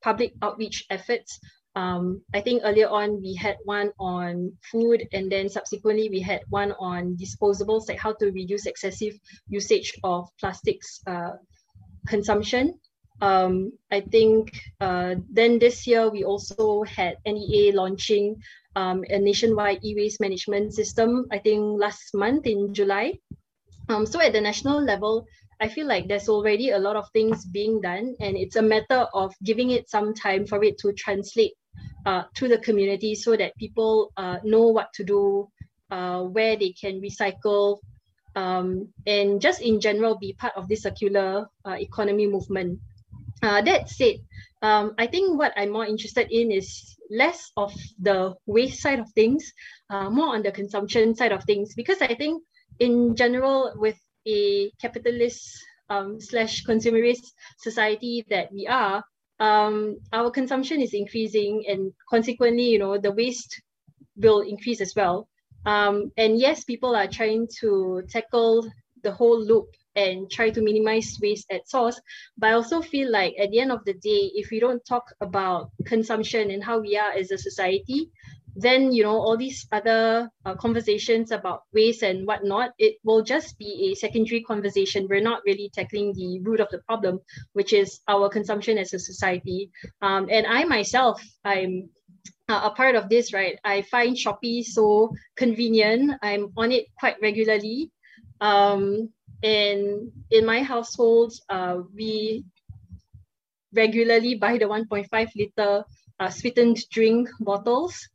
public 0.01 0.33
outreach 0.41 0.87
efforts 0.89 1.41
um, 1.79 2.21
I 2.35 2.41
think 2.41 2.63
earlier 2.65 2.89
on 2.89 3.23
we 3.23 3.35
had 3.35 3.57
one 3.63 3.93
on 4.01 4.51
food 4.67 5.07
and 5.13 5.31
then 5.31 5.49
subsequently 5.49 6.09
we 6.11 6.19
had 6.21 6.43
one 6.51 6.73
on 6.73 7.17
disposables, 7.17 7.89
like 7.89 8.01
how 8.01 8.15
to 8.15 8.33
reduce 8.33 8.67
excessive 8.67 9.15
usage 9.47 9.95
of 10.03 10.29
plastics 10.41 11.01
uh, 11.07 11.39
consumption. 12.09 12.81
Um, 13.21 13.73
I 13.93 14.01
think 14.01 14.59
uh, 14.81 15.15
then 15.31 15.61
this 15.61 15.87
year 15.87 16.11
we 16.11 16.25
also 16.25 16.83
had 16.83 17.17
NEA 17.25 17.73
launching 17.75 18.43
um, 18.75 19.05
a 19.09 19.19
nationwide 19.19 19.85
e-waste 19.85 20.21
management 20.21 20.75
system, 20.75 21.27
I 21.31 21.39
think 21.39 21.81
last 21.81 22.13
month 22.13 22.47
in 22.47 22.75
July. 22.75 23.19
Um, 23.89 24.05
so 24.05 24.21
at 24.21 24.33
the 24.33 24.41
national 24.41 24.83
level, 24.83 25.27
I 25.61 25.69
feel 25.69 25.87
like 25.87 26.09
there's 26.09 26.29
already 26.29 26.71
a 26.71 26.79
lot 26.79 26.97
of 26.97 27.09
things 27.13 27.45
being 27.45 27.81
done, 27.81 28.15
and 28.21 28.37
it's 28.37 28.57
a 28.57 28.63
matter 28.63 29.07
of 29.15 29.35
giving 29.43 29.71
it 29.71 29.91
some 29.91 30.15
time 30.15 30.47
for 30.47 30.63
it 30.63 30.79
to 30.79 30.93
translate 30.93 31.55
uh, 32.09 32.25
to 32.33 32.49
the 32.49 32.57
community 32.57 33.15
so 33.15 33.37
that 33.37 33.53
people 33.61 34.13
uh, 34.17 34.39
know 34.43 34.69
what 34.69 34.89
to 34.95 35.05
do, 35.05 35.47
uh, 35.91 36.23
where 36.25 36.57
they 36.57 36.73
can 36.73 37.03
recycle, 37.05 37.81
um, 38.35 38.89
and 39.07 39.43
just 39.43 39.61
in 39.61 39.79
general 39.79 40.17
be 40.17 40.33
part 40.33 40.57
of 40.57 40.69
this 40.69 40.83
circular 40.89 41.47
uh, 41.69 41.77
economy 41.77 42.27
movement. 42.27 42.81
Uh, 43.43 43.61
that 43.61 43.91
said, 43.91 44.17
um, 44.63 44.95
I 44.97 45.07
think 45.07 45.39
what 45.39 45.53
I'm 45.55 45.71
more 45.71 45.85
interested 45.85 46.33
in 46.33 46.51
is 46.51 46.97
less 47.11 47.53
of 47.57 47.77
the 48.01 48.35
waste 48.47 48.81
side 48.81 49.01
of 49.01 49.13
things, 49.13 49.53
uh, 49.91 50.09
more 50.09 50.33
on 50.35 50.43
the 50.43 50.51
consumption 50.51 51.15
side 51.15 51.33
of 51.33 51.45
things, 51.45 51.75
because 51.75 52.01
I 52.01 52.15
think 52.15 52.43
in 52.81 53.17
general 53.17 53.75
with 53.77 54.01
a 54.27 54.71
capitalist 54.81 55.45
um, 55.91 56.21
slash 56.21 56.65
consumerist 56.65 57.37
society 57.61 58.25
that 58.31 58.51
we 58.51 58.67
are, 58.67 59.05
um, 59.41 59.99
our 60.13 60.31
consumption 60.31 60.81
is 60.81 60.95
increasing 60.95 61.65
and 61.69 61.93
consequently, 62.09 62.69
you 62.71 62.79
know, 62.79 62.99
the 62.99 63.13
waste 63.13 63.63
will 64.17 64.41
increase 64.41 64.81
as 64.81 64.95
well. 64.97 65.29
Um, 65.67 66.13
and 66.17 66.39
yes, 66.39 66.65
people 66.65 66.95
are 66.97 67.07
trying 67.07 67.49
to 67.61 68.03
tackle 68.09 68.67
the 69.03 69.13
whole 69.13 69.41
loop 69.41 69.69
and 69.95 70.31
try 70.31 70.51
to 70.51 70.63
minimize 70.63 71.19
waste 71.21 71.47
at 71.51 71.69
source. 71.69 72.01
But 72.37 72.51
I 72.51 72.53
also 72.53 72.81
feel 72.81 73.11
like 73.11 73.35
at 73.41 73.51
the 73.51 73.61
end 73.61 73.73
of 73.73 73.85
the 73.85 73.95
day, 73.95 74.31
if 74.35 74.51
we 74.51 74.61
don't 74.61 74.85
talk 74.85 75.05
about 75.21 75.71
consumption 75.85 76.51
and 76.51 76.63
how 76.63 76.79
we 76.81 76.97
are 76.97 77.13
as 77.13 77.31
a 77.31 77.39
society, 77.39 78.11
then 78.59 78.93
you 78.93 79.05
know 79.05 79.17
all 79.17 79.37
these 79.37 79.67
other 79.71 80.29
uh, 80.45 80.55
conversations 80.57 81.31
about 81.31 81.63
waste 81.73 82.03
and 82.03 82.27
whatnot 82.27 82.73
it 82.79 82.97
will 83.05 83.23
just 83.23 83.57
be 83.57 83.91
a 83.93 83.95
secondary 83.95 84.43
conversation. 84.43 85.07
We're 85.09 85.21
not 85.21 85.43
really 85.47 85.71
tackling 85.73 86.13
the 86.13 86.41
root 86.41 86.59
of 86.59 86.69
the 86.71 86.81
problem 86.81 87.21
which 87.53 87.73
is 87.73 88.01
our 88.09 88.29
consumption 88.29 88.77
as 88.77 88.93
a 88.93 88.99
society. 88.99 89.71
Um, 90.03 90.29
and 90.31 90.45
i 90.47 90.65
myself 90.65 91.23
i'm 91.45 91.89
uh, 92.49 92.63
a 92.65 92.71
part 92.71 92.97
of 92.97 93.09
this 93.09 93.33
right? 93.33 93.59
I 93.65 93.83
find 93.83 94.17
shopee 94.17 94.65
so 94.65 95.15
convenient. 95.37 96.19
I'm 96.23 96.53
on 96.57 96.73
it 96.73 96.87
quite 96.99 97.17
regularly. 97.23 97.93
Um, 98.41 99.11
and 99.43 100.11
in 100.33 100.45
my 100.45 100.63
household 100.65 101.33
uh, 101.49 101.79
we 101.95 102.45
regularly 103.73 104.35
buy 104.35 104.59
the 104.59 104.65
1.5 104.65 105.29
liter 105.37 105.85
uh, 106.19 106.31
sweetened 106.31 106.79
drink 106.91 107.29
bottles 107.39 108.09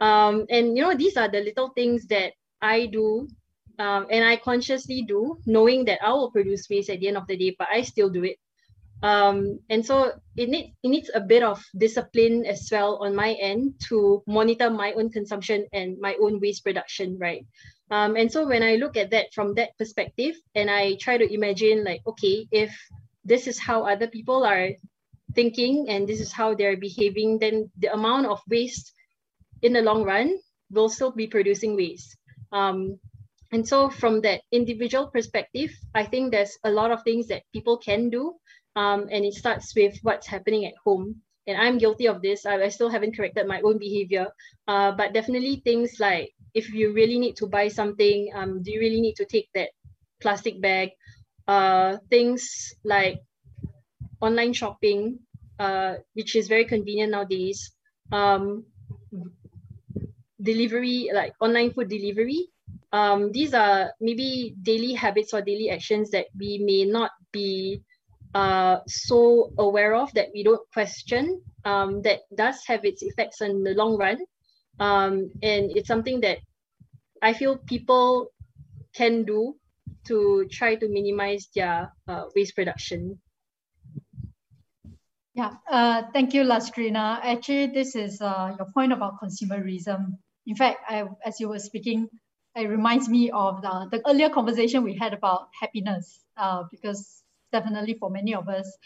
um, 0.00 0.46
and 0.48 0.76
you 0.76 0.82
know, 0.82 0.94
these 0.94 1.16
are 1.16 1.28
the 1.28 1.40
little 1.40 1.70
things 1.70 2.06
that 2.06 2.32
I 2.60 2.86
do 2.86 3.28
um, 3.80 4.06
and 4.10 4.24
I 4.24 4.36
consciously 4.36 5.02
do, 5.02 5.38
knowing 5.46 5.86
that 5.86 6.04
I 6.04 6.12
will 6.12 6.30
produce 6.30 6.68
waste 6.68 6.90
at 6.90 7.00
the 7.00 7.08
end 7.08 7.16
of 7.16 7.26
the 7.26 7.36
day, 7.36 7.56
but 7.58 7.68
I 7.72 7.80
still 7.80 8.10
do 8.10 8.24
it. 8.24 8.36
Um, 9.02 9.60
and 9.70 9.84
so 9.84 10.12
it, 10.36 10.50
need, 10.50 10.74
it 10.82 10.88
needs 10.88 11.10
a 11.14 11.20
bit 11.20 11.42
of 11.42 11.64
discipline 11.76 12.44
as 12.44 12.68
well 12.70 12.96
on 12.96 13.14
my 13.14 13.32
end 13.32 13.80
to 13.88 14.22
monitor 14.26 14.68
my 14.68 14.92
own 14.92 15.10
consumption 15.10 15.66
and 15.72 15.98
my 15.98 16.14
own 16.20 16.40
waste 16.40 16.62
production, 16.62 17.16
right? 17.18 17.46
Um, 17.90 18.16
and 18.16 18.30
so 18.30 18.46
when 18.46 18.62
I 18.62 18.76
look 18.76 18.98
at 18.98 19.10
that 19.12 19.32
from 19.32 19.54
that 19.54 19.70
perspective, 19.78 20.34
and 20.54 20.70
I 20.70 20.96
try 21.00 21.16
to 21.16 21.32
imagine, 21.32 21.82
like, 21.82 22.02
okay, 22.06 22.46
if 22.52 22.76
this 23.24 23.46
is 23.46 23.58
how 23.58 23.84
other 23.84 24.08
people 24.08 24.44
are 24.44 24.68
thinking 25.34 25.86
and 25.88 26.06
this 26.06 26.20
is 26.20 26.32
how 26.32 26.54
they're 26.54 26.76
behaving, 26.76 27.38
then 27.38 27.70
the 27.78 27.92
amount 27.92 28.26
of 28.26 28.40
waste 28.46 28.92
in 29.62 29.72
the 29.72 29.82
long 29.82 30.04
run 30.04 30.38
we'll 30.70 30.88
still 30.88 31.10
be 31.10 31.26
producing 31.26 31.76
waste. 31.76 32.16
Um, 32.52 32.98
and 33.52 33.66
so 33.66 33.90
from 33.90 34.20
that 34.22 34.42
individual 34.52 35.08
perspective, 35.08 35.70
I 35.94 36.04
think 36.04 36.30
there's 36.30 36.56
a 36.64 36.70
lot 36.70 36.92
of 36.92 37.02
things 37.02 37.26
that 37.28 37.42
people 37.52 37.78
can 37.78 38.10
do. 38.10 38.34
Um, 38.76 39.08
and 39.10 39.24
it 39.24 39.34
starts 39.34 39.74
with 39.74 39.98
what's 40.02 40.28
happening 40.28 40.64
at 40.66 40.74
home. 40.84 41.16
And 41.46 41.58
I'm 41.58 41.78
guilty 41.78 42.06
of 42.06 42.22
this. 42.22 42.46
I, 42.46 42.62
I 42.62 42.68
still 42.68 42.88
haven't 42.88 43.16
corrected 43.16 43.48
my 43.48 43.60
own 43.62 43.78
behavior. 43.78 44.28
Uh, 44.68 44.92
but 44.92 45.12
definitely 45.12 45.62
things 45.64 45.96
like 45.98 46.30
if 46.54 46.72
you 46.72 46.92
really 46.92 47.18
need 47.18 47.36
to 47.36 47.46
buy 47.48 47.66
something, 47.68 48.30
um, 48.34 48.62
do 48.62 48.70
you 48.70 48.78
really 48.78 49.00
need 49.00 49.16
to 49.16 49.24
take 49.24 49.48
that 49.54 49.70
plastic 50.20 50.60
bag? 50.60 50.90
Uh, 51.48 51.96
things 52.08 52.72
like 52.84 53.18
online 54.20 54.52
shopping, 54.52 55.18
uh, 55.58 55.94
which 56.14 56.36
is 56.36 56.46
very 56.46 56.64
convenient 56.64 57.10
nowadays. 57.10 57.72
Um, 58.12 58.64
delivery, 60.42 61.10
like 61.12 61.34
online 61.40 61.72
food 61.72 61.88
delivery. 61.88 62.48
Um, 62.92 63.32
these 63.32 63.54
are 63.54 63.92
maybe 64.00 64.54
daily 64.62 64.94
habits 64.94 65.32
or 65.32 65.42
daily 65.42 65.70
actions 65.70 66.10
that 66.10 66.26
we 66.38 66.58
may 66.58 66.84
not 66.84 67.12
be 67.32 67.82
uh, 68.34 68.78
so 68.86 69.52
aware 69.58 69.94
of 69.94 70.12
that 70.14 70.28
we 70.34 70.42
don't 70.42 70.62
question 70.72 71.42
um, 71.64 72.02
that 72.02 72.20
does 72.34 72.62
have 72.66 72.84
its 72.84 73.02
effects 73.02 73.40
in 73.40 73.62
the 73.62 73.74
long 73.74 73.96
run. 73.96 74.18
Um, 74.78 75.30
and 75.42 75.70
it's 75.76 75.88
something 75.88 76.20
that 76.20 76.38
I 77.22 77.32
feel 77.32 77.58
people 77.58 78.28
can 78.94 79.24
do 79.24 79.56
to 80.06 80.46
try 80.50 80.74
to 80.74 80.88
minimize 80.88 81.48
their 81.54 81.92
uh, 82.08 82.24
waste 82.34 82.54
production. 82.54 83.20
Yeah, 85.34 85.54
uh, 85.70 86.02
thank 86.12 86.34
you, 86.34 86.42
Lastrina. 86.42 87.20
Actually, 87.22 87.68
this 87.68 87.94
is 87.94 88.20
uh, 88.20 88.54
your 88.58 88.66
point 88.74 88.92
about 88.92 89.20
consumerism 89.22 90.18
in 90.46 90.56
fact, 90.56 90.80
I, 90.88 91.04
as 91.24 91.40
you 91.40 91.48
were 91.48 91.58
speaking, 91.58 92.08
it 92.56 92.68
reminds 92.68 93.08
me 93.08 93.30
of 93.30 93.62
the, 93.62 93.88
the 93.90 94.08
earlier 94.08 94.28
conversation 94.28 94.82
we 94.82 94.96
had 94.96 95.14
about 95.14 95.48
happiness, 95.60 96.20
uh, 96.36 96.64
because 96.70 97.22
definitely 97.52 97.94
for 97.94 98.10
many 98.10 98.34
of 98.34 98.48
us, 98.48 98.76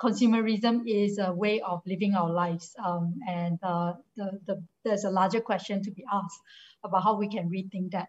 consumerism 0.00 0.82
is 0.86 1.18
a 1.18 1.32
way 1.32 1.60
of 1.60 1.82
living 1.86 2.14
our 2.14 2.30
lives. 2.30 2.74
Um, 2.84 3.14
and 3.28 3.58
uh, 3.62 3.94
the, 4.16 4.38
the, 4.46 4.62
there's 4.84 5.04
a 5.04 5.10
larger 5.10 5.40
question 5.40 5.82
to 5.82 5.90
be 5.90 6.04
asked 6.12 6.40
about 6.82 7.02
how 7.02 7.16
we 7.16 7.28
can 7.28 7.50
rethink 7.50 7.92
that. 7.92 8.08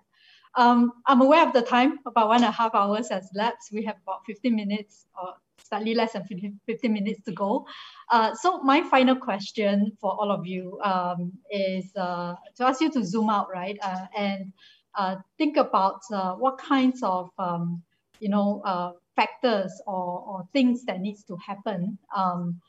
Um, 0.58 0.94
I'm 1.06 1.22
aware 1.22 1.46
of 1.46 1.54
the 1.54 1.62
time, 1.62 2.00
about 2.06 2.30
one 2.30 2.38
and 2.38 2.46
a 2.46 2.52
half 2.52 2.74
hours 2.74 3.10
has 3.10 3.30
lapsed. 3.36 3.72
We 3.74 3.84
have 3.86 3.98
about 4.04 4.22
15 4.26 4.56
minutes 4.56 5.06
or 5.22 5.34
slightly 5.68 5.96
less 5.96 6.14
than 6.14 6.24
15 6.66 6.94
minutes 6.94 7.22
to 7.24 7.32
go. 7.32 7.66
Uh, 8.12 8.34
so 8.36 8.62
my 8.62 8.82
final 8.82 9.16
question 9.16 9.92
for 10.00 10.12
all 10.12 10.32
of 10.32 10.46
you 10.46 10.80
um, 10.84 11.32
is 11.52 11.96
uh, 11.96 12.36
to 12.56 12.66
ask 12.66 12.82
you 12.82 12.92
to 12.92 13.04
zoom 13.04 13.30
out, 13.30 13.48
right? 13.52 13.78
Uh, 13.82 14.06
and 14.16 14.54
uh, 14.96 15.16
think 15.38 15.58
about 15.58 16.02
uh, 16.14 16.34
what 16.34 16.58
kinds 16.58 17.02
of, 17.04 17.30
um, 17.40 17.82
you 18.20 18.30
know, 18.30 18.62
uh, 18.64 18.92
factors 19.16 19.72
or, 19.88 20.24
or 20.28 20.48
things 20.54 20.86
that 20.86 21.00
needs 21.00 21.24
to 21.24 21.36
happen 21.38 21.98
um, 22.16 22.62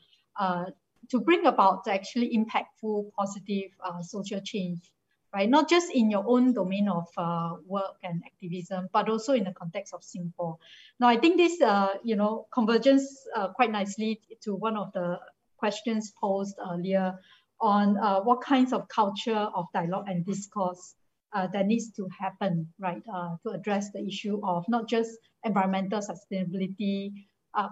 to 1.09 1.19
bring 1.19 1.45
about 1.45 1.87
actually 1.87 2.35
impactful, 2.35 3.11
positive 3.13 3.71
social 4.01 4.41
change 4.41 4.91
right? 5.37 5.49
Not 5.49 5.69
just 5.69 5.91
in 5.93 6.09
your 6.09 6.23
own 6.25 6.53
domain 6.53 6.89
of 6.89 7.07
uh, 7.15 7.57
work 7.67 7.97
and 8.03 8.23
activism, 8.25 8.89
but 8.91 9.07
also 9.07 9.33
in 9.33 9.43
the 9.43 9.53
context 9.53 9.93
of 9.93 10.03
Singapore. 10.03 10.57
Now, 10.99 11.09
I 11.09 11.17
think 11.17 11.37
this, 11.37 11.61
uh, 11.61 11.93
you 12.03 12.15
know, 12.15 12.47
convergence 12.51 13.05
uh, 13.35 13.49
quite 13.49 13.71
nicely 13.71 14.19
to 14.41 14.55
one 14.55 14.75
of 14.75 14.91
the 14.93 15.19
questions 15.57 16.11
posed 16.19 16.55
earlier 16.71 17.19
on 17.61 17.97
uh, 17.97 18.19
what 18.21 18.41
kinds 18.41 18.73
of 18.73 18.87
culture 18.87 19.45
of 19.53 19.65
dialogue 19.75 20.05
and 20.07 20.25
discourse 20.25 20.95
uh, 21.33 21.45
that 21.53 21.67
needs 21.67 21.91
to 21.91 22.07
happen, 22.19 22.67
right, 22.79 23.03
uh, 23.13 23.35
to 23.43 23.49
address 23.51 23.91
the 23.91 24.01
issue 24.03 24.41
of 24.43 24.65
not 24.67 24.89
just 24.89 25.11
environmental 25.43 26.01
sustainability, 26.01 27.13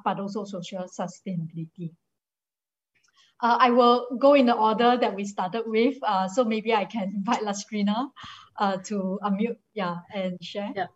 but 0.03 0.19
also 0.19 0.45
social 0.45 0.85
sustainability. 0.99 1.89
Uh, 3.45 3.57
I 3.59 3.69
will 3.69 4.07
go 4.17 4.33
in 4.33 4.47
the 4.47 4.55
order 4.55 4.97
that 4.97 5.13
we 5.13 5.23
started 5.23 5.65
with. 5.67 5.97
Uh, 6.01 6.27
so 6.27 6.43
maybe 6.43 6.73
I 6.73 6.83
can 6.83 7.13
invite 7.17 7.43
Lastrina 7.43 8.09
uh, 8.57 8.77
to 8.89 9.19
unmute, 9.21 9.57
yeah, 9.75 9.97
and 10.15 10.43
share. 10.43 10.73
Yeah. 10.75 10.87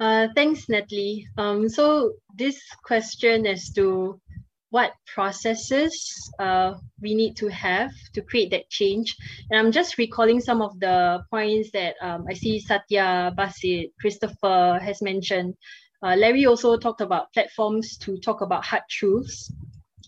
Uh, 0.00 0.26
thanks, 0.34 0.68
Natalie. 0.68 1.28
Um, 1.36 1.68
so 1.68 2.14
this 2.34 2.58
question 2.82 3.46
as 3.46 3.70
to 3.74 4.20
what 4.70 4.90
processes 5.06 5.94
uh, 6.40 6.74
we 7.00 7.14
need 7.14 7.36
to 7.36 7.46
have 7.46 7.92
to 8.14 8.22
create 8.22 8.50
that 8.50 8.68
change. 8.70 9.14
And 9.48 9.60
I'm 9.60 9.70
just 9.70 9.98
recalling 9.98 10.40
some 10.40 10.60
of 10.60 10.80
the 10.80 11.22
points 11.30 11.70
that 11.74 11.94
um, 12.02 12.26
I 12.28 12.34
see 12.34 12.58
Satya, 12.58 13.32
Basit, 13.38 13.92
Christopher 14.00 14.80
has 14.82 15.00
mentioned. 15.00 15.54
Uh, 16.02 16.16
Larry 16.16 16.46
also 16.46 16.76
talked 16.76 17.02
about 17.02 17.32
platforms 17.32 17.96
to 17.98 18.18
talk 18.18 18.40
about 18.40 18.64
hard 18.64 18.82
truths. 18.90 19.52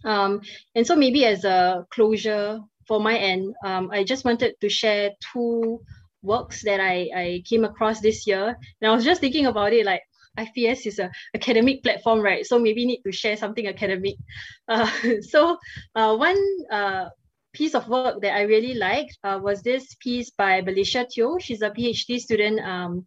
Um, 0.04 0.40
and 0.74 0.86
so 0.86 0.96
maybe 0.96 1.24
as 1.24 1.44
a 1.44 1.86
closure 1.90 2.60
for 2.86 3.00
my 3.00 3.16
end, 3.16 3.54
um, 3.64 3.90
I 3.92 4.04
just 4.04 4.24
wanted 4.24 4.54
to 4.60 4.68
share 4.68 5.10
two 5.32 5.80
works 6.22 6.62
that 6.64 6.80
I, 6.80 7.08
I 7.14 7.42
came 7.48 7.64
across 7.64 8.00
this 8.00 8.26
year. 8.26 8.56
And 8.80 8.90
I 8.90 8.94
was 8.94 9.04
just 9.04 9.20
thinking 9.20 9.46
about 9.46 9.72
it 9.72 9.86
like 9.86 10.02
IPS 10.38 10.86
is 10.86 10.98
a 10.98 11.10
academic 11.34 11.82
platform, 11.82 12.20
right? 12.20 12.46
So 12.46 12.58
maybe 12.58 12.86
need 12.86 13.02
to 13.04 13.12
share 13.12 13.36
something 13.36 13.66
academic. 13.66 14.16
Uh, 14.68 14.88
so 15.20 15.58
uh, 15.96 16.16
one 16.16 16.38
uh, 16.70 17.06
piece 17.52 17.74
of 17.74 17.88
work 17.88 18.20
that 18.22 18.34
I 18.34 18.42
really 18.42 18.74
liked 18.74 19.18
uh, 19.24 19.40
was 19.42 19.62
this 19.62 19.96
piece 20.00 20.30
by 20.30 20.62
Belisha 20.62 21.08
Teo. 21.08 21.38
She's 21.38 21.62
a 21.62 21.70
PhD 21.70 22.20
student 22.20 22.60
um, 22.60 23.06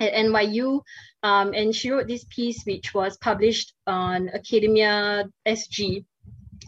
at 0.00 0.12
NYU, 0.12 0.80
um, 1.22 1.54
and 1.54 1.74
she 1.74 1.90
wrote 1.90 2.08
this 2.08 2.24
piece 2.28 2.64
which 2.64 2.92
was 2.94 3.16
published 3.18 3.74
on 3.86 4.28
Academia 4.30 5.24
SG. 5.46 6.04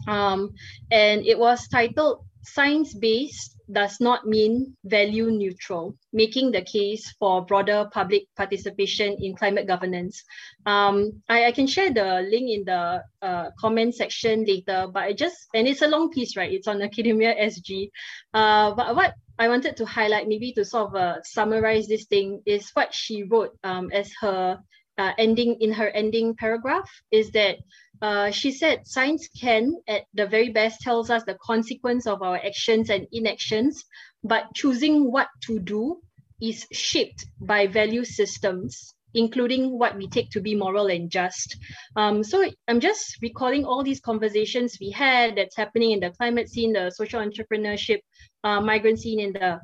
Um, 0.07 0.53
and 0.91 1.25
it 1.25 1.37
was 1.37 1.67
titled 1.67 2.25
Science 2.47 2.93
Based 2.93 3.55
Does 3.71 3.99
Not 3.99 4.25
Mean 4.25 4.75
Value 4.85 5.29
Neutral, 5.31 5.95
making 6.13 6.51
the 6.51 6.61
case 6.61 7.13
for 7.19 7.45
broader 7.45 7.89
public 7.91 8.23
participation 8.37 9.17
in 9.19 9.35
climate 9.35 9.67
governance. 9.67 10.23
Um, 10.65 11.21
I, 11.27 11.47
I, 11.47 11.51
can 11.51 11.67
share 11.67 11.93
the 11.93 12.25
link 12.31 12.49
in 12.49 12.63
the 12.63 13.03
uh, 13.21 13.51
comment 13.59 13.95
section 13.95 14.45
later, 14.45 14.87
but 14.91 15.03
I 15.03 15.13
just, 15.13 15.35
and 15.53 15.67
it's 15.67 15.81
a 15.81 15.87
long 15.87 16.09
piece, 16.09 16.37
right? 16.37 16.51
It's 16.51 16.67
on 16.67 16.81
Academia 16.89 17.35
SG. 17.35 17.89
Uh, 18.33 18.73
but 18.75 18.95
what 18.95 19.13
I 19.37 19.49
wanted 19.49 19.75
to 19.77 19.85
highlight, 19.85 20.27
maybe 20.27 20.53
to 20.53 20.63
sort 20.63 20.89
of 20.89 20.95
uh, 20.95 21.21
summarize 21.23 21.87
this 21.87 22.05
thing, 22.05 22.41
is 22.45 22.71
what 22.73 22.93
she 22.93 23.23
wrote 23.23 23.57
um, 23.63 23.91
as 23.91 24.11
her 24.21 24.59
uh, 24.97 25.11
ending 25.17 25.57
in 25.59 25.71
her 25.71 25.89
ending 25.89 26.35
paragraph 26.35 26.89
is 27.11 27.31
that 27.31 27.57
uh, 28.01 28.31
she 28.31 28.51
said 28.51 28.85
science 28.85 29.27
can 29.39 29.75
at 29.87 30.03
the 30.13 30.27
very 30.27 30.49
best 30.49 30.81
tells 30.81 31.09
us 31.09 31.23
the 31.23 31.37
consequence 31.41 32.07
of 32.07 32.21
our 32.21 32.37
actions 32.37 32.89
and 32.89 33.07
inactions 33.11 33.83
but 34.23 34.45
choosing 34.55 35.11
what 35.11 35.27
to 35.41 35.59
do 35.59 35.99
is 36.41 36.65
shaped 36.71 37.25
by 37.39 37.67
value 37.67 38.03
systems 38.03 38.93
including 39.13 39.77
what 39.77 39.95
we 39.95 40.07
take 40.07 40.29
to 40.29 40.41
be 40.41 40.53
moral 40.53 40.87
and 40.87 41.09
just. 41.09 41.57
Um, 41.95 42.23
so 42.23 42.49
i'm 42.67 42.79
just 42.79 43.17
recalling 43.21 43.65
all 43.65 43.83
these 43.83 43.99
conversations 43.99 44.77
we 44.79 44.91
had 44.91 45.35
that's 45.35 45.55
happening 45.55 45.91
in 45.91 45.99
the 45.99 46.11
climate 46.11 46.49
scene 46.49 46.73
the 46.73 46.91
social 46.91 47.21
entrepreneurship 47.21 47.99
uh, 48.43 48.61
migrant 48.61 48.99
scene 48.99 49.19
in 49.19 49.33
the 49.33 49.59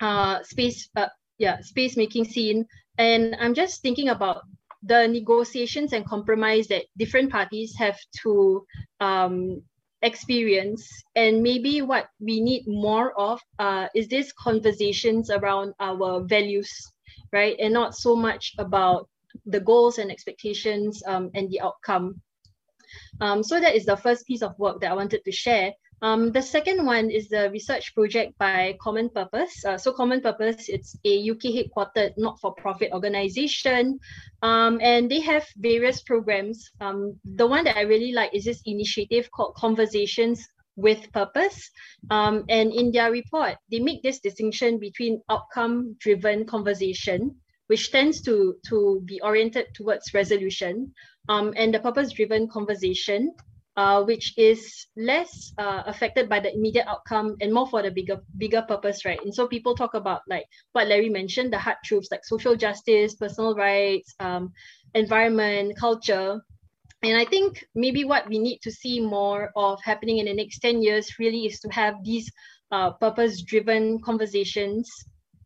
uh, 0.00 0.42
space 0.42 0.88
uh, 0.96 1.08
yeah 1.38 1.60
space 1.60 1.96
making 1.96 2.24
scene. 2.24 2.66
And 2.98 3.36
i'm 3.40 3.54
just 3.54 3.82
thinking 3.82 4.08
about 4.08 4.42
the 4.82 5.08
negotiations 5.08 5.92
and 5.92 6.06
compromise 6.06 6.68
that 6.68 6.84
different 6.96 7.30
parties 7.30 7.74
have 7.76 7.98
to 8.22 8.64
um, 9.00 9.62
experience. 10.02 10.88
And 11.16 11.42
maybe 11.42 11.82
what 11.82 12.08
we 12.20 12.40
need 12.40 12.64
more 12.66 13.18
of 13.18 13.40
uh, 13.58 13.88
is 13.94 14.08
these 14.08 14.32
conversations 14.32 15.30
around 15.30 15.74
our 15.80 16.22
values 16.22 16.70
right? 17.32 17.56
And 17.58 17.74
not 17.74 17.94
so 17.94 18.16
much 18.16 18.54
about 18.58 19.08
the 19.46 19.60
goals 19.60 19.98
and 19.98 20.10
expectations 20.10 21.02
um, 21.06 21.30
and 21.34 21.50
the 21.50 21.60
outcome. 21.60 22.20
Um, 23.20 23.42
so 23.42 23.60
that 23.60 23.74
is 23.74 23.84
the 23.84 23.96
first 23.96 24.26
piece 24.26 24.42
of 24.42 24.58
work 24.58 24.80
that 24.80 24.90
i 24.90 24.94
wanted 24.94 25.22
to 25.24 25.32
share 25.32 25.72
um, 26.00 26.32
the 26.32 26.42
second 26.42 26.86
one 26.86 27.10
is 27.10 27.28
the 27.28 27.50
research 27.50 27.94
project 27.94 28.38
by 28.38 28.76
Common 28.80 29.08
Purpose. 29.10 29.64
Uh, 29.64 29.76
so 29.76 29.92
Common 29.92 30.20
Purpose, 30.20 30.68
it's 30.68 30.96
a 31.04 31.30
UK 31.30 31.54
headquartered 31.56 32.12
not-for-profit 32.16 32.92
organization, 32.92 33.98
um, 34.42 34.78
and 34.80 35.10
they 35.10 35.20
have 35.20 35.44
various 35.56 36.02
programs. 36.02 36.70
Um, 36.80 37.18
the 37.24 37.46
one 37.46 37.64
that 37.64 37.76
I 37.76 37.82
really 37.82 38.12
like 38.12 38.34
is 38.34 38.44
this 38.44 38.62
initiative 38.64 39.30
called 39.30 39.54
Conversations 39.56 40.46
with 40.76 41.12
Purpose. 41.12 41.70
Um, 42.10 42.44
and 42.48 42.72
in 42.72 42.92
their 42.92 43.10
report, 43.10 43.56
they 43.70 43.80
make 43.80 44.02
this 44.02 44.20
distinction 44.20 44.78
between 44.78 45.20
outcome-driven 45.28 46.46
conversation, 46.46 47.34
which 47.66 47.90
tends 47.90 48.22
to, 48.22 48.54
to 48.68 49.02
be 49.04 49.20
oriented 49.20 49.66
towards 49.74 50.14
resolution, 50.14 50.94
um, 51.28 51.52
and 51.56 51.74
the 51.74 51.80
purpose-driven 51.80 52.48
conversation, 52.48 53.34
uh, 53.78 54.02
which 54.02 54.34
is 54.36 54.88
less 54.96 55.52
uh, 55.56 55.84
affected 55.86 56.28
by 56.28 56.40
the 56.40 56.52
immediate 56.52 56.84
outcome 56.88 57.36
and 57.40 57.54
more 57.54 57.68
for 57.68 57.80
the 57.80 57.92
bigger 57.92 58.18
bigger 58.36 58.62
purpose, 58.62 59.04
right? 59.04 59.20
And 59.22 59.32
so 59.32 59.46
people 59.46 59.76
talk 59.76 59.94
about 59.94 60.22
like 60.28 60.46
what 60.72 60.88
Larry 60.88 61.08
mentioned, 61.08 61.52
the 61.52 61.60
hard 61.60 61.76
truths 61.84 62.08
like 62.10 62.24
social 62.24 62.56
justice, 62.56 63.14
personal 63.14 63.54
rights, 63.54 64.16
um, 64.18 64.52
environment, 64.94 65.76
culture. 65.78 66.40
And 67.04 67.16
I 67.16 67.24
think 67.24 67.64
maybe 67.76 68.04
what 68.04 68.28
we 68.28 68.40
need 68.40 68.58
to 68.62 68.72
see 68.72 68.98
more 68.98 69.52
of 69.54 69.78
happening 69.84 70.18
in 70.18 70.26
the 70.26 70.34
next 70.34 70.58
10 70.58 70.82
years 70.82 71.16
really 71.20 71.46
is 71.46 71.60
to 71.60 71.68
have 71.68 72.02
these 72.02 72.28
uh, 72.72 72.90
purpose-driven 72.94 74.00
conversations 74.02 74.90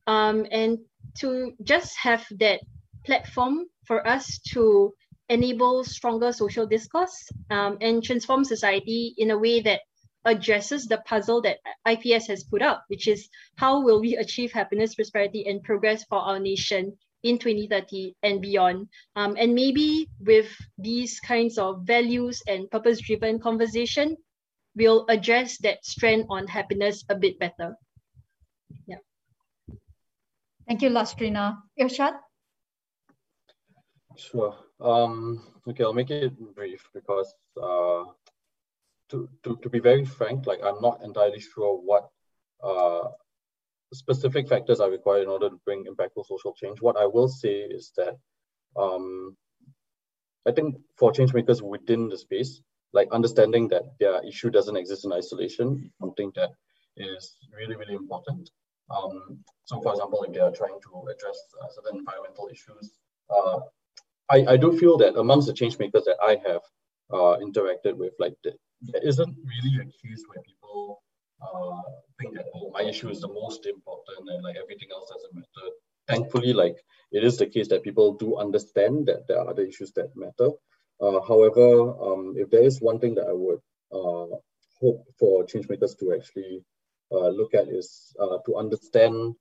um, 0.07 0.47
and 0.51 0.79
to 1.19 1.53
just 1.65 1.95
have 1.99 2.25
that 2.41 2.61
platform 3.05 3.67
for 3.85 4.09
us 4.09 4.39
to 4.55 4.95
enable 5.33 5.83
stronger 5.83 6.33
social 6.33 6.67
discourse 6.67 7.17
um, 7.51 7.79
and 7.81 8.05
transform 8.05 8.45
society 8.45 9.15
in 9.17 9.31
a 9.31 9.39
way 9.39 9.61
that 9.63 9.81
addresses 10.25 10.87
the 10.87 10.99
puzzle 11.07 11.41
that 11.43 11.59
IPS 11.89 12.27
has 12.29 12.45
put 12.45 12.63
up, 12.63 12.85
which 12.89 13.09
is 13.09 13.29
how 13.57 13.83
will 13.83 14.01
we 14.01 14.17
achieve 14.17 14.53
happiness, 14.53 14.95
prosperity, 14.95 15.47
and 15.49 15.63
progress 15.63 16.05
for 16.05 16.19
our 16.19 16.39
nation 16.39 16.97
in 17.23 17.39
2030 17.39 18.15
and 18.23 18.41
beyond. 18.41 18.89
Um, 19.17 19.37
and 19.39 19.55
maybe 19.55 20.09
with 20.21 20.55
these 20.79 21.19
kinds 21.21 21.59
of 21.59 21.83
values 21.85 22.43
and 22.47 22.71
purpose-driven 22.71 23.41
conversation, 23.41 24.17
we'll 24.77 25.07
address 25.09 25.59
that 25.59 25.85
strand 25.85 26.27
on 26.29 26.47
happiness 26.47 27.05
a 27.09 27.15
bit 27.15 27.39
better. 27.39 27.77
Yeah. 28.87 29.03
Thank 30.67 30.83
you, 30.83 30.91
Lastrina. 30.91 31.59
Irshad? 31.81 32.15
Sure. 34.17 34.57
Um, 34.83 35.43
okay, 35.69 35.85
I'll 35.85 35.93
make 35.93 36.11
it 36.11 36.55
brief 36.55 36.89
because 36.93 37.35
uh, 37.57 38.05
to, 39.11 39.29
to, 39.45 39.57
to 39.63 39.69
be 39.69 39.79
very 39.79 40.05
frank, 40.05 40.47
like 40.47 40.61
I'm 40.65 40.81
not 40.81 41.01
entirely 41.05 41.41
sure 41.41 41.77
what 41.77 42.09
uh, 42.63 43.09
specific 43.93 44.49
factors 44.49 44.81
are 44.81 44.91
required 44.91 45.23
in 45.23 45.29
order 45.29 45.51
to 45.51 45.61
bring 45.65 45.85
impactful 45.85 46.27
social 46.27 46.53
change. 46.55 46.81
What 46.81 46.97
I 46.97 47.07
will 47.07 47.29
say 47.29 47.61
is 47.61 47.93
that 47.97 48.19
um, 48.77 49.37
I 50.47 50.51
think 50.51 50.77
for 50.97 51.13
change 51.13 51.33
makers 51.33 51.63
within 51.63 52.09
the 52.09 52.19
space, 52.19 52.61
like 52.93 53.09
understanding 53.13 53.69
that 53.69 53.83
their 54.01 54.25
issue 54.27 54.51
doesn't 54.51 54.77
exist 54.77 55.05
in 55.05 55.13
isolation, 55.13 55.93
something 56.01 56.33
that 56.35 56.51
is 56.97 57.37
really, 57.57 57.77
really 57.77 57.95
important. 57.95 58.51
Um, 58.91 59.39
so 59.65 59.81
for 59.81 59.93
example, 59.93 60.25
if 60.25 60.33
they 60.33 60.41
are 60.41 60.51
trying 60.51 60.79
to 60.83 61.05
address 61.09 61.39
uh, 61.63 61.69
certain 61.71 62.01
environmental 62.01 62.49
issues, 62.53 62.99
uh, 63.31 63.61
I, 64.31 64.45
I 64.49 64.57
do 64.57 64.77
feel 64.79 64.97
that 64.99 65.17
amongst 65.17 65.47
the 65.47 65.55
change 65.55 65.79
makers 65.79 66.05
that 66.05 66.17
I 66.23 66.37
have 66.47 66.63
uh, 67.13 67.37
interacted 67.39 67.97
with, 67.97 68.13
like 68.19 68.35
the, 68.45 68.55
there 68.83 69.03
isn't 69.07 69.37
really 69.45 69.77
a 69.77 69.85
case 69.85 70.25
where 70.29 70.43
people 70.43 71.03
uh, 71.43 71.83
think 72.21 72.35
that 72.37 72.47
oh 72.55 72.71
my 72.73 72.83
issue 72.83 73.09
is 73.09 73.21
the 73.21 73.29
most 73.29 73.67
important 73.67 74.29
and 74.29 74.43
like 74.43 74.57
everything 74.57 74.89
else 74.93 75.11
doesn't 75.11 75.35
matter. 75.35 75.71
Thankfully, 76.09 76.53
like 76.53 76.77
it 77.13 77.25
is 77.25 77.39
the 77.39 77.47
case 77.47 77.69
that 77.69 77.83
people 77.83 78.15
do 78.15 78.37
understand 78.37 79.07
that 79.07 79.27
there 79.29 79.39
are 79.39 79.49
other 79.49 79.63
issues 79.63 79.93
that 79.93 80.17
matter. 80.17 80.51
Uh, 81.01 81.21
however, 81.21 81.93
um, 82.01 82.35
if 82.37 82.51
there 82.51 82.63
is 82.63 82.81
one 82.81 82.99
thing 82.99 83.15
that 83.17 83.27
I 83.27 83.33
would 83.33 83.61
uh, 83.93 84.37
hope 84.81 85.05
for 85.19 85.45
change 85.45 85.69
makers 85.69 85.95
to 85.97 86.15
actually 86.15 86.65
uh, 87.13 87.29
look 87.29 87.55
at 87.55 87.69
is 87.69 88.15
uh, 88.21 88.39
to 88.47 88.57
understand 88.57 89.35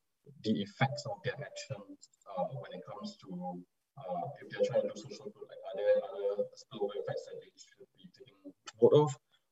the 0.44 0.62
effects 0.62 1.06
of 1.06 1.18
their 1.24 1.34
actions 1.34 2.10
uh, 2.38 2.44
when 2.44 2.72
it 2.74 2.82
comes 2.86 3.18
to 3.18 3.64
uh, 4.10 4.26
if 4.42 4.50
they're 4.50 4.66
trying 4.66 4.88
to 4.88 4.94
do 4.94 5.02
social 5.02 5.30
good, 5.34 5.48
like 5.50 5.62
are 5.70 5.76
there 5.78 5.98
other 6.02 6.44
spillover 6.58 6.98
effects 7.02 7.26
that 7.30 7.38
they 7.42 7.52
should 7.56 7.90
be 7.98 8.10
taking 8.18 8.54
note 8.82 8.94
of? 8.94 9.10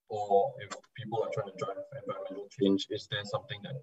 Or 0.09 0.53
if 0.59 0.73
people 0.97 1.21
are 1.21 1.29
trying 1.29 1.53
to 1.53 1.57
drive 1.57 1.77
environmental 2.01 2.49
change, 2.49 2.87
is 2.89 3.07
there 3.11 3.23
something 3.25 3.59
that 3.63 3.77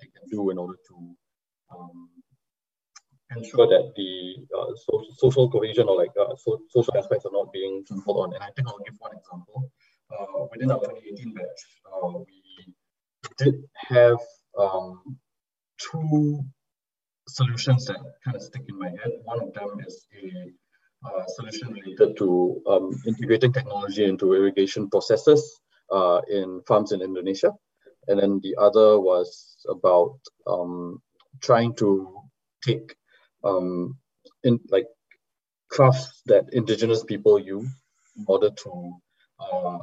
they 0.00 0.08
can 0.12 0.28
do 0.28 0.50
in 0.50 0.58
order 0.58 0.76
to 0.88 0.96
um, 1.72 2.08
ensure 3.36 3.66
that 3.66 3.92
the 3.96 4.36
uh, 4.56 4.72
so, 4.76 5.04
social 5.16 5.50
cohesion 5.50 5.88
or 5.88 5.96
like 5.96 6.12
uh, 6.20 6.34
so, 6.36 6.60
social 6.68 6.96
aspects 6.96 7.24
are 7.24 7.32
not 7.32 7.52
being 7.52 7.84
trampled 7.86 8.18
on. 8.18 8.34
And 8.34 8.42
I 8.42 8.50
think 8.54 8.68
I'll 8.68 8.84
give 8.84 8.94
one 8.98 9.12
example. 9.16 9.70
Uh, 10.10 10.46
within 10.50 10.70
our 10.72 10.80
2018 10.80 11.34
batch, 11.34 11.62
uh, 11.86 12.18
we 12.18 12.74
did 13.38 13.62
have 13.88 14.18
um, 14.58 15.18
two 15.78 16.44
solutions 17.34 17.86
that 17.86 18.00
kind 18.24 18.36
of 18.36 18.42
stick 18.42 18.62
in 18.68 18.78
my 18.78 18.88
head. 18.88 19.12
One 19.24 19.42
of 19.42 19.52
them 19.54 19.80
is 19.86 20.06
a 20.22 20.52
uh, 21.06 21.24
solution 21.26 21.72
related 21.72 22.16
to 22.18 22.62
um, 22.66 22.90
integrating 23.06 23.52
technology 23.52 24.04
into 24.04 24.34
irrigation 24.34 24.90
processes 24.90 25.60
uh, 25.90 26.20
in 26.30 26.62
farms 26.66 26.92
in 26.92 27.02
Indonesia. 27.02 27.52
And 28.08 28.20
then 28.20 28.40
the 28.42 28.56
other 28.58 29.00
was 29.00 29.56
about 29.68 30.18
um, 30.46 31.00
trying 31.40 31.74
to 31.76 32.14
take 32.62 32.94
um, 33.44 33.96
in 34.44 34.60
like 34.70 34.86
crafts 35.70 36.22
that 36.26 36.52
indigenous 36.52 37.04
people 37.04 37.38
use 37.38 37.68
in 38.16 38.24
order 38.26 38.50
to 38.50 38.92
uh, 39.38 39.78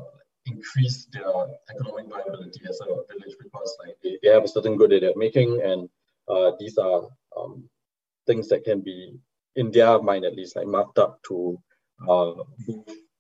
increase 0.46 1.08
their 1.12 1.32
economic 1.70 2.08
viability 2.10 2.62
as 2.70 2.80
a 2.82 2.86
village 2.86 3.36
because 3.42 3.76
like 3.84 3.96
they, 4.04 4.18
they 4.22 4.30
have 4.30 4.44
a 4.44 4.48
certain 4.48 4.78
good 4.78 4.92
that 4.92 5.02
they're 5.02 5.16
making 5.16 5.62
and 5.64 5.90
uh, 6.28 6.52
these 6.60 6.78
are 6.78 7.04
um, 7.38 7.70
things 8.26 8.48
that 8.50 8.64
can 8.64 8.82
be 8.82 9.14
in 9.56 9.72
their 9.72 10.02
mind 10.02 10.26
at 10.26 10.36
least 10.36 10.56
like 10.56 10.68
marked 10.68 11.00
up 11.00 11.20
to 11.28 11.60
uh, 12.08 12.34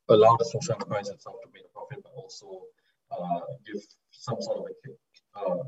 allow 0.09 0.35
the 0.37 0.45
social 0.45 0.75
enterprise 0.75 1.09
itself 1.09 1.35
to 1.43 1.49
make 1.53 1.63
a 1.65 1.73
profit 1.73 2.03
but 2.03 2.11
also 2.15 2.61
uh, 3.11 3.41
give 3.65 3.81
some 4.11 4.41
sort 4.41 4.57
of 4.57 4.65
a 4.65 5.39
uh, 5.39 5.63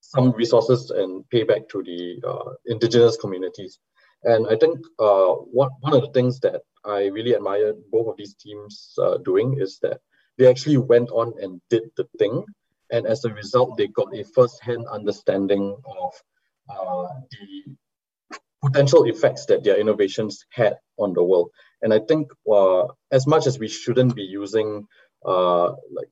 some 0.00 0.30
resources 0.32 0.90
and 0.90 1.24
payback 1.32 1.68
to 1.68 1.82
the 1.82 2.20
uh, 2.26 2.52
indigenous 2.66 3.16
communities. 3.16 3.78
And 4.22 4.46
I 4.46 4.56
think 4.56 4.78
uh, 4.98 5.32
one, 5.60 5.70
one 5.80 5.94
of 5.94 6.02
the 6.02 6.12
things 6.12 6.40
that 6.40 6.62
I 6.84 7.06
really 7.06 7.34
admired 7.34 7.76
both 7.90 8.08
of 8.08 8.16
these 8.16 8.34
teams 8.34 8.94
uh, 9.02 9.18
doing 9.18 9.58
is 9.60 9.78
that 9.82 10.00
they 10.38 10.48
actually 10.48 10.76
went 10.76 11.10
on 11.10 11.34
and 11.42 11.60
did 11.70 11.84
the 11.96 12.06
thing. 12.18 12.44
And 12.90 13.06
as 13.06 13.24
a 13.24 13.34
result, 13.34 13.76
they 13.76 13.88
got 13.88 14.14
a 14.14 14.24
first-hand 14.24 14.86
understanding 14.86 15.76
of 16.00 16.12
uh, 16.68 17.06
the 17.30 17.76
potential 18.62 19.04
effects 19.04 19.46
that 19.46 19.62
their 19.64 19.78
innovations 19.78 20.44
had 20.50 20.76
on 20.98 21.12
the 21.12 21.22
world. 21.22 21.50
And 21.82 21.92
I 21.92 22.00
think 22.08 22.28
uh, 22.50 22.84
as 23.12 23.26
much 23.26 23.46
as 23.46 23.58
we 23.58 23.68
shouldn't 23.68 24.14
be 24.14 24.22
using 24.22 24.86
uh, 25.24 25.72
like 25.92 26.08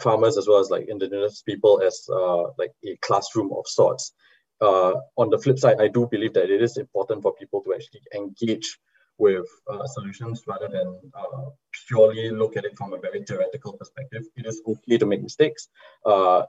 farmers 0.00 0.36
as 0.38 0.46
well 0.46 0.60
as 0.60 0.70
like 0.70 0.88
indigenous 0.88 1.42
people 1.42 1.82
as 1.82 2.06
uh, 2.10 2.42
like 2.58 2.72
a 2.84 2.96
classroom 3.02 3.50
of 3.52 3.66
sorts. 3.66 4.12
Uh, 4.60 4.94
on 5.16 5.28
the 5.28 5.38
flip 5.38 5.58
side, 5.58 5.80
I 5.80 5.88
do 5.88 6.06
believe 6.06 6.34
that 6.34 6.48
it 6.48 6.62
is 6.62 6.76
important 6.76 7.22
for 7.22 7.34
people 7.34 7.62
to 7.62 7.74
actually 7.74 8.02
engage 8.14 8.78
with 9.18 9.44
uh, 9.68 9.84
solutions 9.88 10.42
rather 10.46 10.68
than 10.68 11.00
purely 11.88 12.30
look 12.30 12.56
at 12.56 12.64
it 12.64 12.76
from 12.78 12.92
a 12.92 12.98
very 12.98 13.24
theoretical 13.24 13.72
perspective. 13.72 14.22
It 14.36 14.46
is 14.46 14.62
okay 14.66 14.98
to 14.98 15.06
make 15.06 15.22
mistakes. 15.22 15.68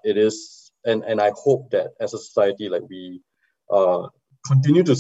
It 0.04 0.18
is, 0.18 0.72
and 0.86 1.04
and 1.04 1.20
I 1.20 1.32
hope 1.36 1.72
that 1.72 1.94
as 2.00 2.14
a 2.14 2.20
society, 2.20 2.70
like 2.70 2.84
we 2.88 3.22
uh, 3.70 4.08
continue 4.46 4.84
to 4.84 4.96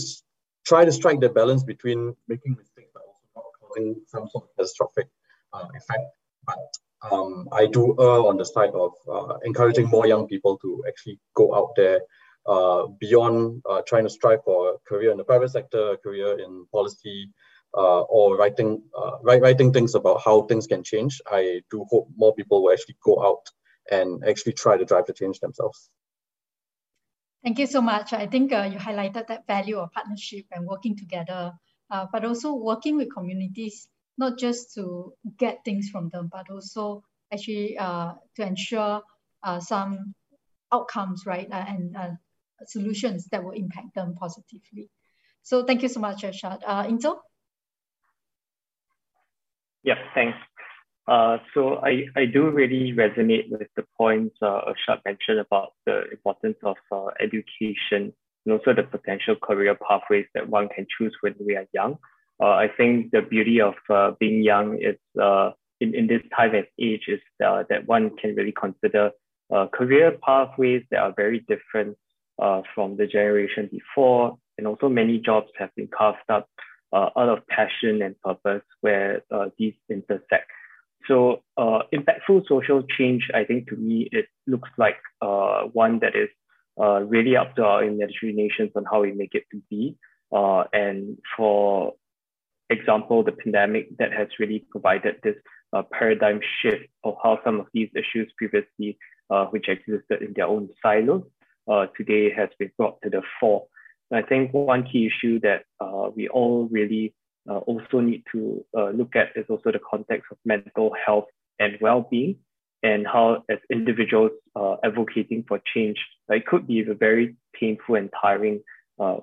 try 0.66 0.86
to 0.86 0.92
strike 0.92 1.20
the 1.20 1.30
balance 1.30 1.64
between 1.64 2.16
making 2.28 2.56
mistakes 2.58 2.92
but 2.94 3.04
also 3.06 3.22
not 3.36 3.46
causing 3.60 3.96
some 4.08 4.28
sort 4.30 4.46
of 4.46 4.50
catastrophic 4.56 5.08
effect. 5.76 6.04
But 6.46 6.58
um, 7.12 7.48
I 7.52 7.66
do 7.68 7.96
err 8.00 8.22
on 8.30 8.38
the 8.38 8.46
side 8.46 8.74
of 8.74 8.92
uh, 9.12 9.38
encouraging 9.44 9.88
more 9.90 10.08
young 10.08 10.28
people 10.28 10.58
to 10.60 10.84
actually 10.88 11.20
go 11.36 11.54
out 11.54 11.72
there 11.76 12.02
uh, 12.46 12.88
beyond 13.00 13.62
uh, 13.70 13.82
trying 13.88 14.04
to 14.04 14.10
strive 14.10 14.44
for 14.44 14.74
a 14.74 14.78
career 14.88 15.12
in 15.12 15.18
the 15.18 15.24
private 15.24 15.50
sector, 15.52 15.92
a 15.92 15.98
career 15.98 16.40
in 16.40 16.66
policy, 16.72 17.30
uh, 17.76 18.02
or 18.02 18.38
writing 18.38 18.82
uh, 18.98 19.18
write, 19.24 19.42
writing 19.42 19.74
things 19.74 19.96
about 19.96 20.22
how 20.24 20.44
things 20.44 20.68
can 20.68 20.84
change. 20.84 21.22
I 21.28 21.62
do 21.72 21.86
hope 21.90 22.08
more 22.16 22.34
people 22.36 22.64
will 22.64 22.72
actually 22.72 22.98
go 23.04 23.24
out 23.24 23.44
and 23.92 24.24
actually 24.28 24.54
try 24.54 24.78
to 24.78 24.86
drive 24.86 25.06
the 25.08 25.14
change 25.14 25.40
themselves. 25.40 25.90
Thank 27.44 27.60
you 27.60 27.68
so 27.68 27.82
much. 27.82 28.14
I 28.14 28.26
think 28.28 28.54
uh, 28.54 28.70
you 28.72 28.80
highlighted 28.80 29.28
that 29.28 29.46
value 29.48 29.78
of 29.78 29.92
partnership 29.92 30.46
and 30.52 30.66
working 30.66 30.96
together, 30.98 31.52
but 31.90 32.24
also 32.24 32.54
working 32.54 32.96
with 32.96 33.14
communities 33.14 33.88
not 34.18 34.38
just 34.38 34.74
to 34.76 35.14
get 35.38 35.64
things 35.66 35.90
from 35.90 36.10
them, 36.10 36.30
but 36.32 36.50
also 36.50 37.04
actually 37.32 37.78
uh, 37.78 38.14
to 38.36 38.46
ensure 38.46 39.02
uh, 39.44 39.60
some 39.60 40.14
outcomes, 40.72 41.26
right, 41.26 41.48
uh, 41.52 41.66
and 41.68 41.96
uh, 41.96 42.10
solutions 42.68 43.28
that 43.32 43.44
will 43.44 43.52
impact 43.52 43.96
them 43.96 44.16
positively. 44.16 44.90
So 45.42 45.66
thank 45.66 45.82
you 45.82 45.90
so 45.90 46.00
much, 46.00 46.24
Irshad. 46.24 46.60
Uh, 46.66 46.84
Inzo? 46.86 47.18
Yeah, 49.84 49.96
thanks. 50.14 50.38
Uh, 51.08 51.38
so 51.54 51.78
I, 51.84 52.06
I 52.16 52.26
do 52.26 52.50
really 52.50 52.94
resonate 52.94 53.50
with 53.52 53.68
the 53.76 53.84
points 53.98 54.38
uh, 54.42 54.62
Irshad 54.70 55.00
mentioned 55.06 55.40
about 55.40 55.74
the 55.86 56.10
importance 56.12 56.58
of 56.64 56.78
uh, 56.92 57.08
education 57.20 58.14
and 58.46 58.54
also 58.54 58.74
the 58.74 58.84
potential 58.84 59.36
career 59.36 59.76
pathways 59.76 60.26
that 60.34 60.48
one 60.48 60.70
can 60.70 60.86
choose 60.98 61.14
when 61.22 61.36
we 61.46 61.58
are 61.58 61.66
young 61.74 61.98
uh, 62.42 62.48
I 62.48 62.68
think 62.76 63.12
the 63.12 63.22
beauty 63.22 63.62
of 63.62 63.76
uh, 63.90 64.12
being 64.20 64.44
young 64.44 64.78
is 64.82 64.98
uh, 65.22 65.52
in, 65.80 65.94
in 65.96 66.08
this 66.08 66.22
time 66.36 66.56
and 66.56 66.66
age 66.80 67.06
is 67.08 67.20
uh, 67.46 67.64
that 67.70 67.88
one 67.88 68.16
can 68.18 68.36
really 68.36 68.54
consider 68.54 69.12
uh, 69.54 69.68
career 69.68 70.18
pathways 70.26 70.84
that 70.92 71.00
are 71.00 71.14
very 71.16 71.40
different 71.48 71.98
uh, 72.42 72.62
from 72.74 72.98
the 72.98 73.06
generation 73.06 73.70
before. 73.72 74.38
And 74.58 74.68
also 74.68 74.90
many 74.90 75.20
jobs 75.20 75.50
have 75.58 75.70
been 75.76 75.88
carved 75.88 76.30
up 76.30 76.50
uh, 76.92 77.10
out 77.18 77.30
of 77.30 77.48
passion 77.48 78.02
and 78.02 78.20
purpose 78.22 78.64
where 78.82 79.22
uh, 79.32 79.46
these 79.58 79.74
intersect. 79.90 80.50
So 81.08 81.44
impactful 81.60 82.48
social 82.48 82.84
change, 82.98 83.30
I 83.34 83.44
think 83.44 83.68
to 83.70 83.76
me, 83.76 84.10
it 84.12 84.28
looks 84.48 84.70
like 84.78 84.98
one 85.22 86.00
that 86.00 86.16
is 86.16 86.30
really 86.80 87.36
up 87.36 87.56
to 87.56 87.64
our 87.64 87.84
imaginations 87.84 88.72
on 88.76 88.86
how 88.90 89.02
we 89.02 89.12
make 89.12 89.34
it 89.34 89.44
to 89.52 89.62
be. 89.70 89.98
and 90.32 91.18
for 91.38 91.94
example, 92.70 93.24
the 93.24 93.32
pandemic 93.32 93.98
that 93.98 94.12
has 94.12 94.28
really 94.40 94.66
provided 94.72 95.16
this 95.24 95.36
uh, 95.74 95.84
paradigm 95.92 96.40
shift 96.62 96.86
of 97.04 97.16
how 97.24 97.40
some 97.44 97.60
of 97.60 97.68
these 97.74 97.90
issues 97.96 98.32
previously, 98.38 98.98
uh, 99.30 99.46
which 99.46 99.68
existed 99.68 100.22
in 100.22 100.34
their 100.36 100.48
own 100.48 100.70
silos, 100.82 101.24
uh, 101.68 101.88
today 101.98 102.32
has 102.32 102.50
been 102.60 102.72
brought 102.78 103.02
to 103.02 103.10
the 103.10 103.22
fore. 103.40 103.66
And 104.12 104.24
I 104.24 104.28
think 104.28 104.54
one 104.54 104.84
key 104.84 105.08
issue 105.08 105.40
that 105.42 105.64
uh, 105.80 106.10
we 106.16 106.28
all 106.28 106.68
really 106.70 107.14
uh, 107.50 107.58
also 107.58 108.00
need 108.00 108.24
to 108.32 108.64
uh, 108.78 108.90
look 108.90 109.16
at 109.16 109.30
is 109.36 109.46
also 109.50 109.72
the 109.72 109.80
context 109.80 110.28
of 110.32 110.38
mental 110.46 110.94
health 111.06 111.26
and 111.60 111.78
well-being 111.82 112.38
and 112.82 113.08
how 113.08 113.44
as 113.50 113.60
individuals 113.72 114.32
advocating 114.84 115.46
for 115.48 115.60
change, 115.74 115.98
it 116.30 116.46
could 116.46 116.68
be 116.68 116.82
a 116.82 116.94
very 116.94 117.36
painful 117.58 117.96
and 117.96 118.10
tiring 118.22 118.62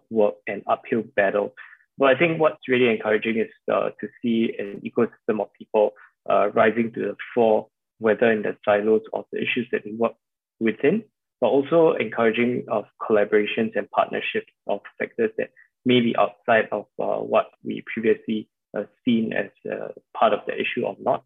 work 0.09 0.35
and 0.47 0.63
uphill 0.67 1.03
battle. 1.15 1.53
But 2.01 2.17
I 2.17 2.19
think 2.19 2.41
what's 2.41 2.67
really 2.67 2.89
encouraging 2.89 3.37
is 3.39 3.51
uh, 3.71 3.91
to 4.01 4.09
see 4.23 4.55
an 4.59 4.81
ecosystem 4.81 5.39
of 5.43 5.53
people 5.53 5.93
uh, 6.29 6.49
rising 6.51 6.93
to 6.95 7.01
the 7.01 7.17
fore, 7.35 7.69
whether 7.99 8.33
in 8.33 8.41
the 8.41 8.57
silos 8.65 9.03
of 9.13 9.27
the 9.31 9.39
issues 9.39 9.69
that 9.71 9.85
we 9.85 9.93
work 9.93 10.15
within, 10.59 11.05
but 11.43 11.49
also 11.49 11.93
encouraging 11.93 12.65
of 12.69 12.87
collaborations 13.03 13.77
and 13.77 13.91
partnerships 13.91 14.51
of 14.67 14.81
sectors 14.99 15.31
that 15.37 15.51
may 15.85 16.01
be 16.01 16.15
outside 16.17 16.69
of 16.73 16.87
uh, 16.99 17.21
what 17.23 17.47
we 17.65 17.83
previously 17.93 18.49
uh, 18.77 18.85
seen 19.05 19.33
as 19.33 19.51
uh, 19.71 19.89
part 20.17 20.33
of 20.33 20.41
the 20.47 20.55
issue 20.55 20.85
or 20.85 20.97
not. 21.01 21.25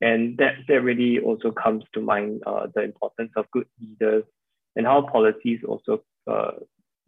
And 0.00 0.38
that, 0.38 0.54
that 0.68 0.80
really 0.82 1.18
also 1.18 1.50
comes 1.50 1.84
to 1.92 2.00
mind 2.00 2.42
uh, 2.46 2.68
the 2.74 2.82
importance 2.82 3.32
of 3.36 3.50
good 3.50 3.66
leaders 3.80 4.24
and 4.76 4.86
how 4.86 5.02
policies 5.02 5.60
also 5.66 6.02
uh, 6.30 6.52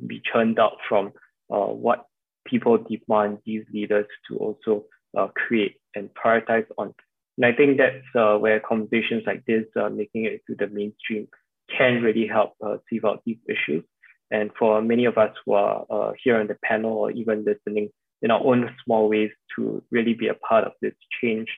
be 0.06 0.20
churned 0.32 0.58
out 0.58 0.76
from 0.88 1.12
uh, 1.50 1.66
what 1.66 2.06
people 2.46 2.78
demand 2.78 3.38
these 3.46 3.64
leaders 3.72 4.06
to 4.28 4.36
also 4.36 4.84
uh, 5.16 5.28
create 5.28 5.76
and 5.94 6.10
prioritize 6.14 6.66
on. 6.76 6.94
And 7.38 7.46
I 7.46 7.52
think 7.52 7.78
that's 7.78 8.04
uh, 8.14 8.36
where 8.38 8.60
conversations 8.60 9.22
like 9.26 9.44
this, 9.46 9.64
uh, 9.80 9.88
making 9.88 10.24
it 10.26 10.42
to 10.48 10.54
the 10.54 10.66
mainstream, 10.72 11.28
can 11.76 12.02
really 12.02 12.26
help 12.26 12.54
uh, 12.64 12.76
sieve 12.88 13.04
out 13.04 13.22
these 13.24 13.38
issues. 13.48 13.84
And 14.32 14.50
for 14.58 14.80
many 14.80 15.04
of 15.04 15.18
us 15.18 15.30
who 15.44 15.52
are 15.52 15.84
uh, 15.90 16.12
here 16.24 16.40
on 16.40 16.46
the 16.46 16.56
panel 16.64 16.92
or 16.92 17.10
even 17.10 17.44
listening 17.44 17.90
in 18.22 18.30
our 18.30 18.40
own 18.42 18.74
small 18.82 19.08
ways 19.10 19.30
to 19.54 19.82
really 19.90 20.14
be 20.14 20.28
a 20.28 20.34
part 20.34 20.64
of 20.64 20.72
this 20.80 20.94
change 21.20 21.48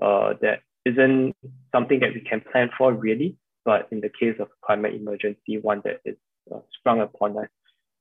uh, 0.00 0.32
that 0.40 0.60
isn't 0.86 1.34
something 1.72 2.00
that 2.00 2.14
we 2.14 2.22
can 2.22 2.40
plan 2.40 2.70
for 2.76 2.90
really, 2.94 3.36
but 3.66 3.86
in 3.92 4.00
the 4.00 4.08
case 4.08 4.36
of 4.40 4.48
climate 4.64 4.94
emergency, 4.94 5.58
one 5.60 5.82
that 5.84 6.00
is 6.06 6.16
uh, 6.52 6.60
sprung 6.78 7.02
upon 7.02 7.36
us. 7.36 7.48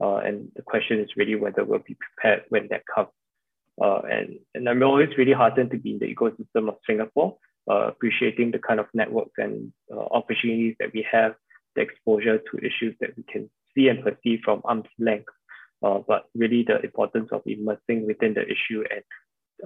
Uh, 0.01 0.15
and 0.15 0.49
the 0.55 0.61
question 0.61 0.99
is 0.99 1.09
really 1.17 1.35
whether 1.35 1.65
we'll 1.65 1.79
be 1.79 1.97
prepared 1.99 2.43
when 2.47 2.69
that 2.69 2.83
comes. 2.87 3.09
Uh, 3.83 3.99
and, 4.09 4.39
and 4.55 4.69
I'm 4.69 4.81
always 4.81 5.09
really 5.17 5.33
heartened 5.33 5.71
to 5.71 5.77
be 5.77 5.91
in 5.91 5.99
the 5.99 6.15
ecosystem 6.15 6.69
of 6.69 6.75
Singapore, 6.87 7.37
uh, 7.69 7.87
appreciating 7.87 8.51
the 8.51 8.59
kind 8.59 8.79
of 8.79 8.85
networks 8.93 9.33
and 9.37 9.73
opportunities 9.91 10.75
that 10.79 10.93
we 10.93 11.05
have, 11.11 11.33
the 11.75 11.81
exposure 11.81 12.37
to 12.37 12.65
issues 12.65 12.95
that 13.01 13.11
we 13.17 13.23
can 13.23 13.49
see 13.75 13.87
and 13.87 14.03
perceive 14.03 14.39
from 14.43 14.61
arm's 14.63 14.87
length, 14.99 15.33
uh, 15.83 15.99
but 16.07 16.25
really 16.35 16.63
the 16.67 16.79
importance 16.81 17.29
of 17.31 17.41
immersing 17.45 18.05
within 18.07 18.33
the 18.33 18.43
issue 18.43 18.83
and 18.89 19.03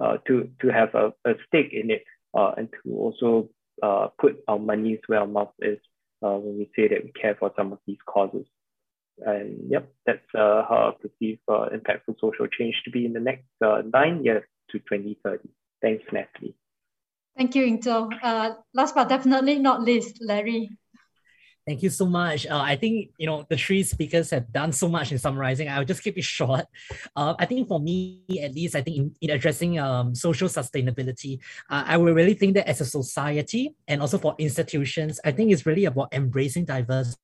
uh, 0.02 0.18
to, 0.26 0.50
to 0.60 0.68
have 0.68 0.94
a, 0.94 1.12
a 1.24 1.34
stake 1.46 1.72
in 1.72 1.90
it 1.90 2.04
uh, 2.36 2.52
and 2.56 2.68
to 2.72 2.92
also 2.92 3.48
uh, 3.82 4.08
put 4.20 4.36
our 4.48 4.58
money 4.58 5.00
where 5.06 5.20
our 5.20 5.26
mouth 5.26 5.52
is 5.60 5.78
uh, 6.22 6.36
when 6.36 6.58
we 6.58 6.70
say 6.76 6.88
that 6.88 7.04
we 7.04 7.12
care 7.12 7.36
for 7.38 7.52
some 7.56 7.72
of 7.72 7.78
these 7.86 7.98
causes. 8.06 8.46
And 9.18 9.70
yep, 9.70 9.92
that's 10.04 10.26
uh, 10.34 10.62
how 10.68 10.92
I 10.94 11.02
perceive 11.02 11.38
uh, 11.48 11.68
impactful 11.74 12.20
social 12.20 12.46
change 12.46 12.74
to 12.84 12.90
be 12.90 13.06
in 13.06 13.12
the 13.12 13.20
next 13.20 13.46
uh, 13.64 13.82
nine 13.92 14.24
years 14.24 14.44
to 14.70 14.78
2030. 14.78 15.48
Thanks, 15.80 16.04
Natalie. 16.12 16.54
Thank 17.36 17.54
you, 17.54 17.64
Inzo. 17.64 18.10
Uh, 18.22 18.54
last 18.74 18.94
but 18.94 19.08
definitely 19.08 19.58
not 19.58 19.82
least, 19.82 20.18
Larry. 20.20 20.70
Thank 21.66 21.82
you 21.82 21.90
so 21.90 22.06
much. 22.06 22.46
Uh, 22.46 22.60
I 22.62 22.76
think 22.76 23.10
you 23.18 23.26
know 23.26 23.44
the 23.50 23.56
three 23.56 23.82
speakers 23.82 24.30
have 24.30 24.52
done 24.52 24.70
so 24.70 24.88
much 24.88 25.10
in 25.10 25.18
summarizing. 25.18 25.68
I'll 25.68 25.84
just 25.84 26.00
keep 26.04 26.16
it 26.16 26.22
short. 26.38 26.64
Uh, 27.16 27.34
I 27.40 27.44
think 27.44 27.66
for 27.66 27.80
me, 27.80 28.22
at 28.40 28.54
least, 28.54 28.76
I 28.76 28.82
think 28.82 28.96
in, 28.96 29.14
in 29.20 29.30
addressing 29.30 29.80
um, 29.80 30.14
social 30.14 30.48
sustainability, 30.48 31.40
uh, 31.68 31.82
I 31.84 31.96
will 31.96 32.14
really 32.14 32.34
think 32.34 32.54
that 32.54 32.68
as 32.68 32.80
a 32.80 32.84
society 32.84 33.74
and 33.88 34.00
also 34.00 34.16
for 34.16 34.36
institutions, 34.38 35.18
I 35.24 35.32
think 35.32 35.50
it's 35.50 35.66
really 35.66 35.86
about 35.86 36.14
embracing 36.14 36.66
diversity. 36.66 37.18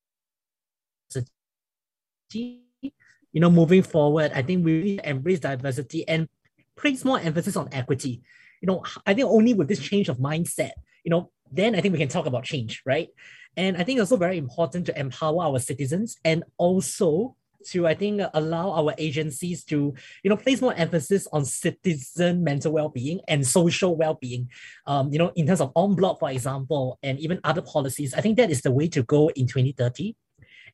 You 2.35 3.41
know, 3.41 3.51
moving 3.51 3.85
forward, 3.85 4.33
I 4.35 4.43
think 4.43 4.65
we 4.65 4.73
really 4.77 5.01
embrace 5.05 5.39
diversity 5.39 6.07
and 6.09 6.29
place 6.77 7.05
more 7.05 7.21
emphasis 7.21 7.57
on 7.57 7.69
equity. 7.71 8.23
You 8.61 8.67
know, 8.67 8.83
I 9.07 9.15
think 9.15 9.29
only 9.29 9.55
with 9.55 9.69
this 9.69 9.79
change 9.79 10.09
of 10.09 10.19
mindset, 10.19 10.73
you 11.05 11.11
know, 11.11 11.31
then 11.51 11.75
I 11.77 11.81
think 11.81 11.93
we 11.93 11.99
can 11.99 12.09
talk 12.09 12.27
about 12.27 12.45
change, 12.45 12.83
right? 12.85 13.09
And 13.57 13.77
I 13.77 13.85
think 13.85 13.99
it's 13.99 14.11
also 14.11 14.19
very 14.19 14.39
important 14.39 14.87
to 14.87 14.99
empower 14.99 15.43
our 15.43 15.59
citizens 15.59 16.17
and 16.25 16.45
also 16.57 17.37
to 17.67 17.87
I 17.87 17.95
think 17.95 18.21
allow 18.35 18.73
our 18.73 18.95
agencies 18.99 19.65
to 19.65 19.95
you 20.23 20.31
know 20.31 20.37
place 20.37 20.61
more 20.61 20.75
emphasis 20.75 21.29
on 21.33 21.45
citizen 21.45 22.43
mental 22.43 22.73
well-being 22.73 23.21
and 23.29 23.47
social 23.47 23.97
well-being. 23.97 24.51
Um, 24.87 25.13
you 25.13 25.19
know, 25.19 25.33
in 25.37 25.47
terms 25.47 25.61
of 25.61 25.73
on 25.75 25.95
block, 25.95 26.19
for 26.19 26.31
example, 26.31 26.99
and 27.03 27.19
even 27.21 27.41
other 27.45 27.63
policies. 27.63 28.15
I 28.15 28.21
think 28.21 28.37
that 28.39 28.51
is 28.51 28.63
the 28.63 28.73
way 28.73 28.89
to 28.89 29.03
go 29.03 29.29
in 29.31 29.47
2030. 29.47 30.17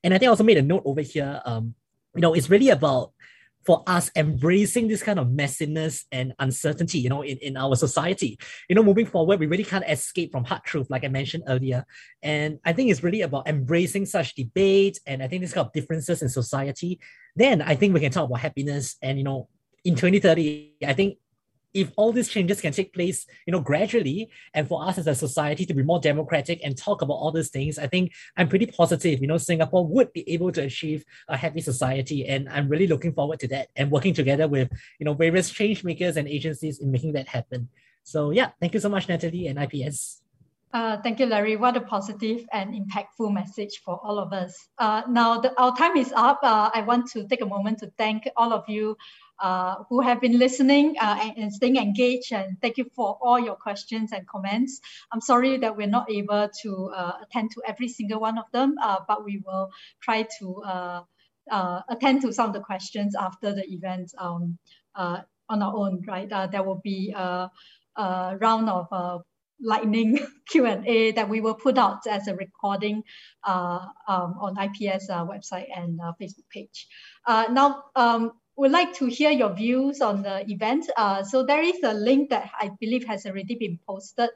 And 0.05 0.15
I 0.15 0.19
think 0.19 0.29
I 0.29 0.31
also 0.31 0.45
made 0.45 0.59
a 0.59 0.63
note 0.63 0.83
over 0.85 1.01
here. 1.01 1.41
Um, 1.45 1.75
you 2.15 2.23
know, 2.23 2.35
it's 2.35 2.51
really 2.51 2.71
about 2.71 3.13
for 3.69 3.83
us 3.87 4.11
embracing 4.17 4.89
this 4.89 5.03
kind 5.03 5.19
of 5.19 5.27
messiness 5.27 6.05
and 6.11 6.33
uncertainty, 6.39 6.99
you 6.99 7.11
know, 7.11 7.21
in, 7.21 7.37
in 7.37 7.55
our 7.55 7.77
society. 7.77 8.39
You 8.67 8.75
know, 8.75 8.83
moving 8.83 9.05
forward, 9.05 9.39
we 9.39 9.47
really 9.47 9.63
can't 9.63 9.85
escape 9.87 10.33
from 10.33 10.45
hard 10.45 10.65
truth, 10.65 10.89
like 10.89 11.05
I 11.05 11.09
mentioned 11.09 11.45
earlier. 11.47 11.85
And 12.23 12.61
I 12.65 12.73
think 12.73 12.91
it's 12.91 13.03
really 13.03 13.21
about 13.21 13.47
embracing 13.47 14.07
such 14.07 14.35
debate 14.35 14.99
and 15.07 15.23
I 15.23 15.29
think 15.29 15.43
this 15.43 15.53
kind 15.53 15.67
of 15.67 15.75
differences 15.75 16.23
in 16.23 16.31
society. 16.31 16.99
Then 17.37 17.61
I 17.61 17.75
think 17.75 17.93
we 17.93 18.01
can 18.01 18.11
talk 18.11 18.31
about 18.31 18.41
happiness. 18.41 18.97
And, 19.03 19.19
you 19.19 19.25
know, 19.25 19.51
in 19.85 19.97
2030, 19.97 20.77
I 20.87 20.95
think 20.95 21.19
if 21.75 21.93
all 21.97 22.13
these 22.13 22.29
changes 22.29 22.61
can 22.61 22.73
take 22.73 22.93
place, 22.93 23.27
you 23.47 23.53
know, 23.53 23.61
gradually, 23.61 24.31
and 24.55 24.67
for 24.67 24.87
us 24.87 24.99
as 24.99 25.07
a 25.07 25.15
society 25.15 25.67
to 25.67 25.75
be 25.75 25.83
more 25.83 26.01
democratic 26.01 26.61
and 26.65 26.77
talk 26.77 27.03
about 27.03 27.15
all 27.15 27.31
these 27.31 27.51
things, 27.51 27.79
I 27.79 27.87
think 27.87 28.13
I'm 28.37 28.49
pretty 28.49 28.67
positive, 28.67 29.21
you 29.21 29.27
know, 29.27 29.39
Singapore 29.39 29.87
would 29.87 30.13
be 30.13 30.29
able 30.31 30.53
to 30.53 30.63
achieve 30.63 31.05
a 31.29 31.37
happy 31.37 31.61
society. 31.61 32.27
And 32.27 32.49
I'm 32.49 32.69
really 32.69 32.87
looking 32.87 33.13
forward 33.13 33.41
to 33.41 33.49
that 33.49 33.69
and 33.77 33.91
working 33.91 34.15
together 34.15 34.49
with, 34.49 34.71
you 34.99 35.05
know, 35.05 35.15
various 35.15 35.51
change 35.51 35.85
makers 35.85 36.17
and 36.17 36.27
agencies 36.27 36.79
in 36.79 36.91
making 36.91 37.13
that 37.13 37.29
happen. 37.29 37.69
So 38.03 38.31
yeah, 38.31 38.51
thank 38.61 38.75
you 38.75 38.81
so 38.81 38.89
much, 38.89 39.09
Natalie 39.09 39.49
and 39.49 39.59
IPS. 39.59 40.23
Uh, 40.73 40.99
thank 41.03 41.19
you, 41.19 41.25
Larry. 41.25 41.57
What 41.57 41.77
a 41.77 41.81
positive 41.81 42.45
and 42.53 42.75
impactful 42.75 43.33
message 43.33 43.81
for 43.85 43.99
all 44.03 44.19
of 44.19 44.35
us. 44.35 44.69
Uh, 44.79 45.03
now, 45.09 45.41
the, 45.41 45.59
our 45.59 45.75
time 45.75 45.97
is 45.97 46.13
up. 46.15 46.41
Uh, 46.43 46.71
I 46.75 46.83
want 46.83 47.11
to 47.13 47.27
take 47.27 47.41
a 47.41 47.47
moment 47.47 47.79
to 47.79 47.91
thank 47.97 48.29
all 48.37 48.53
of 48.53 48.65
you 48.69 48.97
uh, 49.41 49.85
who 49.89 50.01
have 50.01 50.21
been 50.21 50.39
listening 50.39 50.97
uh, 51.01 51.19
and, 51.23 51.39
and, 51.39 51.53
staying 51.53 51.77
engaged. 51.77 52.33
And 52.33 52.61
thank 52.61 52.77
you 52.77 52.87
for 52.97 53.19
all 53.23 53.39
your 53.39 53.55
questions 53.55 54.11
and 54.13 54.27
comments. 54.27 54.81
I'm 55.13 55.21
sorry 55.21 55.59
that 55.59 55.77
we're 55.77 55.87
not 55.87 56.11
able 56.11 56.49
to 56.63 56.91
uh, 56.95 57.13
attend 57.23 57.53
to 57.53 57.63
every 57.67 57.89
single 57.89 58.21
one 58.21 58.37
of 58.37 58.47
them, 58.53 58.75
uh, 58.83 58.97
but 59.07 59.25
we 59.25 59.41
will 59.47 59.71
try 60.03 60.27
to 60.41 61.05
attend 61.89 62.23
to 62.23 62.33
some 62.33 62.49
of 62.49 62.53
the 62.53 62.61
questions 62.61 63.15
after 63.15 63.55
the 63.55 63.65
event 63.73 64.13
um, 64.19 64.59
on 64.97 65.63
our 65.63 65.75
own, 65.75 66.03
right? 66.09 66.29
there 66.51 66.63
will 66.63 66.81
be 66.83 67.15
a, 67.17 67.51
a 67.97 68.37
round 68.41 68.69
of 68.69 69.23
lightning 69.61 70.19
Q&A 70.49 71.13
that 71.13 71.29
we 71.29 71.41
will 71.41 71.55
put 71.55 71.79
out 71.79 72.07
as 72.07 72.29
a 72.29 72.35
recording 72.35 73.03
uh, 73.45 73.87
um, 74.09 74.35
on 74.41 74.57
IPS 74.59 75.11
uh, 75.11 75.25
website 75.25 75.67
and 75.75 76.01
uh, 76.01 76.13
Facebook 76.21 76.49
page. 76.51 76.89
now, 77.27 77.85
um, 77.95 78.33
would 78.59 78.73
like 78.73 78.93
to 78.93 79.07
hear 79.07 79.31
your 79.31 79.55
views 79.55 80.01
on 80.01 80.23
the 80.23 80.45
event. 80.51 80.91
Uh, 80.97 81.23
so 81.23 81.45
there 81.45 81.63
is 81.63 81.81
a 81.85 81.95
link 81.95 82.31
that 82.31 82.51
I 82.61 82.73
believe 82.81 83.07
has 83.07 83.25
already 83.25 83.55
been 83.55 83.79
posted 83.87 84.31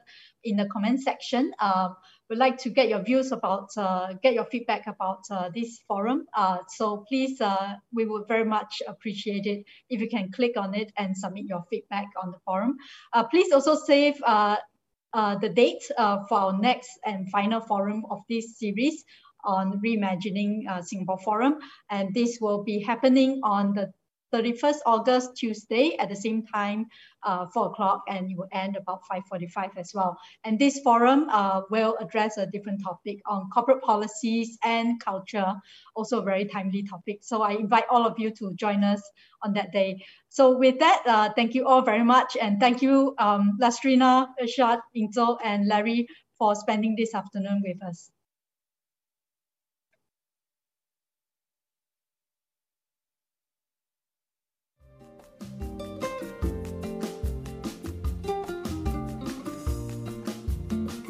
in 0.45 0.55
the 0.55 0.65
comment 0.67 1.01
section. 1.01 1.51
Um, 1.59 1.97
would 2.29 2.37
like 2.37 2.57
to 2.59 2.69
get 2.69 2.87
your 2.87 3.03
views 3.03 3.33
about, 3.33 3.69
uh, 3.75 4.13
get 4.23 4.33
your 4.33 4.45
feedback 4.45 4.87
about 4.87 5.19
uh, 5.29 5.49
this 5.53 5.81
forum. 5.89 6.25
Uh, 6.33 6.59
so 6.69 7.03
please, 7.09 7.41
uh, 7.41 7.75
we 7.93 8.05
would 8.05 8.25
very 8.29 8.45
much 8.45 8.81
appreciate 8.87 9.45
it 9.45 9.65
if 9.89 9.99
you 9.99 10.09
can 10.09 10.31
click 10.31 10.53
on 10.55 10.73
it 10.73 10.93
and 10.97 11.17
submit 11.17 11.43
your 11.45 11.65
feedback 11.69 12.07
on 12.23 12.31
the 12.31 12.39
forum. 12.45 12.77
Uh, 13.11 13.25
please 13.25 13.51
also 13.51 13.75
save 13.75 14.17
the 14.19 15.51
date 15.53 15.83
for 16.29 16.39
our 16.39 16.57
next 16.57 16.91
and 17.05 17.29
final 17.29 17.59
forum 17.59 18.05
of 18.09 18.21
this 18.29 18.57
series 18.57 19.03
on 19.43 19.81
reimagining 19.81 20.63
Singapore 20.81 21.19
Forum. 21.19 21.57
And 21.89 22.13
this 22.13 22.37
will 22.39 22.63
be 22.63 22.79
happening 22.79 23.41
on 23.43 23.73
the 23.73 23.91
31st 24.33 24.79
August, 24.85 25.35
Tuesday 25.37 25.95
at 25.97 26.09
the 26.09 26.15
same 26.15 26.45
time, 26.45 26.87
uh, 27.23 27.45
4 27.53 27.67
o'clock, 27.67 28.03
and 28.07 28.31
it 28.31 28.37
will 28.37 28.47
end 28.51 28.75
about 28.75 29.01
5.45 29.11 29.77
as 29.77 29.91
well. 29.93 30.17
And 30.43 30.57
this 30.57 30.79
forum 30.79 31.27
uh, 31.29 31.61
will 31.69 31.95
address 31.99 32.37
a 32.37 32.47
different 32.47 32.81
topic 32.83 33.19
on 33.27 33.49
corporate 33.49 33.83
policies 33.83 34.57
and 34.63 34.99
culture, 34.99 35.53
also 35.95 36.21
a 36.21 36.23
very 36.23 36.45
timely 36.45 36.83
topic. 36.83 37.19
So 37.21 37.41
I 37.43 37.51
invite 37.51 37.85
all 37.89 38.05
of 38.05 38.17
you 38.17 38.31
to 38.31 38.53
join 38.55 38.83
us 38.83 39.01
on 39.43 39.53
that 39.53 39.71
day. 39.71 40.03
So 40.29 40.57
with 40.57 40.79
that, 40.79 41.03
uh, 41.05 41.29
thank 41.35 41.53
you 41.53 41.67
all 41.67 41.81
very 41.81 42.03
much. 42.03 42.35
And 42.41 42.59
thank 42.59 42.81
you, 42.81 43.13
um, 43.19 43.57
Lastrina, 43.61 44.27
Irshad, 44.41 44.81
Inzo, 44.97 45.37
and 45.43 45.67
Larry 45.67 46.07
for 46.37 46.55
spending 46.55 46.95
this 46.97 47.13
afternoon 47.13 47.61
with 47.63 47.83
us. 47.83 48.09